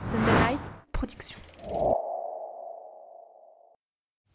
Sunderlight 0.00 0.60
Production. 0.94 1.36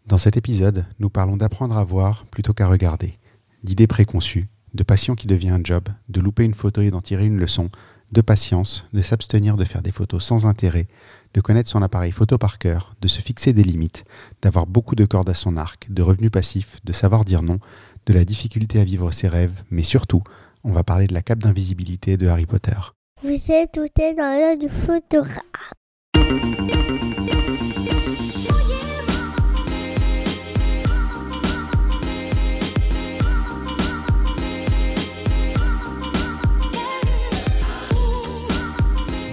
Dans 0.06 0.20
cet 0.20 0.38
épisode, 0.38 0.86
nous 1.00 1.10
parlons 1.10 1.38
d'apprendre 1.38 1.76
à 1.76 1.84
voir 1.84 2.24
plutôt 2.26 2.54
qu'à 2.54 2.68
regarder, 2.68 3.16
d'idées 3.64 3.88
préconçues, 3.88 4.48
de 4.76 4.84
passion 4.84 5.16
qui 5.16 5.26
devient 5.26 5.50
un 5.50 5.64
job, 5.64 5.90
de 6.08 6.22
louper 6.22 6.44
une 6.44 6.54
photo 6.54 6.82
et 6.82 6.92
d'en 6.92 7.02
tirer 7.02 7.26
une 7.26 7.40
leçon, 7.40 7.72
de 8.12 8.22
patience, 8.22 8.86
de 8.94 9.02
s'abstenir 9.02 9.58
de 9.58 9.66
faire 9.66 9.82
des 9.82 9.92
photos 9.92 10.24
sans 10.24 10.46
intérêt, 10.46 10.86
de 11.34 11.42
connaître 11.42 11.70
son 11.70 11.82
appareil 11.82 12.12
photo 12.12 12.38
par 12.38 12.60
cœur, 12.60 12.96
de 13.02 13.08
se 13.08 13.20
fixer 13.20 13.52
des 13.52 13.64
limites, 13.64 14.04
d'avoir 14.44 14.68
beaucoup 14.68 14.94
de 14.94 15.06
cordes 15.06 15.32
à 15.32 15.34
son 15.34 15.58
arc, 15.58 15.92
de 15.92 16.04
revenus 16.04 16.30
passifs, 16.30 16.78
de 16.84 16.94
savoir 16.94 17.26
dire 17.26 17.42
non, 17.42 17.58
de 18.06 18.14
la 18.14 18.24
difficulté 18.24 18.80
à 18.80 18.84
vivre 18.84 19.12
ses 19.12 19.30
rêves, 19.30 19.64
mais 19.72 19.82
surtout, 19.82 20.22
on 20.64 20.74
va 20.74 20.84
parler 20.84 21.08
de 21.08 21.16
la 21.16 21.24
cape 21.24 21.40
d'invisibilité 21.40 22.18
de 22.18 22.28
Harry 22.28 22.46
Potter. 22.46 22.78
Vous 23.24 23.50
êtes 23.50 23.72
tout 23.72 23.86
dans 23.98 24.38
l'œil 24.38 24.58
du 24.58 24.68
photographe. 24.68 25.40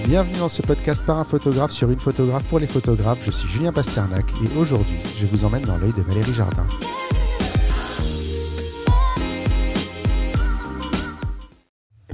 Bienvenue 0.05 0.39
dans 0.39 0.49
ce 0.49 0.63
podcast 0.63 1.05
par 1.05 1.19
un 1.19 1.25
photographe 1.25 1.73
sur 1.73 1.91
une 1.91 1.99
photographe 1.99 2.45
pour 2.45 2.61
les 2.61 2.69
photographes. 2.69 3.19
Je 3.25 3.33
suis 3.33 3.49
Julien 3.49 3.73
Pasternak 3.73 4.31
et 4.45 4.57
aujourd'hui, 4.57 4.97
je 5.19 5.27
vous 5.27 5.45
emmène 5.45 5.63
dans 5.63 5.77
l'œil 5.77 5.91
de 5.91 6.03
Valérie 6.03 6.33
Jardin. 6.33 6.67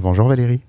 bonjour 0.00 0.28
Valérie. 0.28 0.62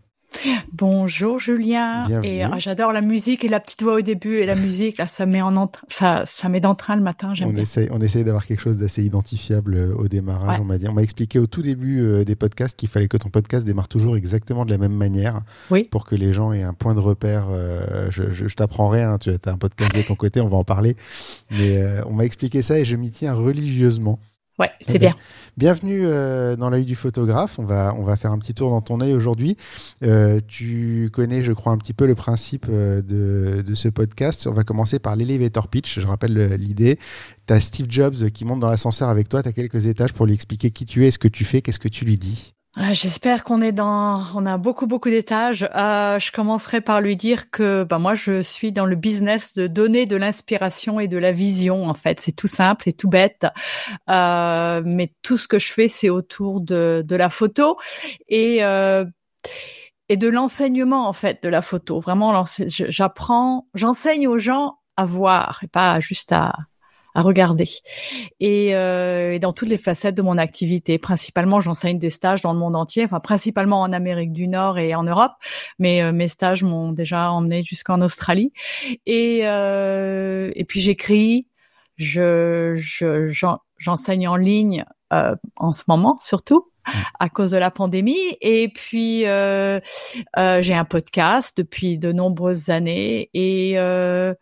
Bonjour 0.71 1.39
Julien. 1.39 2.03
Et 2.23 2.43
ah, 2.43 2.57
j'adore 2.57 2.93
la 2.93 3.01
musique 3.01 3.43
et 3.43 3.47
la 3.47 3.59
petite 3.59 3.83
voix 3.83 3.95
au 3.95 4.01
début 4.01 4.37
et 4.37 4.45
la 4.45 4.55
musique. 4.69 4.97
Là, 4.97 5.07
ça 5.07 5.25
met 5.25 5.41
en 5.41 5.71
ça, 5.87 6.23
ça 6.25 6.49
met 6.49 6.59
d'entrain 6.59 6.95
le 6.95 7.01
matin. 7.01 7.33
On 7.41 7.55
essaye, 7.55 7.89
on 7.91 8.01
essaye 8.01 8.23
d'avoir 8.23 8.45
quelque 8.45 8.59
chose 8.59 8.77
d'assez 8.77 9.03
identifiable 9.03 9.75
euh, 9.75 9.93
au 9.95 10.07
démarrage. 10.07 10.59
On 10.59 10.63
m'a 10.63 10.77
dit, 10.77 10.87
on 10.87 10.93
m'a 10.93 11.03
expliqué 11.03 11.39
au 11.39 11.47
tout 11.47 11.61
début 11.61 12.01
euh, 12.01 12.23
des 12.23 12.35
podcasts 12.35 12.77
qu'il 12.77 12.89
fallait 12.89 13.07
que 13.07 13.17
ton 13.17 13.29
podcast 13.29 13.65
démarre 13.65 13.87
toujours 13.87 14.15
exactement 14.15 14.65
de 14.65 14.71
la 14.71 14.77
même 14.77 14.93
manière. 14.93 15.41
Pour 15.91 16.05
que 16.05 16.15
les 16.15 16.33
gens 16.33 16.53
aient 16.53 16.63
un 16.63 16.73
point 16.73 16.93
de 16.93 16.99
repère. 16.99 17.47
Euh, 17.49 18.07
je, 18.09 18.31
je, 18.31 18.55
t'apprends 18.55 18.89
rien. 18.89 19.17
Tu 19.17 19.29
as 19.29 19.49
un 19.49 19.57
podcast 19.57 19.95
de 19.95 20.01
ton 20.01 20.15
côté, 20.15 20.41
on 20.41 20.47
va 20.47 20.57
en 20.57 20.63
parler. 20.63 20.95
Mais 21.51 21.83
on 22.05 22.13
m'a 22.13 22.25
expliqué 22.25 22.61
ça 22.61 22.79
et 22.79 22.85
je 22.85 22.95
m'y 22.95 23.11
tiens 23.11 23.33
religieusement. 23.33 24.19
Ouais, 24.59 24.71
c'est 24.81 24.95
eh 24.95 24.99
bien. 24.99 25.15
Bienvenue 25.55 26.01
euh, 26.03 26.57
dans 26.57 26.69
l'œil 26.69 26.83
du 26.83 26.95
photographe. 26.95 27.59
On 27.59 27.63
va, 27.63 27.95
on 27.97 28.03
va 28.03 28.17
faire 28.17 28.31
un 28.31 28.37
petit 28.37 28.53
tour 28.53 28.69
dans 28.69 28.81
ton 28.81 28.99
œil 28.99 29.13
aujourd'hui. 29.13 29.55
Euh, 30.03 30.41
tu 30.45 31.09
connais, 31.13 31.43
je 31.43 31.53
crois, 31.53 31.71
un 31.71 31.77
petit 31.77 31.93
peu 31.93 32.05
le 32.05 32.13
principe 32.13 32.65
euh, 32.69 33.01
de, 33.01 33.61
de, 33.61 33.75
ce 33.75 33.87
podcast. 33.87 34.47
On 34.47 34.53
va 34.53 34.65
commencer 34.65 34.99
par 34.99 35.15
l'elevator 35.15 35.69
pitch. 35.69 36.01
Je 36.01 36.05
rappelle 36.05 36.55
l'idée. 36.55 36.99
Tu 37.47 37.53
as 37.53 37.61
Steve 37.61 37.87
Jobs 37.89 38.29
qui 38.31 38.43
monte 38.43 38.59
dans 38.59 38.69
l'ascenseur 38.69 39.07
avec 39.07 39.29
toi. 39.29 39.41
Tu 39.41 39.47
as 39.47 39.53
quelques 39.53 39.85
étages 39.85 40.11
pour 40.11 40.25
lui 40.25 40.33
expliquer 40.33 40.71
qui 40.71 40.85
tu 40.85 41.07
es, 41.07 41.11
ce 41.11 41.19
que 41.19 41.29
tu 41.29 41.45
fais, 41.45 41.61
qu'est-ce 41.61 41.79
que 41.79 41.87
tu 41.87 42.03
lui 42.03 42.17
dis. 42.17 42.53
Ah, 42.81 42.93
j'espère 42.93 43.43
qu'on 43.43 43.61
est 43.61 43.73
dans, 43.73 44.23
on 44.35 44.45
a 44.45 44.57
beaucoup 44.57 44.87
beaucoup 44.87 45.09
d'étages. 45.09 45.63
Euh, 45.75 46.17
je 46.17 46.31
commencerai 46.31 46.79
par 46.79 47.01
lui 47.01 47.17
dire 47.17 47.51
que, 47.51 47.83
bah 47.83 47.99
moi, 47.99 48.15
je 48.15 48.41
suis 48.41 48.71
dans 48.71 48.85
le 48.85 48.95
business 48.95 49.53
de 49.53 49.67
donner 49.67 50.05
de 50.05 50.15
l'inspiration 50.15 50.97
et 51.01 51.09
de 51.09 51.17
la 51.17 51.33
vision. 51.33 51.89
En 51.89 51.93
fait, 51.93 52.21
c'est 52.21 52.31
tout 52.31 52.47
simple, 52.47 52.83
c'est 52.85 52.93
tout 52.93 53.09
bête, 53.09 53.45
euh, 54.09 54.81
mais 54.85 55.13
tout 55.23 55.37
ce 55.37 55.49
que 55.49 55.59
je 55.59 55.73
fais, 55.73 55.89
c'est 55.89 56.09
autour 56.09 56.61
de, 56.61 57.03
de 57.05 57.15
la 57.17 57.29
photo 57.29 57.75
et 58.29 58.63
euh, 58.63 59.03
et 60.07 60.15
de 60.15 60.29
l'enseignement 60.29 61.07
en 61.07 61.13
fait 61.13 61.43
de 61.43 61.49
la 61.49 61.61
photo. 61.61 61.99
Vraiment, 61.99 62.45
j'apprends, 62.65 63.67
j'enseigne 63.73 64.27
aux 64.27 64.37
gens 64.37 64.79
à 64.95 65.03
voir 65.05 65.59
et 65.63 65.67
pas 65.67 65.99
juste 65.99 66.31
à 66.31 66.55
à 67.15 67.21
regarder. 67.21 67.69
Euh, 68.41 69.31
et, 69.31 69.39
dans 69.39 69.53
toutes 69.53 69.69
les 69.69 69.77
facettes 69.77 70.15
de 70.15 70.21
mon 70.21 70.37
activité, 70.37 70.97
principalement, 70.97 71.59
j'enseigne 71.59 71.99
des 71.99 72.09
stages 72.09 72.41
dans 72.41 72.53
le 72.53 72.59
monde 72.59 72.75
entier, 72.75 73.03
enfin 73.03 73.19
principalement 73.19 73.81
en 73.81 73.91
Amérique 73.91 74.33
du 74.33 74.47
Nord 74.47 74.79
et 74.79 74.95
en 74.95 75.03
Europe, 75.03 75.33
mais 75.79 76.01
euh, 76.01 76.11
mes 76.11 76.27
stages 76.27 76.63
m'ont 76.63 76.91
déjà 76.91 77.31
emmené 77.31 77.63
jusqu'en 77.63 78.01
Australie. 78.01 78.53
Et, 79.05 79.41
euh, 79.43 80.51
et 80.55 80.65
puis 80.65 80.81
j'écris, 80.81 81.47
je, 81.97 82.75
j'enseigne 83.77 84.27
en 84.27 84.35
ligne 84.35 84.85
en 85.11 85.73
ce 85.73 85.83
moment 85.87 86.19
surtout 86.21 86.69
à 87.19 87.29
cause 87.29 87.51
de 87.51 87.57
la 87.57 87.71
pandémie. 87.71 88.37
Et 88.41 88.69
puis, 88.69 89.25
euh, 89.25 89.79
euh, 90.37 90.61
j'ai 90.61 90.73
un 90.73 90.85
podcast 90.85 91.57
depuis 91.57 91.97
de 91.97 92.11
nombreuses 92.11 92.69
années 92.69 93.29
et 93.33 93.79
euh, 93.79 94.33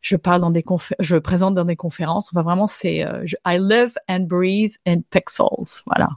je 0.00 0.16
parle 0.16 0.40
dans 0.40 0.50
des 0.50 0.64
je 1.00 1.16
présente 1.16 1.54
dans 1.54 1.64
des 1.64 1.76
conférences. 1.76 2.30
Enfin, 2.32 2.42
vraiment, 2.42 2.66
c'est 2.66 3.04
I 3.46 3.58
live 3.58 3.94
and 4.08 4.20
breathe 4.20 4.74
in 4.86 5.00
pixels. 5.10 5.82
Voilà. 5.86 6.08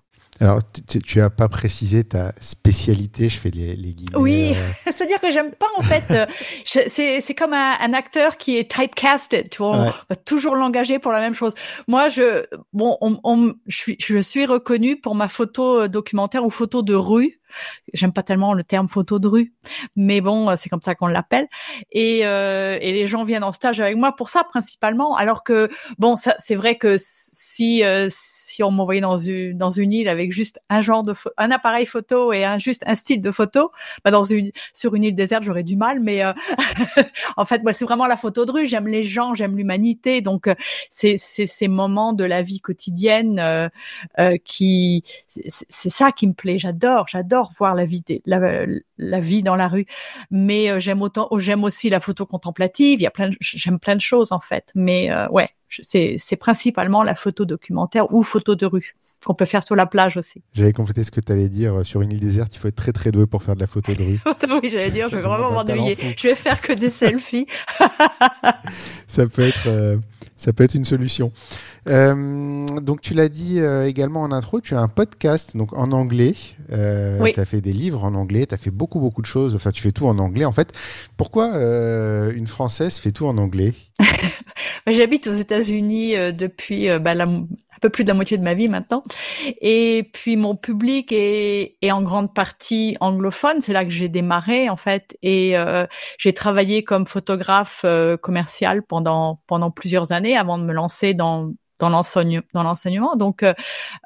Alors, 0.42 0.60
tu 0.88 1.20
n'as 1.20 1.30
pas 1.30 1.48
précisé 1.48 2.04
ta 2.04 2.34
spécialité, 2.42 3.30
je 3.30 3.38
fais 3.38 3.52
les, 3.52 3.76
les 3.78 3.94
guillemets. 3.94 4.18
Oui, 4.18 4.54
euh. 4.54 4.72
c'est-à-dire 4.94 5.22
que 5.22 5.32
j'aime 5.32 5.52
pas 5.52 5.68
en 5.78 5.82
fait. 5.82 6.12
Euh, 6.12 6.26
c'est 6.66 7.36
comme 7.36 7.54
un, 7.54 7.94
acteur 7.94 8.36
qui 8.36 8.58
est 8.58 8.70
typecasted, 8.70 9.50
tu 9.50 9.60
vois, 9.60 9.72
on 9.72 9.84
va 9.86 10.16
toujours 10.26 10.56
l'engager 10.56 11.00
pour 11.00 11.14
la 11.14 11.22
même 11.22 11.34
chose. 11.34 11.54
Moi, 11.88 12.10
je 12.10 12.46
bon, 12.74 12.98
on, 13.02 13.54
je 13.68 13.78
suis 13.78 13.96
je 14.00 14.20
suis 14.20 14.46
reconnue 14.46 15.00
pour 15.00 15.16
ma 15.16 15.30
photo 15.30 15.84
euh, 15.84 15.88
documentaire 15.88 16.44
ou 16.44 16.50
photo 16.50 16.82
de 16.82 16.96
rue. 16.96 17.40
J'aime 17.94 18.12
pas 18.12 18.24
tellement 18.24 18.54
le 18.54 18.66
terme 18.66 18.90
photo 18.90 19.18
de 19.18 19.30
rue, 19.30 19.54
mais 19.96 20.20
bon, 20.20 20.54
c'est 20.58 20.68
comme 20.68 20.82
ça 20.82 20.94
qu'on 20.94 21.08
l'appelle. 21.08 21.48
Et, 21.94 22.26
euh, 22.26 22.78
et 22.82 22.92
les 22.92 23.08
gens 23.08 23.24
viennent 23.24 23.46
en 23.46 23.54
stage 23.54 23.80
avec 23.80 23.96
moi 23.96 24.14
pour 24.14 24.28
ça 24.28 24.44
principalement. 24.44 25.16
Alors 25.16 25.46
que 25.46 25.70
bon, 25.98 26.16
c'est 26.18 26.56
vrai 26.56 26.78
que 26.78 26.98
si 27.00 27.82
si 27.86 28.35
on 28.64 28.72
m'envoyait 28.72 29.02
dans 29.02 29.18
une 29.18 29.94
île 29.94 30.10
avec 30.10 30.32
juste 30.32 30.60
un 30.70 31.52
appareil 31.52 31.86
photo 31.86 32.34
et 32.34 32.44
un 32.44 32.58
juste 32.58 32.84
un 32.86 32.96
style 32.96 33.22
de 33.22 33.32
photo, 33.32 33.72
bah 34.04 34.12
dans 34.12 34.24
une 34.24 34.52
sur 34.74 34.96
une 34.96 35.04
île 35.04 35.16
déserte 35.16 35.44
j'aurais 35.44 35.64
du 35.64 35.76
mal. 35.76 36.00
Mais 36.00 36.24
euh, 36.24 36.34
en 37.38 37.46
fait, 37.46 37.64
moi 37.64 37.74
c'est 37.74 37.86
vraiment 37.86 38.08
la 38.08 38.18
photo 38.18 38.46
de 38.46 38.52
rue. 38.52 38.66
J'aime 38.66 38.88
les 38.88 39.04
gens, 39.04 39.34
j'aime 39.34 39.56
l'humanité. 39.56 40.22
Donc 40.22 40.48
euh, 40.48 40.56
c'est 40.90 41.18
ces 41.18 41.68
moments 41.68 42.14
de 42.14 42.24
la 42.24 42.42
vie 42.42 42.60
quotidienne 42.62 43.40
euh, 43.40 44.38
qui 44.44 45.04
c'est 45.48 45.90
ça 45.90 46.12
qui 46.12 46.28
me 46.28 46.34
plaît. 46.34 46.58
J'adore, 46.58 47.08
j'adore 47.08 47.52
voir 47.58 47.76
la 47.76 47.86
vie 47.86 48.04
la, 48.26 49.20
vie 49.20 49.42
dans 49.42 49.56
la 49.56 49.68
rue. 49.68 49.86
Mais 50.32 50.80
j'aime 50.80 51.02
autant 51.02 51.30
j'aime 51.38 51.64
aussi 51.64 51.90
la 51.90 52.00
photo 52.00 52.26
contemplative. 52.26 53.08
J'aime 53.40 53.80
plein 53.80 53.96
de 53.96 54.02
choses 54.02 54.32
en 54.32 54.40
fait. 54.40 54.72
Mais 54.76 55.10
ouais 55.30 55.50
c'est 55.70 56.38
principalement 56.40 57.04
la 57.04 57.16
photo 57.16 57.46
documentaire 57.46 58.14
ou 58.14 58.24
photo 58.24 58.56
de 58.56 58.66
rue 58.66 58.96
qu'on 59.26 59.34
peut 59.34 59.46
faire 59.46 59.64
sur 59.64 59.76
la 59.76 59.86
plage 59.86 60.18
aussi. 60.18 60.42
J'avais 60.54 60.72
complété 60.72 61.04
ce 61.04 61.12
que 61.12 61.20
tu 61.20 61.32
allais 61.32 61.50
dire. 61.50 61.80
Euh, 61.80 61.84
sur 61.84 62.02
une 62.02 62.12
île 62.12 62.20
déserte, 62.20 62.56
il 62.56 62.60
faut 62.60 62.68
être 62.68 62.76
très 62.76 62.92
très 62.92 63.12
doué 63.12 63.26
pour 63.26 63.44
faire 63.44 63.56
de 63.56 63.60
la 63.60 63.68
photo 63.68 63.94
de 63.94 64.04
rue. 64.04 64.20
oui, 64.62 64.70
j'allais 64.72 64.92
dire, 64.92 65.10
je 65.10 65.16
vais 65.16 65.22
vraiment 65.22 65.52
m'ennuyer. 65.52 65.98
Je 66.16 66.28
vais 66.28 66.36
faire 66.36 66.62
que 66.62 66.74
des 66.74 66.90
selfies. 66.92 67.48
ça, 69.08 69.28
peut 69.28 69.42
être, 69.42 69.68
euh, 69.68 69.98
ça 70.36 70.54
peut 70.54 70.64
être 70.64 70.76
une 70.76 70.86
solution. 70.86 71.32
Euh, 71.88 72.66
donc 72.82 73.02
tu 73.02 73.14
l'as 73.14 73.30
dit 73.30 73.60
également 73.60 74.22
en 74.22 74.32
intro, 74.32 74.62
tu 74.62 74.76
as 74.76 74.80
un 74.80 74.88
podcast 74.88 75.56
donc 75.56 75.74
en 75.74 75.92
anglais. 75.92 76.34
oui. 77.20 77.34
Tu 77.34 77.40
as 77.40 77.46
fait 77.46 77.62
des 77.62 77.74
livres 77.74 78.04
en 78.04 78.14
anglais, 78.16 78.46
tu 78.46 78.54
as 78.54 78.58
fait 78.58 78.72
beaucoup 78.72 79.00
beaucoup 79.00 79.22
de 79.22 79.28
choses. 79.28 79.56
Enfin, 79.56 79.72
tu 79.72 79.82
fais 79.82 79.92
tout 79.92 80.08
en 80.08 80.18
anglais 80.18 80.46
en 80.46 80.52
fait. 80.52 80.74
Pourquoi 81.18 81.58
une 82.32 82.48
Française 82.48 82.98
fait 82.98 83.12
tout 83.12 83.26
en 83.26 83.38
anglais? 83.38 83.74
J'habite 84.88 85.28
aux 85.28 85.34
États-Unis 85.34 86.14
depuis 86.34 86.88
bah, 87.00 87.14
la, 87.14 87.28
un 87.76 87.80
peu 87.82 87.90
plus 87.90 88.04
de 88.04 88.10
la 88.10 88.14
moitié 88.14 88.38
de 88.38 88.44
ma 88.44 88.54
vie 88.54 88.68
maintenant. 88.68 89.04
Et 89.62 90.10
puis 90.14 90.36
mon 90.36 90.56
public 90.56 91.12
est, 91.12 91.78
est 91.82 91.92
en 91.92 92.02
grande 92.02 92.34
partie 92.34 92.98
anglophone. 93.00 93.62
C'est 93.62 93.74
là 93.74 93.84
que 93.84 93.92
j'ai 93.92 94.10
démarré 94.10 94.70
en 94.70 94.78
fait. 94.78 95.18
Et 95.22 95.58
euh, 95.58 95.86
j'ai 96.18 96.34
travaillé 96.34 96.84
comme 96.84 97.06
photographe 97.06 97.82
euh, 97.86 98.18
commercial 98.18 98.84
pendant 98.84 99.42
pendant 99.48 99.72
plusieurs 99.72 100.12
années 100.12 100.38
avant 100.38 100.58
de 100.58 100.64
me 100.64 100.74
lancer 100.74 101.14
dans 101.14 101.52
dans 101.80 101.90
l'enseignement. 101.90 103.16
Donc, 103.16 103.44
euh, 103.44 103.54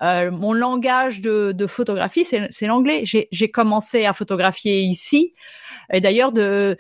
euh, 0.02 0.32
mon 0.32 0.54
langage 0.54 1.22
de, 1.22 1.52
de 1.52 1.68
photographie, 1.68 2.24
c'est 2.24 2.66
l'anglais. 2.66 3.04
J'ai 3.06 3.52
commencé 3.52 4.06
à 4.06 4.14
photographier 4.14 4.80
ici. 4.80 5.34
Et 5.94 6.02
d'ailleurs, 6.02 6.32
de 6.32 6.78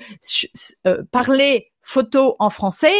euh, 0.88 1.04
parler 1.12 1.72
photo 1.81 2.36
en 2.40 2.50
français, 2.50 2.94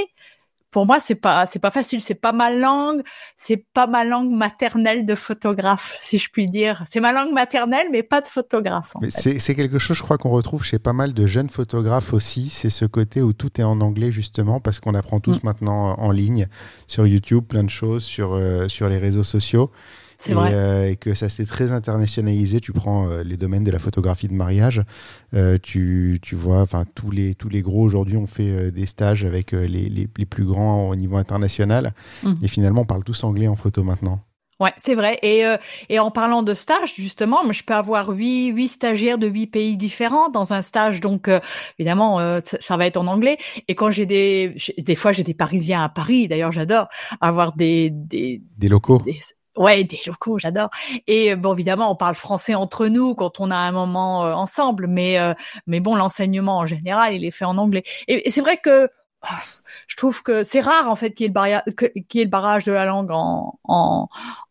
pour 0.72 0.86
moi, 0.86 1.00
c'est 1.00 1.16
pas, 1.16 1.46
c'est 1.46 1.60
pas 1.60 1.72
facile. 1.72 2.02
C'est 2.02 2.16
pas 2.16 2.32
ma 2.32 2.52
langue, 2.52 3.02
c'est 3.36 3.66
pas 3.74 3.88
ma 3.88 4.06
langue 4.06 4.32
maternelle 4.32 5.06
de 5.06 5.16
photographe, 5.16 5.96
si 6.00 6.18
je 6.18 6.30
puis 6.32 6.48
dire. 6.48 6.84
C'est 6.90 7.00
ma 7.00 7.12
langue 7.12 7.34
maternelle, 7.34 7.88
mais 7.92 8.04
pas 8.04 8.22
de 8.22 8.28
photographe. 8.28 8.94
C'est 9.10 9.56
quelque 9.56 9.80
chose, 9.80 9.98
je 9.98 10.04
crois, 10.04 10.18
qu'on 10.18 10.30
retrouve 10.30 10.64
chez 10.64 10.80
pas 10.80 10.94
mal 10.94 11.14
de 11.14 11.26
jeunes 11.26 11.50
photographes 11.50 12.14
aussi. 12.14 12.50
C'est 12.50 12.70
ce 12.70 12.86
côté 12.86 13.22
où 13.22 13.34
tout 13.34 13.60
est 13.60 13.64
en 13.64 13.82
anglais 13.82 14.12
justement, 14.12 14.60
parce 14.60 14.80
qu'on 14.80 14.94
apprend 14.94 15.20
tous 15.20 15.38
mm. 15.38 15.46
maintenant 15.46 15.96
en 16.00 16.12
ligne 16.12 16.48
sur 16.88 17.08
YouTube, 17.08 17.46
plein 17.46 17.64
de 17.64 17.70
choses 17.70 18.04
sur 18.04 18.34
euh, 18.34 18.68
sur 18.68 18.90
les 18.90 18.98
réseaux 18.98 19.24
sociaux. 19.24 19.72
C'est 20.20 20.34
vrai. 20.34 20.52
Euh, 20.54 20.92
et 20.92 20.96
que 20.98 21.16
ça 21.16 21.30
s'est 21.30 21.46
très 21.46 21.72
internationalisé. 21.72 22.60
Tu 22.60 22.74
prends 22.74 23.10
euh, 23.10 23.24
les 23.24 23.38
domaines 23.38 23.64
de 23.64 23.72
la 23.72 23.80
photographie 23.80 24.28
de 24.28 24.34
mariage, 24.34 24.84
euh, 25.34 25.58
tu, 25.62 26.20
tu, 26.22 26.36
vois, 26.36 26.62
enfin 26.62 26.84
tous 26.94 27.10
les 27.10 27.36
tous 27.36 27.50
les 27.50 27.62
gros 27.62 27.82
aujourd'hui 27.82 28.18
ont 28.18 28.28
fait 28.28 28.70
des 28.70 28.86
stages 28.86 29.24
avec 29.24 29.54
les, 29.54 29.68
les, 29.68 30.10
les, 30.18 30.26
plus 30.26 30.46
grands 30.46 30.90
au 30.90 30.96
niveau 30.96 31.16
international. 31.16 31.94
Mmh. 32.24 32.34
Et 32.44 32.48
finalement, 32.48 32.82
on 32.82 32.86
parle 32.86 33.04
tous 33.04 33.24
anglais 33.24 33.48
en 33.48 33.56
photo 33.56 33.82
maintenant. 33.84 34.22
Ouais, 34.60 34.74
c'est 34.76 34.94
vrai. 34.94 35.18
Et, 35.22 35.46
euh, 35.46 35.56
et 35.88 36.00
en 36.00 36.12
parlant 36.12 36.44
de 36.44 36.54
stage, 36.54 36.94
justement, 36.96 37.50
je 37.50 37.64
peux 37.64 37.74
avoir 37.74 38.10
huit, 38.10 38.48
huit 38.48 38.68
stagiaires 38.68 39.18
de 39.18 39.28
huit 39.28 39.48
pays 39.48 39.78
différents 39.78 40.28
dans 40.28 40.52
un 40.52 40.62
stage. 40.62 41.00
Donc, 41.00 41.30
euh, 41.30 41.40
évidemment, 41.78 42.20
euh, 42.20 42.40
ça, 42.44 42.76
va 42.76 42.86
être 42.86 42.98
en 42.98 43.08
anglais. 43.08 43.38
Et 43.70 43.76
quand 43.76 43.90
j'ai 43.90 44.06
des, 44.06 44.56
des 44.78 44.96
fois, 44.96 45.14
j'ai 45.14 45.24
des 45.24 45.34
Parisiens 45.34 45.82
à 45.82 45.88
Paris. 45.88 46.28
D'ailleurs, 46.28 46.52
j'adore 46.52 46.90
avoir 47.22 47.56
des, 47.56 47.90
des, 47.90 48.42
des 48.58 48.68
locaux. 48.68 49.02
Ouais, 49.58 49.84
des 49.84 50.00
locaux, 50.06 50.40
j'adore. 50.40 50.70
Et 51.08 51.36
bon, 51.36 51.54
évidemment, 51.54 51.92
on 51.92 51.96
parle 51.96 52.16
français 52.16 52.56
entre 52.56 52.88
nous 52.88 53.16
quand 53.16 53.40
on 53.40 53.52
a 53.52 53.56
un 53.56 53.72
moment 53.72 54.22
ensemble. 54.22 54.88
Mais, 54.88 55.18
mais 55.68 55.80
bon, 55.80 55.96
l'enseignement 55.96 56.58
en 56.60 56.66
général, 56.66 57.14
il 57.14 57.26
est 57.26 57.32
fait 57.32 57.46
en 57.46 57.58
anglais. 57.58 57.84
Et, 58.08 58.28
et 58.28 58.32
c'est 58.32 58.42
vrai 58.42 58.58
que 58.58 58.90
je 59.88 59.96
trouve 59.96 60.24
que 60.24 60.44
c'est 60.44 60.62
rare 60.62 60.90
en 60.90 60.96
fait 60.96 61.12
qu'il 61.12 61.26
y 61.26 61.26
ait 61.26 61.30
le 61.30 61.34
barrage, 61.34 61.64
qu'il 61.76 62.20
y 62.20 62.22
ait 62.22 62.26
le 62.26 62.30
barrage 62.30 62.66
de 62.66 62.72
la 62.72 62.86
langue 62.86 63.12
en, 63.12 63.60
en, 63.66 64.08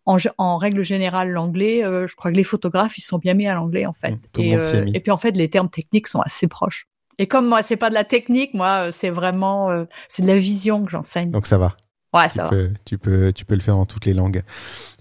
en, 0.06 0.58
règle 0.58 0.82
générale 0.82 1.30
l'anglais. 1.30 1.84
Euh, 1.84 2.06
je 2.06 2.14
crois 2.16 2.30
que 2.30 2.36
les 2.36 2.44
photographes 2.44 2.98
ils 2.98 3.02
sont 3.02 3.18
bien 3.18 3.34
mis 3.34 3.46
à 3.46 3.54
l'anglais 3.54 3.86
en 3.86 3.92
fait. 3.92 4.12
Mmh, 4.12 4.40
et, 4.40 4.56
euh, 4.56 4.86
et, 4.92 5.00
puis 5.00 5.10
en 5.10 5.16
fait 5.16 5.36
les 5.36 5.48
termes 5.48 5.70
techniques 5.70 6.06
sont 6.06 6.20
assez 6.20 6.48
proches. 6.48 6.86
Et 7.18 7.26
comme 7.26 7.46
moi 7.46 7.62
c'est 7.62 7.76
pas 7.76 7.88
de 7.88 7.94
la 7.94 8.04
technique, 8.04 8.54
moi 8.54 8.92
c'est 8.92 9.10
vraiment 9.10 9.70
euh, 9.70 9.84
c'est 10.08 10.22
de 10.22 10.28
la 10.28 10.38
vision 10.38 10.84
que 10.84 10.90
j'enseigne. 10.90 11.30
Donc 11.30 11.46
ça 11.46 11.58
va. 11.58 11.74
Ouais, 12.14 12.28
ça 12.28 12.34
tu 12.34 12.38
va. 12.38 12.48
Peux, 12.48 12.70
tu 12.84 12.98
peux 12.98 13.32
tu 13.32 13.44
peux 13.44 13.54
le 13.54 13.60
faire 13.60 13.76
en 13.76 13.86
toutes 13.86 14.06
les 14.06 14.14
langues. 14.14 14.42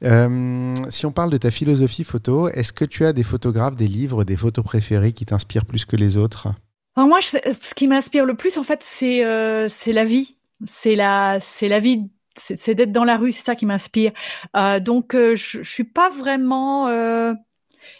si 0.01 1.06
on 1.06 1.12
parle 1.12 1.31
de 1.31 1.38
ta 1.38 1.51
philosophie 1.51 2.04
photo, 2.04 2.50
est-ce 2.50 2.74
que 2.74 2.86
tu 2.86 3.06
as 3.06 3.13
des 3.13 3.24
photographes, 3.24 3.75
des 3.75 3.88
livres, 3.88 4.24
des 4.24 4.38
photos 4.38 4.63
préférées 4.63 5.13
qui 5.13 5.25
t'inspirent 5.25 5.65
plus 5.65 5.86
que 5.86 5.95
les 5.95 6.18
autres? 6.18 6.50
Alors 6.95 7.07
moi, 7.07 7.19
ce 7.21 7.74
qui 7.75 7.88
m'inspire 7.88 8.25
le 8.25 8.33
plus, 8.36 8.57
en 8.57 8.63
fait, 8.63 8.81
c'est 8.81 9.24
euh, 9.24 9.68
c'est 9.69 9.94
la 9.94 10.04
vie. 10.04 10.36
C'est 10.65 10.95
la 10.95 11.38
c'est 11.39 11.68
la 11.68 11.80
vie. 11.80 12.09
C'est 12.39 12.75
d'être 12.75 12.92
dans 12.92 13.04
la 13.04 13.18
rue. 13.18 13.31
C'est 13.31 13.44
ça 13.44 13.56
qui 13.56 13.65
m'inspire. 13.65 14.12
Euh, 14.56 14.80
donc, 14.80 15.15
euh, 15.15 15.36
je, 15.36 15.63
je 15.63 15.69
suis 15.69 15.83
pas 15.83 16.10
vraiment. 16.10 16.88
Euh, 16.88 17.33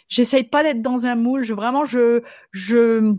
J'essaye 0.08 0.44
pas 0.44 0.62
d'être 0.62 0.82
dans 0.82 1.06
un 1.06 1.16
moule. 1.16 1.44
Je 1.44 1.54
vraiment, 1.54 1.84
je 1.84 2.22
je 2.52 3.14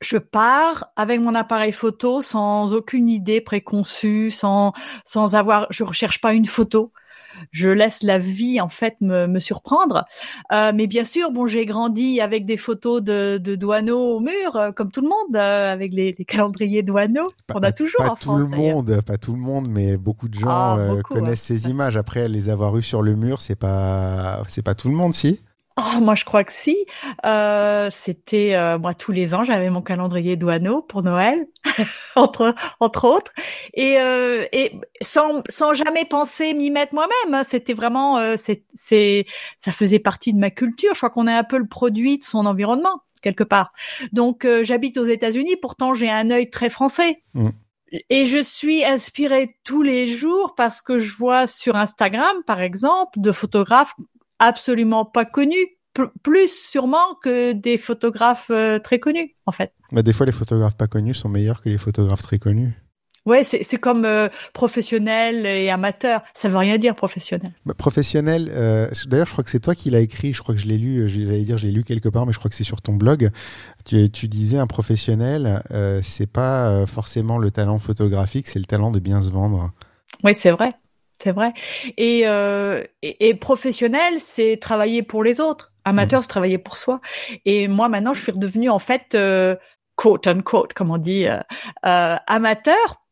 je 0.00 0.18
pars 0.18 0.92
avec 0.96 1.20
mon 1.20 1.34
appareil 1.34 1.72
photo 1.72 2.22
sans 2.22 2.72
aucune 2.74 3.08
idée 3.08 3.40
préconçue, 3.40 4.30
sans 4.30 4.72
sans 5.04 5.34
avoir. 5.34 5.66
Je 5.70 5.84
recherche 5.84 6.20
pas 6.20 6.32
une 6.32 6.46
photo 6.46 6.92
je 7.52 7.68
laisse 7.68 8.02
la 8.02 8.18
vie 8.18 8.60
en 8.60 8.68
fait 8.68 8.96
me, 9.00 9.26
me 9.26 9.40
surprendre. 9.40 10.04
Euh, 10.52 10.72
mais 10.74 10.86
bien 10.86 11.04
sûr, 11.04 11.30
bon, 11.30 11.46
j'ai 11.46 11.66
grandi 11.66 12.20
avec 12.20 12.46
des 12.46 12.56
photos 12.56 13.02
de, 13.02 13.38
de 13.38 13.54
douaneaux 13.54 14.16
au 14.16 14.20
mur, 14.20 14.56
euh, 14.56 14.72
comme 14.72 14.90
tout 14.90 15.00
le 15.00 15.08
monde, 15.08 15.36
euh, 15.36 15.72
avec 15.72 15.92
les, 15.92 16.14
les, 16.18 16.24
calendriers 16.24 16.82
douaneaux. 16.82 17.32
On 17.54 17.60
a 17.60 17.72
toujours 17.72 18.04
pas 18.04 18.10
en 18.10 18.16
tout 18.16 18.36
le 18.36 18.46
monde, 18.46 19.00
pas 19.02 19.18
tout 19.18 19.32
le 19.32 19.40
monde, 19.40 19.68
mais 19.68 19.96
beaucoup 19.96 20.28
de 20.28 20.34
gens 20.34 20.48
ah, 20.48 20.96
connaissent 21.04 21.42
ces 21.42 21.68
images. 21.68 21.96
Après, 21.96 22.28
les 22.28 22.50
avoir 22.50 22.76
eues 22.76 22.82
sur 22.82 23.02
le 23.02 23.14
mur, 23.14 23.42
c'est 23.42 23.56
pas, 23.56 24.42
c'est 24.48 24.62
pas 24.62 24.74
tout 24.74 24.88
le 24.88 24.94
monde, 24.94 25.14
si. 25.14 25.42
Oh, 25.76 26.00
moi, 26.00 26.14
je 26.14 26.24
crois 26.24 26.44
que 26.44 26.52
si. 26.52 26.76
Euh, 27.24 27.88
C'était 27.90 28.54
euh, 28.54 28.78
moi 28.78 28.92
tous 28.94 29.12
les 29.12 29.34
ans, 29.34 29.44
j'avais 29.44 29.70
mon 29.70 29.82
calendrier 29.82 30.36
douaneau 30.36 30.82
pour 30.82 31.02
Noël, 31.02 31.46
entre 32.16 32.54
entre 32.80 33.04
autres, 33.06 33.32
et 33.74 33.98
euh, 34.00 34.44
et 34.52 34.72
sans 35.00 35.42
sans 35.48 35.72
jamais 35.74 36.04
penser 36.04 36.52
m'y 36.54 36.70
mettre 36.70 36.94
moi-même. 36.94 37.34
Hein. 37.34 37.44
C'était 37.44 37.74
vraiment 37.74 38.18
euh, 38.18 38.34
c'est 38.36 38.64
c'est 38.74 39.26
ça 39.58 39.72
faisait 39.72 40.00
partie 40.00 40.32
de 40.32 40.38
ma 40.38 40.50
culture. 40.50 40.94
Je 40.94 40.98
crois 40.98 41.10
qu'on 41.10 41.26
est 41.26 41.34
un 41.34 41.44
peu 41.44 41.58
le 41.58 41.68
produit 41.68 42.18
de 42.18 42.24
son 42.24 42.46
environnement 42.46 43.02
quelque 43.20 43.44
part. 43.44 43.72
Donc 44.12 44.44
euh, 44.44 44.64
j'habite 44.64 44.98
aux 44.98 45.04
États-Unis, 45.04 45.56
pourtant 45.60 45.94
j'ai 45.94 46.10
un 46.10 46.30
œil 46.30 46.50
très 46.50 46.70
français. 46.70 47.22
Mmh. 47.34 47.50
Et 48.08 48.24
je 48.24 48.38
suis 48.38 48.84
inspirée 48.84 49.56
tous 49.64 49.82
les 49.82 50.06
jours 50.06 50.54
parce 50.54 50.80
que 50.80 50.98
je 50.98 51.12
vois 51.12 51.48
sur 51.48 51.74
Instagram, 51.74 52.36
par 52.46 52.60
exemple, 52.60 53.18
de 53.20 53.32
photographes 53.32 53.94
absolument 54.40 55.04
pas 55.04 55.24
connus, 55.24 55.78
plus 56.22 56.48
sûrement 56.48 57.14
que 57.22 57.52
des 57.52 57.78
photographes 57.78 58.50
euh, 58.50 58.78
très 58.78 58.98
connus, 58.98 59.36
en 59.46 59.52
fait. 59.52 59.72
Bah, 59.92 60.02
des 60.02 60.12
fois, 60.12 60.26
les 60.26 60.32
photographes 60.32 60.76
pas 60.76 60.88
connus 60.88 61.14
sont 61.14 61.28
meilleurs 61.28 61.62
que 61.62 61.68
les 61.68 61.78
photographes 61.78 62.22
très 62.22 62.38
connus. 62.38 62.72
Ouais, 63.26 63.44
c'est 63.44 63.76
comme 63.76 64.06
euh, 64.06 64.28
professionnel 64.54 65.44
et 65.44 65.68
amateur. 65.68 66.22
Ça 66.34 66.48
veut 66.48 66.56
rien 66.56 66.78
dire 66.78 66.94
professionnel. 66.94 67.52
Bah, 67.66 67.74
professionnel. 67.74 68.50
Euh, 68.50 68.88
D'ailleurs, 69.06 69.26
je 69.26 69.32
crois 69.32 69.44
que 69.44 69.50
c'est 69.50 69.60
toi 69.60 69.74
qui 69.74 69.90
l'as 69.90 70.00
écrit. 70.00 70.32
Je 70.32 70.40
crois 70.40 70.54
que 70.54 70.60
je 70.60 70.66
l'ai 70.66 70.78
lu. 70.78 71.06
J'allais 71.06 71.42
dire, 71.42 71.58
j'ai 71.58 71.70
lu 71.70 71.84
quelque 71.84 72.08
part, 72.08 72.24
mais 72.24 72.32
je 72.32 72.38
crois 72.38 72.48
que 72.48 72.54
c'est 72.56 72.64
sur 72.64 72.80
ton 72.80 72.94
blog. 72.94 73.30
Tu, 73.84 74.08
tu 74.08 74.26
disais 74.26 74.56
un 74.56 74.66
professionnel, 74.66 75.62
euh, 75.70 76.00
c'est 76.02 76.26
pas 76.26 76.86
forcément 76.86 77.36
le 77.36 77.50
talent 77.50 77.78
photographique, 77.78 78.48
c'est 78.48 78.58
le 78.58 78.64
talent 78.64 78.90
de 78.90 79.00
bien 79.00 79.20
se 79.20 79.30
vendre. 79.30 79.70
Oui, 80.24 80.34
c'est 80.34 80.50
vrai. 80.50 80.74
C'est 81.22 81.32
vrai. 81.32 81.52
Et, 81.98 82.26
euh, 82.26 82.82
et, 83.02 83.28
et, 83.28 83.34
professionnel, 83.34 84.20
c'est 84.20 84.56
travailler 84.58 85.02
pour 85.02 85.22
les 85.22 85.40
autres. 85.40 85.72
Amateur, 85.84 86.20
mmh. 86.20 86.22
c'est 86.22 86.28
travailler 86.28 86.58
pour 86.58 86.76
soi. 86.76 87.00
Et 87.44 87.68
moi, 87.68 87.88
maintenant, 87.88 88.14
je 88.14 88.22
suis 88.22 88.32
redevenue 88.32 88.70
en 88.70 88.78
fait 88.78 89.14
euh, 89.14 89.56
quote 89.96 90.26
unquote, 90.26 90.72
comme 90.72 90.90
on 90.90 90.98
dit, 90.98 91.26
euh, 91.26 91.38
euh, 91.84 92.16
amateur 92.26 93.02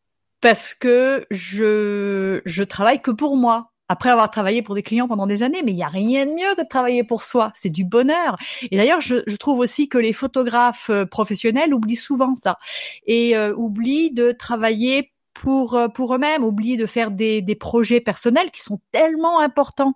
parce 0.41 0.73
que 0.73 1.25
je 1.29 2.41
je 2.45 2.63
travaille 2.63 3.01
que 3.01 3.11
pour 3.11 3.35
moi. 3.37 3.71
Après 3.91 4.11
avoir 4.11 4.29
travaillé 4.29 4.61
pour 4.61 4.75
des 4.75 4.83
clients 4.83 5.07
pendant 5.07 5.25
des 5.25 5.41
années, 5.41 5.63
mais 5.65 5.71
il 5.71 5.77
y 5.77 5.83
a 5.83 5.87
rien 5.87 6.27
de 6.27 6.31
mieux 6.31 6.55
que 6.55 6.61
de 6.61 6.67
travailler 6.67 7.03
pour 7.03 7.23
soi. 7.23 7.51
C'est 7.55 7.71
du 7.71 7.83
bonheur. 7.85 8.37
Et 8.69 8.77
d'ailleurs, 8.77 9.01
je, 9.01 9.23
je, 9.25 9.35
trouve 9.35 9.57
aussi 9.57 9.89
que 9.89 9.97
les 9.97 10.13
photographes 10.13 10.91
euh, 10.91 11.07
professionnels 11.07 11.73
oublient 11.73 11.95
souvent 11.95 12.35
ça 12.35 12.59
et 13.07 13.35
euh, 13.35 13.51
oublient 13.55 14.11
de 14.11 14.31
travailler 14.31 15.11
pour 15.39 15.75
euh, 15.75 15.87
pour 15.87 16.13
eux-mêmes, 16.13 16.43
oublier 16.43 16.75
de 16.75 16.85
faire 16.85 17.11
des, 17.11 17.41
des 17.41 17.55
projets 17.55 18.01
personnels 18.01 18.51
qui 18.51 18.61
sont 18.61 18.81
tellement 18.91 19.39
importants. 19.39 19.93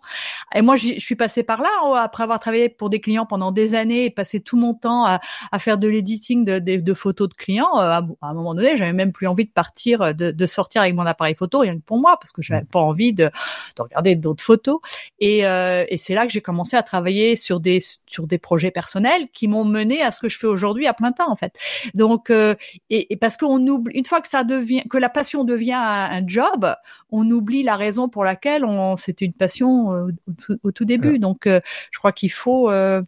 Et 0.55 0.61
moi, 0.61 0.77
je 0.77 0.97
suis 0.99 1.15
passée 1.15 1.43
par 1.43 1.61
là 1.61 1.69
oh, 1.83 1.95
après 1.95 2.23
avoir 2.23 2.39
travaillé 2.39 2.69
pour 2.69 2.89
des 2.89 3.01
clients 3.01 3.25
pendant 3.25 3.51
des 3.51 3.75
années 3.75 4.05
et 4.05 4.09
passé 4.09 4.39
tout 4.39 4.55
mon 4.55 4.73
temps 4.73 5.05
à, 5.05 5.19
à 5.51 5.59
faire 5.59 5.77
de 5.77 5.89
l'editing 5.89 6.45
de, 6.45 6.59
de, 6.59 6.77
de, 6.77 6.93
photos 6.93 7.27
de 7.27 7.33
clients. 7.33 7.77
Euh, 7.77 7.99
à, 7.99 8.07
un 8.21 8.33
moment 8.33 8.55
donné, 8.55 8.77
j'avais 8.77 8.93
même 8.93 9.11
plus 9.11 9.27
envie 9.27 9.43
de 9.43 9.51
partir, 9.51 10.01
euh, 10.01 10.13
de, 10.13 10.31
de, 10.31 10.45
sortir 10.45 10.81
avec 10.81 10.95
mon 10.95 11.05
appareil 11.05 11.35
photo 11.35 11.59
rien 11.59 11.75
que 11.75 11.81
pour 11.81 11.99
moi 11.99 12.15
parce 12.17 12.31
que 12.31 12.41
j'avais 12.41 12.61
mmh. 12.61 12.67
pas 12.67 12.79
envie 12.79 13.11
de, 13.11 13.25
de 13.25 13.81
regarder 13.81 14.15
d'autres 14.15 14.43
photos. 14.43 14.79
Et, 15.19 15.45
euh, 15.45 15.83
et 15.89 15.97
c'est 15.97 16.13
là 16.13 16.25
que 16.25 16.31
j'ai 16.31 16.41
commencé 16.41 16.77
à 16.77 16.83
travailler 16.83 17.35
sur 17.35 17.59
des 17.59 17.79
sur 18.07 18.27
des 18.27 18.37
projets 18.37 18.71
personnels 18.71 19.27
qui 19.33 19.49
m'ont 19.49 19.65
mené 19.65 20.01
à 20.01 20.11
ce 20.11 20.21
que 20.21 20.29
je 20.29 20.37
fais 20.37 20.47
aujourd'hui 20.47 20.87
à 20.87 20.93
plein 20.93 21.11
temps 21.11 21.29
en 21.29 21.35
fait. 21.35 21.59
Donc 21.95 22.29
euh, 22.29 22.55
et, 22.89 23.11
et 23.11 23.17
parce 23.17 23.35
qu'on 23.35 23.67
oublie 23.67 23.93
une 23.97 24.05
fois 24.05 24.21
que 24.21 24.29
ça 24.29 24.45
devient 24.45 24.83
que 24.89 24.97
la 24.97 25.09
passion 25.09 25.32
devient 25.43 25.73
un, 25.75 26.25
job, 26.27 26.75
on 27.11 27.29
oublie 27.29 27.63
la 27.63 27.75
raison 27.75 28.09
pour 28.09 28.23
laquelle 28.23 28.63
on 28.63 28.95
c'était 28.97 29.25
une 29.25 29.33
passion 29.33 29.93
euh, 29.93 30.57
au, 30.63 30.71
tout 30.71 30.85
début. 30.85 31.19
Donc, 31.19 31.47
euh, 31.47 31.59
je 31.91 31.99
crois 31.99 32.11
qu'il 32.11 32.31
faut 32.31 32.69
euh, 32.69 33.01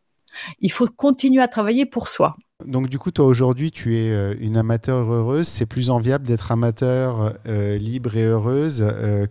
il 0.60 0.72
faut 0.72 0.88
continuer 0.88 1.42
à 1.42 1.48
travailler 1.48 1.86
pour 1.86 2.08
soi. 2.08 2.36
Donc 2.66 2.90
du 2.90 2.98
coup, 2.98 3.12
toi 3.12 3.26
aujourd'hui, 3.26 3.70
tu 3.70 3.98
es 3.98 4.34
une 4.40 4.58
amateur 4.58 5.12
heureuse. 5.12 5.48
C'est 5.48 5.66
plus 5.66 5.90
enviable 5.90 6.26
d'être 6.26 6.52
amateur 6.52 7.34
libre 7.46 8.16
et 8.16 8.24
heureuse 8.24 8.80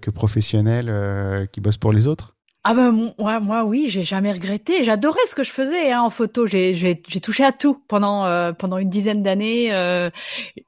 que 0.00 0.10
professionnelle 0.10 1.48
qui 1.50 1.60
bosse 1.60 1.78
pour 1.78 1.92
les 1.92 2.06
autres? 2.06 2.33
Ah 2.66 2.72
ben 2.72 3.12
moi, 3.18 3.40
moi 3.40 3.64
oui, 3.64 3.88
j'ai 3.90 4.04
jamais 4.04 4.32
regretté. 4.32 4.82
J'adorais 4.84 5.20
ce 5.28 5.34
que 5.34 5.44
je 5.44 5.50
faisais 5.50 5.92
hein, 5.92 6.00
en 6.00 6.08
photo. 6.08 6.46
J'ai, 6.46 6.72
j'ai, 6.74 7.02
j'ai 7.06 7.20
touché 7.20 7.44
à 7.44 7.52
tout 7.52 7.74
pendant 7.88 8.24
euh, 8.24 8.54
pendant 8.54 8.78
une 8.78 8.88
dizaine 8.88 9.22
d'années 9.22 9.70
euh, 9.70 10.08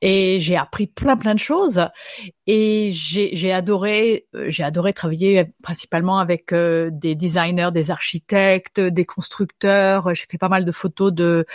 et 0.02 0.38
j'ai 0.40 0.56
appris 0.56 0.86
plein 0.86 1.16
plein 1.16 1.34
de 1.34 1.38
choses. 1.40 1.86
Et 2.46 2.90
j'ai, 2.92 3.34
j'ai 3.34 3.50
adoré 3.50 4.26
euh, 4.34 4.44
j'ai 4.48 4.62
adoré 4.62 4.92
travailler 4.92 5.46
principalement 5.62 6.18
avec 6.18 6.52
des 6.52 7.14
designers, 7.14 7.70
des 7.72 7.90
architectes, 7.90 8.78
des 8.78 9.04
constructeurs. 9.06 10.14
J'ai 10.14 10.26
fait 10.30 10.36
pas 10.38 10.50
mal 10.50 10.66
de 10.66 10.72
photos 10.72 11.12
de 11.14 11.46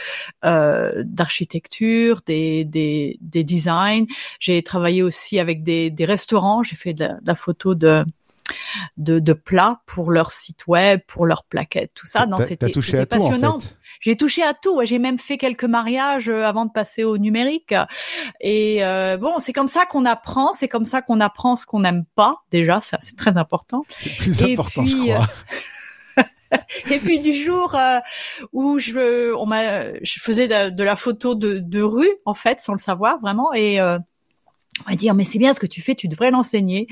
d'architecture, 0.41 2.21
des, 2.25 2.65
des 2.65 3.19
des 3.21 3.43
designs. 3.43 4.07
J'ai 4.39 4.63
travaillé 4.63 5.03
aussi 5.03 5.39
avec 5.39 5.62
des 5.62 5.91
des 5.91 6.05
restaurants. 6.05 6.63
J'ai 6.63 6.75
fait 6.75 6.95
de 6.95 7.10
la 7.24 7.36
photo 7.36 7.75
de 7.75 8.03
de, 8.98 9.20
de 9.20 9.34
plats 9.34 9.81
pour 9.86 10.12
leur 10.12 10.31
site 10.31 10.67
web, 10.67 11.01
pour 11.08 11.25
leurs 11.25 11.43
plaquettes, 11.46 11.91
tout 11.93 12.05
ça. 12.05 12.25
Non, 12.25 12.38
c'était 12.38 12.72
passionnant. 13.05 13.60
J'ai 14.00 14.15
touché 14.15 14.41
à 14.41 14.53
tout. 14.53 14.81
J'ai 14.84 15.00
même 15.00 15.20
fait 15.20 15.38
quelques 15.38 15.63
mariages 15.63 16.29
euh, 16.29 16.43
avant 16.43 16.65
de 16.65 16.72
passer 16.72 17.03
au 17.03 17.17
numérique. 17.17 17.74
Et 18.39 18.84
euh, 18.84 19.17
bon, 19.17 19.39
c'est 19.39 19.53
comme 19.53 19.67
ça 19.67 19.86
qu'on 19.86 20.05
apprend. 20.05 20.53
C'est 20.53 20.67
comme 20.67 20.86
ça 20.86 21.01
qu'on 21.01 21.20
apprend 21.20 21.55
ce 21.55 21.65
qu'on 21.65 21.81
n'aime 21.81 22.05
pas. 22.15 22.38
Déjà, 22.51 22.81
ça 22.81 22.98
c'est 23.01 23.15
très 23.15 23.38
important. 23.38 23.84
C'est 23.89 24.17
plus 24.17 24.41
important, 24.43 24.86
je 24.86 24.98
crois. 24.98 25.27
et 26.91 26.98
puis 26.98 27.20
du 27.20 27.34
jour 27.34 27.75
euh, 27.75 28.00
où 28.51 28.79
je, 28.79 29.34
on 29.36 29.46
m'a, 29.46 29.93
je 30.01 30.20
faisais 30.20 30.48
de, 30.48 30.84
la 30.84 30.96
photo 30.96 31.36
de, 31.36 31.60
de, 31.60 31.81
rue 31.81 32.12
en 32.25 32.34
fait, 32.34 32.60
sans 32.60 32.74
le 32.74 32.79
savoir 32.79 33.20
vraiment, 33.22 33.53
et 33.53 33.79
on 34.86 34.90
va 34.90 34.96
dire 34.96 35.13
mais 35.13 35.25
c'est 35.25 35.40
bien 35.40 35.54
ce 35.54 35.60
que 35.60 35.68
tu 35.68 35.82
fais, 35.82 35.96
tu 35.96 36.08
devrais 36.08 36.32
l'enseigner. 36.32 36.88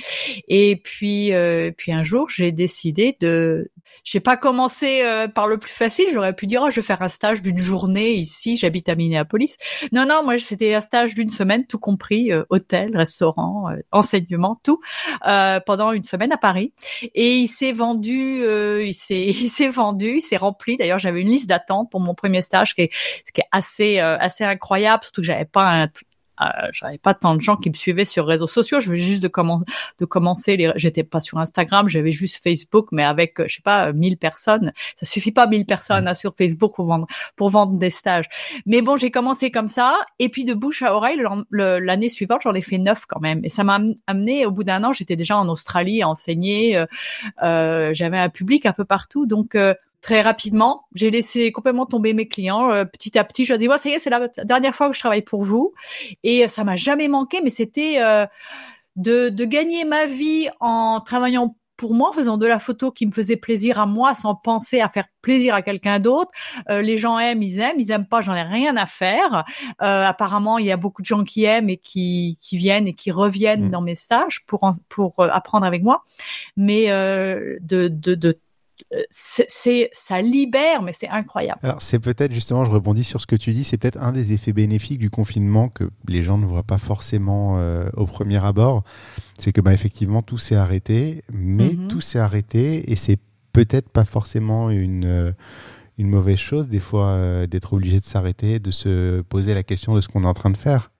Et 0.47 0.75
puis 0.75 1.33
euh, 1.33 1.71
puis 1.75 1.91
un 1.91 2.03
jour 2.03 2.29
j'ai 2.29 2.51
décidé 2.51 3.17
de 3.19 3.71
j'ai 4.03 4.19
pas 4.19 4.37
commencé 4.37 5.01
euh, 5.01 5.27
par 5.27 5.47
le 5.47 5.57
plus 5.57 5.71
facile, 5.71 6.05
j'aurais 6.13 6.33
pu 6.33 6.45
dire 6.45 6.61
oh, 6.63 6.69
je 6.69 6.77
vais 6.77 6.85
faire 6.85 7.01
un 7.01 7.07
stage 7.07 7.41
d'une 7.41 7.57
journée 7.57 8.13
ici, 8.13 8.55
j'habite 8.55 8.87
à 8.89 8.95
Minneapolis. 8.95 9.55
Non 9.91 10.05
non, 10.05 10.23
moi 10.23 10.37
c'était 10.39 10.73
un 10.73 10.81
stage 10.81 11.15
d'une 11.15 11.29
semaine 11.29 11.65
tout 11.65 11.79
compris, 11.79 12.31
euh, 12.31 12.43
hôtel, 12.49 12.95
restaurant, 12.95 13.69
enseignement, 13.91 14.59
tout 14.63 14.79
pendant 15.21 15.91
une 15.91 16.03
semaine 16.03 16.31
à 16.31 16.37
Paris 16.37 16.73
et 17.15 17.37
il 17.37 17.47
s'est 17.47 17.71
vendu 17.71 18.43
il 18.43 18.93
s'est 18.93 19.25
il 19.27 19.49
s'est 19.49 19.69
vendu, 19.69 20.17
il 20.17 20.21
s'est 20.21 20.37
rempli. 20.37 20.77
D'ailleurs, 20.77 20.99
j'avais 20.99 21.21
une 21.21 21.29
liste 21.29 21.49
d'attente 21.49 21.89
pour 21.89 21.99
mon 21.99 22.13
premier 22.13 22.41
stage 22.41 22.75
qui 22.75 22.81
est, 22.83 22.91
qui 23.33 23.41
est 23.41 23.47
assez 23.51 23.99
assez 23.99 24.43
incroyable 24.43 25.03
surtout 25.03 25.21
que 25.21 25.27
j'avais 25.27 25.45
pas 25.45 25.63
un 25.63 25.87
euh, 25.87 25.87
j'avais 26.71 26.97
pas 26.97 27.13
tant 27.13 27.35
de 27.35 27.41
gens 27.41 27.55
qui 27.55 27.69
me 27.69 27.75
suivaient 27.75 28.05
sur 28.05 28.25
réseaux 28.25 28.47
sociaux. 28.47 28.79
Je 28.79 28.89
venais 28.89 29.01
juste 29.01 29.23
de, 29.23 29.27
commencer 29.27 29.65
de 29.99 30.05
commencer 30.05 30.57
les, 30.57 30.71
j'étais 30.75 31.03
pas 31.03 31.19
sur 31.19 31.37
Instagram, 31.37 31.87
j'avais 31.87 32.11
juste 32.11 32.41
Facebook, 32.41 32.87
mais 32.91 33.03
avec, 33.03 33.35
je 33.47 33.55
sais 33.55 33.61
pas, 33.61 33.91
1000 33.91 34.17
personnes. 34.17 34.73
Ça 34.95 35.05
suffit 35.05 35.31
pas 35.31 35.47
1000 35.47 35.65
personnes 35.65 36.07
hein, 36.07 36.13
sur 36.13 36.33
Facebook 36.37 36.75
pour 36.75 36.85
vendre, 36.85 37.07
pour 37.35 37.49
vendre 37.49 37.77
des 37.77 37.89
stages. 37.89 38.25
Mais 38.65 38.81
bon, 38.81 38.97
j'ai 38.97 39.11
commencé 39.11 39.51
comme 39.51 39.67
ça. 39.67 39.97
Et 40.19 40.29
puis 40.29 40.45
de 40.45 40.53
bouche 40.53 40.81
à 40.81 40.95
oreille, 40.95 41.21
l'année 41.51 42.09
suivante, 42.09 42.41
j'en 42.43 42.53
ai 42.53 42.61
fait 42.61 42.77
neuf 42.77 43.05
quand 43.07 43.19
même. 43.19 43.41
Et 43.43 43.49
ça 43.49 43.63
m'a 43.63 43.79
amené, 44.07 44.45
au 44.45 44.51
bout 44.51 44.63
d'un 44.63 44.83
an, 44.83 44.93
j'étais 44.93 45.15
déjà 45.15 45.37
en 45.37 45.47
Australie 45.49 46.01
à 46.01 46.09
enseigner. 46.09 46.77
Euh, 46.77 46.85
euh, 47.43 47.91
j'avais 47.93 48.17
un 48.17 48.29
public 48.29 48.65
un 48.65 48.73
peu 48.73 48.85
partout. 48.85 49.25
Donc, 49.25 49.55
euh, 49.55 49.73
très 50.01 50.21
rapidement. 50.21 50.85
J'ai 50.95 51.11
laissé 51.11 51.51
complètement 51.51 51.85
tomber 51.85 52.13
mes 52.13 52.27
clients 52.27 52.71
euh, 52.71 52.85
petit 52.85 53.17
à 53.17 53.23
petit. 53.23 53.45
Je 53.45 53.53
leur 53.53 53.55
ai 53.57 53.59
dit, 53.59 53.67
ouais, 53.67 53.77
ça 53.77 53.89
y 53.89 53.93
est, 53.93 53.99
c'est 53.99 54.09
la 54.09 54.27
dernière 54.45 54.75
fois 54.75 54.89
que 54.89 54.95
je 54.95 54.99
travaille 54.99 55.21
pour 55.21 55.43
vous. 55.43 55.73
Et 56.23 56.47
ça 56.47 56.63
m'a 56.63 56.75
jamais 56.75 57.07
manqué, 57.07 57.41
mais 57.43 57.49
c'était 57.49 57.97
euh, 57.99 58.25
de, 58.95 59.29
de 59.29 59.45
gagner 59.45 59.85
ma 59.85 60.05
vie 60.05 60.49
en 60.59 61.01
travaillant 61.01 61.55
pour 61.75 61.93
moi, 61.93 62.09
en 62.09 62.13
faisant 62.13 62.37
de 62.37 62.45
la 62.45 62.59
photo 62.59 62.91
qui 62.91 63.05
me 63.05 63.11
faisait 63.13 63.37
plaisir 63.37 63.79
à 63.79 63.85
moi, 63.85 64.13
sans 64.13 64.35
penser 64.35 64.81
à 64.81 64.89
faire 64.89 65.07
plaisir 65.21 65.55
à 65.55 65.61
quelqu'un 65.61 65.99
d'autre. 65.99 66.29
Euh, 66.69 66.81
les 66.81 66.97
gens 66.97 67.17
aiment, 67.17 67.41
ils 67.41 67.59
aiment, 67.59 67.79
ils 67.79 67.91
aiment 67.91 68.05
pas, 68.05 68.19
j'en 68.19 68.35
ai 68.35 68.41
rien 68.41 68.75
à 68.75 68.85
faire. 68.85 69.45
apparemment, 69.79 70.57
il 70.57 70.65
y 70.65 70.71
a 70.73 70.77
beaucoup 70.77 71.01
de 71.01 71.05
gens 71.05 71.23
qui 71.23 71.45
aiment 71.45 71.69
et 71.69 71.77
qui, 71.77 72.37
qui 72.41 72.57
viennent 72.57 72.85
et 72.85 72.93
qui 72.93 73.11
reviennent 73.11 73.67
mmh. 73.67 73.71
dans 73.71 73.81
mes 73.81 73.95
stages 73.95 74.45
pour 74.45 74.69
pour 74.89 75.13
apprendre 75.19 75.65
avec 75.65 75.81
moi. 75.81 76.03
Mais 76.57 76.87
de, 76.87 77.87
de, 77.87 78.15
de 78.15 78.39
c'est 79.09 79.89
ça 79.93 80.21
libère, 80.21 80.81
mais 80.81 80.93
c'est 80.93 81.09
incroyable. 81.09 81.59
Alors 81.63 81.81
c'est 81.81 81.99
peut-être 81.99 82.33
justement, 82.33 82.65
je 82.65 82.71
rebondis 82.71 83.03
sur 83.03 83.21
ce 83.21 83.27
que 83.27 83.35
tu 83.35 83.53
dis, 83.53 83.63
c'est 83.63 83.77
peut-être 83.77 84.01
un 84.01 84.11
des 84.11 84.33
effets 84.33 84.53
bénéfiques 84.53 84.99
du 84.99 85.09
confinement 85.09 85.69
que 85.69 85.89
les 86.07 86.23
gens 86.23 86.37
ne 86.37 86.45
voient 86.45 86.63
pas 86.63 86.77
forcément 86.77 87.57
euh, 87.57 87.89
au 87.95 88.05
premier 88.05 88.43
abord, 88.43 88.83
c'est 89.37 89.51
que 89.51 89.61
bah, 89.61 89.73
effectivement 89.73 90.21
tout 90.21 90.37
s'est 90.37 90.55
arrêté, 90.55 91.23
mais 91.31 91.73
mhm. 91.73 91.87
tout 91.87 92.01
s'est 92.01 92.19
arrêté 92.19 92.91
et 92.91 92.95
c'est 92.95 93.19
peut-être 93.53 93.89
pas 93.89 94.05
forcément 94.05 94.69
une 94.69 95.05
euh, 95.05 95.31
une 95.97 96.07
mauvaise 96.07 96.39
chose 96.39 96.69
des 96.69 96.79
fois 96.79 97.09
euh, 97.09 97.45
d'être 97.45 97.73
obligé 97.73 97.99
de 97.99 98.05
s'arrêter, 98.05 98.59
de 98.59 98.71
se 98.71 99.21
poser 99.21 99.53
la 99.53 99.63
question 99.63 99.95
de 99.95 100.01
ce 100.01 100.07
qu'on 100.07 100.23
est 100.23 100.27
en 100.27 100.33
train 100.33 100.49
de 100.49 100.57
faire. 100.57 100.91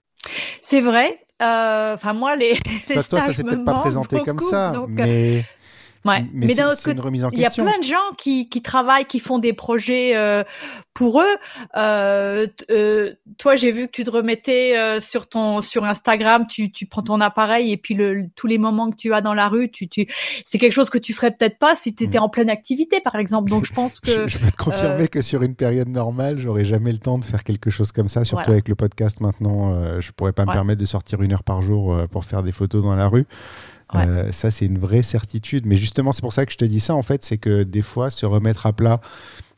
C'est 0.60 0.82
vrai. 0.82 1.18
Enfin 1.42 2.12
moi 2.12 2.36
les, 2.36 2.52
les 2.88 2.94
toi, 2.94 3.02
toi 3.02 3.20
ça 3.22 3.32
s'est 3.32 3.42
peut-être 3.42 3.64
pas 3.64 3.80
présenté 3.80 4.20
comme 4.20 4.40
ça, 4.40 4.74
mais 4.88 5.44
Ouais. 6.06 6.24
Mais, 6.32 6.54
d'un 6.54 6.68
autre 6.68 6.82
côté, 6.82 6.98
il 7.32 7.40
y 7.40 7.44
a 7.44 7.50
plein 7.50 7.78
de 7.78 7.84
gens 7.84 7.96
qui, 8.16 8.48
qui 8.48 8.62
travaillent, 8.62 9.04
qui 9.04 9.20
font 9.20 9.38
des 9.38 9.52
projets 9.52 10.16
euh, 10.16 10.44
pour 10.94 11.20
eux. 11.20 11.36
Euh, 11.76 12.46
euh, 12.70 13.12
toi, 13.36 13.54
j'ai 13.54 13.70
vu 13.70 13.86
que 13.86 13.92
tu 13.92 14.04
te 14.04 14.10
remettais 14.10 15.00
sur 15.02 15.28
ton 15.28 15.60
sur 15.60 15.84
Instagram, 15.84 16.46
tu, 16.48 16.72
tu 16.72 16.86
prends 16.86 17.02
ton 17.02 17.20
appareil 17.20 17.70
et 17.70 17.76
puis 17.76 17.94
le, 17.94 18.24
tous 18.34 18.46
les 18.46 18.56
moments 18.56 18.90
que 18.90 18.96
tu 18.96 19.12
as 19.12 19.20
dans 19.20 19.34
la 19.34 19.48
rue, 19.48 19.70
tu, 19.70 19.88
tu 19.88 20.06
c'est 20.46 20.58
quelque 20.58 20.72
chose 20.72 20.88
que 20.88 20.98
tu 20.98 21.12
ferais 21.12 21.32
peut-être 21.32 21.58
pas 21.58 21.76
si 21.76 21.94
tu 21.94 22.04
étais 22.04 22.18
mm. 22.18 22.22
en 22.22 22.28
pleine 22.30 22.50
activité, 22.50 23.00
par 23.00 23.16
exemple. 23.16 23.50
Donc 23.50 23.66
je 23.66 23.72
pense 23.74 24.00
que 24.00 24.26
je, 24.26 24.38
peux 24.38 24.50
te 24.50 24.56
confirmer 24.56 25.08
que 25.08 25.20
sur 25.20 25.42
une 25.42 25.54
période 25.54 25.88
normale, 25.88 26.38
j'aurais 26.38 26.64
jamais 26.64 26.92
le 26.92 26.98
temps 26.98 27.18
de 27.18 27.24
faire 27.26 27.44
quelque 27.44 27.68
chose 27.68 27.92
comme 27.92 28.08
ça. 28.08 28.24
Surtout 28.24 28.52
avec 28.52 28.68
le 28.68 28.74
podcast 28.74 29.20
maintenant, 29.20 30.00
je 30.00 30.10
pourrais 30.12 30.32
pas 30.32 30.46
me 30.46 30.52
permettre 30.52 30.80
de 30.80 30.86
sortir 30.86 31.20
une 31.20 31.32
heure 31.32 31.44
par 31.44 31.60
jour 31.60 31.94
pour 32.10 32.24
faire 32.24 32.42
des 32.42 32.52
photos 32.52 32.82
dans 32.82 32.96
la 32.96 33.08
rue. 33.08 33.26
Euh, 33.94 34.30
ça, 34.32 34.50
c'est 34.50 34.66
une 34.66 34.78
vraie 34.78 35.02
certitude. 35.02 35.66
Mais 35.66 35.76
justement, 35.76 36.12
c'est 36.12 36.22
pour 36.22 36.32
ça 36.32 36.46
que 36.46 36.52
je 36.52 36.58
te 36.58 36.64
dis 36.64 36.80
ça, 36.80 36.94
en 36.94 37.02
fait, 37.02 37.24
c'est 37.24 37.38
que 37.38 37.62
des 37.62 37.82
fois, 37.82 38.10
se 38.10 38.26
remettre 38.26 38.66
à 38.66 38.72
plat 38.72 39.00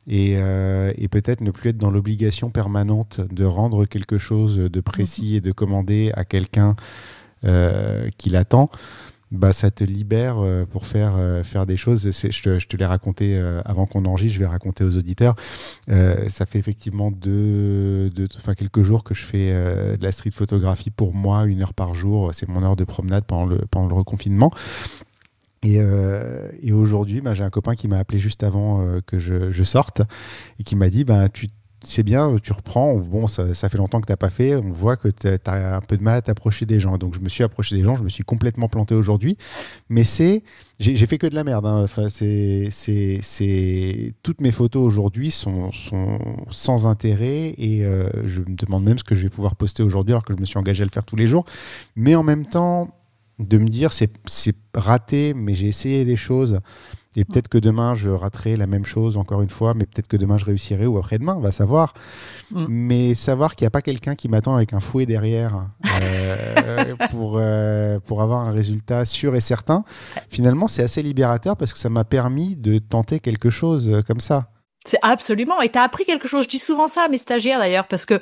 et, 0.09 0.35
euh, 0.37 0.93
peut-être 1.11 1.43
ne 1.43 1.51
plus 1.51 1.71
être 1.71 1.79
dans 1.79 1.91
l'obligation 1.91 2.51
permanente 2.51 3.21
de 3.21 3.45
rendre 3.45 3.85
quelque 3.85 4.19
chose 4.19 4.57
de 4.57 4.81
précis 4.81 5.37
et 5.37 5.41
de 5.41 5.53
commander 5.53 6.11
à 6.15 6.25
quelqu'un 6.25 6.75
euh, 7.45 8.09
qui 8.19 8.31
l'attend 8.31 8.71
bah, 9.33 9.55
ça 9.55 9.71
te 9.71 9.83
libère 9.83 10.37
euh, 10.39 10.67
pour 10.67 10.87
faire, 10.87 11.15
euh, 11.17 11.43
faire 11.43 11.65
des 11.65 11.79
choses. 11.79 12.11
Je 12.11 12.43
te, 12.43 12.59
je 12.59 12.67
te 12.67 12.77
l'ai 12.77 12.85
raconté 12.85 13.35
euh, 13.35 13.63
avant 13.65 13.87
qu'on 13.87 14.05
enregistre, 14.05 14.35
je 14.35 14.41
vais 14.41 14.47
raconter 14.47 14.85
aux 14.85 14.99
auditeurs. 14.99 15.35
ça 15.89 16.47
fait 16.47 16.59
effectivement 16.59 17.11
deux, 17.11 18.11
deux, 18.11 18.27
enfin, 18.37 18.55
quelques 18.55 18.83
jours 18.83 19.05
que 19.05 19.15
je 19.15 19.25
fais 19.25 19.53
de 19.53 20.03
la 20.03 20.13
street 20.13 20.31
photographie 20.33 20.91
pour 20.91 21.15
moi, 21.15 21.47
une 21.47 21.63
heure 21.63 21.75
par 21.75 21.95
jour. 21.95 22.35
C'est 22.35 22.49
mon 22.49 22.63
heure 22.63 22.77
de 22.77 22.85
promenade 22.85 23.25
pendant 23.25 23.47
le, 23.47 23.59
pendant 23.71 23.89
le 23.89 23.95
reconfinement. 23.95 24.53
Et, 25.63 25.79
et 26.61 26.73
aujourd'hui, 26.73 27.21
bah, 27.21 27.35
j'ai 27.35 27.45
un 27.45 27.51
copain 27.51 27.75
qui 27.75 27.89
m'a 27.89 27.99
appelé 27.99 28.19
juste 28.19 28.43
avant 28.43 28.85
que 29.07 29.19
je, 29.19 29.51
je, 29.51 29.65
sorte 29.65 30.03
et 30.59 30.65
qui 30.65 30.77
m'a 30.77 30.91
dit 30.91 31.05
bah, 31.05 31.29
Tu 31.29 31.47
c'est 31.85 32.03
bien, 32.03 32.37
tu 32.43 32.53
reprends. 32.53 32.95
Bon, 32.97 33.27
ça, 33.27 33.55
fait 33.55 33.79
longtemps 33.79 34.01
que 34.01 34.07
tu 34.07 34.13
n'as 34.13 34.17
pas 34.17 34.31
fait. 34.31 34.55
On 34.57 34.73
voit 34.73 34.97
que 34.97 35.09
tu 35.09 35.29
as 35.29 35.77
un 35.77 35.81
peu 35.81 35.97
de 35.97 36.03
mal 36.03 36.17
à 36.17 36.23
t'approcher 36.23 36.67
des 36.67 36.81
gens. 36.81 36.97
Donc, 36.99 37.15
je 37.15 37.21
me 37.21 37.29
suis 37.29 37.43
approché 37.43 37.77
des 37.77 37.83
gens. 37.83 37.95
Je 37.95 38.03
me 38.03 38.09
suis 38.09 38.25
complètement 38.25 38.69
planté 38.69 38.95
aujourd'hui. 38.95 39.37
Mais 39.89 40.05
c'est. 40.05 40.43
J'ai 40.79 41.07
fait 41.07 41.19
que 41.19 41.27
de 41.27 41.35
la 41.35 41.45
merde. 41.45 41.67
Hein. 41.67 41.83
Enfin, 41.83 42.09
c'est. 42.09 42.71
Toutes 44.23 44.41
mes 44.41 44.53
photos 44.53 44.83
aujourd'hui 44.85 45.31
sont, 45.31 45.71
sans 46.51 46.87
intérêt. 46.87 47.55
Et 47.59 47.85
euh, 47.85 48.09
je 48.25 48.41
me 48.41 48.57
demande 48.57 48.85
même 48.85 48.99
ce 48.99 49.05
que 49.05 49.15
je 49.15 49.23
vais 49.23 49.31
pouvoir 49.31 49.57
poster 49.57 49.83
aujourd'hui 49.83 50.13
alors 50.13 50.25
que 50.25 50.35
je 50.35 50.41
me 50.41 50.47
suis 50.47 50.59
engagé 50.59 50.83
à 50.83 50.87
le 50.87 50.93
faire 50.93 51.05
tous 51.05 51.17
les 51.17 51.27
jours. 51.27 51.45
Mais 51.97 52.15
en 52.15 52.23
même 52.23 52.47
temps, 52.47 52.91
de 53.43 53.59
me 53.59 53.69
dire, 53.69 53.93
c'est 53.93 54.11
raté, 54.75 55.35
mais 55.35 55.55
j'ai 55.55 55.69
essayé 55.69 56.05
des 56.05 56.17
choses. 56.17 56.61
Et 57.15 57.27
peut-être 57.27 57.49
que 57.49 57.59
demain, 57.59 57.95
je 57.95 58.09
raterai 58.09 58.57
la 58.57 58.67
même 58.67 58.87
chose 58.87 59.19
encore 59.19 59.43
une 59.43 59.51
fois, 59.51 59.75
mais 59.75 59.85
peut-être 59.85 60.09
que 60.09 60.17
demain, 60.17 60.39
je 60.39 60.47
réussirai 60.47 60.87
ou 60.87 60.97
après-demain, 60.97 61.35
on 61.37 61.41
va 61.41 61.53
savoir. 61.53 61.93
Mm. 62.51 62.65
Mais 62.69 63.15
savoir 63.15 63.55
qu'il 63.55 63.65
n'y 63.65 63.69
a 63.69 63.71
pas 63.71 63.83
quelqu'un 63.83 64.15
qui 64.15 64.29
m'attend 64.29 64.57
avec 64.57 64.73
un 64.73 64.81
fouet 64.81 65.05
derrière 65.05 65.67
euh, 66.01 66.97
pour, 67.11 67.35
euh, 67.37 67.99
pour 68.01 68.23
avoir 68.23 68.41
un 68.41 68.53
résultat 68.53 69.05
sûr 69.05 69.35
et 69.37 69.41
certain, 69.41 69.85
finalement, 70.31 70.69
c'est 70.69 70.83
assez 70.83 71.03
libérateur 71.03 71.57
parce 71.59 71.75
que 71.75 71.79
ça 71.79 71.91
m'a 71.91 72.05
permis 72.05 72.57
de 72.57 72.79
tenter 72.79 73.21
quelque 73.21 73.51
chose 73.51 74.03
comme 74.07 74.21
ça. 74.21 74.49
C'est 74.85 74.99
absolument. 75.03 75.61
Et 75.61 75.69
t'as 75.69 75.83
appris 75.83 76.05
quelque 76.05 76.27
chose. 76.27 76.45
Je 76.45 76.49
dis 76.49 76.59
souvent 76.59 76.89
ça 76.89 77.03
à 77.03 77.09
mes 77.09 77.19
stagiaires 77.19 77.59
d'ailleurs 77.59 77.87
parce 77.87 78.05
que 78.05 78.21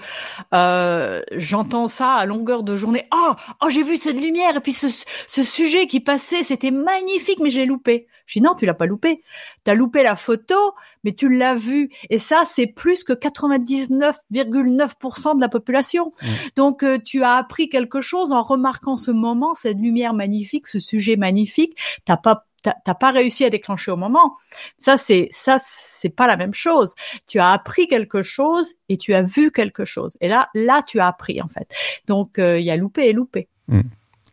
euh, 0.52 1.22
j'entends 1.32 1.88
ça 1.88 2.14
à 2.14 2.26
longueur 2.26 2.62
de 2.62 2.76
journée. 2.76 3.06
Oh, 3.14 3.32
oh, 3.62 3.70
j'ai 3.70 3.82
vu 3.82 3.96
cette 3.96 4.20
lumière 4.20 4.56
et 4.56 4.60
puis 4.60 4.72
ce, 4.72 4.88
ce 5.26 5.42
sujet 5.42 5.86
qui 5.86 6.00
passait, 6.00 6.42
c'était 6.42 6.70
magnifique, 6.70 7.38
mais 7.40 7.50
j'ai 7.50 7.64
loupé. 7.64 8.06
Je 8.30 8.38
dis 8.38 8.44
non, 8.44 8.54
tu 8.54 8.64
l'as 8.64 8.74
pas 8.74 8.86
loupé. 8.86 9.24
T'as 9.64 9.74
loupé 9.74 10.04
la 10.04 10.14
photo, 10.14 10.54
mais 11.02 11.12
tu 11.12 11.28
l'as 11.34 11.56
vu. 11.56 11.90
Et 12.10 12.20
ça, 12.20 12.44
c'est 12.46 12.68
plus 12.68 13.02
que 13.02 13.12
99,9% 13.12 15.34
de 15.34 15.40
la 15.40 15.48
population. 15.48 16.12
Donc, 16.54 16.84
euh, 16.84 17.00
tu 17.04 17.24
as 17.24 17.34
appris 17.34 17.68
quelque 17.68 18.00
chose 18.00 18.30
en 18.30 18.44
remarquant 18.44 18.96
ce 18.96 19.10
moment, 19.10 19.56
cette 19.56 19.80
lumière 19.80 20.14
magnifique, 20.14 20.68
ce 20.68 20.78
sujet 20.78 21.16
magnifique. 21.16 21.76
T'as 22.04 22.18
pas 22.18 22.46
t'as 22.62 22.94
pas 22.94 23.10
réussi 23.10 23.44
à 23.44 23.50
déclencher 23.50 23.90
au 23.90 23.96
moment. 23.96 24.36
Ça, 24.76 24.96
c'est 24.96 25.28
ça, 25.30 25.56
c'est 25.58 26.10
pas 26.10 26.26
la 26.26 26.36
même 26.36 26.54
chose. 26.54 26.94
Tu 27.26 27.38
as 27.38 27.50
appris 27.50 27.88
quelque 27.88 28.22
chose 28.22 28.74
et 28.88 28.98
tu 28.98 29.14
as 29.14 29.22
vu 29.22 29.50
quelque 29.50 29.84
chose. 29.84 30.16
Et 30.20 30.28
là, 30.28 30.48
là, 30.54 30.82
tu 30.86 31.00
as 31.00 31.06
appris 31.06 31.40
en 31.42 31.48
fait. 31.48 31.68
Donc, 32.06 32.38
euh, 32.38 32.58
il 32.58 32.64
y 32.64 32.70
a 32.70 32.76
loupé 32.76 33.06
et 33.06 33.12
loupé. 33.12 33.48
Mm. 33.68 33.80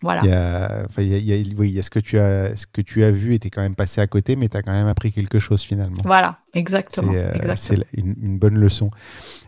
Voilà. 0.01 0.22
Il 0.24 0.30
y 0.30 0.34
a, 0.34 1.38
oui, 1.58 1.70
il 1.70 1.75
y 1.75 1.80
a 1.80 1.84
ce 1.84 1.89
que 1.89 2.00
tu 2.00 2.20
as, 2.20 2.56
ce 2.56 2.68
que 2.68 2.82
tu 2.82 3.04
as 3.04 3.12
vu 3.12 3.34
et 3.34 3.39
quand 3.39 3.62
même 3.62 3.75
passé 3.75 4.01
à 4.01 4.08
côté, 4.08 4.36
mais 4.36 4.50
tu 4.50 4.58
as 4.58 4.62
quand 4.62 4.72
même 4.72 4.88
appris 4.88 5.12
quelque 5.12 5.39
chose 5.39 5.62
finalement. 5.62 6.01
Voilà, 6.04 6.39
exactement. 6.54 7.13
C'est 7.56 7.80
euh, 7.80 7.84
une, 7.94 8.38
bonne 8.38 8.58
leçon. 8.58 8.92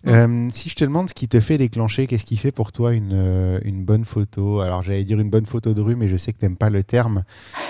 Euh, 0.08 0.50
si 0.51 0.70
je 0.70 0.75
te 0.75 0.84
demande 0.84 1.10
ce 1.10 1.13
qui 1.13 1.27
te 1.27 1.39
fait 1.39 1.58
déclencher, 1.58 2.08
qu'est-ce 2.08 2.25
qui 2.25 2.38
fait 2.38 2.51
pour 2.51 2.72
toi 2.72 2.94
une, 2.94 3.13
euh, 3.13 3.60
une 3.63 3.84
bonne 3.84 4.06
photo? 4.06 4.62
Alors 4.62 4.82
j'allais 4.82 5.03
dire 5.03 5.20
une 5.20 5.29
bonne 5.29 5.46
photo 5.46 5.74
de 5.74 5.82
rue, 5.82 5.96
mais 5.96 6.08
je 6.08 6.18
sais 6.18 6.34
que 6.34 6.39
tu 6.39 6.46
n'aimes 6.46 6.58
pas 6.58 6.70
le 6.70 6.84
terme. 6.84 7.24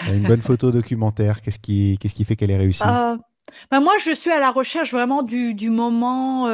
Une 0.07 0.27
bonne 0.27 0.41
photo 0.41 0.71
documentaire, 0.71 1.41
qu'est-ce 1.41 1.59
qui, 1.59 1.98
qu'est-ce 2.00 2.15
qui 2.15 2.24
fait 2.24 2.36
qu'elle 2.36 2.51
est 2.51 2.57
réussie? 2.57 2.83
Ben 3.72 3.79
moi, 3.82 3.94
je 4.03 4.12
suis 4.12 4.32
à 4.32 4.39
la 4.39 4.51
recherche 4.51 4.91
vraiment 4.91 5.24
du, 5.24 5.53
du 5.53 5.70
moment 5.70 6.48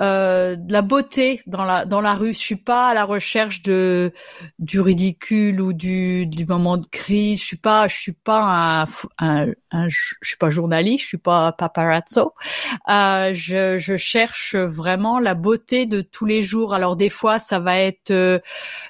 euh, 0.00 0.56
de 0.56 0.72
la 0.72 0.80
beauté 0.82 1.42
dans 1.46 1.64
la 1.64 1.84
dans 1.84 2.00
la 2.00 2.14
rue. 2.14 2.32
Je 2.32 2.38
suis 2.38 2.56
pas 2.56 2.88
à 2.88 2.94
la 2.94 3.04
recherche 3.04 3.60
de 3.62 4.12
du 4.58 4.80
ridicule 4.80 5.60
ou 5.60 5.72
du 5.74 6.26
du 6.26 6.46
moment 6.46 6.78
de 6.78 6.86
crise. 6.86 7.40
Je 7.40 7.44
suis 7.44 7.56
pas 7.58 7.86
je 7.88 7.96
suis 7.96 8.12
pas 8.12 8.40
un, 8.40 8.84
un, 9.18 9.48
un 9.72 9.88
je 9.88 10.14
suis 10.22 10.36
pas 10.38 10.48
journaliste. 10.50 11.02
Je 11.04 11.08
suis 11.08 11.18
pas 11.18 11.52
paparazzo. 11.52 12.32
Euh, 12.88 13.32
je 13.34 13.76
je 13.78 13.96
cherche 13.96 14.54
vraiment 14.56 15.18
la 15.20 15.34
beauté 15.34 15.86
de 15.86 16.00
tous 16.00 16.24
les 16.26 16.42
jours. 16.42 16.74
Alors 16.74 16.96
des 16.96 17.10
fois 17.10 17.38
ça 17.38 17.58
va 17.60 17.78
être 17.78 18.10
euh, 18.10 18.38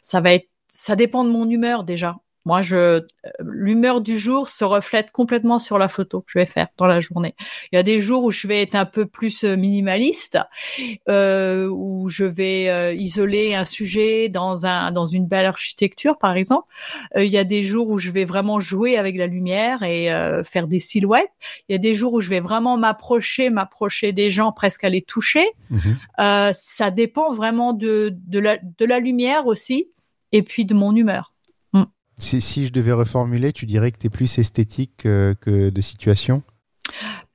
ça 0.03 0.21
va 0.21 0.35
être 0.35 0.49
ça 0.69 0.95
dépend 0.97 1.25
de 1.25 1.31
mon 1.31 1.49
humeur 1.51 1.83
déjà. 1.85 2.17
Moi, 2.47 2.63
je 2.63 3.03
l'humeur 3.41 4.01
du 4.01 4.19
jour 4.19 4.49
se 4.49 4.65
reflète 4.65 5.11
complètement 5.11 5.59
sur 5.59 5.79
la 5.79 5.89
photo 5.89 6.21
que 6.21 6.33
je 6.33 6.39
vais 6.39 6.47
faire 6.47 6.69
dans 6.79 6.87
la 6.87 7.01
journée. 7.01 7.35
Il 7.71 7.77
y 7.77 7.79
a 7.79 7.83
des 7.83 7.99
jours 7.99 8.25
où 8.25 8.31
je 8.31 8.47
vais 8.47 8.63
être 8.63 8.75
un 8.75 8.87
peu 8.87 9.05
plus 9.05 9.45
euh, 9.45 9.57
minimaliste, 9.57 10.39
euh, 11.09 11.69
où 11.69 12.09
je 12.09 12.25
vais 12.25 12.69
euh, 12.71 12.95
isoler 12.95 13.55
un 13.55 13.65
sujet 13.65 14.31
dans 14.31 14.65
un 14.65 14.91
dans 14.91 15.07
une 15.07 15.27
belle 15.27 15.45
architecture, 15.45 16.17
par 16.17 16.35
exemple. 16.35 16.67
Euh, 17.15 17.25
il 17.25 17.31
y 17.31 17.37
a 17.37 17.45
des 17.45 17.63
jours 17.63 17.89
où 17.91 17.99
je 17.99 18.11
vais 18.11 18.25
vraiment 18.25 18.59
jouer 18.59 18.97
avec 18.97 19.17
la 19.17 19.27
lumière 19.27 19.83
et 19.83 20.09
faire 20.45 20.67
des 20.67 20.79
silhouettes. 20.79 21.31
Il 21.69 21.73
y 21.73 21.75
a 21.75 21.79
des 21.79 21.95
jours 21.95 22.15
où 22.15 22.21
je 22.21 22.31
vais 22.31 22.41
vraiment 22.41 22.77
m'approcher, 22.77 23.51
m'approcher 23.51 24.13
des 24.13 24.31
gens, 24.31 24.53
presque 24.53 24.85
à 24.85 24.89
les 24.89 25.03
toucher. 25.03 25.47
Mhm. 25.71 25.97
ça 26.53 26.91
dépend 26.91 27.33
vraiment 27.33 27.73
de 27.73 28.15
de 28.27 28.39
la 28.39 28.57
de 28.57 28.85
la 28.85 28.99
lumière 28.99 29.47
aussi, 29.47 29.91
et 30.33 30.43
puis 30.43 30.65
de 30.65 30.75
mon 30.75 30.95
humeur. 30.97 31.33
Si, 32.21 32.67
je 32.67 32.73
devais 32.73 32.93
reformuler, 32.93 33.53
tu 33.53 33.67
dirais 33.67 33.91
que 33.91 33.99
tu 33.99 34.07
es 34.07 34.11
plus 34.11 34.39
esthétique 34.39 34.99
que, 34.99 35.71
de 35.71 35.81
situation? 35.81 36.43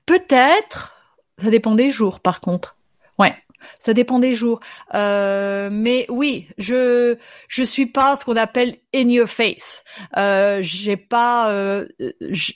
Peut-être. 0.06 0.94
Ça 1.42 1.50
dépend 1.50 1.75
des 1.75 1.89
jours, 1.89 2.20
par 2.20 2.39
contre. 2.39 2.77
Ouais. 3.20 3.36
Ça 3.80 3.94
dépend 3.94 4.20
des 4.20 4.34
jours, 4.34 4.60
euh, 4.94 5.70
mais 5.72 6.06
oui, 6.10 6.48
je 6.58 7.18
je 7.48 7.63
suis 7.63 7.88
pas 7.88 8.15
ce 8.15 8.24
qu'on 8.24 8.36
appelle 8.36 8.77
in 8.94 9.10
your 9.10 9.27
face. 9.27 9.84
Euh, 10.18 10.60
j'ai 10.62 10.98
pas, 10.98 11.51
euh, 11.51 11.88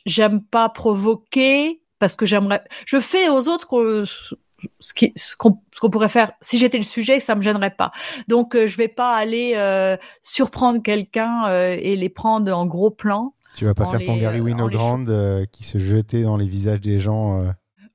j'aime 0.05 0.43
pas 0.43 0.69
provoquer 0.69 1.81
parce 1.98 2.15
que 2.15 2.25
j'aimerais. 2.25 2.63
Je 2.86 3.00
fais 3.00 3.29
aux 3.29 3.48
autres 3.48 4.05
ce 4.05 4.36
ce 4.80 5.36
qu'on 5.36 5.89
pourrait 5.89 6.10
faire 6.10 6.32
si 6.42 6.58
j'étais 6.58 6.78
le 6.78 6.84
sujet 6.84 7.20
ça 7.20 7.36
me 7.36 7.42
gênerait 7.42 7.75
pas. 7.75 7.92
Donc 8.28 8.56
euh, 8.56 8.68
je 8.68 8.78
vais 8.78 8.88
pas 8.88 9.16
aller 9.16 9.54
euh, 9.56 9.98
surprendre 10.24 10.82
quelqu'un 10.82 11.48
euh, 11.48 11.78
et 11.80 11.96
les 11.96 12.10
prendre 12.10 12.51
en 12.51 12.66
gros 12.66 12.92
plan 12.92 13.34
tu 13.56 13.66
vas 13.66 13.74
pas 13.74 13.88
faire 13.88 14.06
ton 14.06 14.18
Gary 14.18 14.42
Winogrand 14.42 15.06
qui 15.51 15.63
se 15.63 15.80
jetait 15.80 16.24
dans 16.24 16.38
les 16.38 16.48
visages 16.48 16.82
des 16.82 17.00
gens 17.00 17.44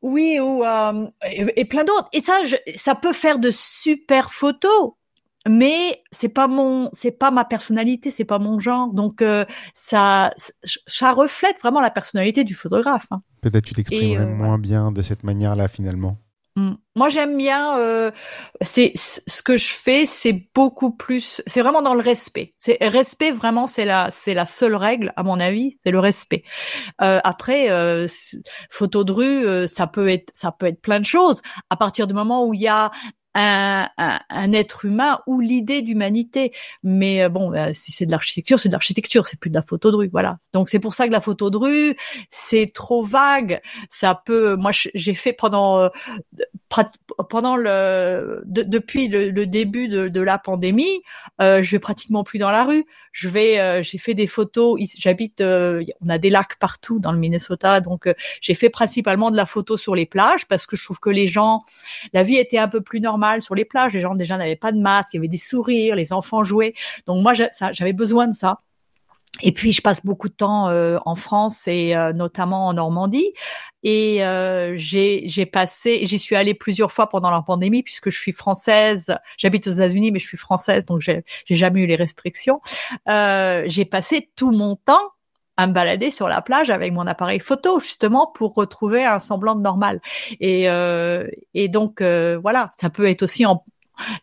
oui 0.03 0.39
ou 0.41 0.63
et, 1.25 1.65
plein 1.65 1.85
d'autres. 1.85 2.09
Et 2.13 2.21
ça 2.21 2.35
ça 2.75 2.95
peut 2.95 3.13
faire 3.13 3.39
de 3.39 3.51
super 3.51 4.33
photos 4.33 4.93
mais 5.47 6.03
c'est 6.11 6.29
pas 6.29 6.49
mon 6.49 6.91
c'est 6.93 7.13
pas 7.13 7.31
ma 7.31 7.45
personnalité 7.45 8.11
c'est 8.11 8.25
pas 8.25 8.39
mon 8.39 8.59
genre. 8.59 8.93
Donc 8.93 9.25
ça 9.75 10.33
ça 10.37 11.13
reflète 11.13 11.61
vraiment 11.61 11.81
la 11.81 11.91
personnalité 11.91 12.45
du 12.45 12.55
photographe 12.55 13.07
hein. 13.13 13.23
peut-être 13.41 13.65
tu 13.65 13.75
t'exprimerais 13.75 14.27
moins 14.27 14.59
bien 14.59 14.91
de 14.91 15.03
cette 15.03 15.23
manière 15.23 15.55
là 15.55 15.69
finalement. 15.69 16.19
Moi, 16.57 17.09
j'aime 17.09 17.37
bien. 17.37 17.79
Euh, 17.79 18.13
c'est 18.61 18.93
ce 18.95 19.43
que 19.43 19.57
je 19.57 19.75
fais, 19.75 20.07
c'est 20.07 20.49
beaucoup 20.55 20.93
plus. 20.93 21.43
C'est 21.47 21.63
vraiment 21.63 21.83
dans 21.83 21.95
le 21.95 22.01
respect. 22.01 22.55
C'est 22.59 22.79
respect 22.81 23.33
vraiment, 23.33 23.67
c'est 23.67 23.85
la, 23.85 24.11
c'est 24.13 24.35
la 24.35 24.47
seule 24.47 24.77
règle 24.77 25.13
à 25.17 25.25
mon 25.25 25.41
avis, 25.41 25.79
c'est 25.83 25.91
le 25.91 25.99
respect. 25.99 26.45
Euh, 27.03 27.21
après, 27.25 27.71
euh, 27.71 28.07
photo 28.71 29.05
de 29.05 29.13
rue, 29.13 29.47
euh, 29.47 29.67
ça 29.67 29.89
peut 29.89 30.09
être, 30.09 30.31
ça 30.35 30.53
peut 30.53 30.67
être 30.67 30.81
plein 30.81 31.01
de 31.01 31.05
choses. 31.05 31.43
À 31.71 31.77
partir 31.77 32.07
du 32.07 32.15
moment 32.15 32.47
où 32.47 32.55
il 32.55 32.61
y 32.61 32.69
a 32.69 32.91
un, 33.35 33.89
un, 33.97 34.53
être 34.53 34.85
humain 34.85 35.21
ou 35.27 35.41
l'idée 35.41 35.83
d'humanité. 35.83 36.53
Mais 36.83 37.23
euh, 37.23 37.29
bon, 37.29 37.53
euh, 37.53 37.71
si 37.73 37.93
c'est 37.93 38.07
de 38.07 38.11
l'architecture, 38.11 38.59
c'est 38.59 38.69
de 38.69 38.75
l'architecture, 38.75 39.27
c'est 39.27 39.39
plus 39.39 39.51
de 39.51 39.55
la 39.55 39.63
photo 39.63 39.91
de 39.91 39.97
rue, 39.97 40.09
voilà. 40.09 40.39
Donc 40.53 40.69
c'est 40.69 40.79
pour 40.79 40.95
ça 40.95 41.07
que 41.07 41.13
la 41.13 41.21
photo 41.21 41.51
de 41.51 41.57
rue, 41.57 41.97
c'est 42.31 42.71
trop 42.73 43.03
vague. 43.03 43.61
Ça 43.91 44.21
peut, 44.25 44.57
moi 44.57 44.71
j'ai 44.73 45.15
fait 45.15 45.33
pendant 45.33 45.81
euh, 45.81 45.89
pendant 47.29 47.57
le 47.57 48.43
depuis 48.47 49.09
le, 49.09 49.47
début 49.47 49.89
de, 49.89 50.21
la 50.21 50.39
pandémie, 50.39 51.03
euh, 51.41 51.63
je 51.63 51.71
vais 51.71 51.79
pratiquement 51.79 52.25
plus 52.25 52.39
dans 52.39 52.51
la 52.51 52.65
rue. 52.65 52.85
Je 53.13 53.29
vais, 53.29 53.83
j'ai 53.85 53.99
fait 53.99 54.15
des 54.15 54.27
photos. 54.27 54.81
J'habite, 54.99 55.41
on 55.41 56.09
a 56.09 56.19
des 56.19 56.31
lacs 56.31 56.57
partout 56.59 56.99
dans 56.99 57.13
le 57.13 57.19
Minnesota, 57.19 57.81
donc 57.81 58.13
j'ai 58.41 58.55
fait 58.55 58.71
principalement 58.71 59.31
de 59.31 59.37
la 59.37 59.47
photo 59.47 59.77
sur 59.77 59.95
les 59.95 60.07
plages 60.07 60.47
parce 60.49 60.67
que 60.67 60.77
je 60.77 60.85
trouve 60.85 60.99
que 60.99 61.11
les 61.11 61.29
gens, 61.29 61.63
la 62.13 62.25
vie 62.25 62.37
était 62.37 62.59
un 62.59 62.69
peu 62.69 62.81
plus 62.81 63.01
normale 63.01 63.24
sur 63.43 63.55
les 63.55 63.65
plages. 63.65 63.93
Les 63.93 64.01
gens 64.01 64.15
déjà 64.15 64.37
n'avaient 64.37 64.57
pas 64.57 64.73
de 64.73 64.79
masque, 64.79 65.15
il 65.15 65.17
y 65.17 65.21
avait 65.21 65.29
des 65.29 65.39
sourires, 65.39 65.97
les 65.97 66.13
enfants 66.13 66.45
jouaient. 66.45 66.75
Donc 67.07 67.23
moi, 67.23 67.33
j'avais 67.35 67.93
besoin 67.93 68.27
de 68.27 68.35
ça. 68.35 68.61
Et 69.43 69.53
puis 69.53 69.73
je 69.73 69.83
passe 69.83 70.05
beaucoup 70.05 70.29
de 70.29 70.35
temps 70.35 70.69
euh, 70.69 70.99
en 71.07 71.17
France 71.17 71.67
et 71.67 71.97
euh, 71.97 72.13
notamment 72.13 72.69
en 72.69 72.75
Normandie. 72.75 73.33
Et 73.83 74.25
euh, 74.25 74.75
j'ai 74.77 75.47
passé, 75.47 76.07
j'y 76.07 76.19
suis 76.19 76.37
allée 76.37 76.55
plusieurs 76.55 76.93
fois 76.93 77.09
pendant 77.09 77.31
la 77.31 77.43
pandémie 77.43 77.83
puisque 77.83 78.11
je 78.11 78.19
suis 78.19 78.33
française. 78.33 79.15
J'habite 79.37 79.67
aux 79.67 79.73
États-Unis, 79.73 80.13
mais 80.13 80.21
je 80.21 80.29
suis 80.29 80.37
française, 80.37 80.87
donc 80.87 81.01
j'ai 81.01 81.25
jamais 81.51 81.81
eu 81.81 81.87
les 81.87 81.97
restrictions. 81.97 82.61
j'ai 83.07 83.85
passé 83.85 84.31
tout 84.37 84.53
mon 84.53 84.77
temps 84.77 85.14
à 85.57 85.67
me 85.67 85.73
balader 85.73 86.11
sur 86.11 86.29
la 86.29 86.43
plage 86.43 86.71
avec 86.71 86.93
mon 86.93 87.07
appareil 87.07 87.39
photo 87.39 87.79
justement 87.79 88.31
pour 88.35 88.55
retrouver 88.55 89.05
un 89.05 89.19
semblant 89.19 89.55
de 89.55 89.63
normal. 89.63 90.01
Et, 90.41 90.69
euh, 90.69 91.27
et 91.55 91.69
donc 91.69 92.01
euh, 92.01 92.39
voilà, 92.41 92.71
ça 92.79 92.91
peut 92.91 93.09
être 93.09 93.23
aussi 93.23 93.47
en 93.47 93.65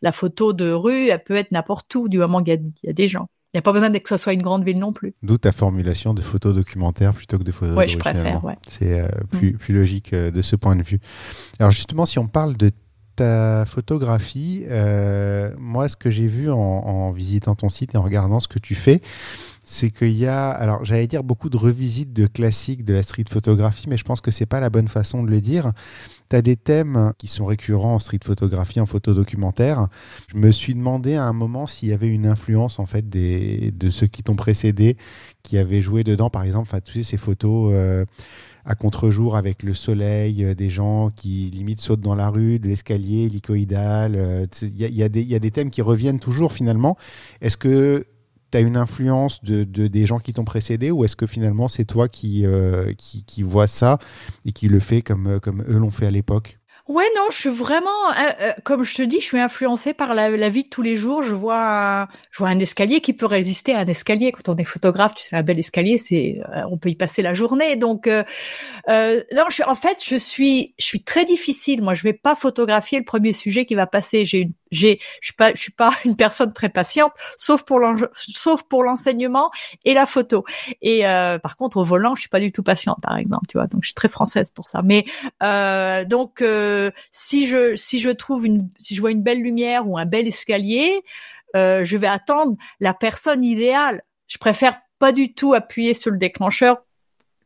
la 0.02 0.12
photo 0.12 0.52
de 0.52 0.70
rue, 0.72 1.08
elle 1.08 1.24
peut 1.24 1.36
être 1.36 1.52
n'importe 1.52 1.94
où 1.96 2.10
du 2.10 2.18
moment 2.18 2.44
qu'il 2.44 2.74
y, 2.84 2.90
a 2.90 2.94
des 2.94 3.08
gens. 3.08 3.30
Il 3.54 3.58
n'y 3.58 3.60
a 3.60 3.62
pas 3.62 3.72
besoin 3.72 3.92
que 3.92 4.10
ce 4.10 4.18
soit 4.18 4.34
une 4.34 4.42
grande 4.42 4.66
ville 4.66 4.80
non 4.80 4.92
plus. 4.92 5.14
D'où 5.24 5.38
ta 5.38 5.54
formulation 5.54 6.14
de 6.14 6.22
photo 6.22 6.52
documentaire 6.52 7.14
plutôt 7.14 7.38
que 7.38 7.44
de 7.44 7.52
photo 7.52 7.74
ouais, 7.74 7.88
je 7.88 7.98
préfère, 7.98 8.44
ouais. 8.44 8.58
C'est 8.68 9.00
euh, 9.00 9.08
plus, 9.30 9.54
mm. 9.54 9.58
plus 9.58 9.74
logique 9.74 10.14
de 10.14 10.42
ce 10.42 10.58
point 10.58 10.76
de 10.76 10.84
vue. 10.84 11.00
Alors 11.60 11.72
justement, 11.72 12.06
si 12.06 12.20
on 12.20 12.28
parle 12.28 12.58
de 12.58 12.72
ta 13.16 13.66
photographie, 13.66 14.66
moi, 15.58 15.90
ce 15.90 15.96
que 15.96 16.10
j'ai 16.10 16.28
vu 16.28 16.52
en, 16.52 17.12
visitant 17.12 17.56
ton 17.56 17.70
site 17.70 17.96
et 17.96 17.98
en 17.98 18.02
regardant 18.02 18.40
ce 18.40 18.48
que 18.48 18.60
tu 18.60 18.76
fais, 18.76 19.02
c'est 19.64 19.92
qu'il 19.92 20.18
y 20.18 20.26
a, 20.26 20.50
alors 20.50 20.84
j'allais 20.84 21.08
dire 21.08 21.24
beaucoup 21.24 21.50
de 21.50 21.58
revisites 21.58 22.12
de 22.14 22.26
classiques 22.26 22.84
de 22.84 22.94
la 22.94 23.04
street 23.04 23.26
photographie, 23.30 23.88
mais 23.88 23.98
je 23.98 24.04
pense 24.04 24.20
que 24.20 24.32
c'est 24.32 24.46
pas 24.46 24.60
la 24.60 24.70
bonne 24.70 24.88
façon 24.88 25.24
de 25.24 25.30
le 25.30 25.40
dire. 25.40 25.72
Tu 26.30 26.36
as 26.36 26.42
des 26.42 26.56
thèmes 26.56 27.14
qui 27.18 27.28
sont 27.28 27.46
récurrents 27.46 27.96
en 27.96 28.00
street 28.00 28.20
photographie, 28.24 28.80
en 28.80 28.86
photo 28.86 29.14
documentaire. 29.14 29.88
Je 30.34 30.38
me 30.38 30.52
suis 30.52 30.74
demandé 30.74 31.16
à 31.16 31.24
un 31.26 31.34
moment 31.34 31.68
s'il 31.68 31.90
y 31.90 31.94
avait 31.94 32.08
une 32.08 32.26
influence 32.26 32.80
en 32.80 32.86
fait 32.86 33.08
de 33.08 33.90
ceux 33.90 34.08
qui 34.08 34.24
t'ont 34.24 34.36
précédé, 34.36 34.98
qui 35.44 35.58
avaient 35.58 35.82
joué 35.82 36.04
dedans, 36.04 36.30
par 36.30 36.44
exemple, 36.44 36.68
enfin, 36.70 36.82
tu 36.82 36.94
sais, 36.94 37.04
ces 37.04 37.18
photos. 37.18 37.72
Euh, 37.74 38.06
à 38.66 38.76
contre-jour 38.76 39.36
avec 39.36 39.64
le 39.64 39.74
soleil, 39.74 40.44
euh, 40.44 40.54
des 40.54 40.70
gens 40.70 41.10
qui 41.10 41.50
limite 41.52 41.82
sautent 41.82 42.02
dans 42.02 42.16
la 42.16 42.30
rue, 42.30 42.60
de 42.60 42.68
l'escalier, 42.68 43.26
hélicoïdal. 43.26 44.16
Euh, 44.16 44.46
il 44.62 44.78
y, 44.78 45.04
a 45.04 45.10
des 45.10 45.52
thèmes 45.52 45.70
qui 45.70 45.82
reviennent 45.82 46.20
toujours 46.20 46.54
finalement. 46.54 46.98
Est-ce 47.42 47.58
que 47.58 48.06
tu 48.52 48.58
as 48.58 48.62
une 48.62 48.78
influence 48.78 49.44
de, 49.44 49.64
des 49.64 50.06
gens 50.06 50.20
qui 50.20 50.34
t'ont 50.34 50.44
précédé 50.44 50.92
ou 50.92 51.06
est-ce 51.06 51.16
que 51.16 51.26
finalement 51.26 51.68
c'est 51.68 51.86
toi 51.86 52.10
qui, 52.10 52.46
euh, 52.46 52.94
vois 53.40 53.68
ça 53.68 53.98
et 54.46 54.52
qui 54.52 54.68
le 54.68 54.80
fait 54.80 55.02
comme 55.02 55.40
eux 55.68 55.78
l'ont 55.78 55.92
fait 55.92 56.08
à 56.08 56.12
l'époque? 56.12 56.61
Ouais, 56.92 57.06
non, 57.16 57.28
je 57.32 57.38
suis 57.38 57.50
vraiment, 57.50 58.10
euh, 58.10 58.32
euh, 58.42 58.52
comme 58.66 58.84
je 58.84 58.96
te 58.96 59.02
dis, 59.02 59.22
je 59.22 59.26
suis 59.26 59.40
influencée 59.40 59.94
par 59.94 60.14
la, 60.14 60.50
vie 60.50 60.66
de 60.66 60.70
tous 60.70 60.82
les 60.82 60.98
jours. 60.98 61.24
Je 61.24 61.34
vois, 61.34 62.02
un, 62.02 62.08
je 62.32 62.40
vois 62.40 62.50
un 62.50 62.60
escalier 62.60 63.00
qui 63.00 63.14
peut 63.14 63.26
résister 63.26 63.74
à 63.74 63.80
un 63.80 63.86
escalier. 63.86 64.34
Quand 64.34 64.50
on 64.50 64.58
est 64.58 64.66
photographe, 64.66 65.16
tu 65.16 65.24
sais, 65.24 65.38
un 65.38 65.42
bel 65.42 65.58
escalier, 65.58 65.98
c'est, 65.98 66.42
euh, 66.54 66.64
on 66.70 66.78
peut 66.78 66.90
y 66.90 66.96
passer 66.96 67.22
la 67.22 67.34
journée. 67.34 67.78
Donc, 67.78 68.08
non, 68.08 68.26
je, 68.88 69.64
en 69.66 69.76
fait, 69.76 70.04
je 70.06 70.18
suis, 70.18 70.76
je 70.80 70.86
suis 70.86 71.02
très 71.02 71.24
difficile. 71.24 71.82
Moi, 71.82 71.94
je 71.94 72.04
vais 72.04 72.14
pas 72.14 72.36
photographier 72.36 73.00
le 73.00 73.06
premier 73.06 73.32
sujet 73.32 73.66
qui 73.66 73.76
va 73.76 73.88
passer. 73.88 74.26
J'ai 74.26 74.40
une, 74.40 74.54
j'ai, 74.72 75.00
je 75.22 75.28
suis 75.28 75.36
pas, 75.36 75.54
je 75.54 75.62
suis 75.62 75.72
pas 75.72 75.92
une 76.06 76.16
personne 76.16 76.54
très 76.54 76.70
patiente, 76.70 77.12
sauf 77.38 77.64
pour 77.64 77.80
l'enseignement 78.84 79.52
et 79.86 79.94
la 79.94 80.06
photo. 80.06 80.44
Et 80.82 81.02
par 81.44 81.58
contre, 81.58 81.78
au 81.78 81.84
volant, 81.84 82.16
je 82.16 82.22
suis 82.22 82.30
pas 82.30 82.40
du 82.40 82.52
tout 82.52 82.64
patiente, 82.64 82.98
par 83.02 83.18
exemple, 83.18 83.48
tu 83.48 83.58
vois. 83.58 83.68
Donc, 83.68 83.84
je 83.84 83.90
suis 83.90 83.96
très 83.96 84.10
française 84.10 84.52
pour 84.52 84.68
ça. 84.68 84.82
Mais 84.84 85.06
donc 86.06 86.44
si 87.12 87.48
je 87.48 87.76
si 87.76 88.00
je 88.00 88.10
trouve 88.10 88.46
une 88.46 88.70
si 88.78 88.96
je 88.96 89.02
vois 89.02 89.12
une 89.12 89.24
belle 89.24 89.42
lumière 89.42 89.88
ou 89.88 89.98
un 89.98 90.06
bel 90.06 90.28
escalier, 90.28 91.04
euh, 91.56 91.84
je 91.84 91.98
vais 91.98 92.08
attendre 92.08 92.56
la 92.80 92.94
personne 92.94 93.44
idéale. 93.44 94.02
Je 94.28 94.38
préfère 94.38 94.80
pas 95.00 95.12
du 95.12 95.34
tout 95.34 95.54
appuyer 95.54 95.94
sur 95.94 96.12
le 96.12 96.18
déclencheur 96.18 96.84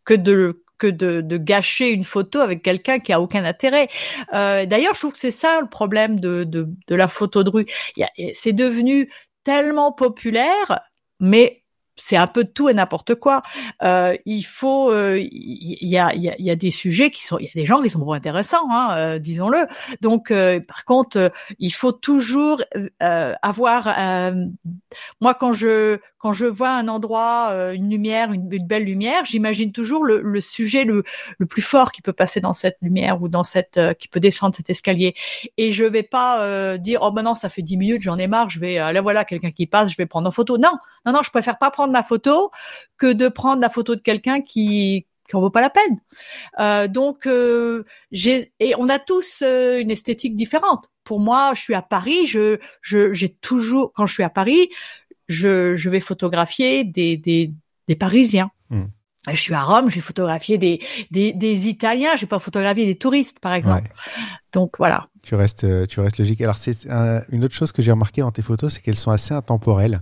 que 0.04 0.14
de 0.14 0.64
que 0.78 0.88
de, 0.88 1.22
de 1.22 1.38
gâcher 1.38 1.90
une 1.90 2.04
photo 2.06 2.40
avec 2.40 2.64
quelqu'un 2.64 3.00
qui 3.00 3.14
a 3.14 3.22
aucun 3.22 3.44
intérêt. 3.46 3.90
Euh, 4.34 4.66
D'ailleurs, 4.66 4.94
je 4.96 5.00
trouve 5.00 5.14
que 5.14 5.20
c'est 5.20 5.32
ça 5.32 5.60
le 5.62 5.68
problème 5.68 6.20
de, 6.20 6.44
de, 6.44 6.68
de 6.88 6.96
la 6.96 7.08
photo 7.08 7.44
de 7.44 7.50
rue. 7.50 7.66
C'est 8.34 8.54
devenu 8.54 9.10
tellement 9.44 9.92
populaire, 9.92 10.82
mais 11.20 11.65
c'est 11.96 12.18
un 12.18 12.28
peu 12.28 12.44
de 12.44 12.50
tout 12.50 12.70
et 12.70 12.74
n'importe 12.74 13.16
quoi. 13.16 13.42
Euh, 13.84 14.16
il 14.26 14.44
faut, 14.44 14.92
euh, 14.92 15.18
il 15.20 15.88
y, 15.88 15.98
a, 15.98 16.14
y, 16.14 16.34
y, 16.38 16.52
a, 16.52 16.56
des 16.56 16.72
sujets 16.72 17.10
qui 17.10 17.26
sont, 17.26 17.38
il 17.40 17.46
y 17.46 17.48
a 17.48 17.52
des 17.56 17.66
gens 17.66 17.82
qui 17.82 17.90
sont 17.90 18.06
pas 18.06 18.16
intéressants, 18.16 18.70
hein, 18.70 18.98
euh, 18.98 19.20
disons-le. 19.20 19.68
Donc, 20.02 20.34
par 20.68 20.86
contre, 20.86 21.32
il 21.60 21.74
faut 21.74 21.92
toujours 21.92 22.62
avoir. 23.00 23.86
moi, 25.22 25.34
quand 25.34 25.52
je 25.52 26.00
quand 26.18 26.34
je 26.34 26.46
vois 26.46 26.72
un 26.72 26.88
endroit, 26.88 27.74
une 27.74 27.90
lumière, 27.90 28.32
une, 28.32 28.48
belle 28.48 28.86
lumière, 28.86 29.26
j'imagine 29.26 29.72
toujours 29.72 30.04
le, 30.04 30.42
sujet 30.42 30.84
le, 30.84 31.04
plus 31.48 31.62
fort 31.62 31.92
qui 31.92 32.02
peut 32.02 32.14
passer 32.14 32.42
dans 32.42 32.54
cette 32.54 32.78
lumière 32.82 33.22
ou 33.22 33.28
dans 33.28 33.44
cette 33.44 33.80
qui 34.00 34.08
peut 34.08 34.20
descendre 34.20 34.56
cet 34.56 34.70
escalier. 34.70 35.16
Et 35.58 35.72
je 35.72 35.86
vais 35.86 36.04
pas 36.04 36.78
dire 36.78 37.00
oh 37.04 37.12
maintenant 37.12 37.36
ça 37.36 37.50
fait 37.50 37.62
dix 37.62 37.78
minutes, 37.78 38.02
j'en 38.02 38.18
ai 38.18 38.28
marre, 38.28 38.50
je 38.50 38.60
vais 38.60 38.76
là 38.76 39.02
voilà 39.02 39.24
quelqu'un 39.24 39.52
qui 39.52 39.68
passe, 39.68 39.92
je 39.92 39.98
vais 39.98 40.06
prendre 40.06 40.28
en 40.28 40.32
photo. 40.32 40.58
Non, 40.58 40.74
non, 41.06 41.14
non, 41.14 41.22
je 41.24 41.30
préfère 41.30 41.58
pas 41.58 41.70
prendre 41.70 41.85
prendre 41.86 41.94
la 41.94 42.04
photo 42.04 42.52
que 42.98 43.14
de 43.14 43.28
prendre 43.30 43.62
la 43.62 43.70
photo 43.70 43.96
de 43.96 44.02
quelqu'un 44.02 44.42
qui 44.42 45.06
qui 45.28 45.36
en 45.36 45.42
vaut 45.42 45.50
pas 45.50 45.62
la 45.62 45.72
peine. 45.72 46.00
Euh, 46.60 46.88
donc 46.88 47.26
euh, 47.26 47.84
j'ai 48.12 48.54
et 48.60 48.76
on 48.78 48.88
a 48.90 49.00
tous 49.00 49.42
euh, 49.42 49.80
une 49.80 49.92
esthétique 49.92 50.36
différente. 50.36 50.90
Pour 51.04 51.20
moi, 51.20 51.54
je 51.56 51.62
suis 51.62 51.74
à 51.76 51.82
Paris, 51.82 52.26
je 52.28 52.60
je 52.82 53.12
j'ai 53.14 53.30
toujours 53.30 53.92
quand 53.94 54.06
je 54.06 54.14
suis 54.14 54.24
à 54.24 54.30
Paris, 54.30 54.70
je 55.28 55.76
je 55.76 55.90
vais 55.90 56.00
photographier 56.00 56.84
des 56.84 57.18
des 57.18 57.54
des 57.88 57.96
Parisiens. 57.96 58.52
Hmm. 58.70 58.86
Je 59.28 59.42
suis 59.42 59.56
à 59.56 59.64
Rome, 59.64 59.90
je 59.90 59.96
vais 59.96 60.02
photographier 60.02 60.60
des, 60.60 60.80
des, 61.10 61.34
des 61.34 61.68
Italiens, 61.68 62.12
je 62.14 62.22
vais 62.22 62.28
pas 62.28 62.38
photographier 62.38 62.86
des 62.86 62.96
touristes, 62.96 63.40
par 63.40 63.56
exemple. 63.56 63.92
Donc 64.54 64.78
voilà. 64.78 65.08
Tu 65.24 65.34
restes, 65.34 65.66
tu 65.88 66.00
restes 66.00 66.20
logique. 66.20 66.42
Alors 66.42 66.58
c'est 66.58 66.86
une 67.32 67.44
autre 67.44 67.56
chose 67.56 67.72
que 67.72 67.82
j'ai 67.82 67.92
remarqué 67.92 68.22
dans 68.22 68.30
tes 68.30 68.44
photos, 68.44 68.76
c'est 68.76 68.82
qu'elles 68.82 68.96
sont 68.96 69.10
assez 69.10 69.34
intemporelles. 69.34 70.02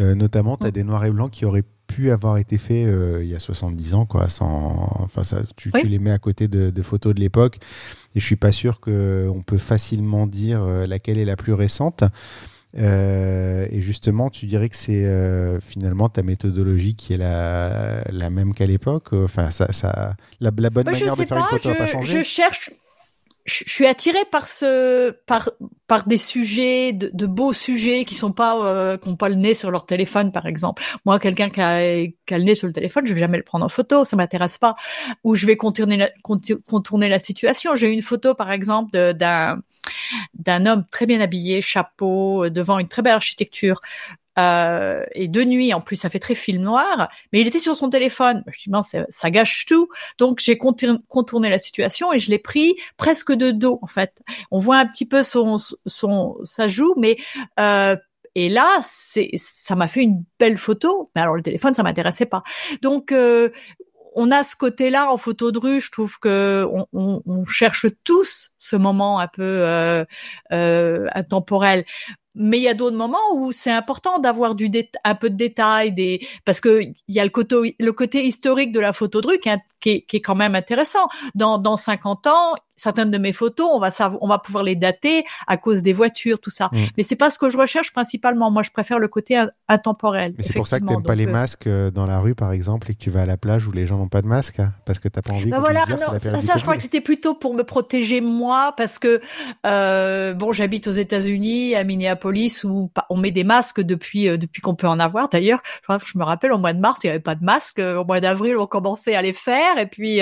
Euh, 0.00 0.14
notamment, 0.14 0.56
tu 0.56 0.66
as 0.66 0.70
des 0.70 0.84
noirs 0.84 1.04
et 1.04 1.10
blancs 1.10 1.30
qui 1.30 1.44
auraient 1.44 1.64
pu 1.86 2.10
avoir 2.10 2.36
été 2.38 2.58
faits 2.58 2.86
euh, 2.86 3.20
il 3.22 3.28
y 3.28 3.34
a 3.34 3.38
70 3.38 3.94
ans, 3.94 4.06
quoi. 4.06 4.28
Sans, 4.28 4.90
enfin, 5.00 5.24
ça, 5.24 5.42
tu, 5.56 5.70
les 5.84 5.98
mets 5.98 6.10
à 6.10 6.18
côté 6.18 6.48
de, 6.48 6.82
photos 6.82 7.14
de 7.14 7.20
l'époque, 7.20 7.58
et 8.14 8.20
je 8.20 8.24
suis 8.24 8.36
pas 8.36 8.52
sûr 8.52 8.80
qu'on 8.80 9.42
peut 9.46 9.58
facilement 9.58 10.26
dire 10.26 10.62
euh, 10.62 10.86
laquelle 10.86 11.18
est 11.18 11.24
la 11.24 11.36
plus 11.36 11.52
récente. 11.52 12.04
et 12.74 13.80
justement, 13.80 14.28
tu 14.28 14.46
dirais 14.46 14.68
que 14.68 14.76
c'est 14.76 15.60
finalement 15.60 16.08
ta 16.08 16.22
méthodologie 16.22 16.94
qui 16.94 17.14
est 17.14 17.18
la, 17.18 18.02
la 18.10 18.30
même 18.30 18.52
qu'à 18.52 18.66
l'époque. 18.66 19.12
Enfin, 19.12 19.50
ça, 19.50 19.72
ça, 19.72 20.16
la, 20.40 20.50
bonne 20.50 20.70
bah, 20.70 20.92
manière 20.92 21.16
de 21.16 21.24
faire 21.24 21.38
une 21.38 21.44
photo 21.44 21.68
n'a 21.70 21.74
pas 21.74 21.86
changé. 21.86 22.18
Je 22.18 22.22
cherche, 22.22 22.70
je 23.46 23.64
suis 23.66 23.86
attirée 23.86 24.24
par 24.30 24.48
ce 24.48 25.12
par 25.26 25.50
par 25.86 26.06
des 26.06 26.18
sujets 26.18 26.92
de, 26.92 27.10
de 27.14 27.26
beaux 27.26 27.52
sujets 27.52 28.04
qui 28.04 28.14
sont 28.14 28.32
pas 28.32 28.56
euh, 28.66 28.98
qui 28.98 29.08
ont 29.08 29.16
pas 29.16 29.28
le 29.28 29.36
nez 29.36 29.54
sur 29.54 29.70
leur 29.70 29.86
téléphone 29.86 30.32
par 30.32 30.46
exemple. 30.46 30.82
Moi 31.04 31.18
quelqu'un 31.20 31.48
qui 31.48 31.60
a, 31.60 32.06
qui 32.26 32.34
a 32.34 32.38
le 32.38 32.44
nez 32.44 32.56
sur 32.56 32.66
le 32.66 32.72
téléphone 32.72 33.06
je 33.06 33.14
vais 33.14 33.20
jamais 33.20 33.38
le 33.38 33.44
prendre 33.44 33.64
en 33.64 33.68
photo 33.68 34.04
ça 34.04 34.16
m'intéresse 34.16 34.58
pas. 34.58 34.74
Ou 35.22 35.36
je 35.36 35.46
vais 35.46 35.56
contourner 35.56 35.96
la, 35.96 36.10
contourner 36.22 37.08
la 37.08 37.20
situation. 37.20 37.76
J'ai 37.76 37.90
une 37.92 38.02
photo 38.02 38.34
par 38.34 38.50
exemple 38.50 38.90
d'un 39.14 39.62
d'un 40.34 40.66
homme 40.66 40.84
très 40.90 41.06
bien 41.06 41.20
habillé 41.20 41.62
chapeau 41.62 42.50
devant 42.50 42.80
une 42.80 42.88
très 42.88 43.02
belle 43.02 43.14
architecture 43.14 43.80
euh, 44.38 45.04
et 45.12 45.28
de 45.28 45.44
nuit 45.44 45.72
en 45.72 45.80
plus 45.80 45.96
ça 45.96 46.10
fait 46.10 46.18
très 46.18 46.34
film 46.34 46.62
noir 46.62 47.08
mais 47.32 47.40
il 47.40 47.46
était 47.46 47.58
sur 47.58 47.76
son 47.76 47.90
téléphone 47.90 48.44
je 48.48 48.64
dis 48.64 48.70
non 48.70 48.82
ça 48.82 49.30
gâche 49.30 49.66
tout 49.66 49.88
donc 50.18 50.40
j'ai 50.40 50.58
contourné 50.58 51.48
la 51.48 51.58
situation 51.58 52.12
et 52.12 52.18
je 52.18 52.30
l'ai 52.30 52.38
pris 52.38 52.76
presque 52.96 53.32
de 53.32 53.50
dos 53.50 53.78
en 53.82 53.86
fait 53.86 54.22
on 54.50 54.58
voit 54.58 54.76
un 54.76 54.86
petit 54.86 55.06
peu 55.06 55.22
son 55.22 55.56
son 55.86 56.36
sa 56.44 56.68
joue 56.68 56.94
mais 56.96 57.16
euh, 57.60 57.96
et 58.38 58.50
là, 58.50 58.80
c'est, 58.82 59.30
ça 59.36 59.74
m'a 59.76 59.88
fait 59.88 60.02
une 60.02 60.22
belle 60.38 60.58
photo. 60.58 61.10
Mais 61.16 61.22
alors 61.22 61.36
le 61.36 61.42
téléphone, 61.42 61.72
ça 61.72 61.82
m'intéressait 61.82 62.26
pas. 62.26 62.42
Donc 62.82 63.10
euh, 63.10 63.48
on 64.14 64.30
a 64.30 64.42
ce 64.44 64.56
côté-là 64.56 65.10
en 65.10 65.16
photo 65.16 65.52
de 65.52 65.58
rue. 65.58 65.80
Je 65.80 65.90
trouve 65.90 66.18
que 66.18 66.66
on, 66.70 66.86
on, 66.92 67.22
on 67.24 67.44
cherche 67.46 67.86
tous 68.04 68.50
ce 68.58 68.76
moment 68.76 69.20
un 69.20 69.28
peu 69.28 69.42
euh, 69.42 70.04
euh, 70.52 71.06
intemporel 71.14 71.86
mais 72.36 72.58
il 72.58 72.62
y 72.62 72.68
a 72.68 72.74
d'autres 72.74 72.96
moments 72.96 73.32
où 73.34 73.50
c'est 73.50 73.70
important 73.70 74.18
d'avoir 74.18 74.54
du 74.54 74.70
un 75.04 75.14
peu 75.14 75.30
de 75.30 75.36
détails, 75.36 75.92
des 75.92 76.26
parce 76.44 76.60
que 76.60 76.82
il 76.82 76.94
y 77.08 77.18
a 77.18 77.24
le 77.24 77.30
côté 77.30 77.74
le 77.78 77.92
côté 77.92 78.24
historique 78.24 78.72
de 78.72 78.80
la 78.80 78.92
photo 78.92 79.20
de 79.20 79.26
rue 79.26 79.38
qui 79.38 79.48
est, 79.48 80.04
qui 80.06 80.16
est, 80.16 80.20
quand 80.20 80.34
même 80.34 80.54
intéressant. 80.54 81.08
Dans 81.34 81.58
dans 81.58 81.76
50 81.76 82.26
ans, 82.26 82.54
certaines 82.76 83.10
de 83.10 83.18
mes 83.18 83.32
photos, 83.32 83.68
on 83.72 83.80
va 83.80 83.90
savoir, 83.90 84.22
on 84.22 84.28
va 84.28 84.38
pouvoir 84.38 84.62
les 84.62 84.76
dater 84.76 85.24
à 85.46 85.56
cause 85.56 85.82
des 85.82 85.92
voitures, 85.92 86.38
tout 86.38 86.50
ça. 86.50 86.68
Mm. 86.72 86.78
Mais 86.96 87.02
c'est 87.02 87.16
pas 87.16 87.30
ce 87.30 87.38
que 87.38 87.48
je 87.48 87.56
recherche 87.56 87.92
principalement. 87.92 88.50
Moi, 88.50 88.62
je 88.62 88.70
préfère 88.70 88.98
le 88.98 89.08
côté 89.08 89.42
intemporel. 89.68 90.34
Mais 90.36 90.44
c'est 90.44 90.54
pour 90.54 90.68
ça 90.68 90.78
que 90.78 90.84
tu 90.84 90.92
n'aimes 90.92 91.02
pas 91.02 91.14
les 91.14 91.26
euh, 91.26 91.32
masques 91.32 91.66
euh, 91.66 91.90
dans 91.90 92.06
la 92.06 92.20
rue, 92.20 92.34
par 92.34 92.52
exemple, 92.52 92.90
et 92.90 92.94
que 92.94 93.00
tu 93.00 93.10
vas 93.10 93.22
à 93.22 93.26
la 93.26 93.36
plage 93.36 93.66
où 93.66 93.72
les 93.72 93.86
gens 93.86 93.96
n'ont 93.96 94.08
pas 94.08 94.22
de 94.22 94.26
masque, 94.26 94.60
hein, 94.60 94.72
parce 94.84 94.98
que 94.98 95.08
t'as 95.08 95.22
pas 95.22 95.32
envie. 95.32 95.50
Ben 95.50 95.58
voilà, 95.58 95.84
non, 95.88 96.18
ça, 96.18 96.42
je 96.56 96.62
crois 96.62 96.76
que 96.76 96.82
c'était 96.82 97.00
plutôt 97.00 97.34
pour 97.34 97.54
me 97.54 97.62
protéger 97.62 98.20
moi, 98.20 98.74
parce 98.76 98.98
que 98.98 99.20
euh, 99.64 100.34
bon, 100.34 100.52
j'habite 100.52 100.86
aux 100.86 100.92
États-Unis, 100.92 101.74
à 101.74 101.84
Minneapolis, 101.84 102.64
où 102.64 102.90
on 103.08 103.16
met 103.16 103.30
des 103.30 103.44
masques 103.44 103.80
depuis 103.80 104.28
euh, 104.28 104.36
depuis 104.36 104.60
qu'on 104.60 104.74
peut 104.74 104.88
en 104.88 105.00
avoir. 105.00 105.28
D'ailleurs, 105.30 105.62
je 105.88 106.18
me 106.18 106.24
rappelle 106.24 106.52
au 106.52 106.58
mois 106.58 106.74
de 106.74 106.80
mars, 106.80 107.00
il 107.02 107.06
n'y 107.06 107.10
avait 107.10 107.20
pas 107.20 107.34
de 107.34 107.44
masques. 107.44 107.80
Au 107.80 108.04
mois 108.04 108.20
d'avril, 108.20 108.56
on 108.58 108.66
commençait 108.66 109.14
à 109.14 109.22
les 109.22 109.32
faire, 109.32 109.78
et 109.78 109.86
puis 109.86 110.20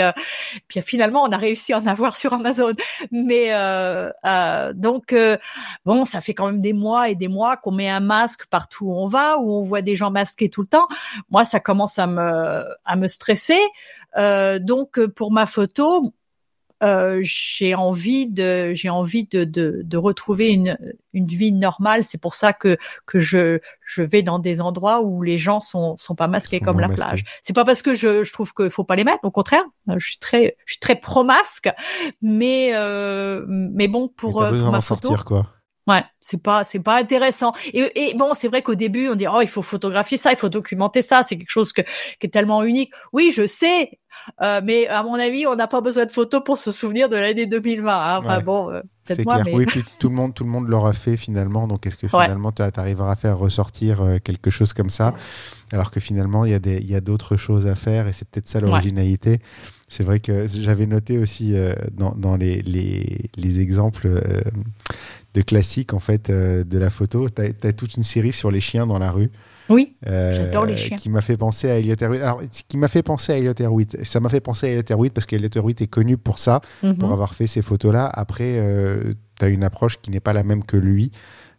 puis 0.68 0.80
finalement, 0.82 1.22
on 1.24 1.32
a 1.32 1.36
réussi 1.36 1.72
à 1.72 1.78
en 1.78 1.86
avoir 1.86 2.16
sur 2.16 2.32
un 2.32 2.43
Amazon. 2.44 2.72
Mais 3.10 3.52
euh, 3.54 4.10
euh, 4.24 4.72
donc 4.74 5.12
euh, 5.12 5.36
bon, 5.84 6.04
ça 6.04 6.20
fait 6.20 6.34
quand 6.34 6.46
même 6.46 6.60
des 6.60 6.72
mois 6.72 7.08
et 7.08 7.14
des 7.14 7.28
mois 7.28 7.56
qu'on 7.56 7.72
met 7.72 7.88
un 7.88 8.00
masque 8.00 8.46
partout 8.46 8.86
où 8.86 8.94
on 8.94 9.06
va, 9.06 9.38
où 9.38 9.52
on 9.52 9.62
voit 9.62 9.82
des 9.82 9.96
gens 9.96 10.10
masqués 10.10 10.48
tout 10.48 10.62
le 10.62 10.68
temps. 10.68 10.86
Moi, 11.30 11.44
ça 11.44 11.60
commence 11.60 11.98
à 11.98 12.06
me 12.06 12.64
à 12.84 12.96
me 12.96 13.06
stresser. 13.06 13.60
donc 14.60 15.00
pour 15.06 15.32
ma 15.32 15.46
photo, 15.46 16.12
euh, 16.84 17.20
j'ai 17.22 17.74
envie 17.74 18.26
de 18.26 18.74
j'ai 18.74 18.90
envie 18.90 19.24
de, 19.24 19.44
de, 19.44 19.80
de, 19.82 19.96
retrouver 19.96 20.52
une, 20.52 20.76
une 21.14 21.26
vie 21.26 21.52
normale. 21.52 22.04
C'est 22.04 22.20
pour 22.20 22.34
ça 22.34 22.52
que 22.52 22.76
que 23.06 23.18
je 23.18 23.58
je 23.86 24.02
vais 24.02 24.22
dans 24.22 24.38
des 24.38 24.60
endroits 24.60 25.00
où 25.00 25.22
les 25.22 25.38
gens 25.38 25.60
sont 25.60 25.96
sont 25.98 26.14
pas 26.14 26.26
masqués 26.26 26.60
comme 26.60 26.80
la 26.80 26.88
plage. 26.88 27.24
C'est 27.40 27.54
pas 27.54 27.64
parce 27.64 27.80
que 27.80 27.94
je, 27.94 28.22
je 28.22 28.32
trouve 28.32 28.52
qu'il 28.52 28.70
faut 28.70 28.84
pas 28.84 28.96
les 28.96 29.04
mettre. 29.04 29.24
Au 29.24 29.30
contraire, 29.30 29.64
je 29.88 30.04
suis 30.04 30.18
très 30.18 30.56
je 30.66 30.74
suis 30.74 30.80
très 30.80 30.96
pro 30.96 31.24
masque, 31.24 31.70
mais 32.20 32.72
euh, 32.74 33.44
mais 33.48 33.88
bon 33.88 34.08
pour, 34.08 34.42
euh, 34.42 34.50
pour 34.50 34.70
ma 34.70 34.80
photo, 34.82 35.08
sortir 35.08 35.24
quoi. 35.24 35.53
Ouais, 35.86 36.02
c'est 36.20 36.42
pas 36.42 36.64
c'est 36.64 36.80
pas 36.80 36.98
intéressant. 36.98 37.52
Et, 37.74 38.10
et 38.10 38.14
bon, 38.14 38.32
c'est 38.34 38.48
vrai 38.48 38.62
qu'au 38.62 38.74
début 38.74 39.08
on 39.08 39.14
dit 39.14 39.26
oh 39.28 39.40
il 39.42 39.48
faut 39.48 39.60
photographier 39.60 40.16
ça, 40.16 40.32
il 40.32 40.36
faut 40.36 40.48
documenter 40.48 41.02
ça, 41.02 41.22
c'est 41.22 41.36
quelque 41.36 41.50
chose 41.50 41.72
que, 41.72 41.82
qui 41.82 42.26
est 42.26 42.30
tellement 42.30 42.62
unique. 42.62 42.90
Oui, 43.12 43.32
je 43.34 43.46
sais, 43.46 43.98
euh, 44.40 44.60
mais 44.64 44.86
à 44.88 45.02
mon 45.02 45.14
avis, 45.14 45.46
on 45.46 45.56
n'a 45.56 45.66
pas 45.66 45.82
besoin 45.82 46.06
de 46.06 46.10
photos 46.10 46.42
pour 46.42 46.56
se 46.56 46.72
souvenir 46.72 47.08
de 47.08 47.16
l'année 47.16 47.46
2020. 47.46 47.92
Hein. 47.92 48.18
Enfin 48.18 48.40
bon, 48.40 48.70
euh, 48.70 48.80
c'est 49.04 49.22
clair. 49.24 49.44
Oui, 49.52 49.66
puis 49.66 49.84
tout 49.98 50.08
le 50.08 50.14
monde 50.14 50.34
tout 50.34 50.44
le 50.44 50.50
monde 50.50 50.68
l'aura 50.68 50.94
fait 50.94 51.18
finalement. 51.18 51.68
Donc 51.68 51.86
est-ce 51.86 51.96
que 51.96 52.08
finalement 52.08 52.52
tu 52.52 52.62
arriveras 52.62 53.12
à 53.12 53.16
faire 53.16 53.36
ressortir 53.38 54.00
euh, 54.00 54.18
quelque 54.18 54.50
chose 54.50 54.72
comme 54.72 54.90
ça, 54.90 55.14
alors 55.70 55.90
que 55.90 56.00
finalement 56.00 56.46
il 56.46 56.52
y 56.52 56.54
a 56.54 56.58
des 56.58 56.78
il 56.78 56.90
y 56.90 56.94
a 56.94 57.00
d'autres 57.02 57.36
choses 57.36 57.66
à 57.66 57.74
faire 57.74 58.08
et 58.08 58.12
c'est 58.12 58.28
peut-être 58.28 58.48
ça 58.48 58.60
l'originalité. 58.60 59.40
C'est 59.94 60.02
vrai 60.02 60.18
que 60.18 60.46
j'avais 60.48 60.86
noté 60.86 61.18
aussi 61.18 61.54
dans, 61.92 62.14
dans 62.16 62.36
les, 62.36 62.62
les, 62.62 63.30
les 63.36 63.60
exemples 63.60 64.08
de 65.34 65.42
classique 65.42 65.92
en 65.92 65.98
fait 65.98 66.30
euh, 66.30 66.64
de 66.64 66.78
la 66.78 66.90
photo. 66.90 67.28
Tu 67.28 67.42
as, 67.42 67.72
toute 67.72 67.96
une 67.96 68.04
série 68.04 68.32
sur 68.32 68.50
les 68.50 68.60
chiens 68.60 68.86
dans 68.86 68.98
la 68.98 69.10
rue. 69.10 69.30
Oui, 69.68 69.96
euh, 70.06 70.34
j'adore 70.36 70.66
les 70.66 70.76
chiens. 70.76 70.96
Qui 70.96 71.10
m'a 71.10 71.20
fait 71.20 71.36
penser 71.36 71.70
à 71.70 71.78
Elliot 71.78 71.96
Erwitt. 72.00 72.22
Alors, 72.22 72.40
qui 72.68 72.76
m'a 72.76 72.88
fait 72.88 73.02
penser 73.02 73.32
à 73.32 73.38
Elliot 73.38 73.54
Erwitt. 73.58 74.04
Ça 74.04 74.20
m'a 74.20 74.28
fait 74.28 74.40
penser 74.40 74.66
à 74.66 74.70
Elliot 74.70 74.82
Erwitt 74.90 75.12
parce 75.12 75.26
qu'Elliot 75.26 75.48
Erwitt 75.56 75.80
est 75.80 75.86
connu 75.86 76.16
pour 76.16 76.38
ça, 76.38 76.60
mhm. 76.82 76.98
pour 76.98 77.12
avoir 77.12 77.34
fait 77.34 77.46
ces 77.46 77.62
photos-là. 77.62 78.08
Après, 78.12 78.58
euh, 78.58 79.14
tu 79.38 79.44
as 79.44 79.48
une 79.48 79.64
approche 79.64 80.00
qui 80.00 80.10
n'est 80.10 80.20
pas 80.20 80.32
la 80.32 80.44
même 80.44 80.64
que 80.64 80.76
lui. 80.76 81.10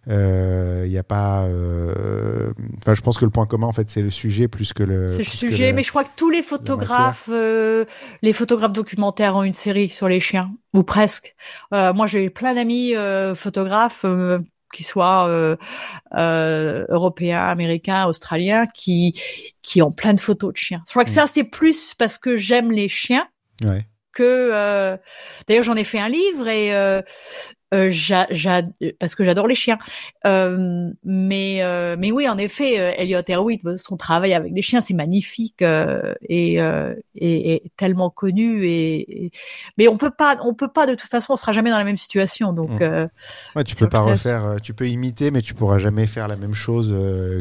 Il 0.08 0.14
euh, 0.14 0.88
n'y 0.88 1.00
a 1.00 1.04
pas. 1.04 1.46
Euh, 1.46 2.54
enfin, 2.78 2.94
je 2.94 3.02
pense 3.02 3.18
que 3.18 3.26
le 3.26 3.32
point 3.32 3.48
commun, 3.48 3.66
en 3.66 3.72
fait, 3.72 3.90
c'est 3.90 4.04
le 4.04 4.12
sujet 4.12 4.48
plus 4.48 4.72
que 4.72 4.84
le. 4.84 5.10
C'est 5.10 5.20
le 5.20 5.24
sujet, 5.24 5.74
mais 5.74 5.82
je 5.82 5.90
crois 5.90 6.04
que 6.04 6.12
tous 6.16 6.30
les 6.30 6.44
photographes, 6.44 7.30
euh, 7.32 7.86
les 8.22 8.34
photographes 8.34 8.74
documentaires 8.74 9.36
ont 9.36 9.44
une 9.44 9.56
série 9.56 9.90
sur 9.90 10.08
les 10.08 10.20
chiens, 10.20 10.52
ou 10.74 10.84
presque. 10.84 11.36
moi, 11.72 12.06
j'ai 12.06 12.30
plein 12.30 12.54
d'amis 12.54 12.94
photographes 13.36 14.06
qui 14.74 14.84
soient 14.84 15.58
européens, 16.14 17.42
américains, 17.42 18.06
australiens, 18.06 18.66
qui 18.68 19.20
qui 19.64 19.82
ont 19.82 19.92
plein 19.92 20.14
de 20.14 20.20
photos 20.20 20.54
de 20.54 20.58
chiens. 20.58 20.84
Je 20.86 20.92
crois 20.92 21.06
que 21.06 21.10
mm. 21.10 21.14
ça, 21.14 21.26
c'est 21.28 21.44
plus 21.44 21.96
parce 21.96 22.20
que 22.20 22.38
j'aime 22.38 22.72
les 22.72 22.90
chiens. 22.90 23.28
Ouais 23.64 23.88
que 24.16 24.98
d'ailleurs 25.48 25.64
j'en 25.64 25.76
ai 25.76 25.84
fait 25.84 26.00
un 26.00 26.10
livre 26.10 26.48
et 26.48 26.74
euh, 27.76 27.90
parce 29.00 29.16
que 29.16 29.24
j'adore 29.24 29.48
les 29.48 29.56
chiens. 29.56 29.78
Euh, 30.26 30.90
mais 31.04 31.62
euh, 31.62 31.96
mais 31.98 32.12
oui, 32.12 32.28
en 32.28 32.38
effet, 32.38 32.80
euh, 32.80 32.92
Elliot 32.98 33.22
Erwitt, 33.28 33.62
son 33.78 33.98
travail 33.98 34.34
avec 34.34 34.52
les 34.54 34.62
chiens, 34.62 34.82
c'est 34.82 34.94
magnifique 34.94 35.62
et, 35.62 36.60
et, 37.16 37.64
tellement 37.78 38.10
connu. 38.10 38.66
Et, 38.66 39.32
mais 39.78 39.88
on 39.88 39.98
peut 39.98 40.12
pas, 40.12 40.38
on 40.44 40.54
peut 40.54 40.72
pas 40.72 40.86
de 40.86 40.96
toute 40.96 41.10
façon, 41.10 41.34
on 41.34 41.38
sera 41.38 41.52
jamais 41.52 41.72
dans 41.72 41.78
la 41.78 41.84
même 41.84 41.98
situation. 41.98 42.54
Donc, 42.54 42.82
mmh. 42.82 43.08
ouais, 43.56 43.64
tu 43.64 43.76
peux 43.76 43.90
pas 43.90 44.02
refaire, 44.02 44.58
tu 44.62 44.74
peux 44.74 44.88
imiter, 44.88 45.32
mais 45.32 45.42
tu 45.42 45.54
pourras 45.54 45.80
jamais 45.80 46.08
faire 46.08 46.28
la 46.28 46.36
même 46.36 46.54
chose 46.54 46.94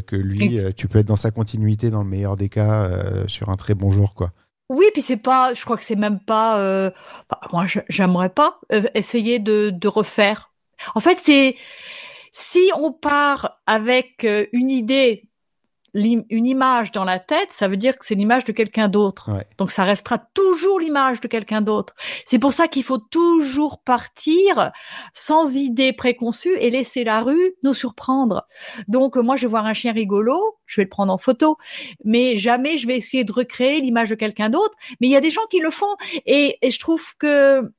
que 0.07 0.17
lui. 0.17 0.59
tu 0.77 0.89
peux 0.89 1.01
être 1.01 1.09
dans 1.09 1.17
sa 1.17 1.31
continuité, 1.31 1.91
dans 1.91 2.03
le 2.03 2.09
meilleur 2.09 2.37
des 2.37 2.49
cas, 2.49 2.89
sur 3.27 3.49
un 3.49 3.55
très 3.57 3.75
bon 3.75 3.91
jour, 3.91 4.15
quoi. 4.15 4.31
Oui, 4.75 4.87
puis 4.93 5.03
c'est 5.03 5.17
pas, 5.17 5.55
je 5.55 5.65
crois 5.65 5.77
que 5.77 5.85
c'est 5.85 5.97
même 5.97 6.21
pas. 6.21 6.59
Euh, 6.61 6.91
bah, 7.31 7.41
moi, 7.53 7.67
j'aimerais 7.89 8.29
pas 8.31 8.61
euh, 8.73 8.83
essayer 8.95 9.39
de, 9.39 9.71
de 9.71 9.89
refaire. 9.89 10.53
En 10.95 11.01
fait, 11.01 11.19
c'est 11.19 11.57
si 12.33 12.71
on 12.77 12.93
part 12.93 13.61
avec 13.67 14.25
euh, 14.25 14.47
une 14.53 14.71
idée 14.71 15.29
une 15.95 16.47
image 16.47 16.93
dans 16.93 17.05
la 17.05 17.19
tête, 17.19 17.53
ça 17.53 17.69
veut 17.69 17.77
dire 17.77 17.97
que 17.97 18.05
c'est 18.05 18.15
l'image 18.15 18.45
de 18.45 18.53
quelqu'un 18.53 18.89
d'autre. 18.89 19.31
Donc 19.59 19.71
ça 19.71 19.85
restera 19.85 20.19
toujours 20.19 20.81
l'image 20.81 21.21
de 21.21 21.29
quelqu'un 21.29 21.63
d'autre. 21.63 21.95
C'est 22.25 22.39
pour 22.39 22.53
ça 22.53 22.69
qu'il 22.69 22.83
faut 22.83 22.99
toujours 22.99 23.81
partir 23.83 24.73
sans 25.13 25.57
idée 25.57 25.93
préconçue 25.93 26.57
et 26.59 26.71
laisser 26.71 27.05
la 27.05 27.23
rue 27.23 27.55
nous 27.63 27.75
surprendre. 27.75 28.47
Donc 28.89 29.17
moi 29.17 29.37
je 29.37 29.43
vais 29.43 29.51
voir 29.51 29.67
un 29.67 29.75
chien 29.75 29.93
rigolo, 29.93 30.59
je 30.67 30.81
vais 30.81 30.85
le 30.85 30.89
prendre 30.89 31.13
en 31.13 31.19
photo, 31.19 31.57
mais 32.05 32.37
jamais 32.37 32.79
je 32.79 32.87
vais 32.87 32.97
essayer 32.97 33.25
de 33.25 33.33
recréer 33.33 33.81
l'image 33.81 34.11
de 34.11 34.15
quelqu'un 34.15 34.51
d'autre. 34.51 34.75
Mais 35.01 35.07
il 35.07 35.11
y 35.11 35.17
a 35.17 35.21
des 35.21 35.31
gens 35.31 35.47
qui 35.51 35.61
le 35.61 35.71
font 35.71 35.95
et, 36.27 36.59
et 36.61 36.71
je 36.71 36.81
trouve 36.81 37.15
que 37.19 37.71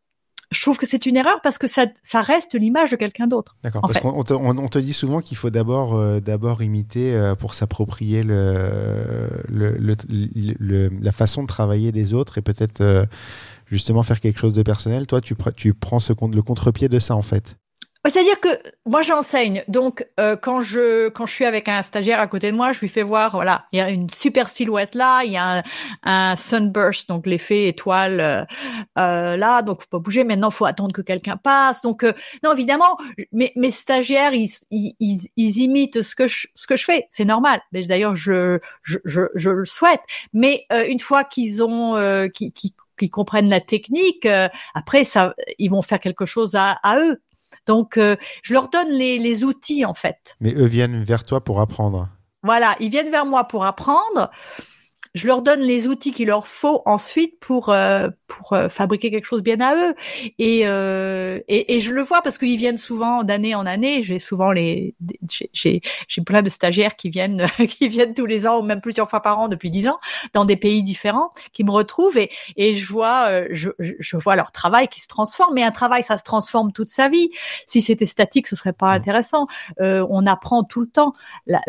je 0.55 0.61
trouve 0.61 0.77
que 0.77 0.85
c'est 0.85 1.05
une 1.05 1.17
erreur 1.17 1.41
parce 1.41 1.57
que 1.57 1.67
ça, 1.67 1.85
ça 2.01 2.21
reste 2.21 2.55
l'image 2.55 2.91
de 2.91 2.95
quelqu'un 2.95 3.27
d'autre. 3.27 3.55
D'accord. 3.63 3.81
Parce 3.81 3.99
qu'on 3.99 4.23
te, 4.23 4.33
on, 4.33 4.67
te, 4.67 4.79
dit 4.79 4.93
souvent 4.93 5.21
qu'il 5.21 5.37
faut 5.37 5.49
d'abord 5.49 5.95
euh, 5.95 6.19
d'abord 6.19 6.63
imiter 6.63 7.13
euh, 7.13 7.35
pour 7.35 7.53
s'approprier 7.53 8.23
le, 8.23 9.27
le, 9.47 9.77
le, 9.77 10.89
la 11.01 11.11
façon 11.11 11.43
de 11.43 11.47
travailler 11.47 11.91
des 11.91 12.13
autres 12.13 12.37
et 12.37 12.41
peut-être 12.41 12.81
euh, 12.81 13.05
justement 13.65 14.03
faire 14.03 14.19
quelque 14.19 14.39
chose 14.39 14.53
de 14.53 14.63
personnel. 14.63 15.07
Toi, 15.07 15.21
tu, 15.21 15.35
tu 15.55 15.73
prends 15.73 15.99
ce, 15.99 16.13
le 16.13 16.41
contre-pied 16.41 16.89
de 16.89 16.99
ça 16.99 17.15
en 17.15 17.21
fait. 17.21 17.57
Bah, 18.05 18.11
c'est-à-dire 18.11 18.39
que 18.39 18.49
moi 18.85 19.01
j'enseigne, 19.01 19.63
donc 19.67 20.05
euh, 20.19 20.35
quand 20.35 20.61
je 20.61 21.09
quand 21.09 21.25
je 21.25 21.33
suis 21.33 21.43
avec 21.45 21.67
un 21.67 21.81
stagiaire 21.81 22.19
à 22.19 22.27
côté 22.27 22.51
de 22.51 22.55
moi, 22.55 22.71
je 22.71 22.79
lui 22.81 22.87
fais 22.87 23.01
voir, 23.01 23.31
voilà, 23.31 23.65
il 23.71 23.79
y 23.79 23.81
a 23.81 23.89
une 23.89 24.11
super 24.11 24.47
silhouette 24.47 24.93
là, 24.93 25.23
il 25.23 25.31
y 25.31 25.37
a 25.37 25.57
un, 25.57 25.63
un 26.03 26.35
sunburst, 26.35 27.09
donc 27.09 27.25
l'effet 27.25 27.67
étoile 27.67 28.19
euh, 28.19 28.45
euh, 28.99 29.37
là, 29.37 29.63
donc 29.63 29.81
faut 29.81 29.87
pas 29.89 29.97
bouger. 29.97 30.23
Maintenant, 30.23 30.51
faut 30.51 30.65
attendre 30.65 30.93
que 30.93 31.01
quelqu'un 31.01 31.35
passe. 31.35 31.81
Donc 31.81 32.03
euh, 32.03 32.13
non, 32.43 32.53
évidemment, 32.53 32.95
mes, 33.31 33.51
mes 33.55 33.71
stagiaires 33.71 34.35
ils, 34.35 34.51
ils, 34.69 34.93
ils, 35.35 35.57
imitent 35.63 36.03
ce 36.03 36.15
que 36.15 36.27
je 36.27 36.45
ce 36.53 36.67
que 36.67 36.75
je 36.75 36.85
fais, 36.85 37.07
c'est 37.09 37.25
normal. 37.25 37.59
D'ailleurs, 37.71 38.15
je, 38.15 38.59
je 38.83 38.99
je, 39.05 39.21
je 39.33 39.49
le 39.49 39.65
souhaite. 39.65 40.01
Mais 40.31 40.67
euh, 40.71 40.85
une 40.87 40.99
fois 40.99 41.23
qu'ils 41.23 41.63
ont 41.63 41.95
qui, 42.35 42.51
qui 42.51 42.75
qui 42.97 43.09
comprennent 43.09 43.49
la 43.49 43.59
technique, 43.61 44.27
après 44.73 45.03
ça, 45.03 45.33
ils 45.59 45.69
vont 45.69 45.81
faire 45.81 45.99
quelque 45.99 46.25
chose 46.25 46.55
à, 46.55 46.77
à 46.83 46.99
eux. 46.99 47.19
Donc, 47.67 47.97
euh, 47.97 48.15
je 48.43 48.53
leur 48.53 48.69
donne 48.69 48.89
les, 48.89 49.19
les 49.19 49.43
outils 49.43 49.85
en 49.85 49.93
fait. 49.93 50.35
Mais 50.39 50.53
eux 50.53 50.65
viennent 50.65 51.03
vers 51.03 51.23
toi 51.23 51.43
pour 51.43 51.59
apprendre. 51.61 52.09
Voilà, 52.43 52.75
ils 52.79 52.89
viennent 52.89 53.09
vers 53.09 53.25
moi 53.25 53.45
pour 53.45 53.65
apprendre 53.65 54.29
je 55.15 55.27
leur 55.27 55.41
donne 55.41 55.61
les 55.61 55.87
outils 55.87 56.11
qu'il 56.11 56.27
leur 56.27 56.45
faut 56.45 56.81
ensuite 56.85 57.39
pour 57.39 57.69
euh, 57.69 58.09
pour 58.27 58.53
euh, 58.53 58.69
fabriquer 58.69 59.11
quelque 59.11 59.25
chose 59.25 59.41
bien 59.41 59.59
à 59.61 59.75
eux. 59.75 59.95
Et, 60.39 60.61
euh, 60.65 61.39
et, 61.47 61.75
et 61.75 61.79
je 61.79 61.93
le 61.93 62.01
vois 62.01 62.21
parce 62.21 62.37
qu'ils 62.37 62.57
viennent 62.57 62.77
souvent 62.77 63.23
d'année 63.23 63.55
en 63.55 63.65
année. 63.65 64.01
J'ai 64.01 64.19
souvent 64.19 64.51
les 64.51 64.95
j'ai 65.53 65.81
j'ai 66.07 66.21
plein 66.21 66.41
de 66.41 66.49
stagiaires 66.49 66.95
qui 66.95 67.09
viennent 67.09 67.45
qui 67.69 67.87
viennent 67.87 68.13
tous 68.13 68.25
les 68.25 68.47
ans 68.47 68.59
ou 68.59 68.63
même 68.63 68.81
plusieurs 68.81 69.09
fois 69.09 69.21
par 69.21 69.39
an 69.39 69.47
depuis 69.47 69.69
dix 69.69 69.87
ans 69.87 69.99
dans 70.33 70.45
des 70.45 70.57
pays 70.57 70.83
différents 70.83 71.31
qui 71.53 71.63
me 71.63 71.71
retrouvent 71.71 72.17
et 72.17 72.31
et 72.57 72.75
je 72.75 72.87
vois 72.87 73.29
je, 73.51 73.69
je 73.79 74.17
vois 74.17 74.35
leur 74.35 74.51
travail 74.51 74.87
qui 74.87 75.01
se 75.01 75.07
transforme. 75.07 75.53
Mais 75.53 75.63
un 75.63 75.71
travail 75.71 76.03
ça 76.03 76.17
se 76.17 76.23
transforme 76.23 76.71
toute 76.71 76.89
sa 76.89 77.09
vie. 77.09 77.29
Si 77.67 77.81
c'était 77.81 78.05
statique, 78.05 78.47
ce 78.47 78.55
serait 78.55 78.73
pas 78.73 78.91
mmh. 78.91 78.97
intéressant. 78.97 79.47
on 79.79 80.25
apprend 80.25 80.63
tout 80.63 80.81
le 80.81 80.87
temps. 80.87 81.13
La, 81.47 81.61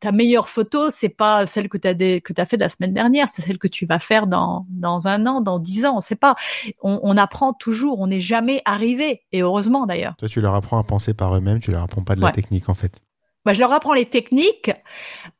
ta 0.00 0.12
meilleure 0.12 0.48
photo, 0.48 0.90
c'est 0.90 1.08
pas 1.08 1.46
celle 1.46 1.68
que 1.68 1.78
tu 1.78 1.88
as 1.88 1.94
que 1.94 2.32
tu 2.32 2.40
as 2.40 2.46
fait 2.46 2.56
de 2.56 2.62
la 2.62 2.68
semaine 2.68 2.92
dernière, 2.92 3.28
c'est 3.28 3.42
celle 3.42 3.58
que 3.58 3.68
tu 3.68 3.86
vas 3.86 3.98
faire 3.98 4.26
dans, 4.26 4.66
dans 4.68 5.08
un 5.08 5.26
an, 5.26 5.40
dans 5.40 5.58
dix 5.58 5.86
ans, 5.86 5.87
on 5.92 6.00
sait 6.00 6.16
pas. 6.16 6.34
On, 6.82 7.16
apprend 7.16 7.52
toujours, 7.52 8.00
on 8.00 8.06
n'est 8.06 8.20
jamais 8.20 8.62
arrivé, 8.64 9.22
et 9.32 9.42
heureusement 9.42 9.86
d'ailleurs. 9.86 10.14
Toi, 10.18 10.28
tu 10.28 10.40
leur 10.40 10.54
apprends 10.54 10.78
à 10.78 10.84
penser 10.84 11.14
par 11.14 11.36
eux-mêmes, 11.36 11.60
tu 11.60 11.70
leur 11.70 11.82
apprends 11.82 12.02
pas 12.02 12.14
de 12.14 12.20
la 12.20 12.30
technique 12.30 12.68
en 12.68 12.74
fait. 12.74 13.00
Bah, 13.44 13.54
je 13.54 13.60
leur 13.60 13.72
apprends 13.72 13.94
les 13.94 14.04
techniques, 14.04 14.70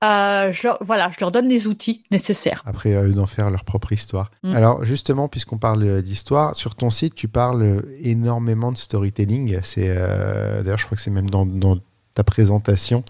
euh, 0.03 0.53
je 0.53 0.69
voilà, 0.83 1.11
je 1.11 1.19
leur 1.21 1.31
donne 1.31 1.49
les 1.49 1.67
outils 1.67 2.05
nécessaires. 2.11 2.63
Après, 2.65 2.95
à 2.95 3.03
eux 3.03 3.13
d'en 3.13 3.27
faire 3.27 3.51
leur 3.51 3.65
propre 3.65 3.93
histoire. 3.93 4.31
Mm. 4.45 4.55
Alors, 4.55 4.85
justement, 4.85 5.29
puisqu'on 5.29 5.59
parle 5.59 6.01
d'histoire, 6.01 6.57
sur 6.57 6.75
ton 6.75 6.91
site, 6.91 7.15
tu 7.15 7.29
parles 7.29 7.83
énormément 8.01 8.73
de 8.73 8.79
storytelling. 8.79 9.59
C'est 9.63 9.89
euh, 9.89 10.63
D'ailleurs, 10.63 10.79
je 10.79 10.87
crois 10.87 10.97
que 10.97 11.03
c'est 11.03 11.11
même 11.11 11.29
dans, 11.29 11.45
dans 11.45 11.77
ta 12.15 12.25
présentation. 12.25 13.05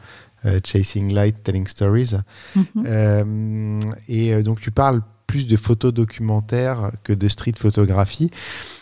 Euh, 0.45 0.61
Chasing 0.65 1.13
Light, 1.13 1.43
Telling 1.43 1.67
Stories. 1.67 2.15
Mhm. 2.55 2.65
Euh, 2.87 3.81
et 4.09 4.35
euh, 4.35 4.43
donc 4.43 4.61
tu 4.61 4.71
parles 4.71 5.03
plus 5.29 5.47
de 5.47 5.57
photos 5.57 5.95
documentaires 5.95 6.91
que 7.05 7.13
de 7.13 7.29
street 7.29 7.53
photographie. 7.57 8.31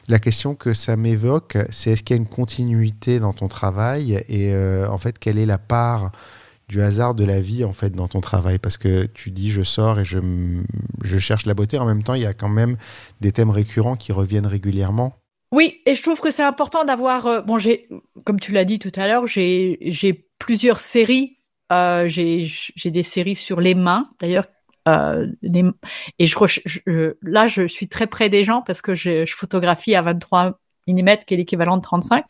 La 0.08 0.18
question 0.18 0.54
que 0.54 0.72
ça 0.72 0.96
m'évoque, 0.96 1.58
c'est 1.70 1.90
est-ce 1.90 2.02
qu'il 2.02 2.16
y 2.16 2.18
a 2.18 2.22
une 2.22 2.28
continuité 2.28 3.20
dans 3.20 3.34
ton 3.34 3.48
travail 3.48 4.24
et 4.28 4.54
en 4.88 4.96
fait 4.96 5.18
quelle 5.18 5.38
est 5.38 5.44
la 5.44 5.58
part 5.58 6.12
du 6.68 6.80
hasard 6.80 7.14
de 7.14 7.24
la 7.24 7.40
vie 7.40 7.64
en 7.64 7.72
fait 7.72 7.90
dans 7.90 8.08
ton 8.08 8.20
travail? 8.20 8.58
Parce 8.58 8.78
que 8.78 9.04
tu 9.04 9.30
dis 9.30 9.50
je 9.50 9.62
sors 9.62 10.00
et 10.00 10.04
je, 10.04 10.18
je 11.02 11.18
cherche 11.18 11.44
la 11.44 11.54
beauté 11.54 11.78
en 11.78 11.84
même 11.84 12.02
temps 12.02 12.14
il 12.14 12.22
y 12.22 12.26
a 12.26 12.34
quand 12.34 12.48
même 12.48 12.76
des 13.20 13.32
thèmes 13.32 13.50
récurrents 13.50 13.96
qui 13.96 14.12
reviennent 14.12 14.46
régulièrement. 14.46 15.12
Oui, 15.52 15.80
et 15.84 15.94
je 15.94 16.02
trouve 16.02 16.20
que 16.20 16.30
c'est 16.30 16.44
important 16.44 16.84
d'avoir 16.84 17.44
bon 17.44 17.58
j'ai 17.58 17.88
comme 18.24 18.40
tu 18.40 18.52
l'as 18.52 18.64
dit 18.64 18.78
tout 18.78 18.92
à 18.94 19.06
l'heure, 19.06 19.26
j'ai 19.26 20.28
plusieurs 20.38 20.80
séries 20.80 21.36
euh, 21.72 22.06
j'ai 22.08 22.90
des 22.90 23.02
séries 23.02 23.34
sur 23.34 23.60
les 23.60 23.74
mains, 23.74 24.10
d'ailleurs. 24.20 24.46
Euh, 24.88 25.26
et 26.18 26.26
je, 26.26 27.14
là, 27.22 27.46
je 27.46 27.66
suis 27.66 27.88
très 27.88 28.06
près 28.06 28.28
des 28.28 28.44
gens 28.44 28.62
parce 28.62 28.82
que 28.82 28.94
je, 28.94 29.24
je 29.24 29.34
photographie 29.34 29.94
à 29.94 30.02
23 30.02 30.58
mm, 30.86 31.16
qui 31.26 31.34
est 31.34 31.36
l'équivalent 31.36 31.76
de 31.76 31.82
35. 31.82 32.24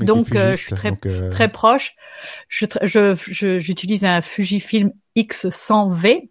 Donc, 0.00 0.34
euh, 0.34 0.52
je 0.52 0.56
suis 0.56 0.74
très, 0.74 0.92
euh, 1.06 1.30
très 1.30 1.48
proche. 1.48 1.94
Je, 2.48 3.58
j'utilise 3.58 4.04
un 4.04 4.20
Fujifilm 4.20 4.92
X100V 5.16 6.30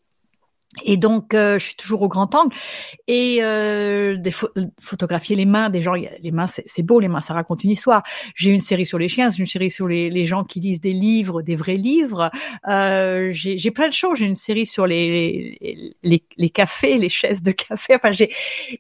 et 0.84 0.98
donc, 0.98 1.34
euh, 1.34 1.58
je 1.60 1.68
suis 1.68 1.76
toujours 1.76 2.02
au 2.02 2.08
grand 2.08 2.34
angle 2.36 2.54
et 3.08 3.40
euh, 3.42 4.18
des 4.18 4.32
photographier 4.80 5.36
les 5.36 5.46
mains 5.46 5.70
des 5.70 5.82
gens. 5.82 5.94
Les 5.94 6.32
mains, 6.32 6.48
c'est 6.48 6.84
beau, 6.84 7.00
les 7.00 7.08
mains, 7.08 7.22
ça 7.22 7.34
raconte 7.34 7.64
une 7.64 7.72
histoire. 7.72 8.04
J'ai 8.36 8.52
une 8.52 8.62
série 8.62 8.86
sur 8.86 9.00
les 9.00 9.08
chiens, 9.08 9.30
j'ai 9.30 9.40
une 9.40 9.46
série 9.46 9.72
sur 9.72 9.88
les, 9.88 10.10
les, 10.10 10.26
gens 10.26 10.44
qui 10.44 10.60
lisent 10.60 10.82
des 10.82 10.92
livres, 10.92 11.42
des 11.42 11.56
vrais 11.56 11.78
livres. 11.78 12.32
Euh, 12.68 13.30
j'ai 13.32 13.72
plein 13.72 13.88
de 13.88 13.94
choses. 13.94 14.18
J'ai 14.20 14.26
une 14.26 14.36
série 14.36 14.66
sur 14.66 14.88
les, 14.88 15.58
les, 16.04 16.24
les, 16.38 16.50
cafés, 16.50 16.98
les 16.98 17.10
chaises 17.10 17.44
de 17.44 17.52
café. 17.52 17.96
Enfin, 17.96 18.12
j'ai. 18.12 18.32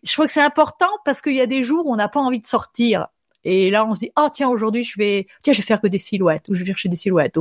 Je 0.03 0.13
crois 0.13 0.25
que 0.25 0.31
c'est 0.31 0.41
important 0.41 0.89
parce 1.05 1.21
qu'il 1.21 1.35
y 1.35 1.41
a 1.41 1.47
des 1.47 1.63
jours 1.63 1.85
où 1.85 1.93
on 1.93 1.95
n'a 1.95 2.09
pas 2.09 2.19
envie 2.19 2.39
de 2.39 2.47
sortir. 2.47 3.07
Et 3.45 3.69
là, 3.69 3.85
on 3.85 3.93
se 3.93 3.99
dit, 3.99 4.11
oh 4.17 4.27
tiens, 4.33 4.49
aujourd'hui, 4.49 4.83
je 4.83 4.97
vais, 4.97 5.27
tiens, 5.43 5.53
je 5.53 5.59
vais 5.59 5.65
faire 5.65 5.79
que 5.79 5.87
des 5.87 5.99
silhouettes, 5.99 6.49
ou 6.49 6.53
je 6.53 6.59
vais 6.59 6.65
chercher 6.65 6.89
des 6.89 6.95
silhouettes. 6.95 7.37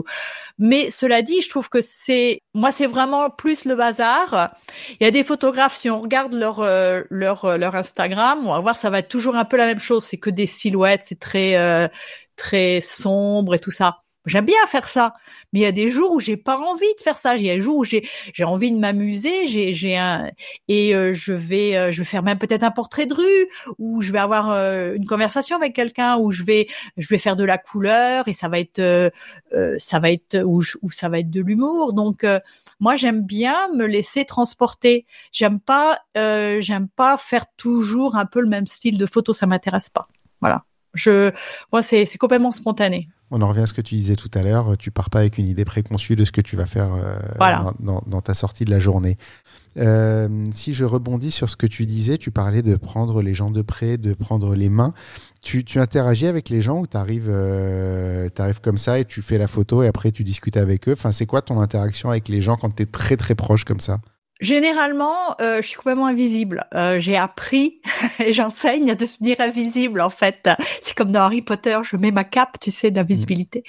Mais 0.58 0.90
cela 0.90 1.22
dit, 1.22 1.40
je 1.40 1.48
trouve 1.48 1.68
que 1.68 1.80
c'est, 1.80 2.42
moi, 2.54 2.70
c'est 2.72 2.86
vraiment 2.86 3.30
plus 3.30 3.64
le 3.64 3.74
bazar. 3.74 4.54
Il 5.00 5.04
y 5.04 5.06
a 5.06 5.10
des 5.10 5.24
photographes, 5.24 5.74
si 5.76 5.90
on 5.90 6.00
regarde 6.00 6.34
leur 6.34 6.60
euh, 6.60 7.02
leur 7.10 7.44
euh, 7.46 7.56
leur 7.56 7.74
Instagram, 7.74 8.46
on 8.46 8.52
va 8.52 8.60
voir, 8.60 8.76
ça 8.76 8.90
va 8.90 9.00
être 9.00 9.08
toujours 9.08 9.36
un 9.36 9.44
peu 9.44 9.56
la 9.56 9.66
même 9.66 9.80
chose. 9.80 10.04
C'est 10.04 10.18
que 10.18 10.30
des 10.30 10.46
silhouettes, 10.46 11.02
c'est 11.02 11.18
très 11.18 11.56
euh, 11.56 11.88
très 12.36 12.80
sombre 12.80 13.54
et 13.54 13.58
tout 13.58 13.70
ça. 13.70 14.03
J'aime 14.26 14.46
bien 14.46 14.66
faire 14.68 14.88
ça, 14.88 15.12
mais 15.52 15.60
il 15.60 15.62
y 15.62 15.66
a 15.66 15.72
des 15.72 15.90
jours 15.90 16.12
où 16.12 16.20
j'ai 16.20 16.38
pas 16.38 16.56
envie 16.56 16.94
de 16.96 17.00
faire 17.02 17.18
ça. 17.18 17.36
Il 17.36 17.42
y 17.44 17.50
a 17.50 17.54
des 17.54 17.60
jours 17.60 17.76
où 17.76 17.84
j'ai 17.84 18.08
j'ai 18.32 18.44
envie 18.44 18.72
de 18.72 18.78
m'amuser. 18.78 19.46
J'ai 19.46 19.74
j'ai 19.74 19.98
un 19.98 20.30
et 20.66 20.96
euh, 20.96 21.12
je 21.12 21.34
vais 21.34 21.76
euh, 21.76 21.92
je 21.92 21.98
vais 21.98 22.06
faire 22.06 22.22
même 22.22 22.38
peut-être 22.38 22.62
un 22.62 22.70
portrait 22.70 23.04
de 23.04 23.12
rue 23.12 23.74
ou 23.78 24.00
je 24.00 24.12
vais 24.12 24.18
avoir 24.18 24.50
euh, 24.50 24.94
une 24.94 25.06
conversation 25.06 25.56
avec 25.56 25.74
quelqu'un 25.74 26.16
où 26.16 26.30
je 26.30 26.42
vais 26.42 26.68
je 26.96 27.06
vais 27.08 27.18
faire 27.18 27.36
de 27.36 27.44
la 27.44 27.58
couleur 27.58 28.26
et 28.26 28.32
ça 28.32 28.48
va 28.48 28.58
être 28.60 29.12
ça 29.78 29.98
va 29.98 30.10
être 30.10 30.42
ou, 30.42 30.62
ça 30.90 31.08
va 31.10 31.18
être 31.18 31.30
de 31.30 31.42
l'humour. 31.42 31.92
Donc 31.92 32.24
moi 32.80 32.96
j'aime 32.96 33.20
bien 33.20 33.68
me 33.74 33.84
laisser 33.84 34.24
transporter. 34.24 35.04
J'aime 35.32 35.60
pas 35.60 36.00
j'aime 36.14 36.88
pas 36.88 37.18
faire 37.18 37.44
toujours 37.58 38.16
un 38.16 38.24
peu 38.24 38.40
le 38.40 38.48
même 38.48 38.66
style 38.66 38.96
de 38.96 39.04
photo. 39.04 39.34
Ça 39.34 39.46
m'intéresse 39.46 39.90
pas. 39.90 40.08
Voilà. 40.40 40.64
Je 40.94 41.30
moi 41.72 41.82
c'est 41.82 42.06
c'est 42.06 42.18
complètement 42.18 42.52
spontané 42.52 43.08
On 43.34 43.42
en 43.42 43.48
revient 43.48 43.62
à 43.62 43.66
ce 43.66 43.74
que 43.74 43.80
tu 43.80 43.96
disais 43.96 44.14
tout 44.14 44.30
à 44.34 44.42
l'heure. 44.42 44.76
Tu 44.78 44.92
pars 44.92 45.10
pas 45.10 45.18
avec 45.18 45.38
une 45.38 45.48
idée 45.48 45.64
préconçue 45.64 46.14
de 46.14 46.24
ce 46.24 46.30
que 46.30 46.40
tu 46.40 46.54
vas 46.54 46.66
faire 46.66 46.90
dans, 47.80 48.20
ta 48.20 48.32
sortie 48.32 48.64
de 48.64 48.70
la 48.70 48.78
journée. 48.78 49.18
si 49.76 50.72
je 50.72 50.84
rebondis 50.84 51.32
sur 51.32 51.50
ce 51.50 51.56
que 51.56 51.66
tu 51.66 51.84
disais, 51.84 52.16
tu 52.16 52.30
parlais 52.30 52.62
de 52.62 52.76
prendre 52.76 53.22
les 53.22 53.34
gens 53.34 53.50
de 53.50 53.60
près, 53.60 53.98
de 53.98 54.14
prendre 54.14 54.54
les 54.54 54.68
mains. 54.68 54.94
Tu, 55.42 55.64
interagis 55.76 56.28
avec 56.28 56.48
les 56.48 56.62
gens 56.62 56.78
ou 56.78 56.86
tu 56.86 56.96
arrives, 56.96 57.30
arrives, 57.30 58.60
comme 58.60 58.78
ça 58.78 59.00
et 59.00 59.04
tu 59.04 59.20
fais 59.20 59.36
la 59.36 59.48
photo 59.48 59.82
et 59.82 59.88
après 59.88 60.12
tu 60.12 60.22
discutes 60.22 60.56
avec 60.56 60.88
eux? 60.88 60.92
Enfin, 60.92 61.10
C'est 61.10 61.26
quoi 61.26 61.42
ton 61.42 61.60
interaction 61.60 62.10
avec 62.10 62.28
les 62.28 62.40
gens 62.40 62.56
quand 62.56 62.70
tu 62.70 62.84
es 62.84 62.86
très 62.86 63.16
très 63.16 63.34
proche 63.34 63.64
comme 63.64 63.80
ça? 63.80 63.98
Généralement, 64.40 65.40
euh, 65.40 65.62
je 65.62 65.68
suis 65.68 65.76
complètement 65.76 66.06
invisible. 66.06 66.66
Euh, 66.74 66.98
j'ai 66.98 67.16
appris 67.16 67.80
et 68.18 68.32
j'enseigne 68.32 68.90
à 68.90 68.96
devenir 68.96 69.40
invisible 69.40 70.00
en 70.00 70.10
fait. 70.10 70.50
C'est 70.82 70.96
comme 70.96 71.12
dans 71.12 71.20
Harry 71.20 71.40
Potter, 71.40 71.78
je 71.84 71.96
mets 71.96 72.10
ma 72.10 72.24
cape, 72.24 72.58
tu 72.60 72.72
sais, 72.72 72.90
d'invisibilité. 72.90 73.62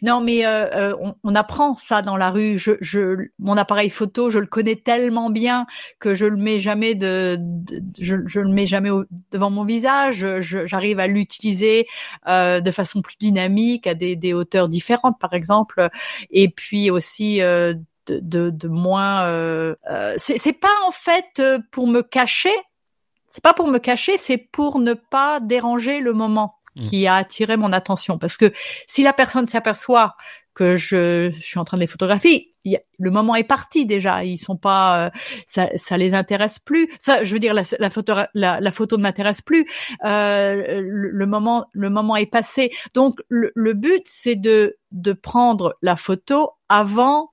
Non, 0.00 0.20
mais 0.20 0.46
euh, 0.46 0.94
on, 1.24 1.34
apprend 1.34 1.74
ça 1.74 2.02
dans 2.02 2.16
la 2.16 2.30
rue. 2.30 2.56
Je, 2.56 3.16
mon 3.40 3.56
appareil 3.56 3.90
photo, 3.90 4.30
je 4.30 4.38
le 4.38 4.46
connais 4.46 4.76
tellement 4.76 5.28
bien 5.28 5.66
que 5.98 6.14
je 6.14 6.26
le 6.26 6.36
mets 6.36 6.60
jamais 6.60 6.94
de, 6.94 7.36
je, 7.98 8.14
le 8.14 8.52
mets 8.52 8.66
jamais 8.66 8.90
devant 9.32 9.50
mon 9.50 9.64
visage. 9.64 10.24
J'arrive 10.40 11.00
à 11.00 11.08
l'utiliser 11.08 11.88
de 12.26 12.70
façon 12.70 13.02
plus 13.02 13.16
dynamique 13.18 13.88
à 13.88 13.94
des, 13.94 14.14
des 14.14 14.34
hauteurs 14.34 14.68
différentes, 14.68 15.18
par 15.18 15.32
exemple, 15.32 15.88
et 16.30 16.48
puis 16.48 16.90
aussi 16.90 17.40
de, 18.06 18.50
de, 18.50 18.68
moins. 18.68 19.24
Euh, 19.26 19.74
euh, 19.90 20.14
c'est 20.18 20.52
pas 20.52 20.72
en 20.86 20.90
fait 20.90 21.38
euh, 21.38 21.58
pour 21.70 21.86
me 21.86 22.02
cacher. 22.02 22.54
C'est 23.28 23.42
pas 23.42 23.54
pour 23.54 23.68
me 23.68 23.78
cacher, 23.78 24.16
c'est 24.16 24.38
pour 24.38 24.78
ne 24.78 24.92
pas 24.92 25.40
déranger 25.40 26.00
le 26.00 26.12
moment 26.12 26.56
mmh. 26.76 26.88
qui 26.88 27.06
a 27.06 27.16
attiré 27.16 27.56
mon 27.56 27.72
attention. 27.72 28.18
Parce 28.18 28.36
que 28.36 28.52
si 28.86 29.02
la 29.02 29.12
personne 29.12 29.46
s'aperçoit 29.46 30.16
que 30.54 30.76
je, 30.76 31.30
je, 31.34 31.40
suis 31.40 31.58
en 31.58 31.64
train 31.64 31.78
de 31.78 31.80
les 31.80 31.86
photographier, 31.86 32.52
le 32.98 33.10
moment 33.10 33.34
est 33.34 33.44
parti 33.44 33.86
déjà. 33.86 34.22
Ils 34.22 34.38
sont 34.38 34.56
pas, 34.56 35.10
ça, 35.46 35.68
ça 35.76 35.96
les 35.96 36.14
intéresse 36.14 36.58
plus. 36.58 36.88
Ça, 36.98 37.24
je 37.24 37.32
veux 37.32 37.38
dire, 37.38 37.54
la, 37.54 37.62
la 37.78 37.90
photo, 37.90 38.14
la, 38.34 38.60
la 38.60 38.70
photo 38.70 38.96
ne 38.98 39.02
m'intéresse 39.02 39.40
plus. 39.40 39.66
Euh, 40.04 40.80
le, 40.82 41.26
moment, 41.26 41.66
le 41.72 41.90
moment 41.90 42.16
est 42.16 42.26
passé. 42.26 42.70
Donc, 42.94 43.20
le, 43.28 43.50
le 43.54 43.72
but, 43.72 44.02
c'est 44.04 44.36
de 44.36 44.76
de 44.92 45.14
prendre 45.14 45.74
la 45.80 45.96
photo 45.96 46.50
avant 46.68 47.31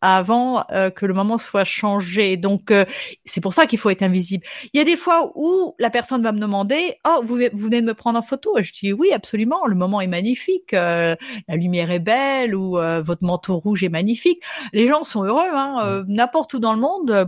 avant 0.00 0.64
euh, 0.72 0.90
que 0.90 1.06
le 1.06 1.14
moment 1.14 1.38
soit 1.38 1.64
changé. 1.64 2.36
Donc 2.36 2.70
euh, 2.70 2.84
c'est 3.24 3.40
pour 3.40 3.54
ça 3.54 3.66
qu'il 3.66 3.78
faut 3.78 3.90
être 3.90 4.02
invisible. 4.02 4.44
Il 4.72 4.78
y 4.78 4.80
a 4.80 4.84
des 4.84 4.96
fois 4.96 5.32
où 5.34 5.74
la 5.78 5.90
personne 5.90 6.22
va 6.22 6.32
me 6.32 6.38
demander 6.40 6.96
"Oh, 7.06 7.20
vous, 7.24 7.36
vous 7.52 7.64
venez 7.64 7.80
de 7.80 7.86
me 7.86 7.94
prendre 7.94 8.18
en 8.18 8.22
photo? 8.22 8.58
Et 8.58 8.62
je 8.62 8.72
dis 8.72 8.92
"Oui, 8.92 9.12
absolument, 9.12 9.66
le 9.66 9.74
moment 9.74 10.00
est 10.00 10.06
magnifique, 10.06 10.74
euh, 10.74 11.14
la 11.48 11.56
lumière 11.56 11.90
est 11.90 11.98
belle 12.00 12.54
ou 12.54 12.78
votre 13.02 13.24
manteau 13.24 13.56
rouge 13.56 13.82
est 13.84 13.88
magnifique." 13.88 14.42
Les 14.72 14.86
gens 14.86 15.04
sont 15.04 15.24
heureux 15.24 15.48
hein, 15.52 16.04
n'importe 16.08 16.54
où 16.54 16.58
dans 16.60 16.72
le 16.72 16.80
monde 16.80 17.10
euh, 17.10 17.24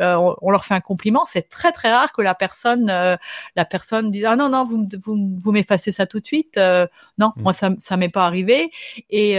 on, 0.00 0.50
leur 0.50 0.64
fait 0.64 0.74
un 0.74 0.80
compliment, 0.80 1.24
c'est 1.24 1.48
très 1.48 1.72
très 1.72 1.90
rare 1.90 2.12
que 2.12 2.22
la 2.22 2.34
personne 2.34 2.90
euh, 2.90 3.16
la 3.56 3.64
personne 3.64 4.10
dise 4.10 4.24
ah 4.24 4.36
non 4.36 4.48
non 4.48 4.64
vous 4.64 4.86
vous, 5.00 5.16
vous 5.36 5.52
m'effacez 5.52 5.92
ça 5.92 6.06
tout 6.06 6.20
de 6.20 6.26
suite. 6.26 6.56
Euh, 6.56 6.86
non, 7.18 7.32
mm. 7.36 7.42
moi 7.42 7.52
ça 7.52 7.70
ça 7.78 7.96
m'est 7.96 8.08
pas 8.08 8.26
arrivé. 8.26 8.70
Et 9.10 9.34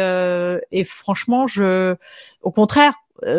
et 0.72 0.84
franchement 0.84 1.48
je 1.48 1.96
au 2.42 2.52
contraire 2.52 2.94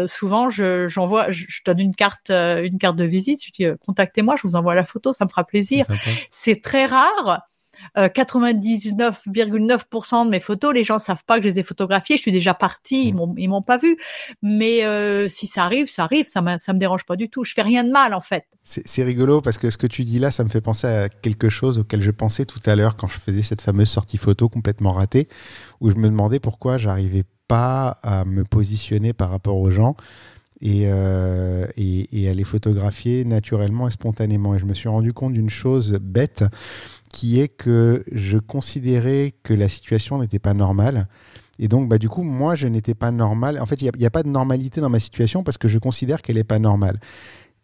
souvent 0.06 0.48
je 0.48 0.88
j'envoie 0.88 1.30
je, 1.30 1.44
donne 1.64 1.80
une 1.80 1.94
carte 1.94 2.30
une 2.30 2.78
carte 2.78 2.96
de 2.96 3.04
visite. 3.04 3.44
Je 3.44 3.52
dis 3.52 3.66
contactez-moi 3.84 4.36
je 4.36 4.42
vous 4.42 4.56
envoie 4.56 4.74
la 4.74 4.84
photo 4.84 5.12
ça 5.12 5.24
me 5.24 5.30
fera 5.30 5.44
plaisir. 5.44 5.86
C'est 6.30 6.62
très 6.62 6.86
rare 6.86 7.46
99,9% 7.96 10.20
euh, 10.20 10.24
de 10.24 10.30
mes 10.30 10.40
photos, 10.40 10.74
les 10.74 10.84
gens 10.84 10.98
savent 10.98 11.24
pas 11.24 11.36
que 11.36 11.44
je 11.44 11.48
les 11.48 11.60
ai 11.60 11.62
photographiées. 11.62 12.16
Je 12.16 12.22
suis 12.22 12.32
déjà 12.32 12.54
partie, 12.54 13.08
ils 13.08 13.14
mm. 13.14 13.48
m'ont 13.48 13.62
pas 13.62 13.76
vu. 13.76 13.96
Mais 14.42 14.84
euh, 14.84 15.28
si 15.28 15.46
ça 15.46 15.64
arrive, 15.64 15.90
ça 15.90 16.04
arrive. 16.04 16.26
Ça 16.26 16.42
ça 16.58 16.72
me 16.72 16.78
dérange 16.78 17.04
pas 17.04 17.16
du 17.16 17.28
tout. 17.28 17.44
Je 17.44 17.54
fais 17.54 17.62
rien 17.62 17.84
de 17.84 17.90
mal 17.90 18.14
en 18.14 18.20
fait. 18.20 18.44
C'est 18.62 19.04
rigolo 19.04 19.40
parce 19.40 19.58
que 19.58 19.70
ce 19.70 19.78
que 19.78 19.86
tu 19.86 20.04
dis 20.04 20.18
là, 20.18 20.32
ça 20.32 20.42
me 20.42 20.48
fait 20.48 20.60
penser 20.60 20.88
à 20.88 21.08
quelque 21.08 21.48
chose 21.48 21.78
auquel 21.78 22.02
je 22.02 22.10
pensais 22.10 22.44
tout 22.44 22.58
à 22.66 22.74
l'heure 22.74 22.96
quand 22.96 23.06
je 23.06 23.18
faisais 23.18 23.42
cette 23.42 23.62
fameuse 23.62 23.88
sortie 23.88 24.18
photo 24.18 24.48
complètement 24.48 24.92
ratée, 24.92 25.28
où 25.80 25.90
je 25.90 25.96
me 25.96 26.08
demandais 26.08 26.40
pourquoi 26.40 26.76
j'arrivais 26.76 27.22
pas 27.46 27.98
à 28.02 28.24
me 28.24 28.44
positionner 28.44 29.12
par 29.12 29.30
rapport 29.30 29.56
aux 29.56 29.70
gens. 29.70 29.96
Et, 30.62 30.84
euh, 30.86 31.66
et, 31.76 32.22
et, 32.22 32.30
à 32.30 32.34
les 32.34 32.42
photographier 32.42 33.26
naturellement 33.26 33.88
et 33.88 33.90
spontanément. 33.90 34.54
Et 34.54 34.58
je 34.58 34.64
me 34.64 34.72
suis 34.72 34.88
rendu 34.88 35.12
compte 35.12 35.34
d'une 35.34 35.50
chose 35.50 35.98
bête, 36.00 36.44
qui 37.12 37.40
est 37.40 37.48
que 37.48 38.04
je 38.12 38.38
considérais 38.38 39.34
que 39.42 39.54
la 39.54 39.68
situation 39.68 40.18
n'était 40.18 40.38
pas 40.38 40.54
normale. 40.54 41.08
Et 41.58 41.68
donc, 41.68 41.88
bah, 41.88 41.98
du 41.98 42.08
coup, 42.08 42.22
moi, 42.22 42.54
je 42.54 42.68
n'étais 42.68 42.94
pas 42.94 43.10
normal. 43.10 43.58
En 43.60 43.66
fait, 43.66 43.80
il 43.80 43.90
n'y 43.96 44.06
a, 44.06 44.10
pas 44.10 44.22
de 44.22 44.28
normalité 44.28 44.80
dans 44.80 44.90
ma 44.90 45.00
situation 45.00 45.42
parce 45.42 45.58
que 45.58 45.68
je 45.68 45.78
considère 45.78 46.22
qu'elle 46.22 46.36
n'est 46.36 46.44
pas 46.44 46.58
normale. 46.58 47.00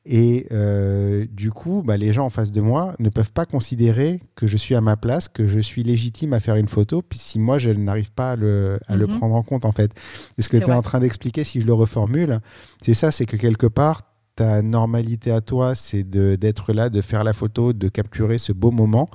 Et 0.04 0.46
euh, 0.50 1.26
du 1.30 1.50
coup, 1.52 1.82
bah, 1.84 1.96
les 1.96 2.12
gens 2.12 2.24
en 2.24 2.30
face 2.30 2.50
de 2.50 2.60
moi 2.60 2.94
ne 2.98 3.08
peuvent 3.08 3.32
pas 3.32 3.46
considérer 3.46 4.20
que 4.34 4.48
je 4.48 4.56
suis 4.56 4.74
à 4.74 4.80
ma 4.80 4.96
place, 4.96 5.28
que 5.28 5.46
je 5.46 5.60
suis 5.60 5.84
légitime 5.84 6.32
à 6.32 6.40
faire 6.40 6.56
une 6.56 6.68
photo, 6.68 7.02
puis 7.02 7.20
si 7.20 7.38
moi, 7.38 7.58
je 7.58 7.70
n'arrive 7.70 8.10
pas 8.10 8.32
à, 8.32 8.36
le, 8.36 8.80
le, 8.88 9.06
mhm. 9.06 9.18
prendre 9.18 9.34
en 9.34 9.42
compte, 9.42 9.64
en 9.64 9.72
fait. 9.72 9.92
Et 10.38 10.42
ce 10.42 10.48
que 10.48 10.56
tu 10.56 10.64
es 10.64 10.72
en 10.72 10.82
train 10.82 10.98
d'expliquer, 10.98 11.44
si 11.44 11.60
je 11.60 11.66
le 11.66 11.74
reformule, 11.74 12.40
c'est 12.82 12.94
ça, 12.94 13.12
c'est 13.12 13.26
que 13.26 13.36
quelque 13.36 13.66
part, 13.66 14.02
ta 14.34 14.62
normalité 14.62 15.30
à 15.30 15.40
toi, 15.40 15.74
c'est 15.74 16.04
d'être 16.04 16.72
là, 16.72 16.88
de 16.88 17.00
faire 17.00 17.24
la 17.24 17.32
photo, 17.32 17.72
de 17.72 17.88
capturer 17.88 18.38
ce 18.38 18.52
beau 18.52 18.70
moment 18.70 19.08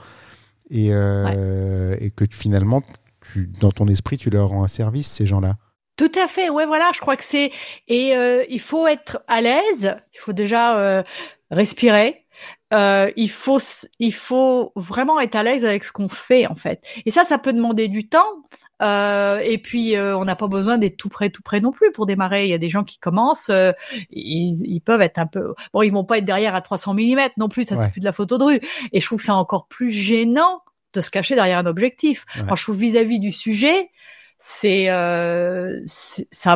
et, 0.69 0.89
euh, 0.91 1.95
et 1.99 2.11
que 2.11 2.25
finalement, 2.31 2.81
tu, 3.21 3.51
dans 3.59 3.71
ton 3.71 3.87
esprit, 3.87 4.17
tu 4.17 4.29
leur 4.29 4.49
rends 4.49 4.63
un 4.63 4.67
service, 4.67 5.07
ces 5.07 5.25
gens-là. 5.25 5.55
Tout 5.97 6.11
à 6.15 6.27
fait, 6.27 6.49
ouais, 6.49 6.67
voilà, 6.67 6.91
je 6.93 7.01
crois 7.01 7.15
que 7.15 7.23
c'est 7.23 7.51
et 7.87 8.15
euh, 8.15 8.45
il 8.49 8.59
faut 8.59 8.85
être 8.85 9.23
à 9.27 9.41
l'aise, 9.41 9.95
il 10.13 10.19
faut 10.19 10.33
déjà 10.33 10.77
euh, 10.77 11.03
respirer, 11.49 12.27
euh, 12.71 13.11
il 13.15 13.31
faut 13.31 13.57
il 13.97 14.13
faut 14.13 14.73
vraiment 14.75 15.19
être 15.19 15.35
à 15.35 15.41
l'aise 15.41 15.65
avec 15.65 15.83
ce 15.83 15.91
qu'on 15.91 16.07
fait 16.07 16.45
en 16.45 16.55
fait. 16.55 16.83
Et 17.07 17.09
ça, 17.09 17.25
ça 17.25 17.39
peut 17.39 17.51
demander 17.51 17.87
du 17.87 18.07
temps. 18.07 18.43
Euh, 18.81 19.39
et 19.39 19.57
puis, 19.57 19.95
euh, 19.95 20.17
on 20.17 20.25
n'a 20.25 20.35
pas 20.35 20.47
besoin 20.47 20.77
d'être 20.77 20.97
tout 20.97 21.09
près, 21.09 21.29
tout 21.29 21.41
près 21.41 21.61
non 21.61 21.71
plus 21.71 21.91
pour 21.91 22.05
démarrer. 22.05 22.45
Il 22.45 22.49
y 22.49 22.53
a 22.53 22.57
des 22.57 22.69
gens 22.69 22.83
qui 22.83 22.99
commencent, 22.99 23.49
euh, 23.49 23.71
ils, 24.09 24.63
ils, 24.65 24.81
peuvent 24.81 25.01
être 25.01 25.17
un 25.17 25.27
peu, 25.27 25.53
bon, 25.73 25.81
ils 25.81 25.91
vont 25.91 26.03
pas 26.03 26.19
être 26.19 26.25
derrière 26.25 26.55
à 26.55 26.61
300 26.61 26.93
mm 26.93 27.29
non 27.37 27.49
plus. 27.49 27.65
Ça 27.65 27.75
c'est 27.75 27.91
plus 27.91 28.01
de 28.01 28.05
la 28.05 28.13
photo 28.13 28.37
de 28.37 28.43
rue. 28.43 28.61
Et 28.91 28.99
je 28.99 29.05
trouve 29.05 29.21
ça 29.21 29.35
encore 29.35 29.67
plus 29.67 29.91
gênant 29.91 30.61
de 30.93 31.01
se 31.01 31.09
cacher 31.09 31.35
derrière 31.35 31.57
un 31.57 31.65
objectif. 31.65 32.25
je 32.35 32.63
trouve 32.63 32.77
vis-à-vis 32.77 33.19
du 33.19 33.31
sujet, 33.31 33.89
c'est 34.37 34.89
euh, 34.89 35.81
c'est 35.85 36.47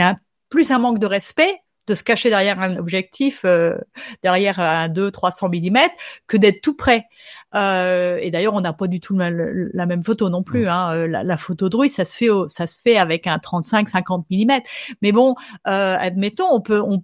un, 0.00 0.16
plus 0.48 0.70
un 0.70 0.78
manque 0.78 0.98
de 0.98 1.06
respect 1.06 1.60
de 1.86 1.94
se 1.94 2.02
cacher 2.02 2.30
derrière 2.30 2.60
un 2.60 2.76
objectif, 2.76 3.42
euh, 3.44 3.76
derrière 4.22 4.58
un 4.60 4.88
2 4.88 5.10
300 5.10 5.48
mm, 5.48 5.78
que 6.26 6.36
d'être 6.36 6.60
tout 6.60 6.76
près. 6.76 7.06
Euh, 7.54 8.18
et 8.20 8.30
d'ailleurs, 8.30 8.54
on 8.54 8.60
n'a 8.60 8.72
pas 8.72 8.86
du 8.86 9.00
tout 9.00 9.16
la 9.16 9.86
même 9.86 10.02
photo 10.02 10.28
non 10.28 10.42
plus. 10.42 10.68
Hein. 10.68 10.92
Euh, 10.92 11.06
la, 11.06 11.36
photo 11.36 11.68
de 11.68 11.76
rue, 11.76 11.88
ça 11.88 12.04
se 12.04 12.16
fait, 12.16 12.28
ça 12.48 12.66
se 12.66 12.78
fait 12.80 12.96
avec 12.96 13.26
un 13.26 13.36
35-50 13.36 14.24
mm. 14.30 14.62
Mais 15.02 15.12
bon, 15.12 15.34
euh, 15.66 15.96
admettons, 15.98 16.48
on 16.50 16.60
peut, 16.60 16.80
on 16.80 17.02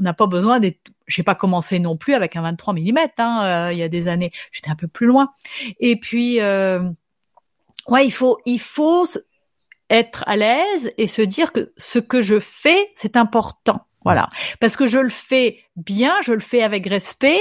n'a 0.00 0.14
pas 0.14 0.26
besoin 0.26 0.60
d'être. 0.60 0.90
J'ai 1.06 1.22
pas 1.22 1.34
commencé 1.34 1.78
non 1.78 1.96
plus 1.96 2.14
avec 2.14 2.36
un 2.36 2.42
23 2.42 2.74
mm. 2.74 2.98
Hein, 3.18 3.70
il 3.72 3.78
y 3.78 3.82
a 3.82 3.88
des 3.88 4.08
années, 4.08 4.32
j'étais 4.50 4.70
un 4.70 4.76
peu 4.76 4.88
plus 4.88 5.06
loin. 5.06 5.30
Et 5.78 5.96
puis, 5.96 6.38
ouais, 6.40 8.06
il 8.06 8.12
faut, 8.12 8.38
il 8.46 8.60
faut 8.60 9.06
être 9.90 10.24
à 10.26 10.36
l'aise 10.36 10.90
et 10.96 11.06
se 11.06 11.20
dire 11.20 11.52
que 11.52 11.72
ce 11.76 11.98
que 11.98 12.22
je 12.22 12.40
fais, 12.40 12.92
c'est 12.96 13.16
important. 13.16 13.86
Voilà, 14.04 14.28
parce 14.60 14.76
que 14.76 14.86
je 14.86 14.98
le 14.98 15.10
fais 15.10 15.58
bien, 15.76 16.14
je 16.22 16.32
le 16.32 16.40
fais 16.40 16.62
avec 16.62 16.86
respect, 16.86 17.40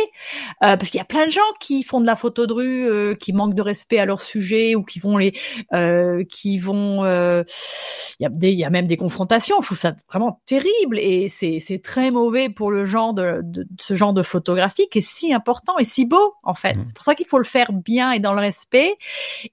euh, 0.64 0.78
parce 0.78 0.90
qu'il 0.90 1.00
y 1.00 1.02
a 1.02 1.06
plein 1.06 1.26
de 1.26 1.32
gens 1.32 1.42
qui 1.60 1.84
font 1.84 2.00
de 2.00 2.06
la 2.06 2.16
photo 2.16 2.46
de 2.46 2.54
rue, 2.54 2.90
euh, 2.90 3.16
qui 3.16 3.34
manquent 3.34 3.56
de 3.56 3.62
respect 3.62 3.98
à 3.98 4.06
leur 4.06 4.22
sujet 4.22 4.76
ou 4.76 4.84
qui 4.84 5.00
vont 5.00 5.18
les, 5.18 5.34
euh, 5.74 6.24
qui 6.24 6.58
vont, 6.58 7.04
il 7.04 8.24
y 8.24 8.26
a 8.26 8.30
des, 8.30 8.52
il 8.52 8.60
y 8.60 8.64
a 8.64 8.70
même 8.70 8.88
des 8.88 8.98
confrontations. 8.98 9.58
Je 9.62 9.68
trouve 9.68 9.78
ça 9.78 9.94
vraiment 10.08 10.42
terrible 10.46 11.00
et 11.00 11.30
c'est 11.30 11.60
c'est 11.60 11.80
très 11.80 12.12
mauvais 12.12 12.50
pour 12.50 12.72
le 12.72 12.86
genre 12.86 13.14
de, 13.14 13.42
de, 13.44 13.68
ce 13.80 13.96
genre 13.96 14.14
de 14.14 14.24
photographie 14.24 14.88
qui 14.90 15.00
est 15.00 15.08
si 15.08 15.34
important 15.34 15.78
et 15.78 15.84
si 15.84 16.06
beau 16.06 16.36
en 16.44 16.54
fait. 16.54 16.78
Mmh. 16.78 16.84
C'est 16.86 16.96
pour 16.96 17.04
ça 17.04 17.16
qu'il 17.16 17.28
faut 17.28 17.40
le 17.40 17.44
faire 17.44 17.74
bien 17.74 18.12
et 18.12 18.20
dans 18.20 18.34
le 18.34 18.42
respect. 18.42 18.98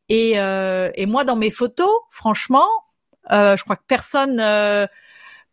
Et 0.08 0.32
et 0.32 1.06
moi 1.06 1.24
dans 1.24 1.36
mes 1.36 1.50
photos, 1.50 1.90
franchement, 2.10 2.68
je 3.30 3.62
crois 3.62 3.76
que 3.76 3.84
personne 3.88 4.40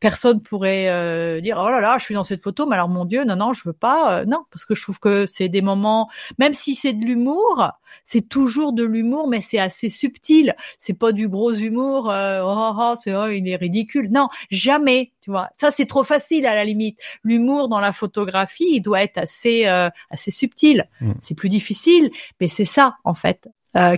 personne 0.05 0.39
pourrait 0.39 0.87
euh, 0.89 1.41
dire 1.41 1.57
oh 1.59 1.67
là 1.67 1.81
là, 1.81 1.97
je 1.97 2.03
suis 2.03 2.13
dans 2.13 2.23
cette 2.23 2.43
photo, 2.43 2.67
mais 2.67 2.75
alors 2.75 2.89
mon 2.89 3.05
Dieu, 3.05 3.23
non 3.23 3.35
non, 3.35 3.53
je 3.53 3.63
veux 3.65 3.73
pas, 3.73 4.19
euh, 4.19 4.25
non, 4.25 4.43
parce 4.51 4.63
que 4.63 4.75
je 4.75 4.83
trouve 4.83 4.99
que 4.99 5.25
c'est 5.25 5.49
des 5.49 5.63
moments, 5.63 6.07
même 6.37 6.53
si 6.53 6.75
c'est 6.75 6.93
de 6.93 7.03
l'humour, 7.03 7.71
c'est 8.03 8.29
toujours 8.29 8.73
de 8.73 8.83
l'humour, 8.83 9.27
mais 9.27 9.41
c'est 9.41 9.57
assez 9.57 9.89
subtil. 9.89 10.53
C'est 10.77 10.93
pas 10.93 11.11
du 11.11 11.27
gros 11.27 11.53
humour, 11.53 12.11
euh, 12.11 12.41
oh, 12.43 12.53
oh, 12.55 12.73
oh 12.77 12.93
c'est 12.95 13.15
oh, 13.15 13.29
il 13.29 13.47
est 13.47 13.55
ridicule. 13.55 14.09
Non, 14.11 14.29
jamais, 14.51 15.11
tu 15.21 15.31
vois. 15.31 15.49
Ça 15.53 15.71
c'est 15.71 15.87
trop 15.87 16.03
facile 16.03 16.45
à 16.45 16.53
la 16.53 16.65
limite. 16.65 16.99
L'humour 17.23 17.67
dans 17.67 17.79
la 17.79 17.91
photographie, 17.91 18.67
il 18.73 18.81
doit 18.81 19.01
être 19.01 19.17
assez 19.17 19.65
assez 19.65 20.29
subtil. 20.29 20.87
Mm. 21.01 21.13
C'est 21.19 21.33
plus 21.33 21.49
difficile, 21.49 22.11
mais 22.39 22.47
c'est 22.47 22.65
ça 22.65 22.97
en 23.05 23.15
fait 23.15 23.49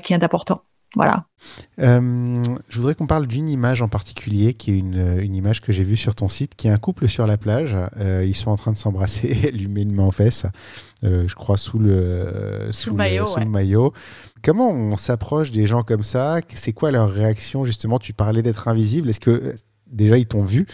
qui 0.01 0.13
est 0.13 0.23
important. 0.23 0.61
Voilà. 0.97 1.25
Euh, 1.79 2.41
je 2.69 2.77
voudrais 2.77 2.95
qu'on 2.95 3.05
parle 3.05 3.27
d'une 3.27 3.49
image 3.49 3.83
en 3.83 3.87
particulier, 3.87 4.55
qui 4.55 4.71
est 4.71 4.79
une, 4.79 5.19
une 5.19 5.35
image 5.35 5.61
que 5.61 5.71
j'ai 5.71 5.83
vue 5.83 5.95
sur 5.95 6.15
ton 6.15 6.27
site, 6.27 6.55
qui 6.55 6.67
est 6.67 6.71
un 6.71 6.79
couple 6.79 7.07
sur 7.07 7.27
la 7.27 7.37
plage. 7.37 7.77
Euh, 7.99 8.25
ils 8.25 8.33
sont 8.33 8.49
en 8.49 8.55
train 8.55 8.71
de 8.71 8.77
s'embrasser, 8.77 9.37
elle 9.43 9.57
lui 9.57 9.67
met 9.67 9.83
une 9.83 9.93
main 9.93 10.03
en 10.03 10.11
fesse, 10.11 10.47
euh, 11.03 11.27
je 11.27 11.35
crois 11.35 11.55
sous 11.55 11.77
le, 11.77 12.69
sous, 12.71 12.89
le, 12.89 12.95
maillot, 12.95 13.27
sous 13.27 13.39
le 13.39 13.45
maillot. 13.45 13.93
Comment 14.43 14.71
on 14.71 14.97
s'approche 14.97 15.51
des 15.51 15.67
gens 15.67 15.83
comme 15.83 16.03
ça? 16.03 16.39
C'est 16.55 16.73
quoi 16.73 16.89
leur 16.89 17.11
réaction? 17.11 17.63
Justement, 17.63 17.99
tu 17.99 18.13
parlais 18.13 18.41
d'être 18.41 18.67
invisible. 18.67 19.09
Est-ce 19.09 19.19
que 19.19 19.53
déjà 19.85 20.17
ils 20.17 20.25
t'ont 20.25 20.43
vu? 20.43 20.65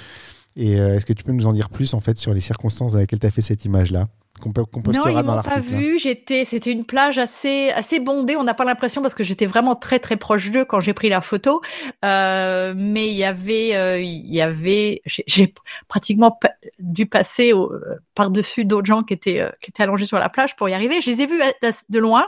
Et 0.56 0.74
est-ce 0.74 1.06
que 1.06 1.14
tu 1.14 1.24
peux 1.24 1.32
nous 1.32 1.48
en 1.48 1.54
dire 1.54 1.70
plus 1.70 1.94
en 1.94 2.00
fait 2.00 2.18
sur 2.18 2.34
les 2.34 2.42
circonstances 2.42 2.94
dans 2.94 3.00
lesquelles 3.00 3.20
tu 3.20 3.28
as 3.28 3.32
fait 3.32 3.42
cette 3.42 3.66
image-là 3.66 4.08
qu'on 4.40 4.52
qu 4.52 4.82
postera 4.82 5.12
non, 5.12 5.20
ils 5.20 5.26
dans 5.26 5.36
m'ont 5.36 5.42
pas 5.42 5.60
vu. 5.60 6.00
J'étais, 6.00 6.44
c'était 6.44 6.72
une 6.72 6.86
plage 6.86 7.18
assez 7.18 7.70
assez 7.70 8.00
bondée. 8.00 8.36
On 8.36 8.44
n'a 8.44 8.54
pas 8.54 8.66
l'impression 8.66 9.02
parce 9.02 9.14
que 9.14 9.24
j'étais 9.24 9.46
vraiment 9.46 9.76
très 9.76 10.00
très 10.00 10.18
proche 10.18 10.52
d'eux 10.52 10.66
quand 10.66 10.80
j'ai 10.80 10.94
pris 10.94 11.10
la 11.10 11.22
photo. 11.22 11.62
Euh, 12.04 12.74
mais 12.76 13.08
il 13.08 13.16
y 13.16 13.24
avait, 13.24 13.76
euh, 13.76 14.00
il 14.00 14.34
y 14.34 14.42
avait, 14.42 15.02
j'ai 15.06 15.54
pratiquement 15.88 16.38
dû 16.80 17.06
passer 17.06 17.54
euh, 17.54 18.00
par 18.16 18.32
dessus 18.32 18.66
d'autres 18.66 18.88
gens 18.88 19.02
qui 19.02 19.14
étaient 19.14 19.40
euh, 19.40 19.50
qui 19.62 19.70
étaient 19.70 19.84
allongés 19.84 20.06
sur 20.06 20.20
la 20.20 20.30
plage 20.30 20.56
pour 20.56 20.68
y 20.68 20.74
arriver. 20.74 21.00
Je 21.02 21.12
les 21.12 21.22
ai 21.22 21.28
vus 21.28 21.42
de 21.90 22.00
loin. 22.00 22.28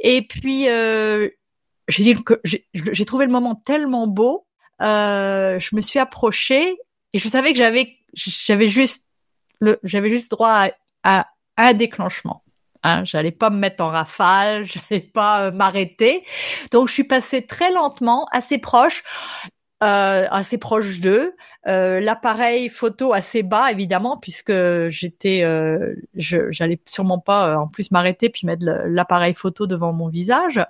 Et 0.00 0.22
puis 0.22 0.68
euh, 0.68 1.28
j'ai 1.88 2.02
dit 2.02 2.22
que 2.22 2.40
j'ai 2.44 3.04
trouvé 3.04 3.26
le 3.26 3.32
moment 3.32 3.54
tellement 3.54 4.06
beau. 4.06 4.46
je 4.80 5.74
me 5.74 5.80
suis 5.80 5.98
approchée 5.98 6.76
et 7.12 7.18
je 7.18 7.28
savais 7.28 7.52
que 7.52 7.58
j'avais 7.58 7.96
j'avais 8.14 8.68
juste 8.68 9.08
j'avais 9.82 10.10
juste 10.10 10.30
droit 10.30 10.50
à 10.50 10.70
à 11.04 11.26
un 11.56 11.72
déclenchement. 11.74 12.42
Hein, 12.84 13.04
j'allais 13.04 13.30
pas 13.30 13.50
me 13.50 13.58
mettre 13.58 13.84
en 13.84 13.88
rafale, 13.88 14.64
j'allais 14.90 15.02
pas 15.02 15.46
euh, 15.46 15.50
m'arrêter. 15.52 16.24
Donc 16.72 16.88
je 16.88 16.94
suis 16.94 17.04
passée 17.04 17.46
très 17.46 17.70
lentement, 17.72 18.26
assez 18.32 18.58
proche 18.58 19.02
euh, 19.82 20.26
assez 20.30 20.58
proche 20.58 21.00
d'eux. 21.00 21.34
Euh, 21.66 22.00
L'appareil 22.00 22.68
photo 22.68 23.12
assez 23.12 23.42
bas 23.42 23.70
évidemment 23.70 24.16
puisque 24.16 24.52
j'étais, 24.88 25.42
euh, 25.44 25.94
j'allais 26.14 26.80
sûrement 26.86 27.18
pas 27.18 27.48
euh, 27.50 27.56
en 27.56 27.68
plus 27.68 27.90
m'arrêter 27.90 28.30
puis 28.30 28.46
mettre 28.46 28.64
l'appareil 28.64 29.34
photo 29.34 29.66
devant 29.66 29.92
mon 29.92 30.08
visage. 30.08 30.60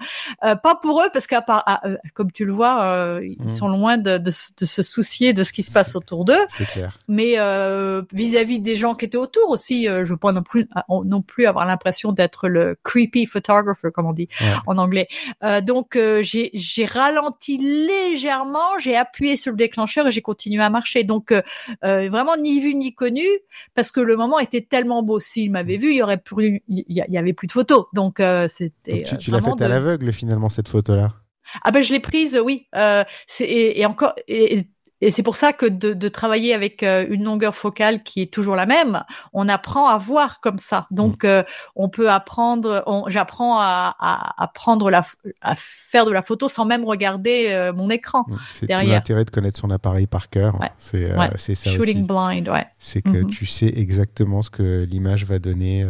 Euh, 0.45 0.55
pas 0.55 0.77
pour 0.77 1.03
eux 1.03 1.09
parce 1.13 1.27
que 1.27 1.35
ah, 1.47 1.81
euh, 1.87 1.97
comme 2.15 2.33
tu 2.33 2.45
le 2.45 2.53
vois, 2.53 3.21
ils 3.23 3.37
mmh. 3.43 3.49
sont 3.49 3.69
loin 3.69 3.99
de, 3.99 4.17
de, 4.19 4.31
de, 4.61 4.67
se 4.67 4.83
soucier 4.83 5.33
de 5.33 5.45
ce 5.45 5.53
qui 5.53 5.63
se 5.63 5.73
passe 5.73 5.95
autour 5.95 6.25
d'eux. 6.25 6.45
C'est 6.49 6.67
clair. 6.67 6.97
Mais 7.09 7.33
vis-à-vis 8.13 8.59
-vis 8.59 8.63
des 8.63 8.77
gens 8.77 8.95
qui 8.95 9.05
étaient 9.05 9.19
autour 9.19 9.51
aussi, 9.51 9.85
je 9.85 10.05
veux 10.05 10.17
pas 10.17 10.33
non 10.33 10.43
plus 10.43 10.69
non 11.05 11.23
plus 11.23 11.47
avoir 11.47 11.67
l'impression 11.67 12.13
d'être 12.13 12.49
le 12.49 12.79
creepy 12.83 13.27
photographer 13.27 13.89
comme 13.93 14.07
on 14.07 14.13
dit 14.13 14.29
ouais. 14.41 14.47
en 14.67 14.79
anglais. 14.79 15.09
donc 15.63 15.99
j'ai 16.23 16.87
ralenti 16.87 17.59
légèrement, 17.59 18.79
j'ai 18.79 19.02
appuyé 19.03 19.37
sur 19.37 19.53
le 19.53 19.57
déclencheur 19.57 20.07
et 20.07 20.11
j'ai 20.11 20.23
continué 20.23 20.63
à 20.63 20.71
marcher. 20.71 21.05
Donc 21.05 21.33
euh, 21.33 21.43
euh, 21.85 22.09
vraiment 22.09 22.37
ni 22.37 22.61
vu 22.61 22.75
ni 22.75 22.95
connu 22.95 23.27
parce 23.75 23.91
que 23.91 24.01
le 24.01 24.17
moment 24.17 24.39
était 24.39 24.63
tellement 24.63 25.03
beau. 25.03 25.21
S'il 25.21 25.51
m'avait 25.51 25.77
vu, 25.77 25.91
il 25.91 25.97
y 25.97 26.03
aurait 26.03 26.19
plus, 26.19 26.63
il 26.69 26.85
y, 26.89 27.19
avait 27.19 27.33
plus 27.33 27.47
de 27.47 27.53
photos. 27.53 27.85
Donc 27.93 28.21
euh, 28.21 28.49
c'était. 28.49 29.03
Tu, 29.03 29.17
tu 29.19 29.31
l'as 29.31 29.41
faite 29.41 29.59
de... 29.59 29.65
à 29.65 29.69
l'aveugle 29.69 30.13
finalement 30.13 30.49
cette 30.49 30.69
photo 30.69 30.97
là. 30.97 31.11
Ah 31.63 31.71
ben 31.71 31.83
je 31.83 31.93
l'ai 31.93 32.01
prise, 32.01 32.41
oui. 32.43 32.67
Euh, 32.75 33.05
et, 33.41 33.81
et, 33.81 33.87
encore, 33.87 34.15
et, 34.29 34.67
et 35.03 35.11
c'est 35.11 35.25
pour 35.25 35.35
ça 35.35 35.53
que 35.53 35.67
de, 35.67 35.95
de, 35.95 36.09
travailler 36.09 36.55
avec 36.55 36.85
euh, 36.85 37.05
une 37.11 37.25
longueur 37.25 37.57
focale 37.57 38.05
qui 38.05 38.23
est 38.23 38.33
toujours 38.33 38.55
la 38.55 38.67
même, 38.67 39.03
on 39.33 39.49
apprend 39.49 39.89
à 39.89 39.99
voir 39.99 40.39
comme 40.41 40.59
ça. 40.59 40.87
Donc, 40.93 41.25
mm. 41.25 41.27
euh, 41.27 41.43
on 41.75 41.89
peut 41.89 42.09
apprendre, 42.09 42.85
j'apprends 43.09 43.59
à, 43.59 43.97
à, 43.99 44.41
à, 44.41 44.47
prendre 44.47 44.91
la, 44.91 45.03
à 45.41 45.55
faire 45.57 46.07
de 46.07 46.13
la 46.13 46.23
photo 46.23 46.49
sans 46.49 46.65
même 46.65 46.85
regarder 46.85 47.49
euh, 47.51 47.73
mon 47.73 47.91
écran. 47.91 48.25
Mm. 48.29 48.37
C'est 48.53 48.67
tout 48.69 48.87
l'intérêt 48.87 49.25
de 49.25 49.31
connaître 49.31 49.59
son 49.59 49.71
appareil 49.71 50.07
par 50.07 50.31
cœur. 50.31 50.61
Ouais. 50.61 50.71
C'est 50.77 51.13
ouais. 51.13 51.31
ça 51.37 51.71
Shooting 51.71 51.81
aussi. 51.81 52.03
blind, 52.03 52.49
ouais. 52.49 52.67
C'est 52.79 53.03
que 53.03 53.09
mm 53.09 53.23
-hmm. 53.23 53.31
tu 53.31 53.47
sais 53.47 53.73
exactement 53.77 54.43
ce 54.43 54.51
que 54.51 54.87
l'image 54.89 55.27
va 55.27 55.41
donner. 55.41 55.85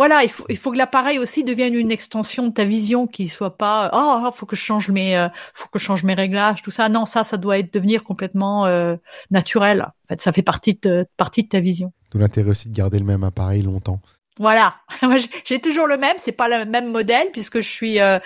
Voilà, 0.00 0.22
il 0.22 0.30
faut, 0.30 0.46
il 0.48 0.56
faut 0.56 0.72
que 0.72 0.78
l'appareil 0.78 1.18
aussi 1.18 1.44
devienne 1.44 1.74
une 1.74 1.90
extension 1.90 2.48
de 2.48 2.54
ta 2.54 2.64
vision, 2.64 3.06
qui 3.06 3.28
soit 3.28 3.58
pas 3.58 3.90
oh, 3.92 4.22
oh 4.26 4.32
faut 4.34 4.46
que 4.46 4.56
je 4.56 4.62
change 4.62 4.90
mes, 4.90 5.14
euh, 5.14 5.28
faut 5.52 5.68
que 5.68 5.78
je 5.78 5.84
change 5.84 6.04
mes 6.04 6.14
réglages, 6.14 6.62
tout 6.62 6.70
ça. 6.70 6.88
Non, 6.88 7.04
ça, 7.04 7.22
ça 7.22 7.36
doit 7.36 7.58
être 7.58 7.70
devenir 7.74 8.02
complètement 8.02 8.64
euh, 8.64 8.96
naturel. 9.30 9.82
En 9.82 10.08
fait, 10.08 10.18
ça 10.18 10.32
fait 10.32 10.40
partie 10.40 10.78
de 10.80 11.06
partie 11.18 11.42
de 11.42 11.48
ta 11.48 11.60
vision. 11.60 11.92
D'où 12.10 12.18
l'intérêt 12.18 12.48
aussi 12.48 12.70
de 12.70 12.74
garder 12.74 12.98
le 12.98 13.04
même 13.04 13.24
appareil 13.24 13.60
longtemps. 13.60 14.00
Voilà, 14.38 14.76
j'ai 15.44 15.60
toujours 15.60 15.86
le 15.86 15.98
même. 15.98 16.16
C'est 16.16 16.32
pas 16.32 16.48
le 16.48 16.64
même 16.64 16.90
modèle 16.90 17.28
puisque 17.30 17.60
je 17.60 17.68
suis, 17.68 18.00
euh, 18.00 18.18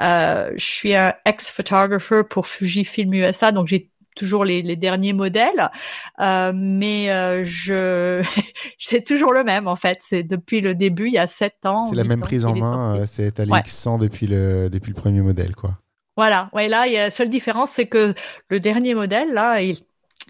euh, 0.00 0.50
je 0.56 0.64
suis 0.64 0.96
un 0.96 1.14
ex-photographer 1.24 2.22
pour 2.28 2.48
Fujifilm 2.48 3.14
USA, 3.14 3.52
donc 3.52 3.68
j'ai 3.68 3.88
toujours 4.20 4.44
les, 4.44 4.60
les, 4.60 4.76
derniers 4.76 5.14
modèles, 5.14 5.70
euh, 6.20 6.52
mais 6.54 7.10
euh, 7.10 7.42
je 7.42 8.22
c'est 8.78 9.02
toujours 9.02 9.32
le 9.32 9.42
même 9.42 9.66
en 9.66 9.76
fait. 9.76 9.98
C'est 10.00 10.22
depuis 10.22 10.60
le 10.60 10.74
début, 10.74 11.06
il 11.06 11.14
y 11.14 11.18
a 11.18 11.26
sept 11.26 11.64
ans. 11.64 11.88
C'est 11.88 11.96
la 11.96 12.04
même 12.04 12.20
prise 12.20 12.44
en 12.44 12.54
main. 12.54 13.04
C'est 13.06 13.40
à 13.40 13.46
l'X100 13.46 13.92
ouais. 13.92 13.98
depuis 13.98 14.26
le 14.26 14.68
depuis 14.68 14.90
le 14.90 15.00
premier 15.00 15.22
modèle, 15.22 15.56
quoi. 15.56 15.78
Voilà. 16.16 16.50
Ouais, 16.52 16.68
là, 16.68 16.86
il 16.86 16.92
y 16.92 16.98
a 16.98 17.04
la 17.04 17.10
seule 17.10 17.30
différence, 17.30 17.70
c'est 17.70 17.86
que 17.86 18.14
le 18.48 18.60
dernier 18.60 18.94
modèle, 18.94 19.32
là, 19.32 19.62
il, 19.62 19.78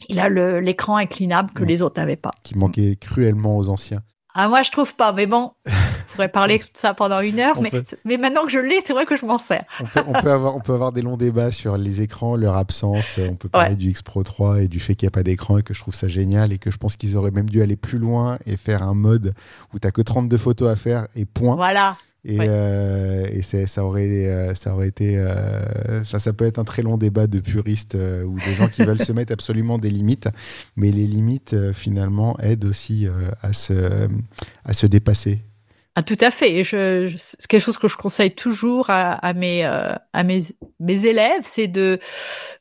il 0.08 0.20
a 0.20 0.28
l'écran 0.60 0.96
inclinable 0.96 1.50
que 1.50 1.62
ouais. 1.62 1.68
les 1.68 1.82
autres 1.82 1.98
n'avaient 1.98 2.14
pas. 2.14 2.30
Qui 2.44 2.56
manquait 2.56 2.94
cruellement 2.94 3.58
aux 3.58 3.68
anciens. 3.70 4.02
Ah, 4.34 4.48
moi, 4.48 4.62
je 4.62 4.70
trouve 4.70 4.94
pas, 4.94 5.12
mais 5.12 5.26
bon, 5.26 5.52
je 5.66 5.72
pourrais 6.14 6.28
parler 6.28 6.58
de 6.58 6.64
ça 6.74 6.94
pendant 6.94 7.20
une 7.20 7.40
heure, 7.40 7.60
mais, 7.60 7.70
peut... 7.70 7.82
mais 8.04 8.16
maintenant 8.16 8.44
que 8.44 8.50
je 8.50 8.58
l'ai, 8.58 8.80
c'est 8.84 8.92
vrai 8.92 9.06
que 9.06 9.16
je 9.16 9.26
m'en 9.26 9.38
sers. 9.38 9.64
on, 9.80 9.84
peut, 9.84 10.02
on, 10.06 10.12
peut 10.12 10.30
avoir, 10.30 10.56
on 10.56 10.60
peut 10.60 10.72
avoir 10.72 10.92
des 10.92 11.02
longs 11.02 11.16
débats 11.16 11.50
sur 11.50 11.76
les 11.76 12.02
écrans, 12.02 12.36
leur 12.36 12.56
absence. 12.56 13.18
On 13.18 13.34
peut 13.34 13.48
parler 13.48 13.70
ouais. 13.70 13.76
du 13.76 13.90
X 13.90 14.02
Pro 14.02 14.22
3 14.22 14.62
et 14.62 14.68
du 14.68 14.80
fait 14.80 14.94
qu'il 14.94 15.06
n'y 15.06 15.10
a 15.10 15.12
pas 15.12 15.22
d'écran 15.22 15.58
et 15.58 15.62
que 15.62 15.74
je 15.74 15.80
trouve 15.80 15.94
ça 15.94 16.08
génial 16.08 16.52
et 16.52 16.58
que 16.58 16.70
je 16.70 16.76
pense 16.76 16.96
qu'ils 16.96 17.16
auraient 17.16 17.30
même 17.30 17.50
dû 17.50 17.62
aller 17.62 17.76
plus 17.76 17.98
loin 17.98 18.38
et 18.46 18.56
faire 18.56 18.82
un 18.82 18.94
mode 18.94 19.34
où 19.74 19.78
tu 19.78 19.86
n'as 19.86 19.92
que 19.92 20.02
32 20.02 20.36
photos 20.36 20.70
à 20.70 20.76
faire 20.76 21.06
et 21.16 21.24
point. 21.24 21.56
Voilà. 21.56 21.96
Et, 22.24 22.38
ouais. 22.38 22.46
euh, 22.48 23.26
et 23.32 23.42
ça 23.42 23.84
aurait, 23.84 24.26
euh, 24.26 24.54
ça 24.54 24.74
aurait 24.74 24.88
été, 24.88 25.16
euh, 25.16 26.04
ça, 26.04 26.18
ça, 26.18 26.32
peut 26.32 26.44
être 26.44 26.58
un 26.58 26.64
très 26.64 26.82
long 26.82 26.98
débat 26.98 27.26
de 27.26 27.40
puristes 27.40 27.94
euh, 27.94 28.24
ou 28.24 28.38
des 28.40 28.54
gens 28.54 28.68
qui 28.68 28.84
veulent 28.84 29.02
se 29.02 29.12
mettre 29.12 29.32
absolument 29.32 29.78
des 29.78 29.90
limites, 29.90 30.28
mais 30.76 30.90
les 30.90 31.06
limites 31.06 31.54
euh, 31.54 31.72
finalement 31.72 32.38
aident 32.40 32.66
aussi 32.66 33.06
euh, 33.06 33.30
à 33.40 33.54
se, 33.54 34.08
à 34.64 34.72
se 34.74 34.86
dépasser 34.86 35.42
ah, 36.00 36.02
tout 36.02 36.16
à 36.22 36.30
fait. 36.30 36.64
Je, 36.64 37.06
je 37.06 37.16
c'est 37.18 37.46
quelque 37.46 37.60
chose 37.60 37.76
que 37.76 37.86
je 37.86 37.96
conseille 37.98 38.34
toujours 38.34 38.88
à, 38.88 39.12
à 39.12 39.34
mes, 39.34 39.66
euh, 39.66 39.94
à 40.14 40.22
mes, 40.22 40.44
mes 40.78 41.04
élèves, 41.04 41.42
c'est 41.42 41.68
de, 41.68 41.98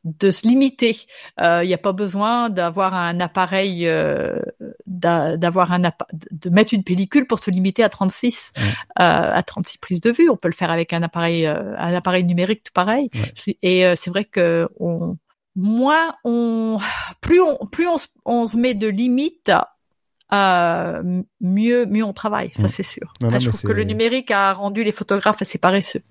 de 0.04 0.30
se 0.30 0.46
limiter. 0.46 0.98
Il 1.38 1.46
euh, 1.46 1.64
n'y 1.64 1.74
a 1.74 1.78
pas 1.78 1.94
besoin 1.94 2.50
d'avoir 2.50 2.94
un 2.94 3.22
appareil, 3.22 3.88
euh, 3.88 4.40
d'avoir 4.86 5.72
un 5.72 5.80
de 5.80 6.50
mettre 6.50 6.74
une 6.74 6.84
pellicule 6.84 7.28
pour 7.28 7.40
se 7.40 7.50
limiter 7.50 7.82
à 7.82 7.88
36, 7.88 8.52
ouais. 8.58 8.64
à 8.98 9.42
36 9.42 9.78
prises 9.78 10.02
de 10.02 10.12
vue. 10.12 10.30
On 10.30 10.36
peut 10.36 10.50
le 10.50 10.54
faire 10.54 10.72
avec 10.72 10.92
un 10.92 11.02
appareil, 11.02 11.46
un 11.46 11.94
appareil 11.94 12.26
numérique 12.26 12.64
tout 12.64 12.74
pareil. 12.74 13.10
Ouais. 13.14 13.56
Et 13.62 13.94
c'est 13.96 14.10
vrai 14.10 14.26
que 14.26 14.68
on, 14.82 15.16
moins 15.56 16.14
on, 16.26 16.78
plus 17.22 17.40
on, 17.40 17.58
plus 17.68 17.88
on, 17.88 17.96
on 18.26 18.46
se 18.46 18.58
met 18.58 18.74
de 18.74 18.88
limites, 18.88 19.52
euh, 20.32 21.22
mieux, 21.42 21.86
mieux 21.86 22.04
on 22.04 22.14
travaille, 22.14 22.52
ça 22.56 22.64
mmh. 22.64 22.70
c'est 22.70 22.84
sûr. 22.84 23.14
Non, 23.22 23.32
non, 23.32 23.40
je 23.40 23.50
trouve 23.50 23.72
que 23.72 23.76
le 23.76 23.84
numérique 23.84 24.30
a 24.32 24.54
rendu 24.54 24.84
les 24.84 24.92
photographes 24.92 25.42
assez 25.42 25.58
paresseux. 25.58 26.02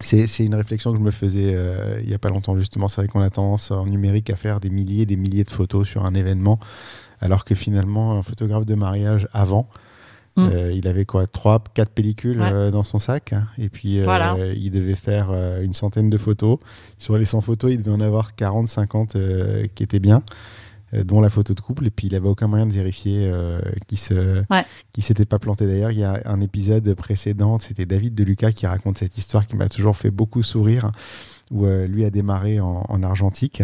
C'est 0.00 0.44
une 0.44 0.54
réflexion 0.54 0.92
que 0.92 0.98
je 0.98 1.02
me 1.02 1.10
faisais 1.10 1.54
euh, 1.54 1.98
il 2.02 2.08
n'y 2.08 2.14
a 2.14 2.18
pas 2.18 2.28
longtemps 2.28 2.56
justement. 2.56 2.86
C'est 2.86 3.00
vrai 3.00 3.08
qu'on 3.08 3.20
a 3.20 3.30
tendance 3.30 3.72
en 3.72 3.84
numérique 3.84 4.30
à 4.30 4.36
faire 4.36 4.60
des 4.60 4.70
milliers 4.70 5.02
et 5.02 5.06
des 5.06 5.16
milliers 5.16 5.42
de 5.42 5.50
photos 5.50 5.88
sur 5.88 6.06
un 6.06 6.14
événement, 6.14 6.60
alors 7.20 7.44
que 7.44 7.54
finalement 7.54 8.18
un 8.18 8.22
photographe 8.22 8.64
de 8.64 8.76
mariage 8.76 9.28
avant, 9.32 9.68
mmh. 10.36 10.48
euh, 10.52 10.72
il 10.72 10.86
avait 10.86 11.04
quoi, 11.04 11.26
trois, 11.26 11.62
quatre 11.74 11.90
pellicules 11.90 12.40
ouais. 12.40 12.52
euh, 12.52 12.70
dans 12.70 12.84
son 12.84 13.00
sac, 13.00 13.32
hein, 13.32 13.48
et 13.58 13.68
puis 13.68 14.00
voilà. 14.02 14.36
il 14.56 14.70
devait 14.70 14.94
faire 14.94 15.32
une 15.60 15.72
centaine 15.72 16.10
de 16.10 16.18
photos. 16.18 16.58
Sur 16.96 17.18
les 17.18 17.24
100 17.24 17.40
photos, 17.40 17.72
il 17.72 17.82
devait 17.82 17.96
en 17.96 18.00
avoir 18.00 18.36
40, 18.36 18.68
50 18.68 19.16
qui 19.74 19.82
étaient 19.82 20.00
bien. 20.00 20.22
Euh, 20.94 21.04
dont 21.04 21.20
la 21.20 21.28
photo 21.28 21.52
de 21.52 21.60
couple, 21.60 21.86
et 21.86 21.90
puis 21.90 22.06
il 22.06 22.14
avait 22.14 22.28
aucun 22.28 22.46
moyen 22.46 22.66
de 22.66 22.72
vérifier 22.72 23.28
euh, 23.30 23.60
qui 23.88 23.98
se, 23.98 24.38
ouais. 24.50 24.64
qui 24.92 25.02
s'était 25.02 25.26
pas 25.26 25.38
planté. 25.38 25.66
D'ailleurs, 25.66 25.90
il 25.90 25.98
y 25.98 26.04
a 26.04 26.22
un 26.24 26.40
épisode 26.40 26.94
précédent, 26.94 27.58
c'était 27.58 27.84
David 27.84 28.14
de 28.14 28.24
Lucas 28.24 28.52
qui 28.52 28.66
raconte 28.66 28.96
cette 28.96 29.18
histoire 29.18 29.46
qui 29.46 29.56
m'a 29.56 29.68
toujours 29.68 29.96
fait 29.96 30.10
beaucoup 30.10 30.42
sourire, 30.42 30.90
où 31.50 31.66
euh, 31.66 31.86
lui 31.86 32.06
a 32.06 32.10
démarré 32.10 32.60
en, 32.60 32.86
en 32.88 33.02
argentique 33.02 33.62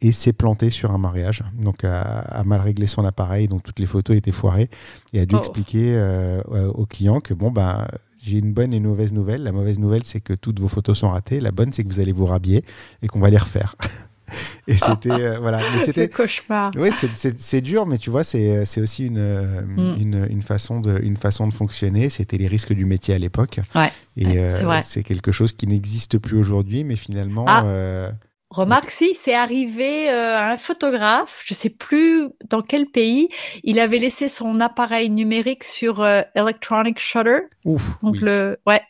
et 0.00 0.10
s'est 0.10 0.32
planté 0.32 0.70
sur 0.70 0.90
un 0.90 0.98
mariage, 0.98 1.44
donc 1.54 1.84
a, 1.84 2.00
a, 2.00 2.44
mal 2.44 2.62
réglé 2.62 2.86
son 2.86 3.04
appareil, 3.04 3.46
donc 3.46 3.62
toutes 3.62 3.78
les 3.78 3.86
photos 3.86 4.16
étaient 4.16 4.32
foirées, 4.32 4.70
et 5.12 5.20
a 5.20 5.26
dû 5.26 5.34
oh. 5.34 5.38
expliquer 5.38 5.94
euh, 5.96 6.42
au 6.72 6.86
client 6.86 7.20
que 7.20 7.34
bon 7.34 7.50
bah 7.50 7.88
j'ai 8.22 8.38
une 8.38 8.54
bonne 8.54 8.72
et 8.72 8.78
une 8.78 8.86
mauvaise 8.86 9.12
nouvelle. 9.12 9.42
La 9.42 9.52
mauvaise 9.52 9.78
nouvelle, 9.78 10.02
c'est 10.02 10.20
que 10.20 10.32
toutes 10.32 10.58
vos 10.58 10.68
photos 10.68 10.98
sont 10.98 11.10
ratées. 11.10 11.40
La 11.40 11.50
bonne, 11.50 11.74
c'est 11.74 11.84
que 11.84 11.88
vous 11.88 12.00
allez 12.00 12.12
vous 12.12 12.24
rhabiller 12.24 12.64
et 13.02 13.06
qu'on 13.06 13.20
va 13.20 13.28
les 13.28 13.36
refaire. 13.36 13.76
Et 14.66 14.76
c'était 14.76 15.10
euh, 15.10 15.38
voilà, 15.38 15.60
mais 15.72 15.78
c'était 15.78 16.08
cauchemar. 16.08 16.72
Oui, 16.76 16.90
c'est 16.92 17.60
dur, 17.60 17.86
mais 17.86 17.98
tu 17.98 18.10
vois, 18.10 18.24
c'est 18.24 18.80
aussi 18.80 19.06
une, 19.06 19.18
euh, 19.18 19.62
mm. 19.62 19.96
une, 20.00 20.26
une, 20.30 20.42
façon 20.42 20.80
de 20.80 20.98
une 21.02 21.16
façon 21.16 21.46
de 21.46 21.52
fonctionner. 21.52 22.08
C'était 22.08 22.38
les 22.38 22.48
risques 22.48 22.72
du 22.72 22.84
métier 22.84 23.14
à 23.14 23.18
l'époque. 23.18 23.60
Ouais. 23.74 23.92
Et 24.16 24.48
c'est 24.80 25.02
quelque 25.02 25.32
chose 25.32 25.52
qui 25.52 25.66
n'existe 25.66 26.18
plus 26.18 26.38
aujourd'hui, 26.38 26.84
mais 26.84 26.96
finalement. 26.96 27.44
Ah. 27.48 28.10
Remarque 28.50 28.92
si, 28.92 29.14
c'est 29.14 29.34
arrivé 29.34 30.08
à 30.08 30.52
un 30.52 30.56
photographe, 30.56 31.42
je 31.44 31.54
sais 31.54 31.70
plus 31.70 32.28
dans 32.48 32.62
quel 32.62 32.86
pays, 32.86 33.28
il 33.64 33.80
avait 33.80 33.98
laissé 33.98 34.28
son 34.28 34.60
appareil 34.60 35.10
numérique 35.10 35.64
sur 35.64 36.06
Electronic 36.36 37.00
Shutter. 37.00 37.40
Ouf. 37.64 38.00
Donc 38.02 38.16
le, 38.20 38.56
ouais. 38.64 38.82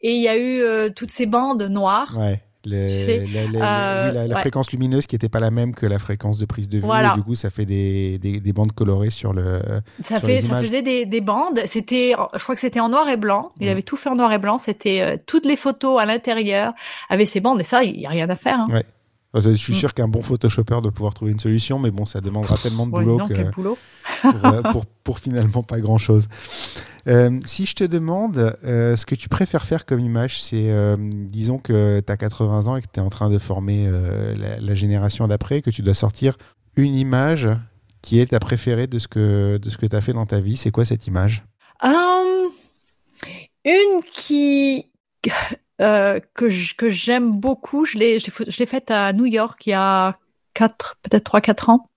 Et 0.00 0.14
il 0.14 0.22
y 0.22 0.28
a 0.28 0.38
eu 0.38 0.90
toutes 0.94 1.10
ces 1.10 1.26
bandes 1.26 1.62
noires. 1.64 2.16
Ouais 2.18 2.40
la, 2.64 4.38
fréquence 4.40 4.72
lumineuse 4.72 5.06
qui 5.06 5.14
n'était 5.14 5.28
pas 5.28 5.40
la 5.40 5.50
même 5.50 5.74
que 5.74 5.86
la 5.86 5.98
fréquence 5.98 6.38
de 6.38 6.44
prise 6.44 6.68
de 6.68 6.78
vue. 6.78 6.84
Et 6.86 7.14
du 7.14 7.22
coup, 7.22 7.34
ça 7.34 7.50
fait 7.50 7.64
des, 7.64 8.18
des, 8.18 8.52
bandes 8.52 8.72
colorées 8.72 9.10
sur 9.10 9.32
le. 9.32 9.60
Ça, 10.02 10.20
fait, 10.20 10.38
ça 10.38 10.60
faisait 10.60 10.82
des, 10.82 11.06
des 11.06 11.20
bandes. 11.20 11.60
C'était, 11.66 12.14
je 12.34 12.42
crois 12.42 12.54
que 12.54 12.60
c'était 12.60 12.80
en 12.80 12.88
noir 12.88 13.08
et 13.08 13.16
blanc. 13.16 13.52
Il 13.60 13.68
mm. 13.68 13.70
avait 13.70 13.82
tout 13.82 13.96
fait 13.96 14.08
en 14.08 14.16
noir 14.16 14.32
et 14.32 14.38
blanc. 14.38 14.58
C'était 14.58 15.00
euh, 15.00 15.16
toutes 15.26 15.46
les 15.46 15.56
photos 15.56 16.00
à 16.00 16.06
l'intérieur 16.06 16.72
avaient 17.08 17.26
ces 17.26 17.40
bandes. 17.40 17.60
Et 17.60 17.64
ça, 17.64 17.84
il 17.84 17.98
n'y 17.98 18.06
a 18.06 18.10
rien 18.10 18.28
à 18.28 18.36
faire. 18.36 18.60
Hein. 18.60 18.68
Ouais. 18.70 18.84
Je 19.34 19.52
suis 19.52 19.74
mm. 19.74 19.76
sûr 19.76 19.94
qu'un 19.94 20.08
bon 20.08 20.22
photoshopper 20.22 20.80
doit 20.82 20.90
pouvoir 20.90 21.14
trouver 21.14 21.32
une 21.32 21.38
solution, 21.38 21.78
mais 21.78 21.90
bon, 21.90 22.04
ça 22.04 22.20
demandera 22.20 22.56
tellement 22.56 22.86
de 22.86 22.92
boulot, 22.92 23.18
que, 23.28 23.50
boulot. 23.52 23.78
Euh, 24.24 24.62
pour, 24.62 24.86
pour, 24.86 25.18
finalement 25.20 25.62
pas 25.62 25.78
grand 25.78 25.98
chose. 25.98 26.26
Euh, 27.08 27.38
si 27.44 27.66
je 27.66 27.74
te 27.74 27.84
demande 27.84 28.56
euh, 28.64 28.96
ce 28.96 29.06
que 29.06 29.14
tu 29.14 29.28
préfères 29.28 29.64
faire 29.64 29.86
comme 29.86 30.00
image, 30.00 30.42
c'est 30.42 30.72
disons 30.98 31.58
que 31.58 32.00
tu 32.00 32.12
as 32.12 32.16
80 32.16 32.66
ans 32.66 32.76
et 32.76 32.82
que 32.82 32.88
tu 32.92 33.00
es 33.00 33.02
en 33.02 33.10
train 33.10 33.30
de 33.30 33.38
former 33.38 33.90
la, 34.36 34.74
génération 34.74 35.26
d'après, 35.28 35.62
que 35.62 35.70
tu 35.70 35.82
dois 35.82 35.94
sortir 35.94 36.36
une 36.76 36.94
image 36.94 37.48
qui 38.02 38.18
est 38.18 38.26
ta 38.26 38.38
préférée 38.38 38.86
de 38.86 38.98
ce 38.98 39.08
que, 39.08 39.58
que 39.58 39.86
tu 39.86 39.96
as 39.96 40.00
fait 40.00 40.12
dans 40.12 40.26
ta 40.26 40.40
vie. 40.40 40.56
C'est 40.56 40.70
quoi 40.70 40.84
cette 40.84 41.06
image? 41.06 41.44
Une 43.64 44.00
qui 44.12 44.90
euh, 45.80 46.20
que 46.34 46.88
j'aime 46.88 47.40
beaucoup. 47.40 47.84
Je 47.84 47.98
l'ai 47.98 48.66
faite 48.66 48.90
à 48.90 49.12
New 49.12 49.26
York 49.26 49.66
il 49.66 49.70
y 49.70 49.74
a 49.74 50.18
quatre 50.54 50.96
peut-être 51.02 51.24
trois 51.24 51.40
quatre 51.40 51.68
ans. 51.68 51.89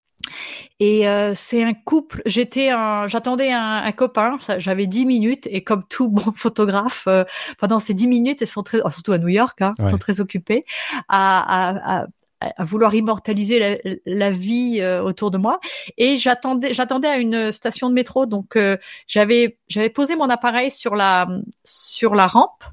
Et 0.80 1.08
euh, 1.08 1.34
c'est 1.36 1.64
un 1.64 1.74
couple. 1.74 2.22
J'étais, 2.26 2.70
j'attendais 3.08 3.52
un, 3.52 3.84
un, 3.84 3.92
copain. 3.92 4.38
J'avais 4.58 4.88
dix 4.88 5.06
minutes 5.06 5.48
et 5.50 5.64
comme 5.64 5.84
tout 5.88 6.10
bon 6.10 6.32
photographe, 6.36 7.06
euh, 7.08 7.24
pendant 7.58 7.80
ces 7.80 7.94
dix 7.94 8.08
minutes, 8.08 8.42
ils 8.42 8.48
sont 8.48 8.64
très, 8.64 8.80
surtout 8.92 9.12
à 9.12 9.18
New 9.18 9.30
York, 9.30 9.62
hein, 9.62 9.74
ils 9.80 9.86
sont 9.86 9.98
très 9.98 10.20
occupés 10.20 10.66
à, 11.08 12.02
à, 12.02 12.08
à 12.42 12.64
vouloir 12.64 12.94
immortaliser 12.94 13.60
la, 13.60 13.96
la 14.06 14.32
vie 14.32 14.80
euh, 14.82 15.02
autour 15.02 15.32
de 15.32 15.38
moi 15.38 15.60
et 15.98 16.18
j'attendais 16.18 16.74
j'attendais 16.74 17.08
à 17.08 17.18
une 17.18 17.54
station 17.54 17.88
de 17.90 17.94
métro 17.94 18.26
donc 18.26 18.58
j'avais 19.08 19.58
j'avais 19.70 19.90
posé 19.90 20.18
mon 20.18 20.30
appareil 20.30 20.70
sur 20.70 20.96
la 20.96 21.26
sur 21.64 22.16
la 22.16 22.28
rampe 22.28 22.66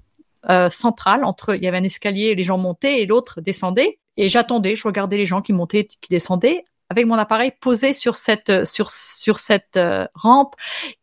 euh, 0.49 0.71
centrale 0.71 1.23
entre 1.25 1.55
il 1.55 1.63
y 1.63 1.69
avait 1.69 1.77
un 1.77 1.85
escalier, 1.85 2.35
les 2.35 2.43
gens 2.45 2.57
montaient 2.57 3.03
et 3.03 3.07
l'autre 3.07 3.43
descendait 3.43 3.99
et 4.17 4.31
j'attendais, 4.31 4.75
je 4.75 4.89
regardais 4.89 5.19
les 5.19 5.27
gens 5.27 5.43
qui 5.43 5.53
montaient, 5.53 5.85
qui 5.85 6.09
descendaient 6.09 6.65
avec 6.91 7.07
mon 7.07 7.15
appareil 7.15 7.53
posé 7.61 7.95
sur 7.95 8.17
cette 8.17 8.67
sur 8.67 8.91
sur 8.91 9.39
cette 9.39 9.77
euh, 9.77 10.07
rampe 10.15 10.55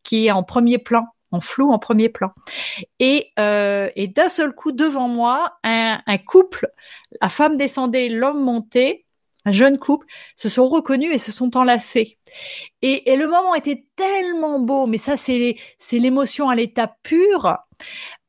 qui 0.03 0.27
est 0.27 0.31
en 0.31 0.43
premier 0.43 0.77
plan 0.77 1.07
en 1.31 1.41
flou 1.41 1.71
en 1.71 1.79
premier 1.79 2.09
plan. 2.09 2.31
Et, 2.99 3.31
euh, 3.39 3.89
et 3.95 4.07
d'un 4.07 4.29
seul 4.29 4.53
coup, 4.53 4.71
devant 4.71 5.07
moi, 5.07 5.57
un, 5.63 6.01
un, 6.05 6.17
couple, 6.17 6.69
la 7.21 7.29
femme 7.29 7.57
descendait, 7.57 8.09
l'homme 8.09 8.43
montait, 8.43 9.05
un 9.45 9.51
jeune 9.51 9.77
couple, 9.77 10.07
se 10.35 10.49
sont 10.49 10.67
reconnus 10.67 11.13
et 11.13 11.17
se 11.17 11.31
sont 11.31 11.55
enlacés. 11.57 12.17
Et, 12.81 13.11
et 13.11 13.15
le 13.15 13.27
moment 13.27 13.55
était 13.55 13.85
tellement 13.95 14.59
beau, 14.59 14.87
mais 14.87 14.97
ça, 14.97 15.15
c'est 15.17 15.57
l'émotion 15.91 16.49
à 16.49 16.55
l'état 16.55 16.95
pur. 17.03 17.57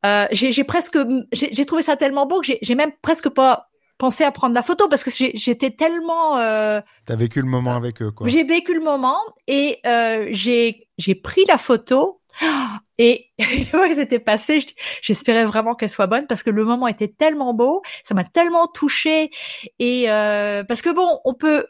Euh, 0.06 0.26
j'ai 0.30 0.64
presque, 0.64 0.96
j'ai 1.32 1.66
trouvé 1.66 1.82
ça 1.82 1.96
tellement 1.96 2.26
beau 2.26 2.40
que 2.40 2.52
j'ai 2.61 2.74
même 2.76 2.92
presque 3.02 3.28
pas 3.28 3.67
pensé 3.99 4.24
à 4.24 4.30
prendre 4.30 4.55
la 4.55 4.62
photo 4.62 4.88
parce 4.88 5.05
que 5.05 5.11
j'étais 5.11 5.70
tellement. 5.70 6.38
Euh, 6.38 6.80
T'as 7.05 7.16
vécu 7.16 7.40
le 7.40 7.49
moment 7.49 7.76
avec 7.76 8.01
eux, 8.01 8.11
quoi. 8.11 8.28
J'ai 8.28 8.44
vécu 8.44 8.72
le 8.74 8.80
moment 8.80 9.18
et 9.46 9.78
euh, 9.84 10.28
j'ai 10.30 10.88
j'ai 10.96 11.14
pris 11.14 11.44
la 11.46 11.59
photo 11.59 12.20
et 12.99 13.26
que 13.38 13.94
c'était 13.94 14.18
passé, 14.18 14.64
j'espérais 15.03 15.44
vraiment 15.44 15.74
qu'elle 15.74 15.90
soit 15.90 16.07
bonne 16.07 16.26
parce 16.26 16.42
que 16.42 16.51
le 16.51 16.64
moment 16.64 16.86
était 16.86 17.09
tellement 17.09 17.55
beau, 17.55 17.82
ça 18.05 18.14
m'a 18.14 18.24
tellement 18.24 18.68
touchée 18.68 19.30
et 19.78 20.11
euh, 20.11 20.64
parce 20.64 20.82
que 20.82 20.90
bon, 20.90 21.20
on 21.24 21.34
peut, 21.34 21.66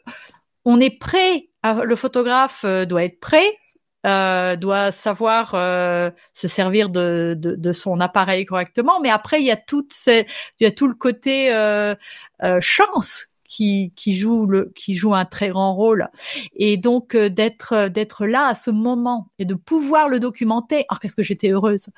on 0.65 0.79
est 0.79 0.97
prêt. 0.97 1.45
Le 1.63 1.97
photographe 1.97 2.61
euh, 2.63 2.85
doit 2.85 3.03
être 3.03 3.19
prêt, 3.19 3.57
euh, 4.05 4.55
doit 4.55 4.91
savoir 4.91 5.55
euh, 5.55 6.09
se 6.33 6.47
servir 6.47 6.89
de, 6.89 7.35
de, 7.37 7.55
de, 7.55 7.71
son 7.73 7.99
appareil 7.99 8.45
correctement. 8.45 8.99
Mais 9.01 9.09
après, 9.09 9.41
il 9.41 9.45
y 9.45 9.51
a 9.51 9.57
tout, 9.57 9.87
il 10.07 10.25
y 10.61 10.65
a 10.65 10.71
tout 10.71 10.87
le 10.87 10.95
côté 10.95 11.53
euh, 11.53 11.95
euh 12.43 12.59
chance 12.61 13.28
qui, 13.49 13.91
qui 13.95 14.13
joue 14.13 14.45
le 14.45 14.71
qui 14.75 14.95
joue 14.95 15.13
un 15.13 15.25
très 15.25 15.49
grand 15.49 15.73
rôle 15.73 16.07
et 16.55 16.77
donc 16.77 17.15
euh, 17.15 17.29
d'être 17.29 17.89
d'être 17.89 18.25
là 18.25 18.47
à 18.47 18.55
ce 18.55 18.71
moment 18.71 19.29
et 19.39 19.45
de 19.45 19.55
pouvoir 19.55 20.07
le 20.07 20.19
documenter 20.19 20.85
alors 20.89 20.99
qu'est-ce 20.99 21.15
que 21.15 21.23
j'étais 21.23 21.49
heureuse 21.49 21.89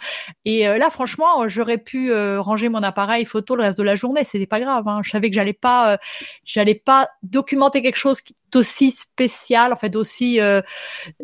et 0.45 0.63
là 0.63 0.89
franchement 0.89 1.47
j'aurais 1.47 1.77
pu 1.77 2.11
ranger 2.13 2.69
mon 2.69 2.81
appareil 2.81 3.25
photo 3.25 3.55
le 3.55 3.63
reste 3.63 3.77
de 3.77 3.83
la 3.83 3.95
journée 3.95 4.23
c'était 4.23 4.47
pas 4.47 4.59
grave 4.59 4.87
hein. 4.87 5.01
je 5.03 5.11
savais 5.11 5.29
que 5.29 5.35
j'allais 5.35 5.53
pas 5.53 5.99
j'allais 6.43 6.75
pas 6.75 7.09
documenter 7.23 7.81
quelque 7.81 7.97
chose 7.97 8.21
qui, 8.21 8.35
aussi 8.55 8.91
spécial, 8.91 9.73
en 9.73 9.75
fait, 9.75 9.95
aussi 9.95 10.39
euh, 10.39 10.61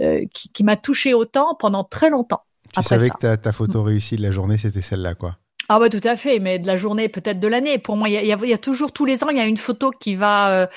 euh, 0.01 0.25
qui, 0.33 0.49
qui 0.49 0.63
m'a 0.63 0.77
touché 0.77 1.13
autant 1.13 1.55
pendant 1.55 1.83
très 1.83 2.09
longtemps. 2.09 2.41
Tu 2.73 2.83
savais 2.83 3.09
que 3.09 3.17
ta, 3.17 3.37
ta, 3.37 3.51
photo 3.51 3.83
réussie 3.83 4.17
de 4.17 4.21
la 4.21 4.31
journée, 4.31 4.57
c'était 4.57 4.81
celle-là, 4.81 5.15
quoi. 5.15 5.37
Ah 5.69 5.79
ouais, 5.79 5.89
tout 5.89 6.01
à 6.03 6.15
fait, 6.15 6.39
mais 6.39 6.59
de 6.59 6.67
la 6.67 6.77
journée, 6.77 7.09
peut-être 7.09 7.41
de 7.41 7.47
l'année. 7.47 7.77
Pour 7.77 7.97
moi, 7.97 8.07
il 8.07 8.13
y 8.13 8.17
a, 8.31 8.45
y 8.45 8.53
a, 8.53 8.57
toujours 8.57 8.93
tous 8.93 9.03
les 9.03 9.23
ans, 9.23 9.29
il 9.29 9.37
y 9.37 9.41
a 9.41 9.45
une 9.45 9.57
photo 9.57 9.91
qui 9.91 10.15
va, 10.15 10.61
euh, 10.61 10.67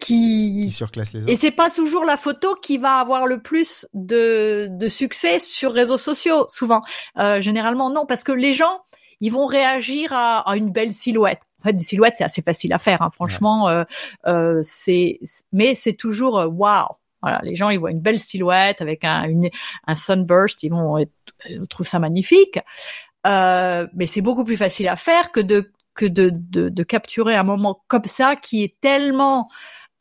qui... 0.00 0.64
qui 0.64 0.72
surclasse 0.72 1.12
les 1.14 1.22
autres. 1.22 1.30
Et 1.30 1.36
c'est 1.36 1.52
pas 1.52 1.70
toujours 1.70 2.04
la 2.04 2.16
photo 2.16 2.56
qui 2.56 2.78
va 2.78 2.94
avoir 2.94 3.28
le 3.28 3.40
plus 3.40 3.86
de, 3.94 4.66
de 4.70 4.88
succès 4.88 5.38
sur 5.38 5.72
réseaux 5.72 5.98
sociaux, 5.98 6.46
souvent. 6.48 6.82
Euh, 7.16 7.40
généralement, 7.40 7.90
non, 7.90 8.06
parce 8.06 8.24
que 8.24 8.32
les 8.32 8.52
gens, 8.52 8.80
ils 9.20 9.30
vont 9.30 9.46
réagir 9.46 10.12
à, 10.12 10.40
à 10.50 10.56
une 10.56 10.72
belle 10.72 10.92
silhouette. 10.92 11.40
En 11.60 11.68
fait, 11.68 11.74
des 11.74 11.84
silhouettes, 11.84 12.14
c'est 12.16 12.24
assez 12.24 12.42
facile 12.42 12.72
à 12.72 12.78
faire. 12.78 13.02
Hein. 13.02 13.10
Franchement, 13.10 13.68
euh, 13.68 13.84
euh, 14.26 14.58
c'est, 14.62 15.20
mais 15.52 15.76
c'est 15.76 15.94
toujours 15.94 16.34
waouh. 16.34 16.82
Wow. 16.82 16.96
Voilà, 17.20 17.40
les 17.42 17.56
gens 17.56 17.68
ils 17.70 17.80
voient 17.80 17.90
une 17.90 18.00
belle 18.00 18.20
silhouette 18.20 18.80
avec 18.80 19.02
un, 19.02 19.24
une, 19.24 19.50
un 19.88 19.94
sunburst, 19.96 20.62
ils 20.62 20.68
vont 20.68 20.98
ils 20.98 21.66
trouvent 21.68 21.84
ça 21.86 21.98
magnifique. 21.98 22.60
Euh, 23.26 23.86
mais 23.94 24.06
c'est 24.06 24.20
beaucoup 24.20 24.44
plus 24.44 24.56
facile 24.56 24.88
à 24.88 24.96
faire 24.96 25.32
que 25.32 25.40
de 25.40 25.72
que 25.94 26.06
de, 26.06 26.30
de, 26.32 26.68
de, 26.68 26.82
capturer 26.84 27.34
un 27.34 27.42
moment 27.42 27.82
comme 27.88 28.04
ça 28.04 28.36
qui 28.36 28.62
est 28.62 28.80
tellement 28.80 29.48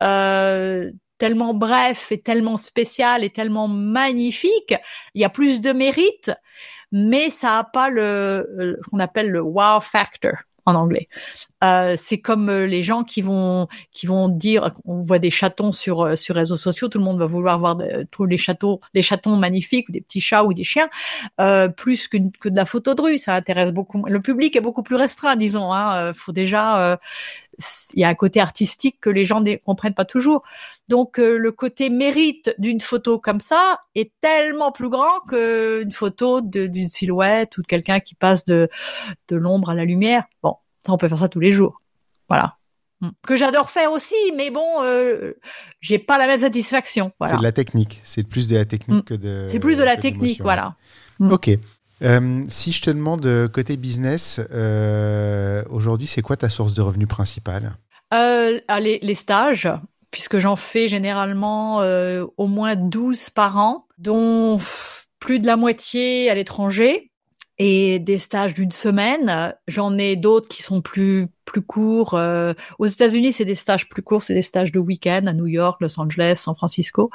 euh, 0.03 0.91
tellement 1.17 1.55
bref 1.55 2.11
et 2.11 2.21
tellement 2.21 2.57
spécial 2.57 3.23
et 3.23 3.31
tellement 3.31 3.67
magnifique. 3.67 4.75
Il 5.15 5.21
y 5.21 5.25
a 5.25 5.29
plus 5.29 5.59
de 5.61 5.71
mérite, 5.71 6.31
mais 6.91 7.31
ça 7.31 7.57
a 7.59 7.63
pas 7.63 7.89
le 7.89 8.77
ce 8.83 8.89
qu'on 8.91 8.99
appelle 8.99 9.31
le 9.31 9.41
wow 9.41 9.79
factor 9.81 10.33
en 10.67 10.75
anglais. 10.75 11.07
Euh, 11.63 11.95
c'est 11.97 12.19
comme 12.19 12.49
euh, 12.49 12.67
les 12.67 12.83
gens 12.83 13.03
qui 13.03 13.21
vont 13.21 13.67
qui 13.91 14.05
vont 14.05 14.29
dire, 14.29 14.75
on 14.85 15.01
voit 15.01 15.17
des 15.17 15.31
chatons 15.31 15.71
sur 15.71 16.01
euh, 16.01 16.15
sur 16.15 16.35
réseaux 16.35 16.57
sociaux, 16.57 16.87
tout 16.87 16.99
le 16.99 17.05
monde 17.05 17.17
va 17.17 17.25
vouloir 17.25 17.57
voir 17.57 17.77
tous 18.11 18.25
les 18.25 18.37
châteaux, 18.37 18.79
les 18.93 19.01
chatons 19.01 19.37
magnifiques, 19.37 19.89
des 19.89 20.01
petits 20.01 20.21
chats 20.21 20.43
ou 20.43 20.53
des 20.53 20.63
chiens, 20.65 20.89
plus 21.77 22.07
que, 22.07 22.17
que 22.39 22.49
de 22.49 22.55
la 22.55 22.65
photo 22.65 22.93
de 22.93 23.01
rue. 23.01 23.17
Ça 23.17 23.33
intéresse 23.33 23.73
beaucoup. 23.73 24.05
Le 24.05 24.21
public 24.21 24.55
est 24.55 24.61
beaucoup 24.61 24.83
plus 24.83 24.95
restreint, 24.95 25.35
disons. 25.35 25.73
Hein. 25.73 26.13
Faut 26.13 26.33
déjà 26.33 26.99
il 27.93 28.01
y 28.01 28.03
a 28.03 28.09
un 28.09 28.15
côté 28.15 28.39
artistique 28.39 28.99
que 28.99 29.09
les 29.09 29.25
gens 29.25 29.41
ne 29.41 29.55
comprennent 29.55 29.93
pas 29.93 30.05
toujours. 30.05 30.43
Donc 30.87 31.17
le 31.17 31.51
côté 31.51 31.89
mérite 31.89 32.53
d'une 32.57 32.81
photo 32.81 33.19
comme 33.19 33.39
ça 33.39 33.81
est 33.95 34.11
tellement 34.21 34.71
plus 34.71 34.89
grand 34.89 35.19
qu'une 35.27 35.91
photo 35.91 36.41
d'une 36.41 36.89
silhouette 36.89 37.57
ou 37.57 37.61
de 37.61 37.67
quelqu'un 37.67 37.99
qui 37.99 38.15
passe 38.15 38.45
de, 38.45 38.69
de 39.27 39.35
l'ombre 39.35 39.71
à 39.71 39.75
la 39.75 39.85
lumière. 39.85 40.25
Bon, 40.43 40.55
on 40.87 40.97
peut 40.97 41.07
faire 41.07 41.17
ça 41.17 41.29
tous 41.29 41.39
les 41.39 41.51
jours. 41.51 41.81
Voilà. 42.29 42.57
Mm. 43.01 43.09
Que 43.25 43.35
j'adore 43.35 43.69
faire 43.69 43.91
aussi, 43.91 44.15
mais 44.35 44.49
bon, 44.49 44.81
euh, 44.81 45.33
j'ai 45.81 45.99
pas 45.99 46.17
la 46.17 46.27
même 46.27 46.39
satisfaction. 46.39 47.11
C'est 47.25 47.37
de 47.37 47.43
la 47.43 47.51
technique. 47.51 47.99
C'est 48.03 48.27
plus 48.27 48.47
de 48.47 48.55
la 48.55 48.65
technique 48.65 49.03
mm. 49.03 49.03
que 49.03 49.13
de. 49.13 49.47
C'est 49.49 49.59
plus 49.59 49.77
de 49.77 49.83
la 49.83 49.97
technique, 49.97 50.41
voilà. 50.41 50.75
Mm. 51.19 51.31
Ok. 51.31 51.49
Euh, 52.03 52.43
si 52.47 52.71
je 52.71 52.81
te 52.81 52.89
demande 52.89 53.25
euh, 53.25 53.47
côté 53.47 53.77
business, 53.77 54.39
aujourd'hui, 55.69 56.07
c'est 56.07 56.21
quoi 56.21 56.37
ta 56.37 56.49
source 56.49 56.73
de 56.73 56.81
revenus 56.81 57.07
principale 57.07 57.77
les, 58.11 58.99
les, 59.01 59.15
stages, 59.15 59.69
puisque 60.11 60.37
j'en 60.37 60.55
fais 60.55 60.87
généralement 60.87 61.79
au 62.37 62.47
moins 62.47 62.75
12 62.75 63.31
par 63.31 63.57
an, 63.57 63.87
dont 63.97 64.59
plus 65.19 65.39
de 65.39 65.47
la 65.47 65.57
moitié 65.57 66.29
à 66.29 66.35
l'étranger. 66.35 67.06
Et 67.59 67.99
des 67.99 68.17
stages 68.17 68.53
d'une 68.53 68.71
semaine. 68.71 69.53
J'en 69.67 69.97
ai 69.97 70.15
d'autres 70.15 70.47
qui 70.47 70.61
sont 70.61 70.81
plus 70.81 71.27
plus 71.45 71.61
courts. 71.61 72.13
Euh, 72.13 72.53
aux 72.77 72.85
États-Unis, 72.85 73.31
c'est 73.31 73.45
des 73.45 73.55
stages 73.55 73.87
plus 73.87 74.01
courts, 74.01 74.21
c'est 74.21 74.33
des 74.33 74.41
stages 74.41 74.71
de 74.71 74.79
week-end 74.79 75.23
à 75.27 75.33
New 75.33 75.47
York, 75.47 75.79
Los 75.79 75.99
Angeles, 75.99 76.35
San 76.35 76.55
Francisco. 76.55 77.09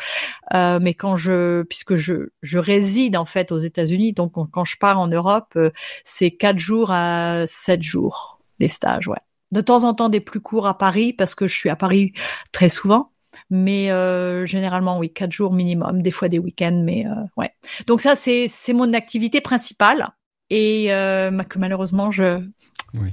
Euh, 0.55 0.79
mais 0.81 0.95
quand 0.95 1.17
je, 1.17 1.63
puisque 1.65 1.95
je 1.95 2.31
je 2.41 2.59
réside 2.59 3.17
en 3.17 3.27
fait 3.27 3.53
aux 3.53 3.59
États-Unis, 3.59 4.15
donc 4.15 4.33
quand 4.51 4.65
je 4.65 4.77
pars 4.79 4.99
en 4.99 5.09
Europe, 5.09 5.53
euh, 5.57 5.71
c'est 6.05 6.31
quatre 6.31 6.59
jours 6.59 6.91
à 6.91 7.45
sept 7.47 7.83
jours 7.83 8.41
les 8.59 8.69
stages, 8.69 9.09
ouais. 9.09 9.19
De 9.51 9.61
temps 9.61 9.85
en 9.85 9.93
temps 9.93 10.09
des 10.09 10.21
plus 10.21 10.41
courts 10.41 10.67
à 10.67 10.79
Paris 10.79 11.13
parce 11.13 11.35
que 11.35 11.47
je 11.47 11.55
suis 11.55 11.69
à 11.69 11.77
Paris 11.77 12.13
très 12.53 12.71
souvent 12.71 13.13
mais 13.51 13.91
euh, 13.91 14.47
généralement 14.47 14.99
oui 14.99 15.13
quatre 15.13 15.33
jours 15.33 15.53
minimum 15.53 16.03
des 16.03 16.11
fois 16.11 16.29
des 16.29 16.39
week-ends 16.39 16.81
mais 16.85 17.07
euh, 17.07 17.25
ouais 17.37 17.51
donc 17.87 18.01
ça 18.01 18.15
c'est 18.15 18.47
c'est 18.49 18.73
mon 18.73 18.93
activité 18.95 19.41
principale 19.41 20.09
et 20.51 20.93
euh, 20.93 21.31
que 21.45 21.59
malheureusement 21.59 22.11
je 22.11 22.47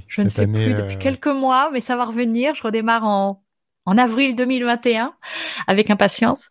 je 0.08 0.22
ne 0.22 0.28
fais 0.28 0.46
plus 0.46 0.74
depuis 0.74 0.98
quelques 0.98 1.26
mois 1.26 1.70
mais 1.72 1.80
ça 1.80 1.96
va 1.96 2.04
revenir. 2.04 2.54
Je 2.54 2.62
redémarre 2.62 3.04
en 3.04 3.42
en 3.86 3.98
avril 3.98 4.36
2021 4.36 5.14
avec 5.66 5.90
impatience. 5.90 6.50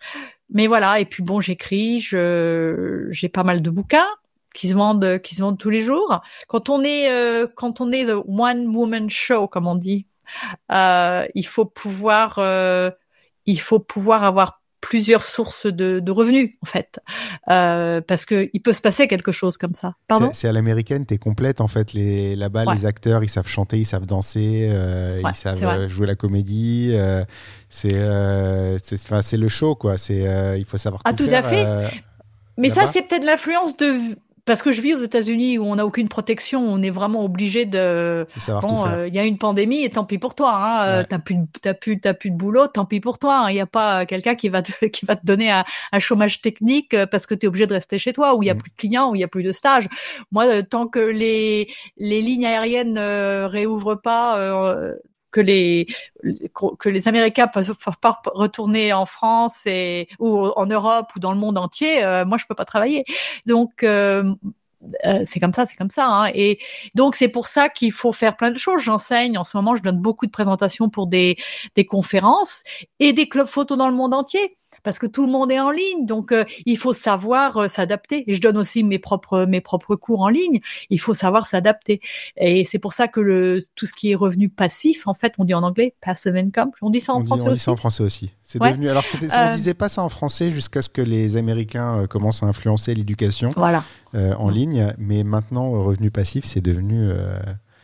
Mais 0.49 0.65
voilà. 0.67 0.99
Et 0.99 1.05
puis 1.05 1.23
bon 1.23 1.41
j'écris 1.41 2.01
je 2.01 3.07
j'ai 3.11 3.29
pas 3.29 3.43
mal 3.43 3.61
de 3.61 3.69
bouquins 3.69 4.07
qui 4.53 4.69
se 4.69 4.73
vendent 4.73 5.19
qui 5.21 5.35
se 5.35 5.41
vendent 5.41 5.59
tous 5.59 5.69
les 5.69 5.81
jours. 5.81 6.21
Quand 6.47 6.69
on 6.69 6.83
est 6.83 7.07
quand 7.55 7.81
on 7.81 7.91
est 7.91 8.05
the 8.05 8.17
one 8.27 8.67
woman 8.75 9.09
show 9.09 9.47
comme 9.47 9.67
on 9.67 9.75
dit 9.75 10.07
il 10.69 11.45
faut 11.45 11.65
pouvoir 11.65 12.39
il 13.45 13.59
faut 13.59 13.79
pouvoir 13.79 14.23
avoir 14.23 14.59
plusieurs 14.81 15.23
sources 15.23 15.65
de, 15.65 16.11
revenus 16.11 16.51
en 16.61 16.65
fait. 16.65 16.99
Euh, 17.49 18.01
parce 18.01 18.25
que 18.25 18.49
il 18.53 18.61
peut 18.61 18.73
se 18.73 18.81
passer 18.81 19.07
quelque 19.07 19.31
chose 19.31 19.57
comme 19.57 19.73
ça. 19.73 19.93
Pardon 20.07 20.31
c'est 20.33 20.47
à 20.47 20.51
l'américaine 20.51 21.05
t'es 21.05 21.17
complète 21.17 21.61
en 21.61 21.67
fait. 21.67 21.93
Les 21.93 22.35
là-bas 22.35 22.65
les 22.73 22.85
acteurs 22.85 23.23
ils 23.23 23.29
savent 23.29 23.47
chanter 23.47 23.77
ils 23.77 23.85
savent 23.85 24.05
danser 24.05 24.69
euh, 24.71 25.21
ils 25.23 25.35
savent 25.35 25.63
euh, 25.63 25.89
jouer 25.89 26.07
la 26.07 26.15
comédie 26.15 26.93
c'est 27.69 27.89
c'est 28.79 29.37
le 29.37 29.47
show 29.47 29.75
quoi. 29.75 29.97
C'est 29.97 30.57
il 30.57 30.65
faut 30.65 30.77
savoir 30.77 31.01
ah, 31.05 31.13
tout, 31.13 31.27
à 31.31 31.41
fait. 31.41 31.65
mais 32.57 32.69
ça 32.69 32.87
c'est 32.87 33.03
peut-être 33.03 33.25
l'influence 33.25 33.77
de 33.77 34.15
parce 34.49 34.63
que 34.63 34.71
je 34.71 34.81
vis 34.81 34.95
aux 34.95 34.99
États-Unis 35.03 35.59
où 35.59 35.65
on 35.65 35.75
n'a 35.75 35.85
aucune 35.85 36.07
protection, 36.07 36.59
on 36.59 36.81
est 36.81 36.89
vraiment 36.89 37.23
obligé 37.23 37.67
de. 37.67 38.25
Bon, 38.47 38.83
euh, 38.87 39.07
il 39.07 39.13
y 39.13 39.19
a 39.19 39.23
une 39.23 39.37
pandémie 39.37 39.83
et 39.83 39.91
tant 39.91 40.05
pis 40.05 40.17
pour 40.17 40.33
toi. 40.33 40.55
Hein, 40.55 40.87
euh, 40.87 41.03
T'as 41.07 41.19
plus, 41.19 41.35
t'as 41.61 41.75
plus, 41.75 41.99
t'as 41.99 42.15
plus 42.15 42.31
de 42.31 42.35
boulot, 42.35 42.65
tant 42.65 42.85
pis 42.85 42.99
pour 42.99 43.19
toi. 43.19 43.43
Il 43.43 43.51
hein. 43.51 43.53
n'y 43.53 43.59
a 43.59 43.67
pas 43.67 44.07
quelqu'un 44.07 44.33
qui 44.33 44.49
va 44.49 44.63
te, 44.63 44.85
qui 44.87 45.05
va 45.05 45.15
te 45.15 45.23
donner 45.23 45.51
un, 45.51 45.63
un 45.91 45.99
chômage 45.99 46.41
technique 46.41 46.95
euh, 46.95 47.05
parce 47.05 47.27
que 47.27 47.35
tu 47.35 47.45
es 47.45 47.47
obligé 47.47 47.67
de 47.67 47.73
rester 47.73 47.99
chez 47.99 48.11
toi, 48.11 48.35
où 48.35 48.41
il 48.41 48.47
y 48.47 48.49
a 48.49 48.55
mm. 48.55 48.57
plus 48.57 48.71
de 48.71 48.75
clients, 48.75 49.11
où 49.11 49.15
il 49.15 49.21
y 49.21 49.23
a 49.23 49.27
plus 49.27 49.43
de 49.43 49.51
stages. 49.51 49.87
Moi, 50.31 50.63
tant 50.63 50.87
que 50.87 50.99
les 50.99 51.67
les 51.97 52.23
lignes 52.23 52.47
aériennes 52.47 52.93
ne 52.93 53.43
réouvrent 53.43 54.01
pas, 54.01 54.39
que 55.31 55.41
les 55.41 55.87
que 56.79 56.89
les 56.89 57.07
Américains 57.07 57.47
peuvent 57.47 57.75
pas 58.01 58.21
retourner 58.25 58.93
en 58.93 59.05
France 59.05 59.65
et 59.65 60.07
ou 60.19 60.37
en 60.37 60.65
Europe 60.65 61.11
ou 61.15 61.19
dans 61.19 61.31
le 61.31 61.37
monde 61.37 61.57
entier, 61.57 62.03
euh, 62.03 62.25
moi 62.25 62.37
je 62.37 62.45
peux 62.45 62.55
pas 62.55 62.65
travailler. 62.65 63.05
Donc 63.45 63.83
euh, 63.83 64.33
euh, 65.05 65.21
c'est 65.25 65.39
comme 65.39 65.53
ça, 65.53 65.65
c'est 65.65 65.75
comme 65.75 65.89
ça. 65.89 66.07
Hein. 66.07 66.31
Et 66.33 66.59
donc 66.95 67.15
c'est 67.15 67.27
pour 67.27 67.47
ça 67.47 67.69
qu'il 67.69 67.91
faut 67.91 68.13
faire 68.13 68.37
plein 68.37 68.51
de 68.51 68.57
choses. 68.57 68.81
J'enseigne 68.81 69.37
en 69.37 69.43
ce 69.43 69.57
moment, 69.57 69.75
je 69.75 69.83
donne 69.83 69.99
beaucoup 69.99 70.25
de 70.25 70.31
présentations 70.31 70.89
pour 70.89 71.07
des 71.07 71.37
des 71.75 71.85
conférences 71.85 72.63
et 72.99 73.13
des 73.13 73.27
clubs 73.29 73.47
photos 73.47 73.77
dans 73.77 73.89
le 73.89 73.95
monde 73.95 74.13
entier 74.13 74.57
parce 74.83 74.99
que 74.99 75.07
tout 75.07 75.25
le 75.25 75.31
monde 75.31 75.51
est 75.51 75.59
en 75.59 75.71
ligne, 75.71 76.05
donc 76.05 76.31
euh, 76.31 76.43
il 76.65 76.77
faut 76.77 76.93
savoir 76.93 77.57
euh, 77.57 77.67
s'adapter. 77.67 78.29
Et 78.29 78.33
je 78.33 78.41
donne 78.41 78.57
aussi 78.57 78.83
mes 78.83 78.99
propres 78.99 79.45
mes 79.45 79.61
propres 79.61 79.95
cours 79.95 80.21
en 80.21 80.29
ligne. 80.29 80.59
Il 80.89 80.99
faut 80.99 81.13
savoir 81.13 81.45
s'adapter. 81.47 82.01
Et 82.37 82.65
c'est 82.65 82.79
pour 82.79 82.93
ça 82.93 83.07
que 83.07 83.19
le 83.19 83.61
tout 83.75 83.85
ce 83.85 83.93
qui 83.93 84.11
est 84.11 84.15
revenu 84.15 84.49
passif, 84.49 85.07
en 85.07 85.13
fait, 85.13 85.33
on 85.37 85.45
dit 85.45 85.53
en 85.53 85.63
anglais 85.63 85.95
passive 86.01 86.35
income. 86.35 86.71
On 86.81 86.89
dit 86.89 86.99
ça 86.99 87.13
en 87.13 87.23
français 87.23 87.43
aussi. 87.43 87.49
On 87.49 87.53
dit 87.53 87.59
ça 87.59 87.71
en 87.71 87.77
français 87.77 88.03
aussi. 88.03 88.31
C'est 88.43 88.59
devenu. 88.59 88.89
Alors, 88.89 89.03
on 89.13 89.25
euh, 89.25 89.55
disait 89.55 89.73
pas 89.73 89.89
ça 89.89 90.01
en 90.03 90.09
français 90.09 90.51
jusqu'à 90.51 90.81
ce 90.81 90.89
que 90.89 91.01
les 91.01 91.37
Américains 91.37 92.07
commencent 92.07 92.43
à 92.43 92.47
influencer 92.47 92.95
l'éducation 92.95 93.51
voilà. 93.55 93.83
en 94.13 94.49
ligne, 94.49 94.93
mais 94.97 95.23
maintenant, 95.23 95.71
revenu 95.83 96.11
passif, 96.11 96.45
c'est 96.45 96.61
devenu 96.61 97.11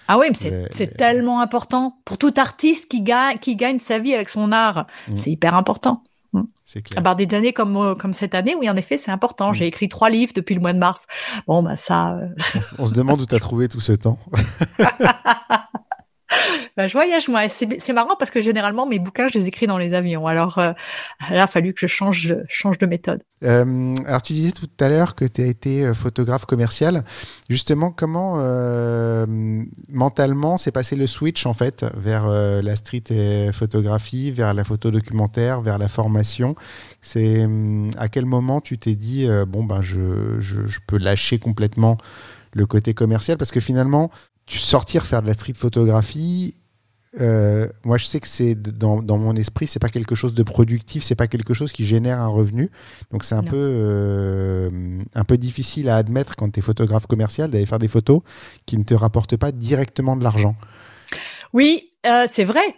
ah 0.07 0.19
oui, 0.19 0.27
mais 0.29 0.67
c'est 0.71 0.97
tellement 0.97 1.41
important 1.41 1.97
pour 2.05 2.17
tout 2.17 2.33
artiste 2.37 2.89
qui 2.89 3.01
gagne, 3.01 3.37
qui 3.37 3.55
gagne 3.55 3.79
sa 3.79 3.99
vie 3.99 4.13
avec 4.13 4.29
son 4.29 4.51
art. 4.51 4.85
Mm. 5.07 5.15
C'est 5.15 5.31
hyper 5.31 5.55
important. 5.55 6.03
Mm. 6.35 6.47
C'est 6.63 6.81
clair. 6.81 6.99
À 6.99 7.01
part 7.01 7.15
des 7.15 7.33
années 7.33 7.53
comme 7.53 7.77
euh, 7.77 7.95
comme 7.95 8.13
cette 8.13 8.35
année, 8.35 8.55
oui, 8.59 8.69
en 8.69 8.75
effet, 8.75 8.97
c'est 8.97 9.11
important. 9.11 9.51
Mm. 9.51 9.53
J'ai 9.55 9.67
écrit 9.67 9.89
trois 9.89 10.09
livres 10.09 10.33
depuis 10.35 10.55
le 10.55 10.61
mois 10.61 10.73
de 10.73 10.79
mars. 10.79 11.07
Bon, 11.47 11.63
bah 11.63 11.77
ça. 11.77 12.13
Euh, 12.13 12.27
on, 12.77 12.85
se 12.85 12.93
demande 12.93 13.21
où 13.21 13.25
tu 13.25 13.35
as 13.35 13.39
trouvé 13.39 13.67
tout 13.67 13.79
ce 13.79 13.93
temps. 13.93 14.19
bah, 16.77 16.87
je 16.87 16.93
voyage 16.93 17.27
moi. 17.27 17.47
C'est 17.49 17.93
marrant 17.93 18.15
parce 18.17 18.31
que 18.31 18.41
généralement 18.41 18.85
mes 18.85 18.99
bouquins, 18.99 19.27
je 19.27 19.37
les 19.37 19.47
écris 19.47 19.67
dans 19.67 19.77
les 19.77 19.93
avions. 19.93 20.27
Alors 20.27 20.57
euh, 20.57 20.71
là, 21.21 21.27
il 21.31 21.37
a 21.37 21.47
fallu 21.47 21.73
que 21.73 21.87
je 21.87 21.87
change, 21.87 22.27
de 22.79 22.85
méthode. 22.85 23.23
Euh, 23.43 23.95
alors 24.05 24.21
tu 24.21 24.33
disais 24.33 24.51
tout 24.51 24.67
à 24.79 24.89
l'heure 24.89 25.15
que 25.15 25.25
tu 25.25 25.41
as 25.41 25.45
été 25.45 25.85
euh, 25.85 25.93
photographe 25.93 26.45
commercial. 26.45 27.03
Justement, 27.49 27.91
comment 27.91 28.35
mentalement 29.89 30.57
s'est 30.57 30.71
passé 30.71 30.95
le 30.95 31.07
switch 31.07 31.45
en 31.45 31.53
fait 31.53 31.85
vers 31.95 32.27
la 32.27 32.75
street 32.75 33.51
photographie, 33.53 34.31
vers 34.31 34.53
la 34.53 34.63
photo 34.63 34.91
documentaire, 34.91 35.61
vers 35.61 35.77
la 35.77 35.87
formation? 35.87 36.55
C'est 37.01 37.45
hum, 37.45 37.91
à 37.97 38.09
quel 38.09 38.25
moment 38.25 38.61
tu 38.61 38.77
t'es 38.77 38.95
dit 38.95 39.27
bon 39.47 39.63
ben 39.63 39.81
je 39.81 40.79
peux 40.87 40.97
lâcher 40.97 41.39
complètement 41.39 41.97
le 42.53 42.65
côté 42.65 42.93
commercial? 42.93 43.37
Parce 43.37 43.51
que 43.51 43.59
finalement 43.59 44.11
sortir 44.47 45.05
faire 45.05 45.21
de 45.21 45.27
la 45.27 45.33
street 45.33 45.53
photographie, 45.55 46.55
euh, 47.21 47.67
moi 47.83 47.97
je 47.97 48.05
sais 48.05 48.19
que 48.19 48.27
c'est 48.27 48.55
dans, 48.55 49.01
dans, 49.01 49.17
mon 49.17 49.35
esprit, 49.35 49.67
c'est 49.67 49.79
pas 49.79 49.89
quelque 49.89 50.15
chose 50.15 50.33
de 50.33 50.43
productif, 50.43 51.03
c'est 51.03 51.15
pas 51.15 51.27
quelque 51.27 51.53
chose 51.53 51.71
qui 51.71 51.85
génère 51.85 52.19
un 52.19 52.27
revenu. 52.27 52.71
Donc 53.11 53.23
c'est 53.23 53.35
un 53.35 53.43
peu 53.43 53.55
euh, 53.55 55.01
un 55.13 55.23
peu 55.23 55.37
difficile 55.37 55.89
à 55.89 55.95
admettre 55.95 56.35
quand 56.35 56.51
tu 56.51 56.59
es 56.59 56.61
photographe 56.61 57.07
commercial 57.07 57.49
d'aller 57.49 57.65
faire 57.65 57.79
des 57.79 57.87
photos 57.87 58.21
qui 58.65 58.77
ne 58.77 58.83
te 58.83 58.93
rapportent 58.93 59.37
pas 59.37 59.51
directement 59.51 60.15
de 60.15 60.23
l'argent. 60.23 60.55
Oui, 61.53 61.91
euh, 62.05 62.27
c'est 62.31 62.45
vrai. 62.45 62.75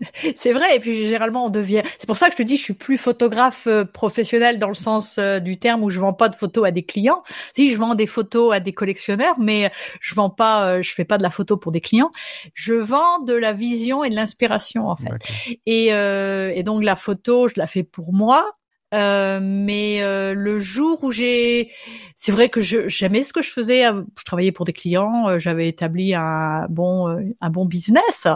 c'est 0.34 0.52
vrai. 0.52 0.76
Et 0.76 0.80
puis 0.80 0.94
généralement, 0.94 1.46
on 1.46 1.50
devient. 1.50 1.82
C'est 1.98 2.06
pour 2.06 2.16
ça 2.16 2.26
que 2.26 2.32
je 2.32 2.38
te 2.38 2.42
dis, 2.42 2.56
je 2.56 2.62
suis 2.62 2.74
plus 2.74 2.98
photographe 2.98 3.66
euh, 3.66 3.84
professionnel 3.84 4.58
dans 4.58 4.68
le 4.68 4.74
sens 4.74 5.18
euh, 5.18 5.38
du 5.40 5.58
terme 5.58 5.82
où 5.82 5.90
je 5.90 6.00
vends 6.00 6.12
pas 6.12 6.28
de 6.28 6.36
photos 6.36 6.66
à 6.66 6.70
des 6.70 6.84
clients. 6.84 7.22
Si 7.54 7.70
je 7.70 7.76
vends 7.76 7.94
des 7.94 8.06
photos 8.06 8.54
à 8.54 8.60
des 8.60 8.72
collectionneurs, 8.72 9.36
mais 9.38 9.70
je 10.00 10.14
vends 10.14 10.30
pas, 10.30 10.68
euh, 10.68 10.82
je 10.82 10.92
fais 10.92 11.04
pas 11.04 11.18
de 11.18 11.22
la 11.22 11.30
photo 11.30 11.56
pour 11.56 11.72
des 11.72 11.80
clients. 11.80 12.10
Je 12.54 12.74
vends 12.74 13.20
de 13.20 13.34
la 13.34 13.52
vision 13.52 14.04
et 14.04 14.10
de 14.10 14.14
l'inspiration 14.14 14.88
en 14.88 14.96
fait. 14.96 15.58
Et, 15.66 15.86
et 15.88 16.62
donc 16.62 16.82
la 16.82 16.96
photo, 16.96 17.48
je 17.48 17.54
la 17.56 17.66
fais 17.66 17.82
pour 17.82 18.12
moi. 18.12 18.52
Euh, 18.94 19.40
mais 19.42 20.00
le 20.34 20.58
jour 20.58 21.02
où 21.04 21.10
j'ai, 21.10 21.70
c'est 22.14 22.32
vrai 22.32 22.48
que 22.48 22.60
je 22.60 22.88
j'aimais 22.88 23.22
ce 23.22 23.32
que 23.32 23.42
je 23.42 23.50
faisais. 23.50 23.84
Je 23.84 24.24
travaillais 24.24 24.52
pour 24.52 24.64
des 24.64 24.72
clients, 24.72 25.38
j'avais 25.38 25.68
établi 25.68 26.14
un 26.14 26.66
bon 26.68 27.34
un 27.40 27.50
bon 27.50 27.64
business 27.64 28.26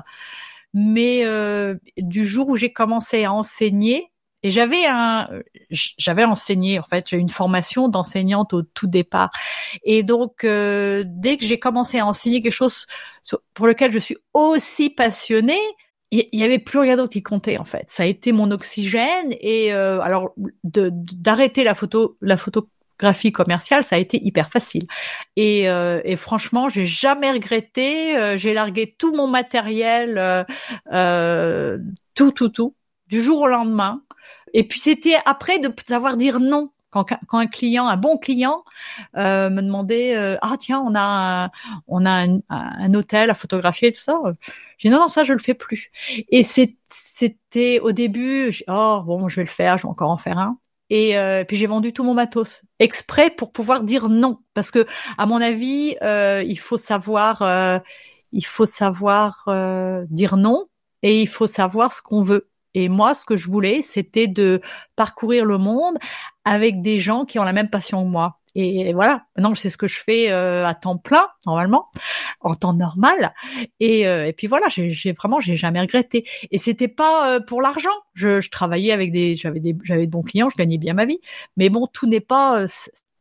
mais 0.75 1.25
euh, 1.25 1.75
du 1.97 2.25
jour 2.25 2.49
où 2.49 2.57
j'ai 2.57 2.73
commencé 2.73 3.25
à 3.25 3.33
enseigner, 3.33 4.13
et 4.43 4.51
j'avais 4.51 4.87
un, 4.87 5.29
j'avais 5.71 6.25
enseigné 6.25 6.79
en 6.79 6.85
fait, 6.85 7.09
j'ai 7.09 7.19
une 7.19 7.29
formation 7.29 7.89
d'enseignante 7.89 8.55
au 8.55 8.63
tout 8.63 8.87
départ, 8.87 9.31
et 9.85 10.03
donc 10.03 10.45
euh, 10.45 11.05
dès 11.07 11.37
que 11.37 11.45
j'ai 11.45 11.59
commencé 11.59 11.99
à 11.99 12.07
enseigner 12.07 12.43
quelque 12.43 12.53
chose 12.53 12.87
pour 13.55 13.67
lequel 13.67 13.93
je 13.93 13.99
suis 13.99 14.17
aussi 14.33 14.91
passionnée, 14.91 15.61
il 16.13 16.27
y, 16.33 16.43
avait 16.43 16.59
plus 16.59 16.81
rien 16.81 16.97
d'autre 16.97 17.13
qui 17.13 17.23
comptait 17.23 17.59
en 17.59 17.65
fait. 17.65 17.85
Ça 17.89 18.03
a 18.03 18.07
été 18.07 18.33
mon 18.33 18.51
oxygène 18.51 19.33
et 19.41 19.73
euh, 19.73 20.01
alors 20.01 20.35
d'arrêter 20.65 21.63
la 21.63 21.77
photo, 21.77 22.17
la 22.21 22.37
photo 22.37 22.69
graphie 23.01 23.33
commerciale, 23.33 23.83
ça 23.83 23.97
a 23.97 23.99
été 23.99 24.23
hyper 24.23 24.51
facile. 24.51 24.87
Et, 25.37 25.69
euh, 25.69 26.01
et 26.05 26.17
franchement, 26.17 26.69
j'ai 26.69 26.87
jamais 26.87 27.33
regretté. 27.33 28.17
Euh, 28.17 28.37
j'ai 28.37 28.53
largué 28.55 28.95
tout 28.99 29.13
mon 29.15 29.27
matériel, 29.27 30.19
euh, 30.19 30.45
euh, 30.93 31.79
tout, 32.15 32.31
tout, 32.31 32.51
tout, 32.51 32.75
du 33.09 33.23
jour 33.23 33.41
au 33.43 33.49
lendemain. 33.49 34.03
Et 34.53 34.65
puis 34.65 34.81
c'était 34.81 35.17
après 35.25 35.59
de 35.59 35.73
savoir 35.87 36.17
dire 36.17 36.41
non. 36.41 36.71
Quand, 36.93 37.07
quand 37.29 37.39
un 37.39 37.47
client, 37.47 37.87
un 37.87 37.97
bon 37.97 38.19
client, 38.19 38.65
euh, 39.17 39.49
me 39.49 39.63
demandait 39.63 40.37
ah 40.43 40.57
tiens 40.59 40.83
on 40.85 40.97
a 40.97 41.51
on 41.87 42.05
a 42.05 42.27
un, 42.27 42.41
un, 42.49 42.95
hôtel 42.95 43.31
à 43.31 43.35
photographier 43.35 43.89
et 43.89 43.93
tout 43.93 44.01
ça, 44.01 44.21
j'ai 44.77 44.89
dit 44.89 44.93
non 44.93 45.03
non 45.03 45.09
ça 45.09 45.23
je 45.23 45.33
le 45.33 45.39
fais 45.39 45.55
plus. 45.55 45.93
Et 46.31 46.43
c'était 46.43 47.79
au 47.79 47.93
début 47.93 48.51
oh 48.67 49.03
bon 49.07 49.29
je 49.29 49.37
vais 49.37 49.45
le 49.45 49.49
faire, 49.49 49.79
je 49.79 49.85
vais 49.85 49.89
encore 49.89 50.11
en 50.11 50.17
faire 50.17 50.39
un. 50.39 50.59
Et 50.91 51.17
euh, 51.17 51.45
puis 51.45 51.57
j'ai 51.57 51.67
vendu 51.67 51.93
tout 51.93 52.05
mon 52.05 52.15
matos 52.15 52.63
exprès 52.81 53.31
pour 53.31 53.53
pouvoir 53.53 53.85
dire 53.85 54.09
non, 54.09 54.39
parce 54.55 54.71
que 54.71 54.87
à 55.19 55.27
mon 55.27 55.41
avis, 55.41 55.97
euh, 56.03 56.43
il 56.45 56.59
faut 56.59 56.77
savoir, 56.77 57.43
euh, 57.43 57.79
il 58.33 58.45
faut 58.45 58.67
savoir 58.67 59.49
dire 60.11 60.37
non 60.37 60.67
et 61.03 61.23
il 61.23 61.29
faut 61.29 61.47
savoir 61.47 61.93
ce 61.93 62.03
qu'on 62.03 62.23
veut. 62.23 62.49
Et 62.75 62.89
moi, 62.89 63.15
ce 63.15 63.25
que 63.25 63.37
je 63.37 63.51
voulais, 63.51 63.83
c'était 63.83 64.29
de 64.29 64.61
parcourir 64.97 65.45
le 65.45 65.59
monde 65.59 65.97
avec 66.45 66.83
des 66.83 67.01
gens 67.01 67.25
qui 67.25 67.39
ont 67.39 67.45
la 67.45 67.53
même 67.53 67.71
passion 67.71 68.05
que 68.05 68.09
moi. 68.09 68.40
Et 68.55 68.93
voilà, 68.93 69.27
maintenant 69.37 69.55
c'est 69.55 69.71
ce 69.71 69.77
que 69.77 69.87
je 69.87 70.03
fais 70.03 70.31
euh, 70.31 70.67
à 70.67 70.75
temps 70.75 70.97
plein 70.97 71.29
normalement, 71.47 71.89
en 72.41 72.55
temps 72.55 72.75
normal. 72.75 73.33
Et, 73.79 74.07
euh, 74.07 74.27
et 74.27 74.33
puis 74.33 74.47
voilà, 74.47 74.67
j'ai 74.69 75.13
vraiment 75.13 75.41
j'ai 75.41 75.57
jamais 75.57 75.81
regretté. 75.81 76.25
Et 76.51 76.59
c'était 76.59 76.89
pas 76.89 77.37
euh, 77.37 77.41
pour 77.41 77.63
l'argent. 77.63 77.91
Je, 78.15 78.41
je, 78.41 78.51
travaillais 78.51 78.93
avec 78.93 79.13
des, 79.13 79.37
j'avais 79.37 79.61
des, 79.61 79.77
j'avais 79.85 80.07
de 80.07 80.11
bons 80.11 80.23
clients, 80.23 80.51
je 80.51 80.57
gagnais 80.57 80.79
bien 80.79 80.95
ma 80.95 81.07
vie. 81.07 81.21
Mais 81.57 81.69
bon, 81.69 81.87
tout 81.87 82.07
n'est 82.07 82.21
pas 82.21 82.63
euh, 82.63 82.67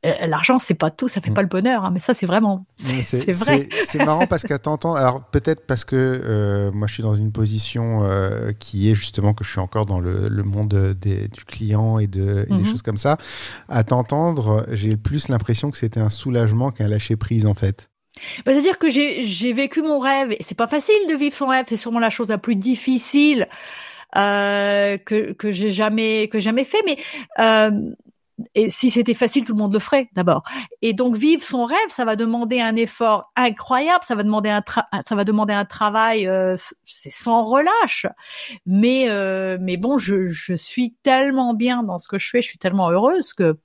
l'argent 0.03 0.59
c'est 0.59 0.75
pas 0.75 0.91
tout 0.91 1.07
ça 1.09 1.19
fait 1.19 1.31
mm. 1.31 1.33
pas 1.33 1.41
le 1.41 1.47
bonheur 1.47 1.83
hein, 1.83 1.91
mais 1.93 1.99
ça 1.99 2.13
c'est 2.13 2.25
vraiment 2.25 2.65
c'est 2.77 3.31
vrai 3.33 3.67
c'est 3.85 4.03
marrant 4.03 4.27
parce 4.27 4.43
qu'à 4.43 4.57
t'entendre 4.57 4.97
alors 4.97 5.23
peut-être 5.25 5.65
parce 5.65 5.83
que 5.83 5.95
euh, 5.95 6.71
moi 6.71 6.87
je 6.87 6.93
suis 6.93 7.03
dans 7.03 7.15
une 7.15 7.31
position 7.31 8.03
euh, 8.03 8.51
qui 8.57 8.89
est 8.89 8.95
justement 8.95 9.33
que 9.33 9.43
je 9.43 9.49
suis 9.49 9.59
encore 9.59 9.85
dans 9.85 9.99
le, 9.99 10.29
monde 10.43 10.95
des, 10.99 11.27
du 11.27 11.43
client 11.43 11.99
et, 11.99 12.07
de, 12.07 12.45
des 12.49 12.55
mm-hmm. 12.55 12.65
choses 12.65 12.81
comme 12.81 12.97
ça 12.97 13.17
à 13.67 13.83
t'entendre 13.83 14.65
j'ai 14.71 14.95
plus 14.95 15.27
l'impression 15.27 15.69
que 15.69 15.77
c'était 15.77 15.99
un 15.99 16.09
soulagement 16.09 16.71
qu'un 16.71 16.87
lâcher 16.87 17.17
prise 17.17 17.45
en 17.45 17.53
fait 17.53 17.89
bah, 18.45 18.53
c'est-à-dire 18.53 18.77
que 18.77 18.89
j'ai 18.89 19.53
vécu 19.53 19.81
mon 19.81 19.99
rêve 19.99 20.31
et 20.31 20.43
c'est 20.43 20.55
pas 20.55 20.67
facile 20.67 20.95
de 21.09 21.15
vivre 21.15 21.35
son 21.35 21.47
rêve 21.47 21.65
c'est 21.67 21.77
sûrement 21.77 21.99
la 21.99 22.09
chose 22.09 22.29
la 22.29 22.37
plus 22.37 22.55
difficile 22.55 23.47
euh, 24.15 24.97
que 24.97 25.33
que 25.33 25.51
j'ai 25.51 25.69
jamais 25.69 26.29
que 26.29 26.39
jamais 26.39 26.63
fait 26.63 26.81
mais 26.85 26.97
euh, 27.39 27.93
et 28.55 28.69
si 28.69 28.89
c'était 28.89 29.13
facile, 29.13 29.45
tout 29.45 29.53
le 29.53 29.57
monde 29.57 29.73
le 29.73 29.79
ferait 29.79 30.09
d'abord. 30.15 30.43
Et 30.81 30.93
donc 30.93 31.15
vivre 31.15 31.43
son 31.43 31.65
rêve, 31.65 31.77
ça 31.89 32.05
va 32.05 32.15
demander 32.15 32.59
un 32.59 32.75
effort 32.75 33.31
incroyable, 33.35 34.03
ça 34.03 34.15
va 34.15 34.23
demander 34.23 34.49
un 34.49 34.63
ça 35.07 35.15
va 35.15 35.23
demander 35.23 35.53
un 35.53 35.65
travail, 35.65 36.27
euh, 36.27 36.55
c'est 36.85 37.11
sans 37.11 37.43
relâche. 37.43 38.05
Mais 38.65 39.09
euh, 39.09 39.57
mais 39.59 39.77
bon, 39.77 39.97
je, 39.97 40.27
je 40.27 40.53
suis 40.53 40.95
tellement 41.03 41.53
bien 41.53 41.83
dans 41.83 41.99
ce 41.99 42.07
que 42.07 42.17
je 42.17 42.29
fais, 42.29 42.41
je 42.41 42.47
suis 42.47 42.57
tellement 42.57 42.89
heureuse 42.89 43.33
que 43.33 43.57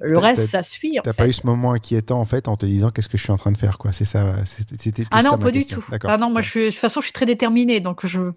le 0.00 0.18
reste, 0.18 0.46
ça 0.46 0.62
suit. 0.62 0.98
T'as 1.02 1.12
pas 1.12 1.28
eu 1.28 1.32
ce 1.32 1.46
moment 1.46 1.72
inquiétant 1.72 2.20
en 2.20 2.24
fait 2.24 2.48
en 2.48 2.56
te 2.56 2.66
disant 2.66 2.90
qu'est-ce 2.90 3.08
que 3.08 3.18
je 3.18 3.22
suis 3.22 3.32
en 3.32 3.36
train 3.36 3.52
de 3.52 3.58
faire 3.58 3.78
quoi? 3.78 3.92
C'est 3.92 4.04
ça. 4.04 4.44
C'était 4.46 5.04
ah 5.10 5.22
non, 5.22 5.38
pas 5.38 5.50
du 5.50 5.66
tout. 5.66 5.84
Ah 6.04 6.18
non, 6.18 6.30
moi 6.30 6.40
je 6.40 6.50
suis, 6.50 6.64
de 6.66 6.70
toute 6.70 6.78
façon 6.78 7.00
je 7.00 7.06
suis 7.06 7.12
très 7.12 7.26
déterminée 7.26 7.80
donc 7.80 8.06
je 8.06 8.32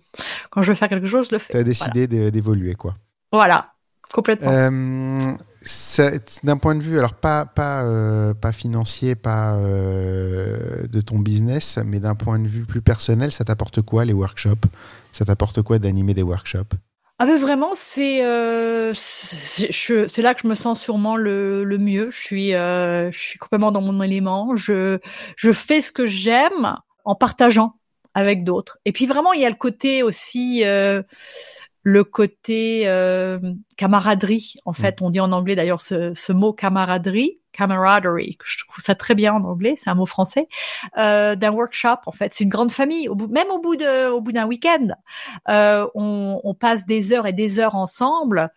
quand 0.50 0.62
je 0.62 0.72
veux 0.72 0.76
faire 0.76 0.90
quelque 0.90 1.08
chose, 1.08 1.28
je 1.30 1.36
le 1.36 1.40
fais. 1.40 1.54
T'as 1.54 1.64
décidé 1.64 2.08
d'évoluer 2.08 2.76
quoi. 2.76 2.96
Voilà, 3.32 3.74
complètement. 4.12 4.52
Euh, 4.52 5.34
d'un 6.44 6.58
point 6.58 6.76
de 6.76 6.82
vue, 6.82 6.98
alors 6.98 7.14
pas, 7.14 7.46
pas, 7.46 7.84
euh, 7.84 8.34
pas 8.34 8.52
financier, 8.52 9.16
pas 9.16 9.56
euh, 9.58 10.88
de 10.88 11.02
ton 11.02 11.20
business, 11.20 11.78
mais 11.86 12.00
d'un 12.00 12.16
point 12.16 12.40
de 12.40 12.48
vue 12.48 12.66
plus 12.66 12.82
personnel, 12.82 13.32
ça 13.32 13.44
t'apporte 13.46 13.82
quoi 13.82 14.04
les 14.06 14.14
workshops? 14.14 14.68
Ça 15.12 15.26
t'apporte 15.26 15.62
quoi 15.62 15.78
d'animer 15.78 16.14
des 16.14 16.24
workshops? 16.24 16.74
Ah 17.20 17.28
ben 17.28 17.38
vraiment, 17.38 17.74
c'est 17.76 18.26
euh, 18.26 18.94
c'est 18.96 20.22
là 20.24 20.34
que 20.34 20.42
je 20.42 20.48
me 20.48 20.56
sens 20.56 20.82
sûrement 20.82 21.16
le, 21.16 21.64
le 21.64 21.78
mieux. 21.78 22.10
Je 22.10 22.18
suis 22.18 22.50
je 22.52 23.12
suis 23.14 23.38
complètement 23.38 23.72
dans 23.72 23.82
mon 23.82 24.02
élément. 24.02 24.56
Je 24.56 24.98
je 25.36 25.52
fais 25.52 25.82
ce 25.82 25.92
que 25.92 26.08
j'aime 26.08 26.76
en 27.06 27.14
partageant 27.14 27.76
avec 28.16 28.44
d'autres. 28.44 28.80
Et 28.86 28.92
puis 28.92 29.06
vraiment, 29.06 29.34
il 29.34 29.42
y 29.42 29.46
a 29.46 29.50
le 29.52 29.56
côté 29.56 30.02
aussi 30.02 30.64
le 31.84 32.04
côté 32.04 32.84
euh, 32.88 33.40
camaraderie. 33.78 34.56
En 34.66 34.74
fait, 34.74 35.02
mm. 35.02 35.04
on 35.04 35.10
dit 35.10 35.20
en 35.20 35.32
anglais 35.32 35.56
d'ailleurs 35.56 35.82
ce, 35.82 36.14
ce, 36.14 36.32
mot 36.32 36.54
camaraderie, 36.54 37.40
camaraderie. 37.52 38.38
Je 38.44 38.64
trouve 38.66 38.84
ça 38.84 38.96
très 38.96 39.16
bien 39.16 39.34
en 39.34 39.44
anglais, 39.44 39.74
c'est 39.76 39.90
un 39.90 39.96
mot 39.96 40.06
français. 40.06 40.48
Euh, 40.98 41.36
d'un 41.36 41.52
workshop, 41.52 41.98
en 42.06 42.12
fait, 42.12 42.34
c'est 42.34 42.44
une 42.44 42.50
grande 42.50 42.72
famille. 42.72 43.10
Au 43.10 43.16
bout, 43.16 43.28
même 43.28 43.50
au 43.50 43.60
bout 43.60 43.76
de, 43.76 44.10
au 44.10 44.22
bout 44.22 44.32
d'un 44.32 44.46
week-end, 44.46 44.90
euh, 45.50 45.88
on, 45.96 46.40
on, 46.44 46.54
passe 46.54 46.86
des 46.86 47.14
heures 47.14 47.26
et 47.26 47.34
des 47.34 47.60
heures 47.60 47.76
ensemble 47.76 48.52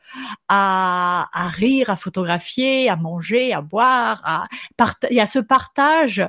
à, 0.49 1.29
à 1.33 1.49
rire, 1.49 1.91
à 1.91 1.97
photographier, 1.97 2.91
à 2.91 2.97
manger, 2.97 3.53
à 3.53 3.63
boire. 3.63 4.21
À 4.25 4.45
il 5.11 5.17
y 5.17 5.21
a 5.21 5.27
ce 5.27 5.39
partage 5.39 6.27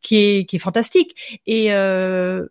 qui 0.00 0.16
est, 0.16 0.44
qui 0.46 0.56
est 0.56 0.58
fantastique. 0.58 1.40
Et, 1.46 1.72
euh, 1.72 2.46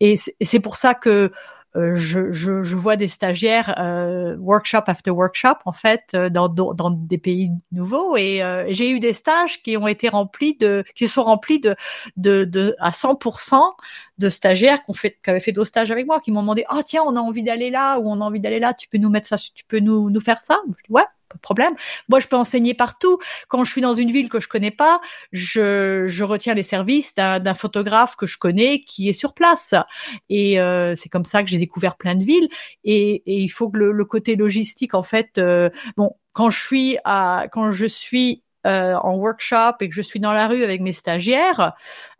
et 0.00 0.16
c'est 0.16 0.60
pour 0.60 0.76
ça 0.76 0.94
que 0.94 1.30
je, 1.74 2.30
je, 2.30 2.62
je, 2.62 2.76
vois 2.76 2.96
des 2.96 3.08
stagiaires 3.08 3.74
euh, 3.78 4.36
workshop 4.36 4.82
after 4.86 5.10
workshop 5.10 5.56
en 5.64 5.72
fait 5.72 6.02
euh, 6.14 6.28
dans, 6.28 6.48
dans 6.48 6.90
des 6.90 7.18
pays 7.18 7.50
nouveaux 7.70 8.16
et 8.16 8.42
euh, 8.42 8.66
j'ai 8.68 8.90
eu 8.90 9.00
des 9.00 9.14
stages 9.14 9.62
qui 9.62 9.76
ont 9.76 9.86
été 9.86 10.08
remplis 10.08 10.56
de 10.58 10.84
qui 10.94 11.08
sont 11.08 11.22
remplis 11.22 11.60
de 11.60 11.74
de, 12.16 12.44
de 12.44 12.76
à 12.78 12.90
100% 12.90 13.60
de 14.18 14.28
stagiaires 14.28 14.84
qui 14.84 14.94
fait 14.94 15.16
qui 15.24 15.30
avaient 15.30 15.40
fait 15.40 15.52
d'autres 15.52 15.68
stages 15.68 15.90
avec 15.90 16.06
moi 16.06 16.20
qui 16.20 16.30
m'ont 16.30 16.42
demandé 16.42 16.64
oh 16.70 16.80
tiens 16.84 17.02
on 17.06 17.16
a 17.16 17.20
envie 17.20 17.42
d'aller 17.42 17.70
là 17.70 17.98
ou 17.98 18.04
on 18.06 18.20
a 18.20 18.24
envie 18.24 18.40
d'aller 18.40 18.60
là 18.60 18.74
tu 18.74 18.88
peux 18.88 18.98
nous 18.98 19.10
mettre 19.10 19.28
ça 19.28 19.36
tu 19.38 19.64
peux 19.64 19.80
nous 19.80 20.10
nous 20.10 20.20
faire 20.20 20.40
ça? 20.40 20.60
Je 20.66 20.84
dis, 20.84 20.92
ouais 20.92 21.04
problème. 21.40 21.74
Moi, 22.08 22.20
je 22.20 22.28
peux 22.28 22.36
enseigner 22.36 22.74
partout. 22.74 23.18
Quand 23.48 23.64
je 23.64 23.70
suis 23.70 23.80
dans 23.80 23.94
une 23.94 24.10
ville 24.10 24.28
que 24.28 24.40
je 24.40 24.48
connais 24.48 24.70
pas, 24.70 25.00
je, 25.32 26.06
je 26.06 26.24
retiens 26.24 26.54
les 26.54 26.62
services 26.62 27.14
d'un 27.14 27.54
photographe 27.54 28.16
que 28.16 28.26
je 28.26 28.38
connais 28.38 28.80
qui 28.80 29.08
est 29.08 29.12
sur 29.12 29.34
place. 29.34 29.74
Et 30.28 30.60
euh, 30.60 30.94
c'est 30.96 31.08
comme 31.08 31.24
ça 31.24 31.42
que 31.42 31.48
j'ai 31.48 31.58
découvert 31.58 31.96
plein 31.96 32.14
de 32.14 32.24
villes. 32.24 32.48
Et, 32.84 33.22
et, 33.26 33.40
il 33.40 33.48
faut 33.48 33.70
que 33.70 33.78
le, 33.78 33.92
le 33.92 34.04
côté 34.04 34.36
logistique, 34.36 34.94
en 34.94 35.02
fait, 35.02 35.38
euh, 35.38 35.70
bon, 35.96 36.14
quand 36.32 36.50
je 36.50 36.58
suis 36.58 36.98
à, 37.04 37.46
quand 37.52 37.70
je 37.70 37.86
suis 37.86 38.41
euh, 38.66 38.94
en 38.94 39.16
workshop 39.16 39.76
et 39.80 39.88
que 39.88 39.94
je 39.94 40.02
suis 40.02 40.20
dans 40.20 40.32
la 40.32 40.48
rue 40.48 40.62
avec 40.62 40.80
mes 40.80 40.92
stagiaires, 40.92 41.74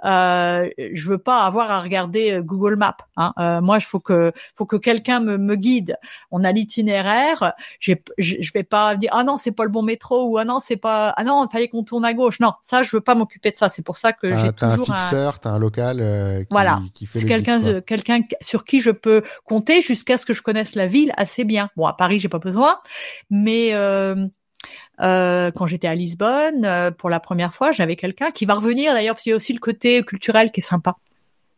euh, 0.05 0.69
je 0.93 1.09
veux 1.09 1.19
pas 1.19 1.41
avoir 1.45 1.71
à 1.71 1.81
regarder 1.81 2.33
euh, 2.33 2.43
Google 2.43 2.77
Maps. 2.77 2.97
Hein. 3.17 3.33
Euh, 3.39 3.61
moi, 3.61 3.79
il 3.79 3.85
faut 3.85 4.01
que 4.01 4.33
faut 4.55 4.67
que 4.67 4.77
quelqu'un 4.77 5.21
me, 5.21 5.39
me 5.39 5.55
guide. 5.55 5.97
On 6.31 6.43
a 6.45 6.51
l'itinéraire. 6.53 7.53
Je 7.79 7.93
je 8.19 8.51
vais 8.53 8.65
pas 8.65 8.97
dire 8.97 9.11
ah 9.13 9.25
non 9.25 9.37
c'est 9.37 9.53
pas 9.53 9.65
le 9.65 9.71
bon 9.71 9.83
métro 9.83 10.29
ou 10.29 10.39
ah 10.39 10.45
non 10.45 10.59
c'est 10.61 10.77
pas 10.77 11.11
ah 11.17 11.25
non 11.25 11.47
il 11.47 11.53
fallait 11.53 11.69
qu'on 11.69 11.85
tourne 11.85 12.05
à 12.05 12.15
gauche. 12.15 12.41
Non, 12.41 12.53
ça 12.61 12.83
je 12.83 12.91
veux 12.97 13.01
pas 13.01 13.15
m'occuper 13.15 13.51
de 13.51 13.57
ça. 13.57 13.69
C'est 13.69 13.85
pour 13.85 13.97
ça 13.97 14.13
que 14.13 14.29
j'ai 14.29 14.53
toujours 14.53 14.91
un 14.91 14.97
fixeur, 14.99 15.39
t'as 15.39 15.51
un 15.51 15.59
local 15.59 16.01
euh, 16.01 16.41
qui, 16.41 16.49
voilà. 16.51 16.81
qui 16.95 17.07
fait 17.07 17.21
c'est 17.21 17.27
quelqu'un 17.27 17.81
quelqu'un 17.81 18.21
sur 18.41 18.65
qui 18.65 18.81
je 18.81 18.91
peux 18.91 19.23
compter 19.45 19.83
jusqu'à 19.83 20.19
ce 20.19 20.27
que 20.27 20.33
je 20.33 20.43
connaisse 20.43 20.75
la 20.75 20.87
ville 20.87 21.13
assez 21.17 21.45
bien. 21.45 21.71
Bon 21.77 21.87
à 21.87 21.93
Paris 21.93 22.19
j'ai 22.19 22.29
pas 22.29 22.39
besoin, 22.39 22.79
mais 23.31 23.73
euh, 25.03 25.51
quand 25.51 25.67
j'étais 25.67 25.89
à 25.89 25.95
Lisbonne, 25.95 26.65
euh, 26.65 26.91
pour 26.91 27.11
la 27.11 27.21
première 27.21 27.53
fois, 27.53 27.73
j'avais 27.73 27.97
quelqu'un 27.97 28.31
qui 28.31 28.45
va 28.45 28.55
revenir 28.55 28.93
d'ailleurs, 28.93 29.15
parce 29.15 29.25
qu'il 29.25 29.31
y 29.31 29.33
a 29.33 29.37
aussi 29.37 29.53
le 29.53 29.59
côté 29.59 30.03
culturel 30.03 30.53
qui 30.53 30.61
est 30.61 30.65
sympa. 30.65 30.97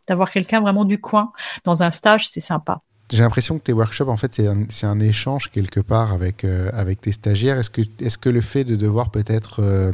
D'avoir 0.09 0.31
quelqu'un 0.31 0.61
vraiment 0.61 0.85
du 0.85 1.01
coin 1.01 1.33
dans 1.65 1.83
un 1.83 1.91
stage, 1.91 2.29
c'est 2.29 2.41
sympa. 2.41 2.81
J'ai 3.11 3.23
l'impression 3.23 3.59
que 3.59 3.65
tes 3.65 3.73
workshops, 3.73 4.09
en 4.09 4.17
fait, 4.17 4.35
c'est 4.35 4.87
un, 4.87 5.01
échange 5.01 5.51
quelque 5.51 5.81
part 5.81 6.13
avec, 6.13 6.45
euh, 6.45 6.95
tes 7.01 7.13
stagiaires. 7.13 7.59
Est-ce 7.59 7.71
que, 8.19 8.29
le 8.31 8.41
fait 8.41 8.65
de 8.65 8.77
devoir 8.77 9.11
peut-être 9.11 9.93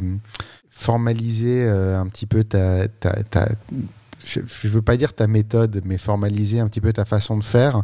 formaliser 0.69 1.67
un 1.67 2.07
petit 2.07 2.25
peu 2.25 2.43
ta, 2.43 2.87
ta 2.87 3.49
je 4.25 4.39
ne 4.39 4.69
veux 4.69 4.81
pas 4.81 4.97
dire 4.97 5.13
ta 5.13 5.27
méthode, 5.27 5.81
mais 5.85 5.97
formaliser 5.97 6.59
un 6.59 6.67
petit 6.67 6.81
peu 6.81 6.93
ta 6.93 7.05
façon 7.05 7.37
de 7.37 7.43
faire, 7.43 7.83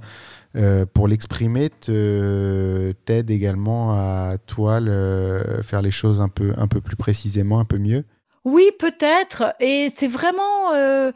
euh, 0.57 0.85
pour 0.85 1.07
l'exprimer 1.07 1.69
t'aide 1.69 3.29
également 3.29 3.93
à 3.93 4.37
toi 4.45 4.79
le, 4.79 5.61
faire 5.63 5.81
les 5.81 5.91
choses 5.91 6.19
un 6.19 6.29
peu, 6.29 6.53
un 6.57 6.67
peu 6.67 6.81
plus 6.81 6.95
précisément, 6.95 7.59
un 7.59 7.65
peu 7.65 7.77
mieux? 7.77 8.03
Oui, 8.43 8.71
peut-être. 8.79 9.55
Et 9.59 9.91
c'est 9.95 10.07
vraiment... 10.07 10.73
Euh, 10.73 11.11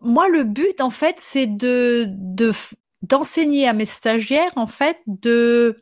moi, 0.00 0.28
le 0.28 0.44
but, 0.44 0.80
en 0.80 0.90
fait, 0.90 1.16
c'est 1.18 1.46
de 1.46 2.08
d'enseigner 3.02 3.66
à 3.66 3.72
mes 3.72 3.86
stagiaires, 3.86 4.52
en 4.56 4.66
fait, 4.66 4.96
de 5.06 5.80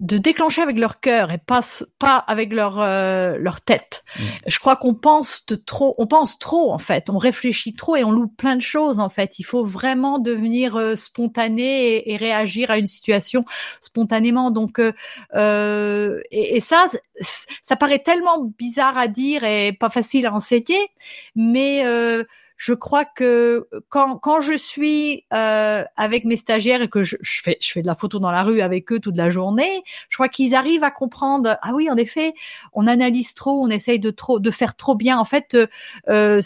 de 0.00 0.18
déclencher 0.18 0.60
avec 0.60 0.76
leur 0.76 0.98
cœur 0.98 1.30
et 1.30 1.38
pas 1.38 1.60
pas 2.00 2.16
avec 2.16 2.52
leur 2.52 2.80
euh, 2.80 3.36
leur 3.38 3.60
tête. 3.60 4.04
Mm. 4.18 4.22
Je 4.48 4.58
crois 4.58 4.74
qu'on 4.74 4.94
pense 4.94 5.46
de 5.46 5.54
trop, 5.54 5.94
on 5.98 6.08
pense 6.08 6.38
trop 6.38 6.72
en 6.72 6.78
fait, 6.78 7.08
on 7.10 7.16
réfléchit 7.16 7.74
trop 7.74 7.94
et 7.94 8.02
on 8.02 8.10
loupe 8.10 8.36
plein 8.36 8.56
de 8.56 8.62
choses 8.62 8.98
en 8.98 9.08
fait. 9.08 9.38
Il 9.38 9.44
faut 9.44 9.62
vraiment 9.62 10.18
devenir 10.18 10.76
euh, 10.76 10.96
spontané 10.96 12.10
et, 12.10 12.16
réagir 12.16 12.72
à 12.72 12.78
une 12.78 12.88
situation 12.88 13.44
spontanément. 13.80 14.50
Donc 14.50 14.80
euh, 14.80 14.92
euh 15.34 16.20
et, 16.32 16.56
et, 16.56 16.60
ça, 16.60 16.86
ça 17.62 17.76
paraît 17.76 18.00
tellement 18.00 18.42
bizarre 18.58 18.98
à 18.98 19.06
dire 19.06 19.44
et 19.44 19.72
pas 19.72 19.90
facile 19.90 20.26
à 20.26 20.34
enseigner, 20.34 20.90
mais 21.36 21.84
je 22.64 22.72
crois 22.72 23.04
que 23.04 23.68
quand, 23.90 24.16
quand 24.16 24.40
je 24.40 24.54
suis 24.54 25.26
euh, 25.34 25.84
avec 25.96 26.24
mes 26.24 26.36
stagiaires 26.36 26.80
et 26.80 26.88
que 26.88 27.02
je, 27.02 27.16
je, 27.20 27.42
fais, 27.42 27.58
je 27.60 27.70
fais 27.70 27.82
de 27.82 27.86
la 27.86 27.94
photo 27.94 28.18
dans 28.18 28.30
la 28.30 28.42
rue 28.42 28.62
avec 28.62 28.90
eux 28.90 29.00
toute 29.00 29.18
la 29.18 29.28
journée, 29.28 29.82
je 30.08 30.16
crois 30.16 30.30
qu'ils 30.30 30.54
arrivent 30.54 30.82
à 30.82 30.90
comprendre. 30.90 31.58
Ah 31.60 31.72
oui, 31.74 31.90
en 31.90 31.96
effet, 31.98 32.32
on 32.72 32.86
analyse 32.86 33.34
trop, 33.34 33.62
on 33.62 33.68
essaye 33.68 33.98
de 33.98 34.10
trop, 34.10 34.38
de 34.40 34.50
faire 34.50 34.76
trop 34.76 34.94
bien. 34.94 35.18
En 35.18 35.26
fait, 35.26 35.54
euh, 35.54 35.66
euh 36.08 36.40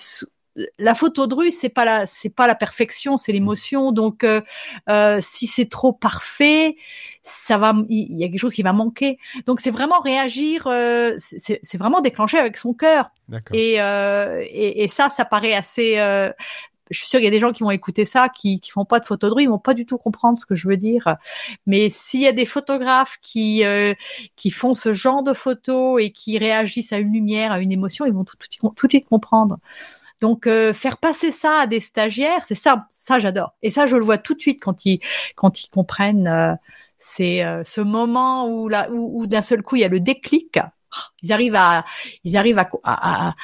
la 0.78 0.94
photo 0.94 1.26
de 1.26 1.34
rue, 1.34 1.50
c'est 1.50 1.68
pas 1.68 1.84
la, 1.84 2.06
c'est 2.06 2.30
pas 2.30 2.46
la 2.46 2.54
perfection, 2.54 3.16
c'est 3.16 3.32
l'émotion. 3.32 3.92
Donc, 3.92 4.24
euh, 4.24 4.40
euh, 4.88 5.18
si 5.20 5.46
c'est 5.46 5.68
trop 5.68 5.92
parfait, 5.92 6.76
ça 7.22 7.58
va, 7.58 7.74
il 7.88 8.16
y 8.16 8.24
a 8.24 8.28
quelque 8.28 8.40
chose 8.40 8.54
qui 8.54 8.62
va 8.62 8.72
manquer. 8.72 9.18
Donc, 9.46 9.60
c'est 9.60 9.70
vraiment 9.70 10.00
réagir, 10.00 10.66
euh, 10.66 11.14
c'est 11.18 11.76
vraiment 11.76 12.00
déclencher 12.00 12.38
avec 12.38 12.56
son 12.56 12.74
cœur. 12.74 13.10
Et, 13.52 13.74
et, 13.74 14.82
et, 14.84 14.88
ça, 14.88 15.08
ça 15.08 15.24
paraît 15.24 15.54
assez 15.54 15.98
je 16.90 16.98
suis 16.98 17.08
sûre 17.08 17.18
qu'il 17.18 17.24
y 17.24 17.28
a 17.28 17.32
des 17.32 17.40
gens 17.40 17.52
qui 17.52 17.62
vont 17.62 17.70
écouter 17.70 18.04
ça, 18.04 18.28
qui 18.28 18.60
qui 18.60 18.70
font 18.70 18.84
pas 18.84 19.00
de 19.00 19.06
photos 19.06 19.30
de 19.30 19.34
rue, 19.34 19.42
ils 19.42 19.48
vont 19.48 19.58
pas 19.58 19.74
du 19.74 19.86
tout 19.86 19.98
comprendre 19.98 20.38
ce 20.38 20.46
que 20.46 20.54
je 20.54 20.68
veux 20.68 20.76
dire. 20.76 21.16
Mais 21.66 21.88
s'il 21.90 22.20
y 22.20 22.26
a 22.26 22.32
des 22.32 22.46
photographes 22.46 23.18
qui 23.20 23.64
euh, 23.64 23.94
qui 24.36 24.50
font 24.50 24.74
ce 24.74 24.92
genre 24.92 25.22
de 25.22 25.32
photos 25.32 26.00
et 26.02 26.10
qui 26.10 26.38
réagissent 26.38 26.92
à 26.92 26.98
une 26.98 27.12
lumière, 27.12 27.52
à 27.52 27.60
une 27.60 27.72
émotion, 27.72 28.06
ils 28.06 28.12
vont 28.12 28.24
tout 28.24 28.36
tout, 28.36 28.68
tout 28.74 28.86
de 28.86 28.92
suite 28.92 29.06
comprendre. 29.06 29.58
Donc 30.20 30.46
euh, 30.46 30.72
faire 30.72 30.96
passer 30.98 31.30
ça 31.30 31.60
à 31.60 31.66
des 31.66 31.80
stagiaires, 31.80 32.42
c'est 32.46 32.54
ça, 32.54 32.86
ça 32.90 33.18
j'adore. 33.18 33.54
Et 33.62 33.70
ça 33.70 33.86
je 33.86 33.96
le 33.96 34.04
vois 34.04 34.18
tout 34.18 34.34
de 34.34 34.40
suite 34.40 34.60
quand 34.62 34.84
ils 34.84 35.00
quand 35.36 35.62
ils 35.62 35.68
comprennent. 35.70 36.26
Euh, 36.26 36.54
c'est 36.98 37.44
euh, 37.44 37.62
ce 37.64 37.80
moment 37.80 38.48
où 38.48 38.68
là 38.68 38.90
où, 38.90 39.22
où 39.22 39.26
d'un 39.26 39.42
seul 39.42 39.62
coup 39.62 39.76
il 39.76 39.82
y 39.82 39.84
a 39.84 39.88
le 39.88 40.00
déclic. 40.00 40.58
Ils 41.22 41.32
arrivent 41.32 41.54
à 41.54 41.84
ils 42.24 42.36
arrivent 42.36 42.58
à, 42.58 42.68
à, 42.84 43.34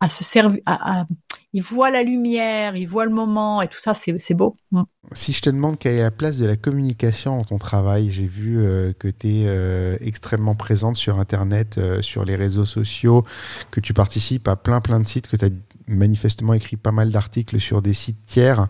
à 0.00 0.08
se 0.08 0.22
servir, 0.22 0.60
à, 0.66 1.04
ils 1.52 1.62
voient 1.62 1.90
la 1.90 2.02
lumière, 2.02 2.76
ils 2.76 2.86
voient 2.86 3.04
le 3.04 3.12
moment 3.12 3.60
et 3.60 3.68
tout 3.68 3.78
ça, 3.78 3.92
c'est 3.94 4.34
beau. 4.34 4.56
Mm. 4.70 4.82
Si 5.12 5.32
je 5.32 5.42
te 5.42 5.50
demande 5.50 5.78
quelle 5.78 5.96
est 5.96 6.02
la 6.02 6.12
place 6.12 6.38
de 6.38 6.46
la 6.46 6.56
communication 6.56 7.36
dans 7.38 7.44
ton 7.44 7.58
travail, 7.58 8.10
j'ai 8.10 8.26
vu 8.26 8.60
euh, 8.60 8.92
que 8.92 9.08
tu 9.08 9.28
es 9.28 9.46
euh, 9.46 9.96
extrêmement 10.00 10.54
présente 10.54 10.96
sur 10.96 11.18
Internet, 11.18 11.78
euh, 11.78 12.02
sur 12.02 12.24
les 12.24 12.36
réseaux 12.36 12.64
sociaux, 12.64 13.24
que 13.72 13.80
tu 13.80 13.94
participes 13.94 14.46
à 14.46 14.54
plein 14.54 14.80
plein 14.80 15.00
de 15.00 15.06
sites, 15.06 15.26
que 15.26 15.36
tu 15.36 15.44
as 15.44 15.50
manifestement 15.90 16.54
écrit 16.54 16.76
pas 16.76 16.92
mal 16.92 17.10
d'articles 17.10 17.58
sur 17.60 17.82
des 17.82 17.94
sites 17.94 18.24
tiers. 18.26 18.68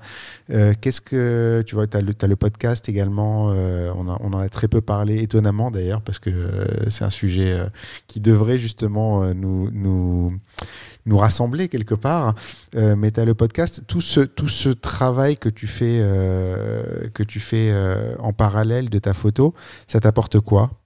Qu'est-ce 0.48 1.00
que 1.00 1.62
tu 1.66 1.74
vois 1.74 1.86
Tu 1.86 1.96
as, 1.96 2.00
le 2.00 2.36
podcast 2.36 2.88
également. 2.88 3.46
on, 3.46 4.08
on, 4.08 4.32
en 4.32 4.38
a 4.38 4.48
très 4.48 4.68
peu 4.68 4.80
parlé, 4.80 5.22
étonnamment 5.22 5.70
d'ailleurs, 5.70 6.02
parce 6.02 6.18
que 6.18 6.30
c'est 6.88 7.04
un 7.04 7.10
sujet 7.10 7.58
qui 8.06 8.20
devrait 8.20 8.58
justement 8.58 9.32
nous, 9.34 10.40
rassembler 11.10 11.68
quelque 11.68 11.94
part. 11.94 12.34
Euh, 12.76 12.96
mais 12.96 13.10
tu 13.10 13.20
as 13.20 13.24
le 13.24 13.34
podcast, 13.34 13.82
tout 13.86 14.00
ce, 14.00 14.68
travail 14.70 15.36
que 15.36 15.48
tu 15.48 15.66
fais, 15.66 15.98
euh, 16.00 17.08
que 17.14 17.22
tu 17.22 17.40
fais 17.40 17.70
euh, 17.72 18.14
en 18.18 18.32
parallèle 18.32 18.90
de 18.90 18.98
ta 18.98 19.14
photo, 19.14 19.54
ça 19.86 20.00
t'apporte 20.00 20.40
quoi? 20.40 20.79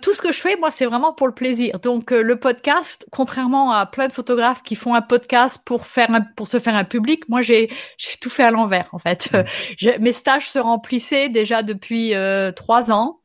Tout 0.00 0.14
ce 0.14 0.20
que 0.20 0.32
je 0.32 0.40
fais, 0.40 0.56
moi, 0.56 0.70
c'est 0.70 0.86
vraiment 0.86 1.12
pour 1.12 1.26
le 1.26 1.34
plaisir. 1.34 1.78
Donc, 1.80 2.10
le 2.10 2.36
podcast, 2.36 3.06
contrairement 3.10 3.72
à 3.72 3.86
plein 3.86 4.08
de 4.08 4.12
photographes 4.12 4.62
qui 4.62 4.74
font 4.74 4.94
un 4.94 5.02
podcast 5.02 5.62
pour 5.64 5.86
faire 5.86 6.10
un, 6.12 6.22
pour 6.22 6.48
se 6.48 6.58
faire 6.58 6.74
un 6.74 6.84
public, 6.84 7.28
moi, 7.28 7.42
j'ai 7.42 7.70
j'ai 7.96 8.16
tout 8.20 8.30
fait 8.30 8.42
à 8.42 8.50
l'envers, 8.50 8.88
en 8.92 8.98
fait. 8.98 9.30
Mmh. 9.80 9.88
mes 10.00 10.12
stages 10.12 10.50
se 10.50 10.58
remplissaient 10.58 11.28
déjà 11.28 11.62
depuis 11.62 12.12
trois 12.56 12.90
ans, 12.92 13.20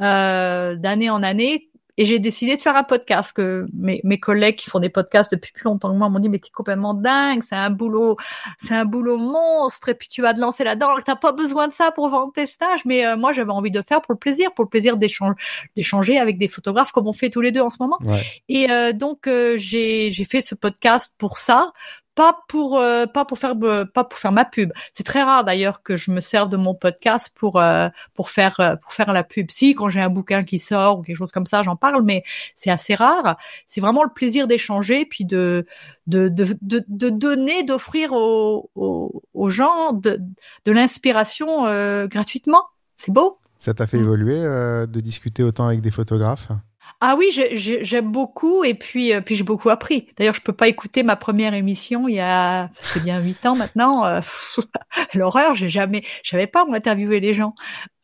d'année 0.00 1.10
en 1.10 1.22
année, 1.22 1.70
et 1.98 2.04
j'ai 2.04 2.18
décidé 2.18 2.56
de 2.56 2.60
faire 2.60 2.76
un 2.76 2.84
podcast 2.84 3.32
que 3.32 3.66
mes, 3.72 4.00
mes 4.04 4.18
collègues 4.18 4.56
qui 4.56 4.70
font 4.70 4.80
des 4.80 4.88
podcasts 4.88 5.30
depuis 5.32 5.52
plus 5.52 5.64
longtemps 5.64 5.90
que 5.92 5.96
moi 5.96 6.08
m'ont 6.08 6.18
dit 6.18 6.28
mais 6.28 6.38
t'es 6.38 6.50
complètement 6.50 6.94
dingue, 6.94 7.42
c'est 7.42 7.56
un 7.56 7.70
boulot, 7.70 8.16
c'est 8.58 8.74
un 8.74 8.84
boulot 8.84 9.16
monstre 9.16 9.88
et 9.88 9.94
puis 9.94 10.08
tu 10.08 10.22
vas 10.22 10.34
te 10.34 10.40
lancer 10.40 10.64
là-dedans. 10.64 10.88
T'as 11.04 11.16
pas 11.16 11.32
besoin 11.32 11.68
de 11.68 11.72
ça 11.72 11.92
pour 11.92 12.08
vendre 12.08 12.32
tes 12.32 12.46
stages, 12.46 12.84
mais 12.84 13.06
euh, 13.06 13.16
moi 13.16 13.32
j'avais 13.32 13.52
envie 13.52 13.70
de 13.70 13.82
faire 13.82 14.02
pour 14.02 14.12
le 14.12 14.18
plaisir, 14.18 14.52
pour 14.54 14.64
le 14.64 14.68
plaisir 14.68 14.96
d'échanger 14.96 16.18
avec 16.18 16.38
des 16.38 16.48
photographes 16.48 16.92
comme 16.92 17.08
on 17.08 17.12
fait 17.12 17.30
tous 17.30 17.40
les 17.40 17.52
deux 17.52 17.60
en 17.60 17.70
ce 17.70 17.78
moment. 17.80 17.98
Ouais. 18.04 18.24
Et 18.48 18.70
euh, 18.70 18.92
donc 18.92 19.26
euh, 19.26 19.56
j'ai 19.58 20.12
j'ai 20.12 20.24
fait 20.24 20.42
ce 20.42 20.54
podcast 20.54 21.14
pour 21.18 21.38
ça, 21.38 21.72
pas 22.16 22.40
pour 22.48 22.78
euh, 22.78 23.06
pas 23.06 23.24
pour 23.24 23.38
faire 23.38 23.54
euh, 23.62 23.84
pas 23.84 24.02
pour 24.02 24.18
faire 24.18 24.32
ma 24.32 24.44
pub. 24.44 24.72
C'est 24.90 25.04
très 25.04 25.22
rare 25.22 25.44
d'ailleurs 25.44 25.82
que 25.82 25.96
je 25.96 26.10
me 26.10 26.20
serve 26.20 26.48
de 26.48 26.56
mon 26.56 26.74
podcast 26.74 27.30
pour 27.32 27.60
euh, 27.60 27.88
pour 28.14 28.30
faire 28.30 28.78
pour 28.82 28.94
faire 28.94 29.12
la 29.12 29.22
pub. 29.22 29.50
Si 29.50 29.74
quand 29.74 29.90
j'ai 29.90 30.00
un 30.00 30.08
bouquin 30.08 30.42
qui 30.42 30.58
sort 30.58 30.98
ou 30.98 31.02
quelque 31.02 31.16
chose 31.16 31.30
comme 31.30 31.46
ça, 31.46 31.62
j'en 31.62 31.76
parle, 31.76 32.02
mais 32.02 32.24
c'est 32.54 32.70
assez 32.70 32.94
rare. 32.94 33.36
C'est 33.66 33.82
vraiment 33.82 34.02
le 34.02 34.10
plaisir 34.10 34.48
d'échanger 34.48 35.04
puis 35.04 35.26
de 35.26 35.66
de, 36.06 36.28
de, 36.28 36.56
de, 36.62 36.84
de 36.88 37.10
donner, 37.10 37.64
d'offrir 37.64 38.12
aux, 38.12 38.70
aux, 38.76 39.22
aux, 39.34 39.48
gens 39.50 39.92
de, 39.92 40.20
de 40.64 40.72
l'inspiration 40.72 41.64
gratuitement. 42.06 42.62
C'est 42.94 43.12
beau. 43.12 43.38
Ça 43.58 43.74
t'a 43.74 43.86
fait 43.86 43.98
mm. 43.98 44.02
évoluer 44.02 44.40
de 44.40 45.00
discuter 45.00 45.42
autant 45.42 45.66
avec 45.66 45.80
des 45.82 45.90
photographes? 45.90 46.48
Ah 47.00 47.14
oui, 47.18 47.26
j'aime 47.30 48.10
beaucoup 48.10 48.64
et 48.64 48.74
puis 48.74 49.12
euh, 49.12 49.20
puis 49.20 49.36
j'ai 49.36 49.44
beaucoup 49.44 49.68
appris. 49.68 50.08
D'ailleurs, 50.16 50.34
je 50.34 50.40
peux 50.40 50.54
pas 50.54 50.66
écouter 50.68 51.02
ma 51.02 51.16
première 51.16 51.52
émission 51.52 52.08
il 52.08 52.14
y 52.14 52.20
a 52.20 52.70
c'est 52.80 53.02
bien 53.02 53.20
huit 53.20 53.44
ans 53.44 53.54
maintenant. 53.54 54.06
Euh, 54.06 54.20
L'horreur, 55.14 55.54
j'ai 55.54 55.68
jamais, 55.68 56.02
j'avais 56.22 56.46
pas 56.46 56.64
interviewé 56.72 57.20
les 57.20 57.34
gens. 57.34 57.54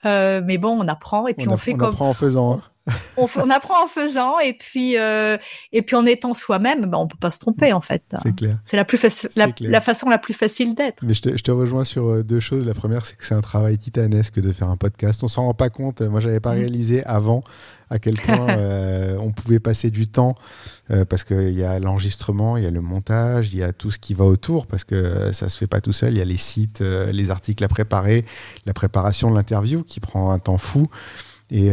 Euh, 0.05 0.43
mais 0.45 0.59
bon, 0.59 0.79
on 0.79 0.89
apprend 0.89 1.27
et 1.27 1.35
puis 1.35 1.49
on, 1.49 1.57
fait 1.57 1.75
on 1.75 1.79
comme. 1.79 1.89
apprend 1.89 2.11
en 2.11 2.15
faisant. 2.15 2.55
Hein. 2.55 2.63
On, 3.17 3.29
on, 3.37 3.51
apprend 3.51 3.85
en 3.85 3.87
faisant 3.87 4.39
et 4.41 4.55
puis 4.55 4.99
euh, 4.99 5.37
et 5.73 5.83
puis 5.83 5.95
en 5.95 6.05
étant 6.05 6.35
soi-même, 6.35 6.87
ben 6.87 6.99
on 6.99 7.07
peut 7.07 7.19
pas 7.19 7.31
se 7.31 7.39
tromper 7.39 7.73
en 7.73 7.81
fait. 7.81 8.03
C'est 8.23 8.35
clair. 8.35 8.59
C'est 8.63 8.77
la 8.77 8.85
plus 8.85 9.01
la, 9.37 9.47
la, 9.61 9.81
façon 9.81 10.09
la 10.09 10.19
plus 10.19 10.35
facile 10.35 10.75
d'être. 10.75 11.03
Mais 11.03 11.15
je 11.15 11.23
te, 11.23 11.37
je 11.37 11.43
te, 11.43 11.51
rejoins 11.51 11.85
sur 11.85 12.09
euh, 12.09 12.23
deux 12.25 12.41
choses. 12.41 12.67
La 12.67 12.75
première, 12.75 13.07
c'est 13.07 13.17
que 13.17 13.25
c'est 13.25 13.35
un 13.35 13.41
travail 13.41 13.79
titanesque 13.79 14.41
de 14.41 14.53
faire 14.53 14.69
un 14.69 14.77
podcast. 14.77 15.23
On 15.23 15.29
s'en 15.29 15.45
rend 15.45 15.55
pas 15.55 15.71
compte. 15.71 16.01
Moi, 16.03 16.21
j'avais 16.21 16.41
pas 16.41 16.55
mm. 16.55 16.59
réalisé 16.59 17.05
avant 17.05 17.45
à 17.89 17.99
quel 17.99 18.17
point 18.17 18.49
euh, 18.57 19.17
on 19.21 19.31
pouvait 19.31 19.61
passer 19.61 19.91
du 19.91 20.09
temps 20.09 20.35
euh, 20.91 21.05
parce 21.05 21.23
qu'il 21.23 21.53
y 21.53 21.63
a 21.63 21.79
l'enregistrement, 21.79 22.57
il 22.57 22.65
y 22.65 22.67
a 22.67 22.71
le 22.71 22.81
montage, 22.81 23.53
il 23.53 23.59
y 23.59 23.63
a 23.63 23.73
tout 23.73 23.91
ce 23.91 23.99
qui 23.99 24.15
va 24.15 24.25
autour 24.25 24.67
parce 24.67 24.83
que 24.83 25.31
ça 25.33 25.49
se 25.49 25.57
fait 25.57 25.67
pas 25.69 25.81
tout 25.81 25.93
seul. 25.93 26.15
Il 26.15 26.19
y 26.19 26.23
a 26.23 26.25
les 26.25 26.37
sites, 26.37 26.81
les 26.81 27.31
articles 27.31 27.63
à 27.63 27.69
préparer, 27.69 28.25
la 28.67 28.73
préparation 28.73 29.31
de 29.31 29.37
l'interview 29.37 29.85
qui 29.85 30.01
prend 30.01 30.33
un 30.33 30.41
temps 30.41 30.59
fou. 30.59 30.89
Et, 31.53 31.71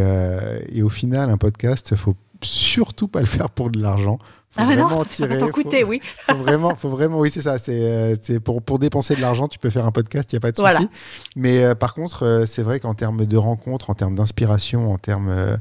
et 0.72 0.84
au 0.84 0.90
final, 0.90 1.30
un 1.30 1.38
podcast, 1.38 1.96
faut 1.96 2.16
surtout 2.42 3.08
pas 3.08 3.20
le 3.20 3.26
faire 3.26 3.50
pour 3.50 3.70
de 3.70 3.82
l'argent. 3.82 4.20
Faut 4.52 4.62
ah 4.62 4.66
vraiment 4.66 4.90
non, 4.90 5.04
tirer. 5.06 5.38
Faut, 5.38 5.50
coûter, 5.50 5.84
oui. 5.84 6.02
faut 6.26 6.36
vraiment, 6.36 6.76
faut 6.76 6.90
vraiment, 6.90 7.20
oui, 7.20 7.30
c'est 7.32 7.42
ça. 7.42 7.58
C'est, 7.60 7.80
euh, 7.80 8.40
pour, 8.44 8.64
pour 8.64 8.80
dépenser 8.80 9.16
de 9.16 9.22
l'argent, 9.22 9.48
tu 9.48 9.60
peux 9.60 9.70
faire 9.70 9.86
un 9.86 9.92
podcast, 9.92 10.32
il 10.32 10.36
n'y 10.36 10.38
a 10.38 10.42
pas 10.42 10.52
de 10.52 10.58
souci. 10.58 10.90
Mais 11.36 11.64
euh, 11.64 11.76
par 11.76 11.94
contre, 11.94 12.26
euh, 12.26 12.46
c'est 12.46 12.64
vrai 12.64 12.80
qu'en 12.80 12.96
termes 12.96 13.26
de 13.26 13.38
rencontres, 13.38 13.92
en 13.92 13.94
termes 13.94 14.16
d'inspiration, 14.16 14.92
en 14.92 14.98
termes 14.98 15.58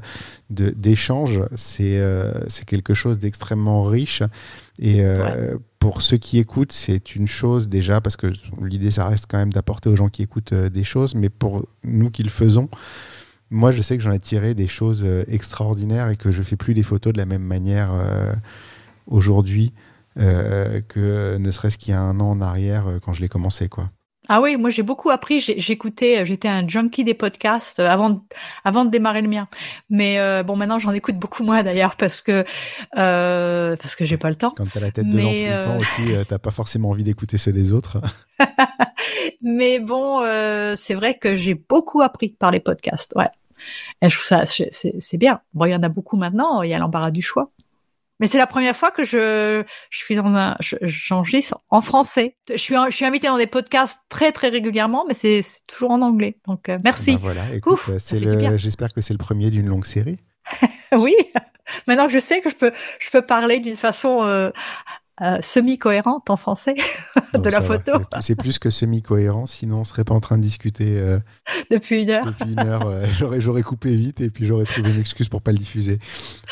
d'échanges, 0.49 1.43
c'est, 1.55 2.01
c'est 2.47 2.65
quelque 2.65 2.93
chose 2.93 3.19
d'extrêmement 3.19 3.83
riche. 3.83 4.23
Et 4.79 5.03
pour 5.77 6.01
ceux 6.01 6.17
qui 6.17 6.39
écoutent, 6.39 6.71
c'est 6.71 7.15
une 7.15 7.27
chose 7.27 7.69
déjà, 7.69 8.01
parce 8.01 8.15
que 8.15 8.27
l'idée, 8.61 8.91
ça 8.91 9.07
reste 9.07 9.25
quand 9.29 9.37
même 9.37 9.53
d'apporter 9.53 9.89
aux 9.89 9.95
gens 9.95 10.09
qui 10.09 10.23
écoutent 10.23 10.53
des 10.53 10.83
choses. 10.83 11.13
Mais 11.13 11.29
pour 11.29 11.67
nous 11.83 12.09
qui 12.09 12.23
le 12.23 12.29
faisons, 12.29 12.69
moi, 13.49 13.71
je 13.71 13.81
sais 13.81 13.97
que 13.97 14.03
j'en 14.03 14.11
ai 14.11 14.19
tiré 14.19 14.53
des 14.53 14.67
choses 14.67 15.05
extraordinaires 15.27 16.09
et 16.09 16.17
que 16.17 16.31
je 16.31 16.43
fais 16.43 16.55
plus 16.55 16.73
les 16.73 16.83
photos 16.83 17.13
de 17.13 17.17
la 17.17 17.25
même 17.25 17.43
manière 17.43 17.91
aujourd'hui 19.07 19.73
euh, 20.17 20.81
que 20.81 21.37
ne 21.37 21.51
serait-ce 21.51 21.77
qu'il 21.77 21.91
y 21.91 21.95
a 21.95 22.01
un 22.01 22.19
an 22.19 22.31
en 22.31 22.41
arrière 22.41 22.87
euh, 22.87 22.99
quand 22.99 23.13
je 23.13 23.21
l'ai 23.21 23.29
commencé, 23.29 23.69
quoi. 23.69 23.89
Ah 24.29 24.41
oui, 24.41 24.57
moi 24.57 24.69
j'ai 24.69 24.83
beaucoup 24.83 25.09
appris. 25.09 25.39
J'écoutais, 25.39 26.23
j'étais 26.25 26.47
un 26.47 26.67
junkie 26.67 27.03
des 27.03 27.15
podcasts 27.15 27.79
euh, 27.79 27.89
avant 27.89 28.11
de, 28.11 28.19
avant 28.63 28.85
de 28.85 28.91
démarrer 28.91 29.21
le 29.21 29.27
mien. 29.27 29.47
Mais 29.89 30.43
bon, 30.43 30.55
maintenant 30.55 30.77
j'en 30.77 30.91
écoute 30.91 31.15
beaucoup 31.15 31.43
moins 31.43 31.63
d'ailleurs 31.63 31.95
parce 31.95 32.21
que 32.21 32.45
euh, 32.95 33.75
parce 33.75 33.95
que 33.95 34.05
j'ai 34.05 34.17
pas 34.17 34.29
le 34.29 34.35
temps. 34.35 34.53
Quand 34.55 34.71
t'as 34.71 34.79
la 34.79 34.91
tête 34.91 35.07
dedans 35.07 35.29
tout 35.29 35.33
le 35.33 35.61
temps 35.63 35.77
aussi, 35.77 36.03
t'as 36.27 36.37
pas 36.37 36.51
forcément 36.51 36.91
envie 36.91 37.03
d'écouter 37.03 37.37
ceux 37.37 37.51
des 37.51 37.73
autres. 37.73 37.99
Mais 39.41 39.79
bon, 39.79 40.21
c'est 40.75 40.93
vrai 40.93 41.17
que 41.17 41.35
j'ai 41.35 41.55
beaucoup 41.55 42.01
appris 42.01 42.29
par 42.29 42.51
les 42.51 42.59
podcasts. 42.59 43.13
Ouais, 43.15 43.29
Et 44.03 44.09
je 44.09 44.15
trouve 44.15 44.27
ça 44.27 44.43
c'est 44.45 45.17
bien. 45.17 45.41
Bon, 45.55 45.65
il 45.65 45.71
y 45.71 45.75
en 45.75 45.83
a 45.83 45.89
beaucoup 45.89 46.17
maintenant. 46.17 46.61
Il 46.61 46.69
y 46.69 46.73
a 46.75 46.77
l'embarras 46.77 47.11
du 47.11 47.23
choix. 47.23 47.51
Mais 48.19 48.27
c'est 48.27 48.37
la 48.37 48.47
première 48.47 48.75
fois 48.75 48.91
que 48.91 49.03
je, 49.03 49.63
je 49.89 49.97
suis 49.97 50.15
dans 50.15 50.35
un, 50.35 50.57
j'enregistre 50.81 51.59
en 51.69 51.81
français. 51.81 52.35
Je 52.49 52.57
suis, 52.57 52.75
je 52.89 52.95
suis 52.95 53.05
invitée 53.05 53.27
dans 53.27 53.37
des 53.37 53.47
podcasts 53.47 54.01
très 54.09 54.31
très 54.31 54.49
régulièrement, 54.49 55.05
mais 55.07 55.13
c'est 55.13 55.43
toujours 55.67 55.91
en 55.91 56.01
anglais. 56.01 56.37
Donc 56.47 56.67
euh, 56.67 56.77
merci. 56.83 57.13
Ben 57.13 57.19
voilà, 57.21 57.53
écoute, 57.53 57.79
c'est 57.97 58.19
le, 58.19 58.57
j'espère 58.57 58.93
que 58.93 59.01
c'est 59.01 59.13
le 59.13 59.19
premier 59.19 59.49
d'une 59.49 59.67
longue 59.67 59.85
série. 59.85 60.19
oui. 60.91 61.15
Maintenant 61.87 62.07
que 62.07 62.13
je 62.13 62.19
sais 62.19 62.41
que 62.41 62.49
je 62.49 62.55
peux, 62.55 62.71
je 62.99 63.09
peux 63.11 63.21
parler 63.21 63.59
d'une 63.59 63.75
façon 63.75 64.23
euh, 64.23 64.49
euh, 65.21 65.37
semi-cohérente 65.41 66.29
en 66.29 66.37
français 66.37 66.75
de 67.33 67.49
la 67.49 67.61
photo. 67.61 67.91
C'est 68.21 68.35
plus 68.35 68.57
que 68.57 68.69
semi-cohérent, 68.69 69.47
sinon 69.47 69.79
on 69.79 69.83
serait 69.83 70.05
pas 70.05 70.13
en 70.13 70.21
train 70.21 70.37
de 70.37 70.43
discuter 70.43 70.97
euh, 70.97 71.19
depuis 71.71 72.03
une 72.03 72.09
heure. 72.09 72.25
Depuis 72.25 72.51
une 72.51 72.59
heure, 72.59 72.87
euh, 72.87 73.05
j'aurais 73.17 73.41
j'aurais 73.41 73.61
coupé 73.61 73.93
vite 73.95 74.21
et 74.21 74.29
puis 74.29 74.45
j'aurais 74.45 74.63
trouvé 74.63 74.91
une 74.91 74.99
excuse 74.99 75.27
pour 75.27 75.41
pas 75.41 75.51
le 75.51 75.57
diffuser. 75.57 75.99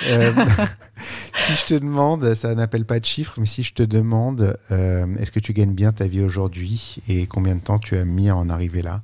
si 0.02 1.54
je 1.54 1.66
te 1.66 1.74
demande, 1.76 2.34
ça 2.34 2.54
n'appelle 2.56 2.86
pas 2.86 3.00
de 3.00 3.06
chiffres, 3.06 3.36
mais 3.38 3.46
si 3.46 3.64
je 3.64 3.74
te 3.74 3.84
demande, 3.84 4.58
est-ce 4.70 5.32
que 5.32 5.40
tu 5.40 5.54
gagnes 5.54 5.74
bien 5.74 5.94
ta 5.94 6.08
vie 6.08 6.22
aujourd'hui 6.22 6.98
et 7.08 7.26
combien 7.26 7.56
de 7.56 7.62
temps 7.62 7.80
tu 7.80 7.96
as 7.96 8.04
mis 8.04 8.30
à 8.30 8.36
en 8.36 8.50
arriver 8.50 8.82
là? 8.82 9.02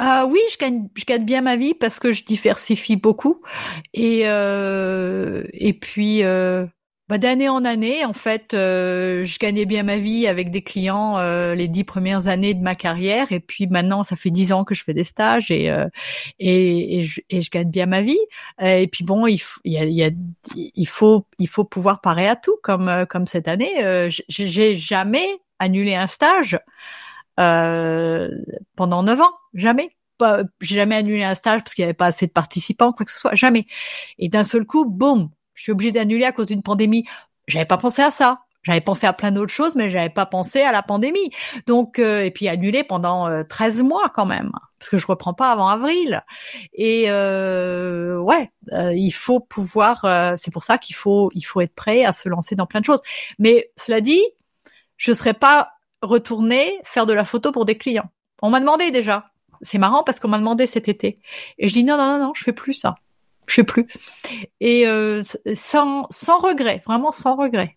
Ah 0.00 0.26
oui, 0.28 0.40
je 0.50 0.58
gagne, 0.58 0.88
je 0.96 1.04
gagne 1.04 1.24
bien 1.24 1.40
ma 1.40 1.56
vie 1.56 1.74
parce 1.74 2.00
que 2.00 2.12
je 2.12 2.24
diversifie 2.24 2.96
beaucoup 2.96 3.42
et 3.92 4.22
et 4.22 5.72
puis 5.72 6.24
bah, 7.08 7.18
d'année 7.18 7.48
en 7.48 7.64
année, 7.64 8.04
en 8.04 8.12
fait, 8.12 8.54
euh, 8.54 9.24
je 9.24 9.38
gagnais 9.38 9.66
bien 9.66 9.82
ma 9.82 9.98
vie 9.98 10.26
avec 10.26 10.50
des 10.50 10.62
clients 10.62 11.18
euh, 11.18 11.54
les 11.54 11.68
dix 11.68 11.84
premières 11.84 12.28
années 12.28 12.54
de 12.54 12.62
ma 12.62 12.74
carrière, 12.74 13.32
et 13.32 13.40
puis 13.40 13.66
maintenant, 13.66 14.04
ça 14.04 14.16
fait 14.16 14.30
dix 14.30 14.52
ans 14.52 14.64
que 14.64 14.74
je 14.74 14.84
fais 14.84 14.94
des 14.94 15.04
stages 15.04 15.50
et 15.50 15.70
euh, 15.70 15.86
et, 16.38 16.98
et, 16.98 17.02
je, 17.02 17.20
et, 17.30 17.40
je, 17.40 17.50
gagne 17.50 17.70
bien 17.70 17.86
ma 17.86 18.02
vie. 18.02 18.18
Et 18.60 18.88
puis 18.88 19.04
bon, 19.04 19.26
il, 19.26 19.40
il, 19.64 19.72
y 19.72 19.78
a, 19.78 19.84
il, 19.84 19.94
y 19.94 20.04
a, 20.04 20.10
il 20.54 20.88
faut 20.88 21.26
il 21.38 21.48
faut 21.48 21.64
pouvoir 21.64 22.00
parer 22.00 22.28
à 22.28 22.36
tout, 22.36 22.56
comme 22.62 23.06
comme 23.08 23.26
cette 23.26 23.48
année, 23.48 24.08
j'ai 24.28 24.74
jamais 24.76 25.26
annulé 25.58 25.94
un 25.94 26.06
stage 26.06 26.58
euh, 27.40 28.30
pendant 28.76 29.02
neuf 29.02 29.20
ans, 29.20 29.32
jamais. 29.54 29.90
J'ai 30.60 30.76
jamais 30.76 30.94
annulé 30.96 31.22
un 31.24 31.34
stage 31.34 31.62
parce 31.62 31.74
qu'il 31.74 31.82
n'y 31.82 31.86
avait 31.86 31.94
pas 31.94 32.06
assez 32.06 32.26
de 32.26 32.32
participants, 32.32 32.92
quoi 32.92 33.04
que 33.04 33.12
ce 33.12 33.18
soit, 33.18 33.34
jamais. 33.34 33.66
Et 34.18 34.28
d'un 34.28 34.44
seul 34.44 34.64
coup, 34.64 34.88
boum, 34.88 35.30
je 35.54 35.62
suis 35.62 35.72
obligée 35.72 35.92
d'annuler 35.92 36.24
à 36.24 36.32
cause 36.32 36.46
d'une 36.46 36.62
pandémie. 36.62 37.04
J'avais 37.48 37.64
pas 37.66 37.76
pensé 37.78 38.02
à 38.02 38.10
ça. 38.10 38.40
J'avais 38.64 38.80
pensé 38.80 39.06
à 39.06 39.12
plein 39.12 39.30
d'autres 39.30 39.52
choses, 39.52 39.76
mais 39.76 39.90
j'avais 39.90 40.08
pas 40.08 40.24
pensé 40.24 40.62
à 40.62 40.72
la 40.72 40.82
pandémie. 40.82 41.30
Donc, 41.66 41.98
euh, 41.98 42.24
et 42.24 42.30
puis 42.30 42.48
annulé 42.48 42.82
pendant 42.82 43.28
euh, 43.28 43.44
13 43.44 43.82
mois 43.82 44.08
quand 44.14 44.24
même, 44.24 44.52
parce 44.78 44.88
que 44.88 44.96
je 44.96 45.06
reprends 45.06 45.34
pas 45.34 45.52
avant 45.52 45.68
avril. 45.68 46.22
Et 46.72 47.04
euh, 47.08 48.18
ouais, 48.18 48.50
euh, 48.72 48.94
il 48.94 49.10
faut 49.10 49.40
pouvoir. 49.40 50.04
euh, 50.06 50.34
c'est 50.38 50.50
pour 50.50 50.62
ça 50.64 50.78
qu'il 50.78 50.96
faut, 50.96 51.30
il 51.34 51.42
faut 51.42 51.60
être 51.60 51.74
prêt 51.74 52.04
à 52.04 52.12
se 52.12 52.28
lancer 52.28 52.56
dans 52.56 52.66
plein 52.66 52.80
de 52.80 52.86
choses. 52.86 53.02
Mais 53.38 53.70
cela 53.76 54.00
dit, 54.00 54.22
je 54.96 55.12
serais 55.12 55.34
pas 55.34 55.72
retournée 56.00 56.80
faire 56.84 57.04
de 57.06 57.12
la 57.12 57.24
photo 57.26 57.52
pour 57.52 57.66
des 57.66 57.76
clients. 57.76 58.10
On 58.40 58.48
m'a 58.50 58.60
demandé 58.60 58.90
déjà. 58.90 59.26
C'est 59.60 59.78
marrant 59.78 60.04
parce 60.04 60.20
qu'on 60.20 60.28
m'a 60.28 60.38
demandé 60.38 60.66
cet 60.66 60.88
été. 60.88 61.18
Et 61.58 61.68
je 61.68 61.74
dis 61.74 61.84
non, 61.84 61.96
non, 61.98 62.18
non, 62.18 62.26
non, 62.26 62.32
je 62.34 62.44
fais 62.44 62.52
plus 62.52 62.74
ça. 62.74 62.94
Je 63.46 63.54
fais 63.54 63.64
plus. 63.64 63.86
Et 64.60 64.86
euh, 64.86 65.22
sans, 65.54 66.06
sans 66.10 66.38
regret, 66.38 66.82
vraiment 66.86 67.12
sans 67.12 67.36
regret. 67.36 67.76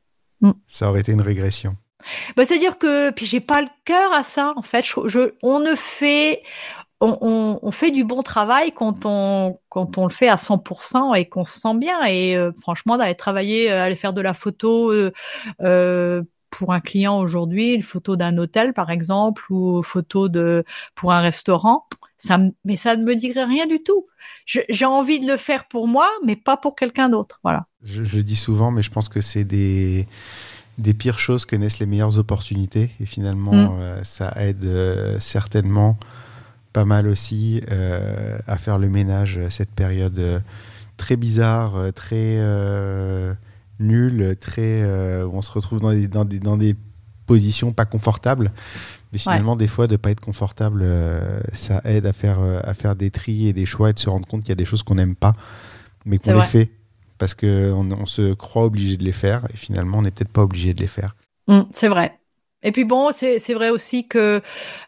Ça 0.67 0.89
aurait 0.89 1.01
été 1.01 1.11
une 1.11 1.21
régression. 1.21 1.75
Bah, 2.35 2.45
c'est-à-dire 2.45 2.77
que 2.77 3.11
puis 3.11 3.25
j'ai 3.25 3.39
pas 3.39 3.61
le 3.61 3.67
cœur 3.85 4.13
à 4.13 4.23
ça 4.23 4.53
en 4.55 4.61
fait. 4.61 4.85
Je, 4.85 5.07
je- 5.07 5.33
on 5.41 5.59
ne 5.59 5.75
fait 5.75 6.43
on, 7.01 7.17
on, 7.21 7.59
on 7.61 7.71
fait 7.71 7.91
du 7.91 8.03
bon 8.05 8.23
travail 8.23 8.71
quand 8.71 9.05
on 9.05 9.59
quand 9.69 9.97
on 9.97 10.03
le 10.05 10.13
fait 10.13 10.29
à 10.29 10.37
100% 10.37 11.13
et 11.15 11.27
qu'on 11.27 11.45
se 11.45 11.59
sent 11.59 11.75
bien. 11.77 12.03
Et 12.05 12.35
euh, 12.37 12.51
franchement, 12.61 12.97
d'aller 12.97 13.15
travailler, 13.15 13.71
euh, 13.71 13.83
aller 13.83 13.95
faire 13.95 14.13
de 14.13 14.21
la 14.21 14.33
photo 14.33 14.91
euh, 15.61 16.23
pour 16.49 16.73
un 16.73 16.79
client 16.79 17.19
aujourd'hui, 17.19 17.73
une 17.73 17.81
photo 17.83 18.15
d'un 18.15 18.37
hôtel 18.37 18.73
par 18.73 18.89
exemple, 18.89 19.43
ou 19.51 19.81
photo 19.83 20.29
de 20.29 20.63
pour 20.95 21.11
un 21.11 21.19
restaurant, 21.19 21.87
ça 22.17 22.37
me- 22.37 22.51
mais 22.65 22.75
ça 22.75 22.95
ne 22.95 23.03
me 23.03 23.15
dirait 23.15 23.43
rien 23.45 23.67
du 23.67 23.81
tout. 23.83 24.05
J'ai 24.45 24.85
envie 24.85 25.19
de 25.19 25.27
le 25.27 25.37
faire 25.37 25.67
pour 25.67 25.87
moi, 25.87 26.09
mais 26.25 26.35
pas 26.35 26.57
pour 26.57 26.75
quelqu'un 26.75 27.09
d'autre. 27.09 27.39
Voilà. 27.43 27.67
Je, 27.83 28.19
dis 28.21 28.35
souvent, 28.35 28.71
mais 28.71 28.81
je 28.81 28.91
pense 28.91 29.07
que 29.09 29.21
c'est 29.21 29.43
des, 29.43 30.07
des 30.77 30.93
pires 30.93 31.19
choses 31.19 31.45
que 31.45 31.55
naissent 31.55 31.79
les 31.79 31.85
meilleures 31.85 32.17
opportunités. 32.17 32.89
Et 32.99 33.05
finalement, 33.05 33.53
Mm. 33.53 33.79
euh, 33.79 34.03
ça 34.03 34.33
aide 34.37 34.65
euh, 34.65 35.19
certainement 35.19 35.97
pas 36.73 36.85
mal 36.85 37.07
aussi 37.07 37.61
euh, 37.71 38.37
à 38.47 38.57
faire 38.57 38.77
le 38.77 38.89
ménage 38.89 39.37
à 39.37 39.49
cette 39.49 39.71
période 39.71 40.43
très 40.97 41.15
bizarre, 41.15 41.73
très 41.93 42.37
nulle, 43.79 44.35
très, 44.39 44.83
où 45.23 45.31
on 45.35 45.41
se 45.41 45.51
retrouve 45.51 45.79
dans 45.79 45.91
des, 45.91 46.07
dans, 46.07 46.25
des, 46.25 46.39
dans 46.39 46.57
des 46.57 46.75
positions 47.25 47.73
pas 47.73 47.85
confortables. 47.85 48.51
Mais 49.11 49.19
finalement, 49.19 49.55
des 49.55 49.67
fois, 49.67 49.87
de 49.87 49.93
ne 49.93 49.97
pas 49.97 50.11
être 50.11 50.19
confortable, 50.21 50.81
euh, 50.83 51.39
ça 51.53 51.81
aide 51.85 52.05
à 52.05 52.13
faire, 52.13 52.39
euh, 52.39 52.59
à 52.63 52.73
faire 52.73 52.95
des 52.95 53.09
tris 53.11 53.47
et 53.47 53.53
des 53.53 53.65
choix 53.65 53.89
et 53.89 53.93
de 53.93 53.99
se 53.99 54.09
rendre 54.09 54.27
compte 54.27 54.41
qu'il 54.41 54.49
y 54.49 54.51
a 54.51 54.55
des 54.55 54.65
choses 54.65 54.83
qu'on 54.83 54.95
n'aime 54.95 55.15
pas, 55.15 55.33
mais 56.05 56.17
qu'on 56.17 56.33
les 56.33 56.37
vrai. 56.37 56.47
fait 56.47 56.71
parce 57.17 57.33
qu'on 57.33 57.91
on 57.91 58.05
se 58.05 58.33
croit 58.33 58.65
obligé 58.65 58.97
de 58.97 59.03
les 59.03 59.11
faire 59.11 59.45
et 59.53 59.57
finalement, 59.57 59.99
on 59.99 60.01
n'est 60.03 60.11
peut-être 60.11 60.31
pas 60.31 60.43
obligé 60.43 60.73
de 60.73 60.81
les 60.81 60.87
faire. 60.87 61.15
Mm, 61.47 61.61
c'est 61.73 61.87
vrai. 61.87 62.13
Et 62.63 62.71
puis 62.71 62.85
bon, 62.85 63.11
c'est 63.13 63.53
vrai 63.53 63.69
aussi 63.69 64.07
que 64.07 64.41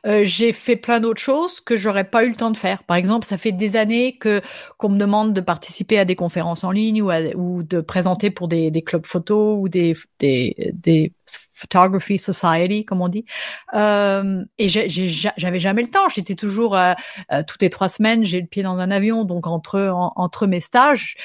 euh, 0.07 0.21
j'ai 0.23 0.53
fait 0.53 0.75
plein 0.75 0.99
d'autres 0.99 1.21
choses 1.21 1.61
que 1.61 1.77
j'aurais 1.77 2.03
pas 2.09 2.25
eu 2.25 2.29
le 2.29 2.35
temps 2.35 2.49
de 2.49 2.57
faire. 2.57 2.83
Par 2.83 2.97
exemple, 2.97 3.27
ça 3.27 3.37
fait 3.37 3.51
des 3.51 3.75
années 3.75 4.17
que 4.17 4.41
qu'on 4.77 4.89
me 4.89 4.97
demande 4.97 5.33
de 5.33 5.41
participer 5.41 5.99
à 5.99 6.03
des 6.03 6.15
conférences 6.15 6.63
en 6.63 6.71
ligne 6.71 7.01
ou, 7.03 7.11
à- 7.11 7.35
ou 7.35 7.61
de 7.61 7.79
présenter 7.79 8.31
pour 8.31 8.47
des, 8.47 8.71
des 8.71 8.81
clubs 8.81 9.05
photo 9.05 9.55
ou 9.59 9.69
des, 9.69 9.93
des, 10.19 10.71
des 10.73 11.13
photography 11.59 12.17
society, 12.17 12.85
comme 12.85 13.01
on 13.01 13.09
dit. 13.09 13.25
Euh, 13.73 14.43
et 14.57 14.67
j'avais 14.69 15.59
jamais 15.59 15.81
le 15.83 15.89
temps. 15.89 16.07
J'étais 16.09 16.35
toujours 16.35 16.75
euh, 16.75 16.93
euh, 17.31 17.43
toutes 17.47 17.61
les 17.61 17.69
trois 17.69 17.89
semaines, 17.89 18.25
j'ai 18.25 18.39
le 18.41 18.47
pied 18.47 18.63
dans 18.63 18.77
un 18.79 18.91
avion, 18.91 19.25
donc 19.25 19.47
entre 19.47 19.79
en- 19.89 20.13
entre 20.15 20.47
mes 20.47 20.61
stages. 20.61 21.15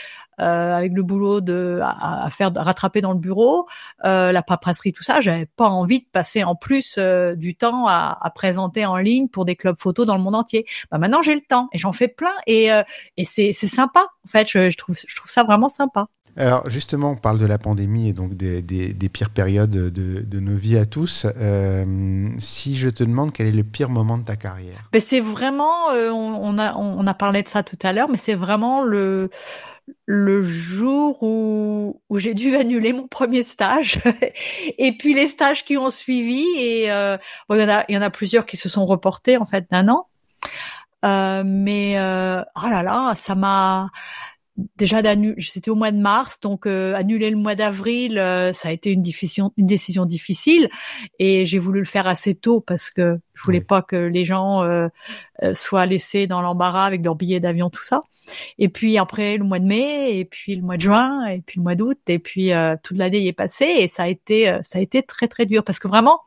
euh, 0.41 0.75
avec 0.77 0.93
le 0.95 1.05
boulot 1.05 1.41
de 1.41 1.79
à, 1.81 2.29
faire 2.31 2.51
rattraper 2.57 3.01
dans 3.01 3.13
le 3.13 3.21
bureau, 3.21 3.69
euh, 4.05 4.33
la 4.33 4.43
paperasserie, 4.43 4.93
tout 4.93 5.05
ça, 5.05 5.21
j'avais 5.21 5.47
pas 5.47 5.69
envie 5.69 6.01
de 6.01 6.07
passer 6.13 6.43
en 6.43 6.57
plus 6.57 6.97
euh, 6.99 7.37
du 7.37 7.55
temps 7.55 7.87
à, 7.87 8.19
à 8.21 8.31
présenter 8.31 8.85
en 8.85 8.97
ligne 8.97 9.29
pour 9.29 9.45
des 9.45 9.55
clubs 9.55 9.77
photos 9.79 10.07
dans 10.07 10.17
le 10.17 10.23
monde 10.25 10.35
entier. 10.35 10.67
Bah 10.91 10.99
maintenant 10.99 11.23
j'ai 11.23 11.37
le 11.37 11.41
temps 11.41 11.69
et 11.73 11.79
j'en 11.79 11.93
fais 11.93 12.09
plein 12.09 12.35
et 12.49 12.69
et 13.17 13.25
c'est 13.25 13.53
c'est 13.53 13.69
sympa 13.69 14.07
en 14.25 14.29
fait. 14.29 14.49
Je, 14.51 14.71
je 14.71 14.77
trouve 14.77 14.97
je 15.07 15.15
trouve 15.17 15.31
ça 15.31 15.45
vraiment 15.45 15.69
sympa. 15.69 16.09
Alors 16.37 16.69
justement, 16.69 17.13
on 17.13 17.17
parle 17.17 17.39
de 17.39 17.47
la 17.47 17.59
pandémie 17.59 18.09
et 18.09 18.13
donc 18.13 18.35
des, 18.35 19.09
pires 19.13 19.31
périodes 19.31 19.71
de, 19.71 20.41
nos 20.41 20.57
vies 20.57 20.79
à 20.79 20.87
tous. 20.87 21.27
Euh, 21.37 22.29
si 22.39 22.77
je 22.77 22.89
te 22.89 23.05
demande 23.05 23.33
quel 23.33 23.47
est 23.47 23.53
le 23.53 23.63
pire 23.63 23.89
moment 23.89 24.19
de 24.19 24.25
ta 24.25 24.37
carrière. 24.37 24.89
Mais 24.93 25.01
c'est 25.01 25.21
vraiment, 25.21 25.91
euh, 25.93 26.11
on, 26.11 26.59
a 26.59 26.75
on, 26.77 27.07
a 27.07 27.15
parlé 27.15 27.43
de 27.43 27.49
ça 27.49 27.63
tout 27.63 27.79
à 27.83 27.93
l'heure, 27.93 28.09
mais 28.09 28.19
c'est 28.19 28.35
vraiment 28.35 28.83
le 28.83 29.31
le 30.07 30.43
jour 30.43 31.23
où, 31.23 32.01
où 32.09 32.19
j'ai 32.19 32.33
dû 32.33 32.57
annuler 32.57 32.93
mon 32.93 33.07
premier 33.07 33.43
stage. 33.43 34.01
Et 34.79 34.97
puis 34.97 35.15
les 35.15 35.27
stages 35.27 35.65
qui 35.65 35.77
ont 35.77 35.91
suivi 35.91 36.43
et 36.59 36.91
euh, 36.91 37.19
il 37.51 37.61
y 37.61 37.63
en 37.63 37.69
a 37.69 37.85
il 37.89 37.95
y 37.95 37.99
en 37.99 38.03
a 38.03 38.11
plusieurs 38.11 38.47
qui 38.47 38.57
se 38.57 38.69
sont 38.69 38.87
reportés 38.87 39.37
en 39.37 39.47
fait 39.47 39.67
d'un 39.71 39.89
an. 39.89 40.09
Mais 41.03 41.97
oh 41.99 42.69
là 42.69 42.83
là 42.83 43.13
ça 43.15 43.35
m'a 43.35 43.91
déjà 44.77 45.03
d'annuler 45.03 45.35
c'était 45.41 45.71
au 45.71 45.75
mois 45.75 45.91
de 45.91 45.99
mars 45.99 46.39
donc 46.41 46.67
euh, 46.67 46.95
annuler 46.95 47.29
le 47.31 47.37
mois 47.37 47.57
d'avril 47.57 48.19
euh, 48.19 48.53
ça 48.53 48.69
a 48.69 48.73
été 48.73 48.91
une 48.91 49.03
décision 49.03 49.53
une 49.57 49.67
décision 49.67 50.07
difficile. 50.07 50.69
Et 51.19 51.45
j'ai 51.47 51.59
voulu 51.59 51.81
le 51.81 51.85
faire 51.87 52.07
assez 52.07 52.35
tôt 52.35 52.61
parce 52.61 52.91
que 52.91 53.19
je 53.35 53.43
voulais 53.43 53.59
Oui. 53.59 53.65
pas 53.67 53.83
que 53.83 53.97
les 53.97 54.25
gens 54.25 54.63
euh, 54.63 54.89
euh, 55.43 55.55
soient 55.55 55.87
laissés 55.87 56.27
dans 56.27 56.41
l'embarras 56.41 56.85
avec 56.87 57.05
leurs 57.05 57.17
billets 57.17 57.41
d'avion 57.41 57.71
tout 57.71 57.83
ça. 57.83 58.01
Et 58.59 58.69
puis 58.69 58.99
après 58.99 59.37
le 59.37 59.45
mois 59.45 59.59
de 59.59 59.67
mai 59.67 60.19
et 60.19 60.25
puis 60.25 60.55
le 60.57 60.63
mois 60.63 60.77
de 60.77 60.83
juin 60.83 61.27
et 61.27 61.41
puis 61.41 61.59
le 61.59 61.63
mois 61.65 61.75
d'août 61.75 61.99
et 62.09 62.19
puis 62.19 62.53
euh, 62.53 62.77
toute 62.83 62.99
l'année 62.99 63.21
y 63.21 63.29
est 63.29 63.33
passée. 63.33 63.73
Et 63.79 63.89
ça 63.89 64.05
a 64.05 64.09
été 64.09 64.49
euh, 64.49 64.61
ça 64.63 64.79
a 64.79 64.83
été 64.83 65.03
très 65.03 65.29
très 65.29 65.47
dur 65.47 65.65
parce 65.65 65.79
que 65.79 65.89
vraiment 65.89 66.21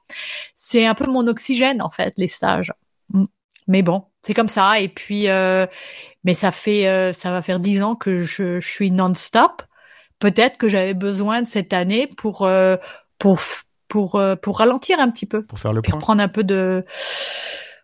c'est 0.56 0.86
un 0.86 0.96
peu 0.96 1.06
mon 1.10 1.28
oxygène 1.28 1.82
en 1.82 1.90
fait 1.90 2.14
les 2.18 2.28
stages. 2.28 2.74
Mm. 3.14 3.26
mais 3.68 3.84
bon 3.84 4.04
c'est 4.28 4.34
comme 4.34 4.50
ça. 4.50 4.80
Et 4.80 4.90
puis 4.90 5.30
euh, 5.30 5.66
mais 6.26 6.34
ça 6.34 6.52
fait 6.52 6.88
euh, 6.88 7.14
ça 7.14 7.32
va 7.32 7.42
faire 7.42 7.62
dix 7.62 7.82
ans 7.82 7.96
que 7.96 8.22
je, 8.22 8.60
je 8.60 8.68
suis 8.68 8.92
non-stop. 8.92 9.64
Peut-être 10.20 10.58
que 10.58 10.68
j'avais 10.68 10.94
besoin 10.94 11.42
de 11.42 11.48
cette 11.48 11.72
année 11.72 12.08
pour 12.18 12.44
euh, 12.44 12.76
pour 13.20 13.40
pour 13.88 14.22
pour 14.42 14.58
ralentir 14.58 15.00
un 15.00 15.10
petit 15.10 15.26
peu. 15.26 15.46
Pour 15.46 15.60
faire 15.60 15.72
le 15.72 15.82
point. 15.82 15.96
reprendre 15.96 16.22
un 16.22 16.28
peu 16.28 16.44
de 16.44 16.84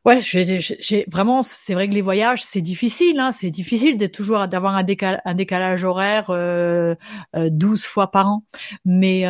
ouais 0.06 0.20
j'ai 0.22 1.06
vraiment 1.10 1.44
c'est 1.44 1.74
vrai 1.74 1.88
que 1.88 1.94
les 1.94 2.02
voyages 2.02 2.44
c'est 2.44 2.60
difficile 2.60 3.18
hein, 3.22 3.32
c'est 3.32 3.50
difficile 3.50 3.98
d'être 3.98 4.14
toujours 4.14 4.46
d'avoir 4.50 4.76
un, 4.76 4.84
décal, 4.84 5.22
un 5.24 5.34
décalage 5.34 5.86
horaire 5.86 6.26
euh, 6.30 6.96
euh, 7.38 7.48
12 7.50 7.86
fois 7.86 8.12
par 8.12 8.28
an. 8.28 8.44
Mais 8.84 9.24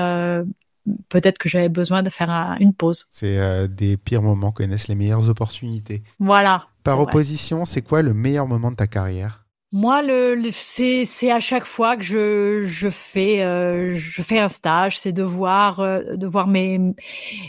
peut-être 1.09 1.37
que 1.37 1.47
j'avais 1.49 1.69
besoin 1.69 2.03
de 2.03 2.09
faire 2.09 2.29
un- 2.29 2.57
une 2.59 2.73
pause. 2.73 3.05
C'est 3.09 3.37
euh, 3.39 3.67
des 3.67 3.97
pires 3.97 4.21
moments 4.21 4.51
que 4.51 4.63
naissent 4.63 4.87
les 4.87 4.95
meilleures 4.95 5.29
opportunités. 5.29 6.03
voilà 6.19 6.67
Par 6.83 6.99
opposition, 6.99 7.65
c'est 7.65 7.81
quoi 7.81 8.01
le 8.01 8.13
meilleur 8.13 8.47
moment 8.47 8.71
de 8.71 8.75
ta 8.75 8.87
carrière? 8.87 9.42
Moi, 9.75 10.03
le, 10.03 10.35
le- 10.35 10.51
c'est 10.51 11.05
c'est 11.05 11.31
à 11.31 11.39
chaque 11.39 11.65
fois 11.65 11.97
que 11.97 12.03
je 12.03 12.61
je 12.63 12.89
fais 12.91 13.41
euh, 13.41 13.95
je 13.95 14.21
fais 14.21 14.37
un 14.37 14.47
stage, 14.47 14.99
c'est 14.99 15.11
de 15.11 15.23
voir 15.23 15.79
euh, 15.79 16.15
de 16.15 16.27
voir 16.27 16.45
mes 16.45 16.79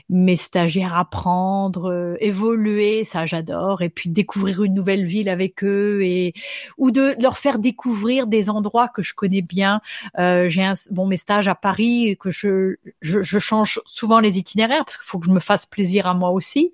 mes 0.08 0.36
stagiaires 0.36 0.96
apprendre, 0.96 1.90
euh, 1.92 2.16
évoluer, 2.20 3.04
ça 3.04 3.26
j'adore, 3.26 3.82
et 3.82 3.90
puis 3.90 4.10
découvrir 4.10 4.64
une 4.64 4.72
nouvelle 4.74 5.04
ville 5.04 5.28
avec 5.28 5.64
eux 5.64 6.00
et 6.02 6.32
ou 6.78 6.90
de 6.90 7.14
leur 7.22 7.36
faire 7.38 7.58
découvrir 7.58 8.26
des 8.26 8.48
endroits 8.50 8.88
que 8.88 9.02
je 9.02 9.14
connais 9.14 9.42
bien. 9.42 9.82
Euh, 10.18 10.48
J'ai 10.48 10.62
un 10.64 10.74
bon 10.92 11.06
mes 11.06 11.18
stages 11.18 11.48
à 11.48 11.54
Paris 11.54 12.16
que 12.18 12.30
je 12.30 12.76
je, 13.02 13.20
je 13.22 13.38
change 13.38 13.80
souvent 13.86 14.20
les 14.20 14.38
itinéraires 14.38 14.84
parce 14.86 14.96
qu'il 14.96 15.06
faut 15.06 15.18
que 15.18 15.26
je 15.26 15.30
me 15.32 15.40
fasse 15.40 15.66
plaisir 15.66 16.06
à 16.06 16.14
moi 16.14 16.30
aussi. 16.30 16.72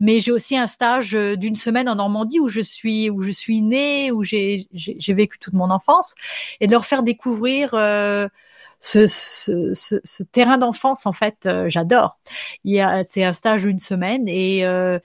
Mais 0.00 0.20
j'ai 0.20 0.32
aussi 0.32 0.56
un 0.56 0.66
stage 0.66 1.14
euh, 1.14 1.36
d'une 1.36 1.56
semaine 1.56 1.88
en 1.88 1.96
Normandie 1.96 2.40
où 2.40 2.48
je 2.48 2.60
suis 2.60 3.10
où 3.10 3.22
je 3.22 3.30
suis 3.30 3.62
née, 3.62 4.10
où 4.12 4.22
j'ai 4.24 4.66
j'ai 4.72 4.91
j'ai 4.98 5.14
vécu 5.14 5.38
toute 5.38 5.54
mon 5.54 5.70
enfance, 5.70 6.14
et 6.60 6.66
de 6.66 6.72
leur 6.72 6.84
faire 6.84 7.02
découvrir 7.02 7.74
euh, 7.74 9.06
ce, 9.06 10.22
terrain 10.32 10.58
d'enfance. 10.58 11.06
En 11.06 11.12
fait, 11.12 11.46
euh, 11.46 11.68
j'adore. 11.68 12.18
C'est 12.64 13.24
un 13.24 13.32
stage 13.32 13.62
d'une 13.62 13.78
semaine 13.78 14.28
et 14.28 14.64
euh, 14.64 14.98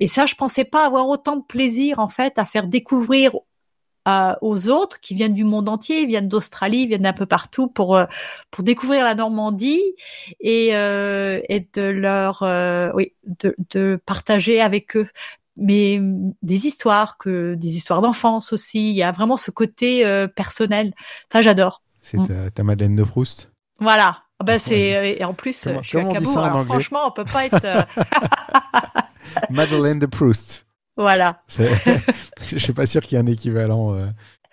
et 0.00 0.08
ça, 0.08 0.26
je 0.26 0.34
pensais 0.34 0.64
pas 0.64 0.84
avoir 0.84 1.08
autant 1.08 1.36
de 1.36 1.44
plaisir 1.44 1.98
en 1.98 2.08
fait 2.08 2.38
à 2.38 2.44
faire 2.44 2.66
découvrir 2.66 3.36
aux 4.40 4.68
autres 4.68 4.98
qui 4.98 5.14
viennent 5.14 5.34
du 5.34 5.44
monde 5.44 5.68
entier, 5.68 6.04
viennent 6.04 6.26
d'Australie, 6.26 6.88
viennent 6.88 7.02
d'un 7.02 7.12
peu 7.12 7.26
partout 7.26 7.68
pour 7.68 7.96
découvrir 8.58 9.04
la 9.04 9.14
Normandie 9.14 9.82
et 10.40 10.70
de 10.72 11.82
leur 11.82 12.42
oui 12.94 13.12
de 13.36 14.00
partager 14.04 14.60
avec 14.60 14.96
eux 14.96 15.08
mais 15.60 16.00
des 16.42 16.66
histoires 16.66 17.18
que 17.18 17.54
des 17.54 17.76
histoires 17.76 18.00
d'enfance 18.00 18.52
aussi 18.52 18.90
il 18.90 18.96
y 18.96 19.02
a 19.02 19.12
vraiment 19.12 19.36
ce 19.36 19.50
côté 19.50 20.04
euh, 20.06 20.26
personnel 20.26 20.92
ça 21.30 21.42
j'adore 21.42 21.82
C'est 22.00 22.18
Mm. 22.18 22.26
ta, 22.26 22.50
ta 22.50 22.62
Madeleine 22.64 22.96
de 22.96 23.04
Proust? 23.04 23.50
Voilà 23.78 24.18
Ah 24.40 24.44
ben 24.44 24.58
c'est 24.58 25.16
et 25.18 25.24
en 25.24 25.34
plus 25.34 25.62
Comment- 25.64 25.82
je 25.82 25.88
suis 25.88 25.98
à 25.98 26.04
Cabourg 26.12 26.38
alors 26.38 26.64
franchement 26.64 27.00
on 27.06 27.10
peut 27.12 27.24
pas 27.30 27.44
être 27.46 27.64
euh, 27.64 27.82
Madeleine 29.50 29.98
de 29.98 30.06
Proust. 30.06 30.66
Voilà. 30.96 31.40
je 31.48 32.58
suis 32.58 32.72
pas 32.72 32.86
sûr 32.86 33.00
qu'il 33.02 33.16
y 33.16 33.20
ait 33.20 33.24
un 33.24 33.26
équivalent. 33.26 33.94
Euh. 33.94 34.06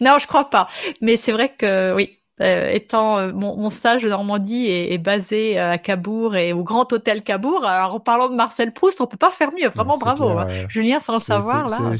non, 0.00 0.18
je 0.20 0.26
crois 0.26 0.50
pas. 0.50 0.68
Mais 1.00 1.16
c'est 1.16 1.32
vrai 1.32 1.48
que 1.56 1.94
oui, 1.94 2.18
euh, 2.40 2.68
étant 2.72 3.18
euh, 3.18 3.32
mon, 3.32 3.70
stage 3.70 4.02
de 4.02 4.08
Normandie 4.08 4.66
est, 4.66 4.98
basé 4.98 5.56
euh, 5.56 5.72
à 5.72 5.78
Cabourg 5.78 6.34
et 6.34 6.52
au 6.52 6.64
Grand 6.64 6.92
Hôtel 6.92 7.22
Cabourg. 7.22 7.64
Alors 7.64 7.94
en 7.94 8.00
parlant 8.00 8.28
de 8.28 8.34
Marcel 8.34 8.72
Proust, 8.72 9.00
on 9.00 9.06
peut 9.06 9.16
pas 9.16 9.30
faire 9.30 9.52
mieux. 9.52 9.68
Vraiment 9.68 9.96
bravo, 9.98 10.30
hein. 10.30 10.48
Julien, 10.68 10.98
sans 10.98 11.12
le 11.12 11.18
savoir 11.20 11.68
là. 11.68 11.92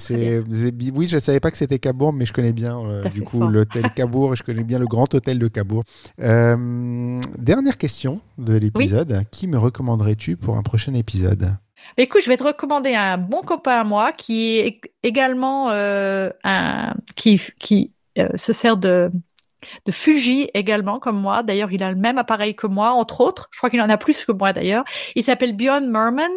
oui, 0.94 1.06
je 1.06 1.18
savais 1.18 1.38
pas 1.38 1.52
que 1.52 1.56
c'était 1.56 1.78
Cabourg, 1.78 2.12
mais 2.12 2.26
je 2.26 2.32
connais 2.32 2.52
bien 2.52 2.80
du 3.12 3.22
coup 3.22 3.46
l'hôtel 3.46 3.84
Cabourg 3.94 4.32
et 4.32 4.36
je 4.36 4.42
connais 4.42 4.64
bien 4.64 4.80
le 4.80 4.86
Grand 4.86 5.12
Hôtel 5.14 5.38
de 5.38 5.46
Cabourg. 5.46 5.84
dernière 6.18 7.78
question 7.78 8.20
de 8.36 8.56
l'épisode. 8.56 9.22
Qui 9.30 9.46
me 9.46 9.58
recommanderais-tu 9.58 10.36
pour 10.36 10.56
un 10.56 10.62
prochain 10.62 10.94
épisode? 10.94 11.56
Écoute, 11.96 12.22
je 12.24 12.28
vais 12.28 12.36
te 12.36 12.44
recommander 12.44 12.94
un 12.94 13.18
bon 13.18 13.42
copain 13.42 13.78
à 13.78 13.84
moi 13.84 14.10
qui 14.10 14.58
est 14.58 14.80
également 15.04 15.70
un 15.70 16.94
qui 17.14 17.40
qui 17.60 17.92
se 18.36 18.52
sert 18.52 18.76
de 18.76 19.12
de 19.86 19.92
Fuji 19.92 20.50
également 20.54 20.98
comme 20.98 21.20
moi. 21.20 21.42
D'ailleurs, 21.42 21.72
il 21.72 21.82
a 21.82 21.90
le 21.90 21.96
même 21.96 22.18
appareil 22.18 22.54
que 22.54 22.66
moi, 22.66 22.90
entre 22.90 23.20
autres. 23.20 23.48
Je 23.52 23.58
crois 23.58 23.70
qu'il 23.70 23.80
en 23.80 23.90
a 23.90 23.96
plus 23.96 24.24
que 24.24 24.32
moi 24.32 24.52
d'ailleurs. 24.52 24.84
Il 25.14 25.22
s'appelle 25.22 25.56
Björn 25.56 25.86
Merman. 25.86 26.30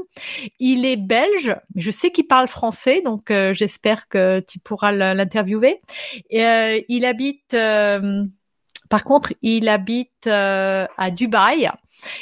Il 0.60 0.86
est 0.86 0.98
belge, 0.98 1.56
mais 1.76 1.82
je 1.82 1.92
sais 1.92 2.12
qu'il 2.12 2.28
parle 2.28 2.48
français, 2.48 3.02
donc 3.02 3.32
euh, 3.32 3.54
j'espère 3.54 4.08
que 4.08 4.40
tu 4.40 4.60
pourras 4.60 4.92
l'interviewer. 4.92 5.82
Euh, 6.34 6.80
il 6.88 7.06
habite, 7.06 7.54
euh, 7.54 8.24
par 8.90 9.04
contre, 9.04 9.34
il 9.42 9.70
habite 9.70 10.28
à 10.28 11.12
Dubaï 11.12 11.70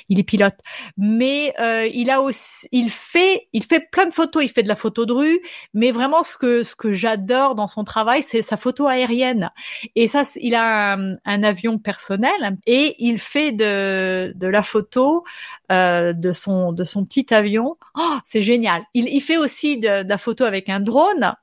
il 0.10 0.20
est 0.20 0.24
pilote, 0.24 0.56
mais 0.98 1.54
euh, 1.60 1.88
il 1.88 2.10
a 2.10 2.22
aussi, 2.22 2.68
il 2.72 2.90
fait, 2.90 3.48
il 3.54 3.64
fait 3.64 3.80
plein 3.80 4.06
de 4.06 4.14
photos. 4.14 4.44
Il 4.44 4.50
fait 4.50 4.64
de 4.64 4.68
la 4.68 4.76
photo 4.76 5.06
de 5.06 5.14
rue, 5.14 5.40
mais 5.74 5.92
vraiment 5.92 6.24
ce 6.24 6.38
que 6.38 6.64
ce 6.64 6.76
que 6.76 6.92
j'adore 6.92 7.56
dans 7.56 7.68
son 7.68 7.84
travail, 7.84 8.24
c'est 8.24 8.42
sa 8.42 8.58
photo 8.58 8.88
aérienne. 8.88 9.52
Et 9.96 10.08
ça, 10.08 10.24
il 10.36 10.56
a 10.56 10.94
un, 10.94 11.44
avion 11.44 11.78
personnel 11.78 12.58
et 12.66 12.96
il 13.00 13.20
fait 13.20 13.52
de 13.52 14.34
de 14.36 14.48
la 14.48 14.64
photo 14.64 15.24
euh, 15.72 16.14
de 16.14 16.32
son 16.32 16.72
de 16.72 16.84
son 16.84 17.06
petit 17.06 17.34
avion. 17.34 17.78
Oh, 17.96 18.18
c'est 18.24 18.42
génial. 18.42 18.84
Il, 18.94 19.22
fait 19.22 19.38
aussi 19.38 19.78
de, 19.78 20.08
la 20.08 20.18
photo 20.18 20.44
avec 20.44 20.70
un 20.70 20.80
drone. 20.80 21.36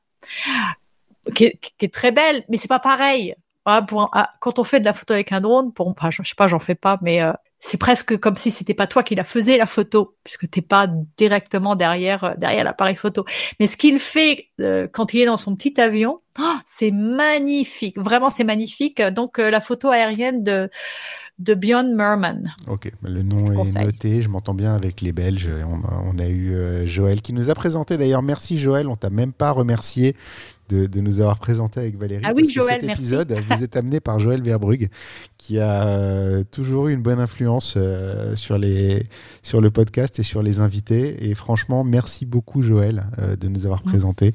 Qui 1.35 1.45
est, 1.45 1.93
très 1.93 2.11
belle, 2.11 2.45
mais 2.49 2.57
c'est 2.57 2.69
pas 2.69 2.81
pareil. 2.81 3.37
Ah, 3.65 3.87
quand 4.41 4.59
on 4.59 4.65
fait 4.65 4.81
de 4.81 4.85
la 4.85 4.93
photo 4.93 5.15
avec 5.15 5.31
un 5.31 5.41
drone, 5.41 5.73
pour, 5.73 5.87
enfin, 5.89 6.11
je 6.11 6.23
sais 6.25 6.35
pas, 6.35 6.49
j'en 6.49 6.59
fais 6.59 6.75
pas, 6.75 6.99
mais 7.01 7.23
euh, 7.23 7.33
c'est 7.65 7.77
presque 7.77 8.19
comme 8.19 8.35
si 8.35 8.51
c'était 8.51 8.75
pas 8.75 8.89
toi 8.89 9.05
qui 9.05 9.15
la 9.15 9.23
faisais 9.23 9.57
la 9.57 9.67
photo, 9.67 10.17
puisque 10.25 10.51
t'es 10.51 10.61
pas 10.61 10.89
directement 11.17 11.77
derrière 11.77 12.25
euh, 12.25 12.35
derrière 12.37 12.65
l'appareil 12.65 12.97
photo. 12.97 13.25
Mais 13.61 13.69
ce 13.69 13.77
qu'il 13.77 14.01
fait 14.01 14.49
euh, 14.61 14.89
quand 14.93 15.15
il 15.15 15.21
est 15.21 15.27
dans 15.27 15.37
son 15.37 15.55
petit 15.55 15.81
avion, 15.81 16.21
oh, 16.41 16.55
c'est 16.67 16.91
magnifique. 16.91 17.97
Vraiment, 17.99 18.31
c'est 18.31 18.45
magnifique. 18.45 19.01
Donc 19.01 19.39
la 19.39 19.61
photo 19.61 19.89
aérienne 19.89 20.43
de 20.43 20.69
de 21.39 21.55
Björn 21.55 21.95
Merman. 21.95 22.55
Ok, 22.69 22.93
le 23.03 23.23
nom 23.23 23.53
est 23.53 23.79
noté. 23.81 24.23
Je 24.23 24.29
m'entends 24.29 24.55
bien 24.55 24.75
avec 24.75 25.01
les 25.01 25.13
Belges. 25.13 25.49
On 25.67 26.19
a, 26.19 26.29
eu 26.29 26.87
Joël 26.87 27.23
qui 27.23 27.33
nous 27.33 27.49
a 27.49 27.55
présenté. 27.55 27.97
D'ailleurs, 27.97 28.23
merci 28.23 28.59
Joël. 28.59 28.87
On 28.87 28.97
t'a 28.97 29.11
même 29.11 29.33
pas 29.33 29.51
remercié 29.51 30.15
de, 30.73 31.01
nous 31.01 31.21
avoir 31.21 31.39
présenté 31.39 31.81
avec 31.81 31.97
Valérie. 31.97 32.23
Ah 32.25 32.33
oui, 32.35 32.51
Joël, 32.51 32.81
cet 32.81 32.91
épisode 32.91 33.33
vous 33.33 33.63
est 33.63 33.77
amené 33.77 34.01
par 34.01 34.19
Joël 34.19 34.43
Verbrugge, 34.43 34.89
qui 35.39 35.59
a 35.59 35.87
euh, 35.87 36.45
toujours 36.45 36.89
eu 36.89 36.95
une 36.95 37.03
bonne 37.03 37.21
influence 37.21 37.75
euh, 37.77 38.37
sur, 38.37 38.59
les, 38.59 39.07
sur 39.43 39.61
le 39.61 39.71
podcast 39.71 40.19
et 40.19 40.23
sur 40.23 40.43
les 40.43 40.61
invités. 40.61 41.29
Et 41.29 41.35
franchement, 41.35 41.85
merci 41.85 42.27
beaucoup 42.27 42.63
Joël 42.63 43.07
euh, 43.19 43.37
de 43.37 43.49
nous 43.49 43.67
avoir 43.67 43.83
présenté. 43.83 44.35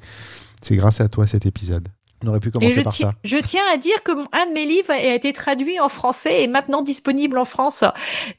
C'est 0.61 0.75
grâce 0.75 1.01
à 1.01 1.07
toi 1.07 1.27
cet 1.27 1.45
épisode. 1.45 1.89
On 2.23 2.27
aurait 2.27 2.39
pu 2.39 2.49
commencer 2.51 2.83
par 2.83 2.93
ça. 2.93 3.13
Je 3.23 3.37
tiens 3.37 3.63
à 3.71 3.77
dire 3.77 4.01
que 4.03 4.11
un 4.11 4.47
de 4.47 4.53
mes 4.53 4.65
livres 4.65 4.91
a 4.91 5.13
été 5.13 5.33
traduit 5.33 5.79
en 5.79 5.89
français 5.89 6.43
et 6.43 6.47
maintenant 6.47 6.81
disponible 6.81 7.37
en 7.37 7.45
France. 7.45 7.83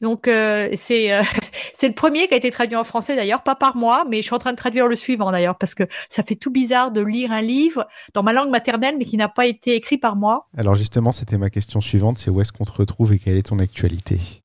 Donc 0.01 0.27
euh, 0.27 0.69
c'est 0.77 1.13
euh, 1.13 1.23
c'est 1.75 1.89
le 1.89 1.95
premier 1.95 2.27
qui 2.27 2.35
a 2.35 2.37
été 2.37 2.51
traduit 2.51 2.77
en 2.77 2.85
français 2.85 3.15
d'ailleurs, 3.15 3.43
pas 3.43 3.55
par 3.55 3.77
moi, 3.77 4.05
mais 4.09 4.19
je 4.19 4.23
suis 4.23 4.35
en 4.35 4.39
train 4.39 4.53
de 4.53 4.57
traduire 4.57 4.89
le 4.89 4.97
suivant 4.97 5.31
d'ailleurs 5.31 5.57
parce 5.57 5.75
que 5.75 5.85
ça 6.09 6.23
fait 6.23 6.35
tout 6.35 6.51
bizarre 6.51 6.91
de 6.91 7.01
lire 7.01 7.31
un 7.31 7.43
livre 7.43 7.87
dans 8.15 8.23
ma 8.23 8.33
langue 8.33 8.51
maternelle 8.51 8.97
mais 8.99 9.05
qui 9.05 9.17
n'a 9.17 9.29
pas 9.29 9.47
été 9.47 9.75
écrit 9.75 9.99
par 9.99 10.17
moi. 10.17 10.49
Alors 10.57 10.75
justement, 10.75 11.13
c'était 11.13 11.39
ma 11.39 11.51
question 11.51 11.81
suivante, 11.81 12.19
c'est 12.19 12.31
où 12.31 12.41
est-ce 12.41 12.53
qu'on 12.53 12.65
te 12.65 12.73
retrouve 12.73 13.13
et 13.13 13.19
quelle 13.19 13.37
est 13.37 13.49
ton 13.49 13.59
actualité? 13.59 14.43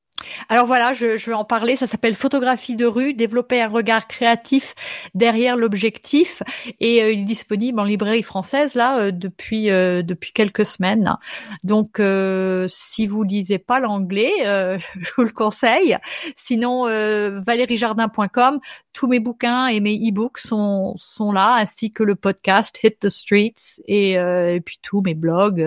Alors 0.49 0.65
voilà, 0.65 0.93
je, 0.93 1.17
je, 1.17 1.26
vais 1.28 1.34
en 1.34 1.45
parler. 1.45 1.76
Ça 1.76 1.88
s'appelle 1.88 2.15
Photographie 2.15 2.76
de 2.76 2.86
rue, 2.86 3.13
développer 3.13 3.61
un 3.61 3.67
regard 3.67 4.07
créatif 4.07 4.76
derrière 5.13 5.57
l'objectif. 5.57 6.43
Et 6.80 7.01
euh, 7.01 7.11
il 7.11 7.21
est 7.21 7.26
disponible 7.26 7.80
en 7.80 7.84
librairie 7.84 8.24
française 8.24 8.76
là 8.76 8.99
euh, 8.99 9.11
depuis 9.11 9.69
euh, 9.69 10.01
depuis 10.03 10.32
quelques 10.32 10.65
semaines. 10.65 11.15
Donc 11.63 12.01
si 12.67 13.07
vous 13.07 13.24
lisez 13.24 13.59
pas 13.59 13.80
l'anglais, 13.80 14.32
je 14.43 15.09
vous 15.17 15.24
le 15.24 15.32
conseille. 15.32 15.97
Sinon, 16.36 16.86
valeriejardin.com, 16.86 18.59
tous 18.93 19.07
mes 19.07 19.19
bouquins 19.19 19.67
et 19.67 19.80
mes 19.80 19.95
e-books 19.95 20.39
sont 20.39 20.93
sont 20.95 21.32
là, 21.32 21.55
ainsi 21.55 21.91
que 21.91 22.03
le 22.03 22.15
podcast 22.15 22.80
Hit 22.84 22.99
the 22.99 23.09
Streets 23.09 23.82
et, 23.88 24.13
et 24.13 24.61
puis 24.63 24.80
tous 24.82 25.01
mes 25.01 25.13
blogs. 25.13 25.65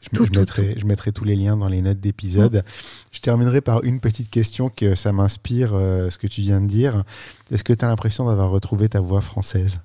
Je, 0.00 0.86
mettrai, 0.86 1.12
tous 1.12 1.24
les 1.24 1.36
liens 1.36 1.56
dans 1.56 1.68
les 1.68 1.82
notes 1.82 2.00
d'épisode. 2.00 2.64
Je 3.12 3.20
terminerai 3.20 3.60
par 3.60 3.82
une 3.84 4.00
petite 4.00 4.30
question 4.30 4.68
que 4.68 4.94
ça 4.94 5.12
m'inspire, 5.12 5.74
euh, 5.74 6.10
ce 6.10 6.18
que 6.18 6.26
tu 6.26 6.40
viens 6.40 6.60
de 6.60 6.66
dire. 6.66 7.04
Est-ce 7.50 7.64
que 7.64 7.72
tu 7.72 7.84
as 7.84 7.88
l'impression 7.88 8.26
d'avoir 8.26 8.50
retrouvé 8.50 8.88
ta 8.88 9.00
voix 9.00 9.20
française? 9.20 9.80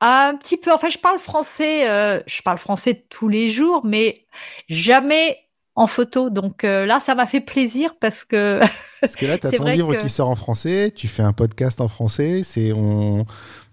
Un 0.00 0.36
petit 0.36 0.56
peu. 0.56 0.72
Enfin, 0.72 0.90
je 0.90 0.98
parle 0.98 1.18
français. 1.18 1.88
Euh, 1.88 2.20
je 2.26 2.42
parle 2.42 2.58
français 2.58 3.06
tous 3.08 3.28
les 3.28 3.50
jours, 3.50 3.84
mais 3.84 4.26
jamais 4.68 5.38
en 5.74 5.86
photo. 5.86 6.30
Donc 6.30 6.64
euh, 6.64 6.86
là, 6.86 7.00
ça 7.00 7.14
m'a 7.14 7.26
fait 7.26 7.40
plaisir 7.40 7.94
parce 8.00 8.24
que. 8.24 8.60
parce 9.00 9.16
que 9.16 9.26
là, 9.26 9.38
tu 9.38 9.46
as 9.46 9.52
ton 9.52 9.64
livre 9.64 9.94
qui 9.96 10.10
sort 10.10 10.28
en 10.28 10.36
français. 10.36 10.92
Tu 10.94 11.08
fais 11.08 11.22
un 11.22 11.32
podcast 11.32 11.80
en 11.80 11.88
français. 11.88 12.42
C'est 12.44 12.72
on, 12.72 13.24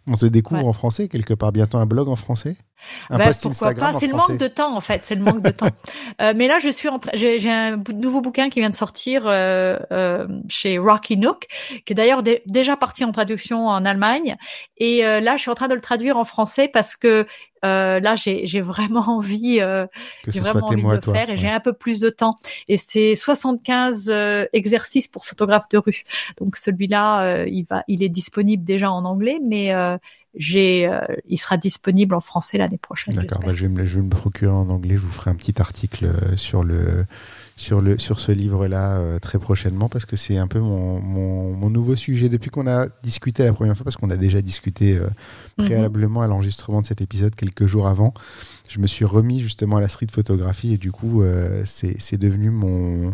on 0.08 0.14
se 0.16 0.26
découvre 0.26 0.68
en 0.68 0.74
français 0.74 1.08
quelque 1.08 1.34
part. 1.34 1.52
Bientôt 1.52 1.78
un 1.78 1.86
blog 1.86 2.08
en 2.10 2.16
français? 2.16 2.56
Un 3.10 3.18
bah, 3.18 3.32
pourquoi 3.42 3.74
pas? 3.74 3.94
C'est 3.94 4.08
le 4.08 4.16
manque 4.16 4.38
de 4.38 4.48
temps 4.48 4.76
en 4.76 4.82
fait. 4.82 5.02
C'est 5.04 5.16
le 5.16 5.22
manque 5.22 5.42
de 5.42 5.50
temps. 5.50 5.70
Euh, 6.22 6.34
mais 6.36 6.48
là, 6.48 6.60
je 6.60 6.70
suis 6.70 6.88
en 6.88 7.00
j'ai 7.14 7.52
un 7.52 7.82
nouveau 7.94 8.22
bouquin 8.22 8.50
qui 8.50 8.60
vient 8.60 8.70
de 8.70 8.76
sortir 8.76 9.28
euh, 9.28 9.78
euh, 9.92 10.28
chez 10.48 10.78
Rocky 10.78 11.18
Nook, 11.18 11.48
qui 11.86 11.92
est 11.92 11.96
d'ailleurs 11.96 12.24
déjà 12.46 12.78
parti 12.78 13.04
en 13.04 13.12
traduction 13.12 13.68
en 13.68 13.84
Allemagne. 13.84 14.38
Et 14.78 15.06
euh, 15.06 15.20
là, 15.20 15.36
je 15.36 15.42
suis 15.42 15.52
en 15.52 15.56
train 15.56 15.68
de 15.68 15.74
le 15.74 15.82
traduire 15.82 16.18
en 16.18 16.24
français 16.24 16.70
parce 16.72 16.96
que 16.96 17.26
euh, 17.66 18.00
là, 18.00 18.16
j'ai 18.16 18.62
vraiment 18.62 19.04
envie, 19.08 19.60
euh, 19.60 19.88
j'ai 20.28 20.40
vraiment 20.40 20.68
envie 20.68 20.84
de 20.84 20.88
le 20.88 21.02
faire 21.02 21.30
et 21.30 21.38
j'ai 21.38 21.50
un 21.50 21.60
peu 21.60 21.74
plus 21.74 22.00
de 22.00 22.10
temps. 22.10 22.36
Et 22.68 22.78
c'est 22.78 23.16
75 23.16 24.10
exercices 24.54 25.08
pour 25.08 25.26
photographe 25.26 25.68
de 25.70 25.78
rue. 25.78 26.04
Donc 26.38 26.56
celui-là, 26.56 27.46
il 27.46 27.64
va, 27.64 27.84
il 27.88 28.04
est 28.04 28.10
disponible 28.10 28.64
déjà 28.64 28.92
en 28.92 29.04
anglais, 29.06 29.40
mais 29.44 29.74
j'ai, 30.38 30.88
euh, 30.88 31.00
il 31.28 31.38
sera 31.38 31.58
disponible 31.58 32.14
en 32.14 32.20
français 32.20 32.58
l'année 32.58 32.78
prochaine. 32.78 33.16
D'accord, 33.16 33.42
bah, 33.46 33.54
je, 33.54 33.64
vais 33.64 33.70
me, 33.70 33.86
je 33.86 33.96
vais 33.96 34.02
me 34.02 34.10
procurer 34.10 34.52
en 34.52 34.70
anglais. 34.70 34.96
Je 34.96 35.02
vous 35.02 35.12
ferai 35.12 35.32
un 35.32 35.36
petit 35.36 35.60
article 35.62 36.06
euh, 36.06 36.36
sur 36.36 36.64
le 36.64 37.06
sur 37.58 37.80
le 37.80 37.98
sur 37.98 38.20
ce 38.20 38.34
livre-là 38.34 38.98
euh, 38.98 39.20
très 39.20 39.40
prochainement 39.40 39.88
parce 39.88 40.06
que 40.06 40.18
c'est 40.18 40.38
un 40.38 40.48
peu 40.48 40.60
mon, 40.60 41.00
mon, 41.00 41.54
mon, 41.54 41.70
nouveau 41.70 41.96
sujet 41.96 42.28
depuis 42.28 42.50
qu'on 42.50 42.68
a 42.68 42.88
discuté 43.02 43.46
la 43.46 43.54
première 43.54 43.78
fois 43.78 43.86
parce 43.86 43.96
qu'on 43.96 44.10
a 44.10 44.18
déjà 44.18 44.42
discuté 44.42 45.00
mhm. 45.58 45.66
préalablement 45.66 46.22
à 46.22 46.28
l'enregistrement 46.28 46.82
de 46.82 46.86
cet 46.86 47.00
épisode 47.00 47.34
quelques 47.34 47.66
jours 47.66 47.88
avant. 47.88 48.14
Je 48.68 48.80
me 48.80 48.88
suis 48.88 49.06
remis 49.06 49.40
justement 49.40 49.78
à 49.78 49.82
la 49.82 49.88
street 49.88 50.08
photographie 50.12 50.74
et 50.74 50.78
du 50.78 50.92
coup 50.92 51.24
c'est 51.64 52.18
devenu 52.18 52.50
mon 52.50 53.14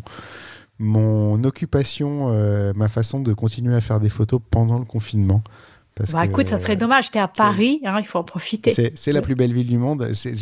mon 0.80 1.44
occupation, 1.44 2.74
ma 2.74 2.90
façon 2.90 3.20
de 3.20 3.34
continuer 3.34 3.76
à 3.76 3.82
faire 3.82 4.00
des 4.00 4.10
photos 4.10 4.42
pendant 4.50 4.80
le 4.80 4.86
confinement. 4.86 5.44
Bah, 6.14 6.26
écoute, 6.26 6.48
ça 6.48 6.58
serait 6.58 6.76
dommage. 6.76 7.12
Tu 7.12 7.18
es 7.18 7.22
à 7.22 7.28
Paris, 7.28 7.82
hein, 7.86 8.00
il 8.00 8.06
faut 8.06 8.20
en 8.20 8.24
profiter. 8.24 8.92
C'est 8.96 9.14
la 9.14 9.22
plus 9.22 9.36
belle 9.36 9.54
ville 9.54 9.68
du 9.68 9.78
monde. 9.78 10.00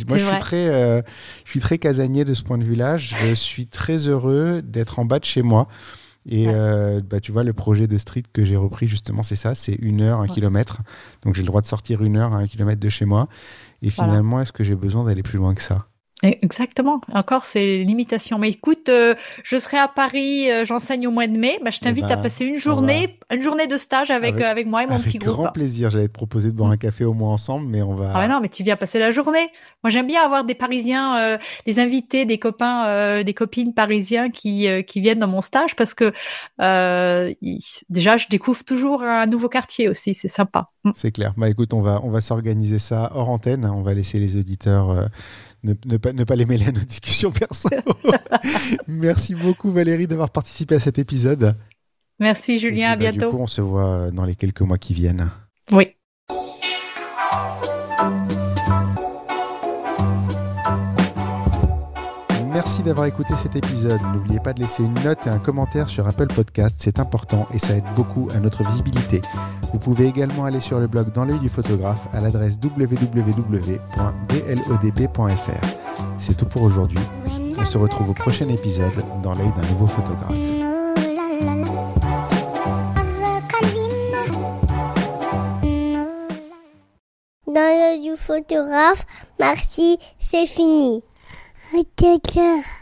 Moi, 0.08 0.18
je 0.18 0.26
suis, 0.26 0.38
très, 0.38 0.68
euh, 0.70 1.02
je 1.44 1.50
suis 1.50 1.60
très 1.60 1.78
casanier 1.78 2.26
de 2.26 2.34
ce 2.34 2.44
point 2.44 2.58
de 2.58 2.64
vue-là. 2.64 2.98
Je 2.98 3.34
suis 3.34 3.68
très 3.68 4.08
heureux 4.08 4.62
d'être 4.62 5.00
en 5.00 5.06
bas 5.06 5.20
de 5.20 5.26
chez 5.26 5.42
moi. 5.42 5.68
Et 6.28 6.46
euh, 6.48 7.00
bah, 7.04 7.20
tu 7.20 7.32
vois, 7.32 7.44
le 7.44 7.54
projet 7.54 7.88
de 7.88 7.98
street 7.98 8.24
que 8.32 8.46
j'ai 8.46 8.56
repris, 8.56 8.88
justement, 8.88 9.24
c'est 9.24 9.36
ça 9.36 9.56
c'est 9.56 9.74
une 9.74 10.02
heure, 10.02 10.20
un 10.20 10.28
kilomètre. 10.28 10.80
Donc 11.24 11.34
j'ai 11.34 11.42
le 11.42 11.48
droit 11.48 11.62
de 11.62 11.66
sortir 11.66 12.04
une 12.04 12.18
heure 12.18 12.34
un 12.34 12.46
kilomètre 12.46 12.80
de 12.80 12.90
chez 12.90 13.06
moi. 13.06 13.28
Et 13.82 13.90
finalement, 13.90 14.42
est-ce 14.42 14.52
que 14.52 14.64
j'ai 14.64 14.76
besoin 14.76 15.06
d'aller 15.06 15.24
plus 15.24 15.38
loin 15.38 15.56
que 15.56 15.62
ça? 15.62 15.89
Exactement. 16.22 17.00
Encore, 17.14 17.46
c'est 17.46 17.78
l'imitation. 17.78 18.40
Mais 18.40 18.50
écoute, 18.50 18.90
euh, 18.90 19.16
je 19.44 19.58
serai 19.58 19.78
à 19.78 19.88
Paris, 19.88 20.52
euh, 20.52 20.66
j'enseigne 20.66 21.08
au 21.08 21.12
mois 21.12 21.28
de 21.28 21.38
mai. 21.38 21.60
Bah, 21.64 21.70
je 21.72 21.80
t'invite 21.80 22.06
Eh 22.08 22.14
ben, 22.14 22.20
à 22.20 22.22
passer 22.22 22.46
une 22.46 22.58
journée, 22.58 23.18
une 23.32 23.42
journée 23.42 23.68
de 23.68 23.78
stage 23.78 24.12
avec 24.12 24.34
Avec- 24.34 24.44
euh, 24.46 24.52
avec 24.52 24.68
moi 24.68 24.84
et 24.84 24.86
mon 24.88 24.96
Avec 24.96 25.06
petit 25.06 25.18
groupe. 25.18 25.34
grand 25.34 25.52
plaisir. 25.52 25.92
J'allais 25.92 26.08
te 26.10 26.14
proposer 26.14 26.52
de 26.52 26.58
boire 26.58 26.72
un 26.72 26.78
café 26.78 27.06
au 27.06 27.14
moins 27.14 27.32
ensemble, 27.32 27.68
mais 27.68 27.82
on 27.82 27.96
va. 27.96 28.12
Ah 28.14 28.20
ouais, 28.20 28.28
non, 28.28 28.42
mais 28.42 28.50
tu 28.50 28.64
viens 28.64 28.76
passer 28.76 29.00
la 29.00 29.12
journée. 29.12 29.50
Moi, 29.84 29.92
j'aime 29.92 30.08
bien 30.08 30.22
avoir 30.22 30.44
des 30.44 30.56
Parisiens, 30.56 31.38
des 31.66 31.80
invités, 31.80 32.26
des 32.26 32.38
copains, 32.38 33.24
des 33.24 33.34
copines 33.34 33.74
parisiens 33.74 34.30
qui 34.30 34.68
qui 34.88 35.00
viennent 35.00 35.20
dans 35.20 35.28
mon 35.28 35.42
stage 35.42 35.76
parce 35.78 35.94
que 35.94 36.12
déjà, 37.90 38.18
je 38.18 38.28
découvre 38.30 38.64
toujours 38.64 39.04
un 39.04 39.26
nouveau 39.26 39.50
quartier 39.50 39.88
aussi. 39.90 40.14
C'est 40.14 40.28
sympa. 40.28 40.70
Mm. 40.84 40.92
C'est 40.96 41.12
clair. 41.12 41.34
Bah 41.38 41.50
écoute, 41.50 41.74
on 41.74 41.82
va, 41.82 42.02
on 42.04 42.10
va 42.10 42.22
s'organiser 42.22 42.80
ça 42.80 43.12
hors 43.16 43.30
antenne. 43.30 43.66
On 43.66 43.82
va 43.84 43.94
laisser 43.94 44.20
les 44.20 44.38
auditeurs 44.38 45.08
ne, 45.64 45.74
ne 45.86 45.98
pas, 45.98 46.14
ne 46.14 46.24
pas 46.24 46.36
les 46.36 46.46
mêler 46.46 46.66
à 46.68 46.72
nos 46.72 46.80
discussions 46.80 47.32
perso. 47.32 47.70
Merci 48.88 49.36
beaucoup 49.36 49.72
Valérie 49.72 50.08
d'avoir 50.08 50.30
participé 50.30 50.76
à 50.76 50.80
cet 50.80 51.00
épisode. 51.00 51.56
Merci 52.20 52.60
Julien, 52.60 52.96
puis, 52.98 53.06
à 53.06 53.10
bah, 53.10 53.12
Du 53.12 53.20
bientôt. 53.20 53.36
coup, 53.36 53.42
on 53.42 53.48
se 53.48 53.62
voit 53.62 54.12
dans 54.12 54.26
les 54.26 54.36
quelques 54.36 54.62
mois 54.62 54.78
qui 54.78 54.94
viennent. 54.94 55.30
Oui. 55.72 55.96
Merci 62.70 62.84
d'avoir 62.84 63.08
écouté 63.08 63.34
cet 63.36 63.56
épisode. 63.56 64.00
N'oubliez 64.14 64.40
pas 64.40 64.54
de 64.54 64.60
laisser 64.60 64.84
une 64.84 64.94
note 65.04 65.26
et 65.26 65.30
un 65.30 65.40
commentaire 65.40 65.90
sur 65.90 66.08
Apple 66.08 66.28
Podcast, 66.28 66.76
c'est 66.78 67.00
important 67.00 67.48
et 67.52 67.58
ça 67.58 67.74
aide 67.76 67.84
beaucoup 67.96 68.30
à 68.32 68.40
notre 68.40 68.64
visibilité. 68.64 69.24
Vous 69.74 69.80
pouvez 69.80 70.06
également 70.06 70.46
aller 70.46 70.60
sur 70.60 70.80
le 70.80 70.86
blog 70.86 71.12
Dans 71.12 71.26
l'œil 71.26 71.40
du 71.40 71.50
photographe 71.50 72.08
à 72.14 72.22
l'adresse 72.22 72.60
www.dlodp.fr. 72.64 73.80
C'est 76.20 76.38
tout 76.38 76.46
pour 76.46 76.62
aujourd'hui. 76.62 77.00
On 77.60 77.66
se 77.66 77.80
retrouve 77.80 78.12
au 78.12 78.14
prochain 78.14 78.48
épisode 78.50 79.04
dans 79.24 79.34
l'œil 79.34 79.52
d'un 79.56 79.68
nouveau 79.70 79.88
photographe. 79.88 80.38
Dans 87.48 87.56
le 87.56 88.04
du 88.04 88.16
photographe, 88.16 89.08
merci, 89.40 89.98
c'est 90.20 90.46
fini. 90.46 91.02
Ok, 91.72 92.02
ok. 92.02 92.79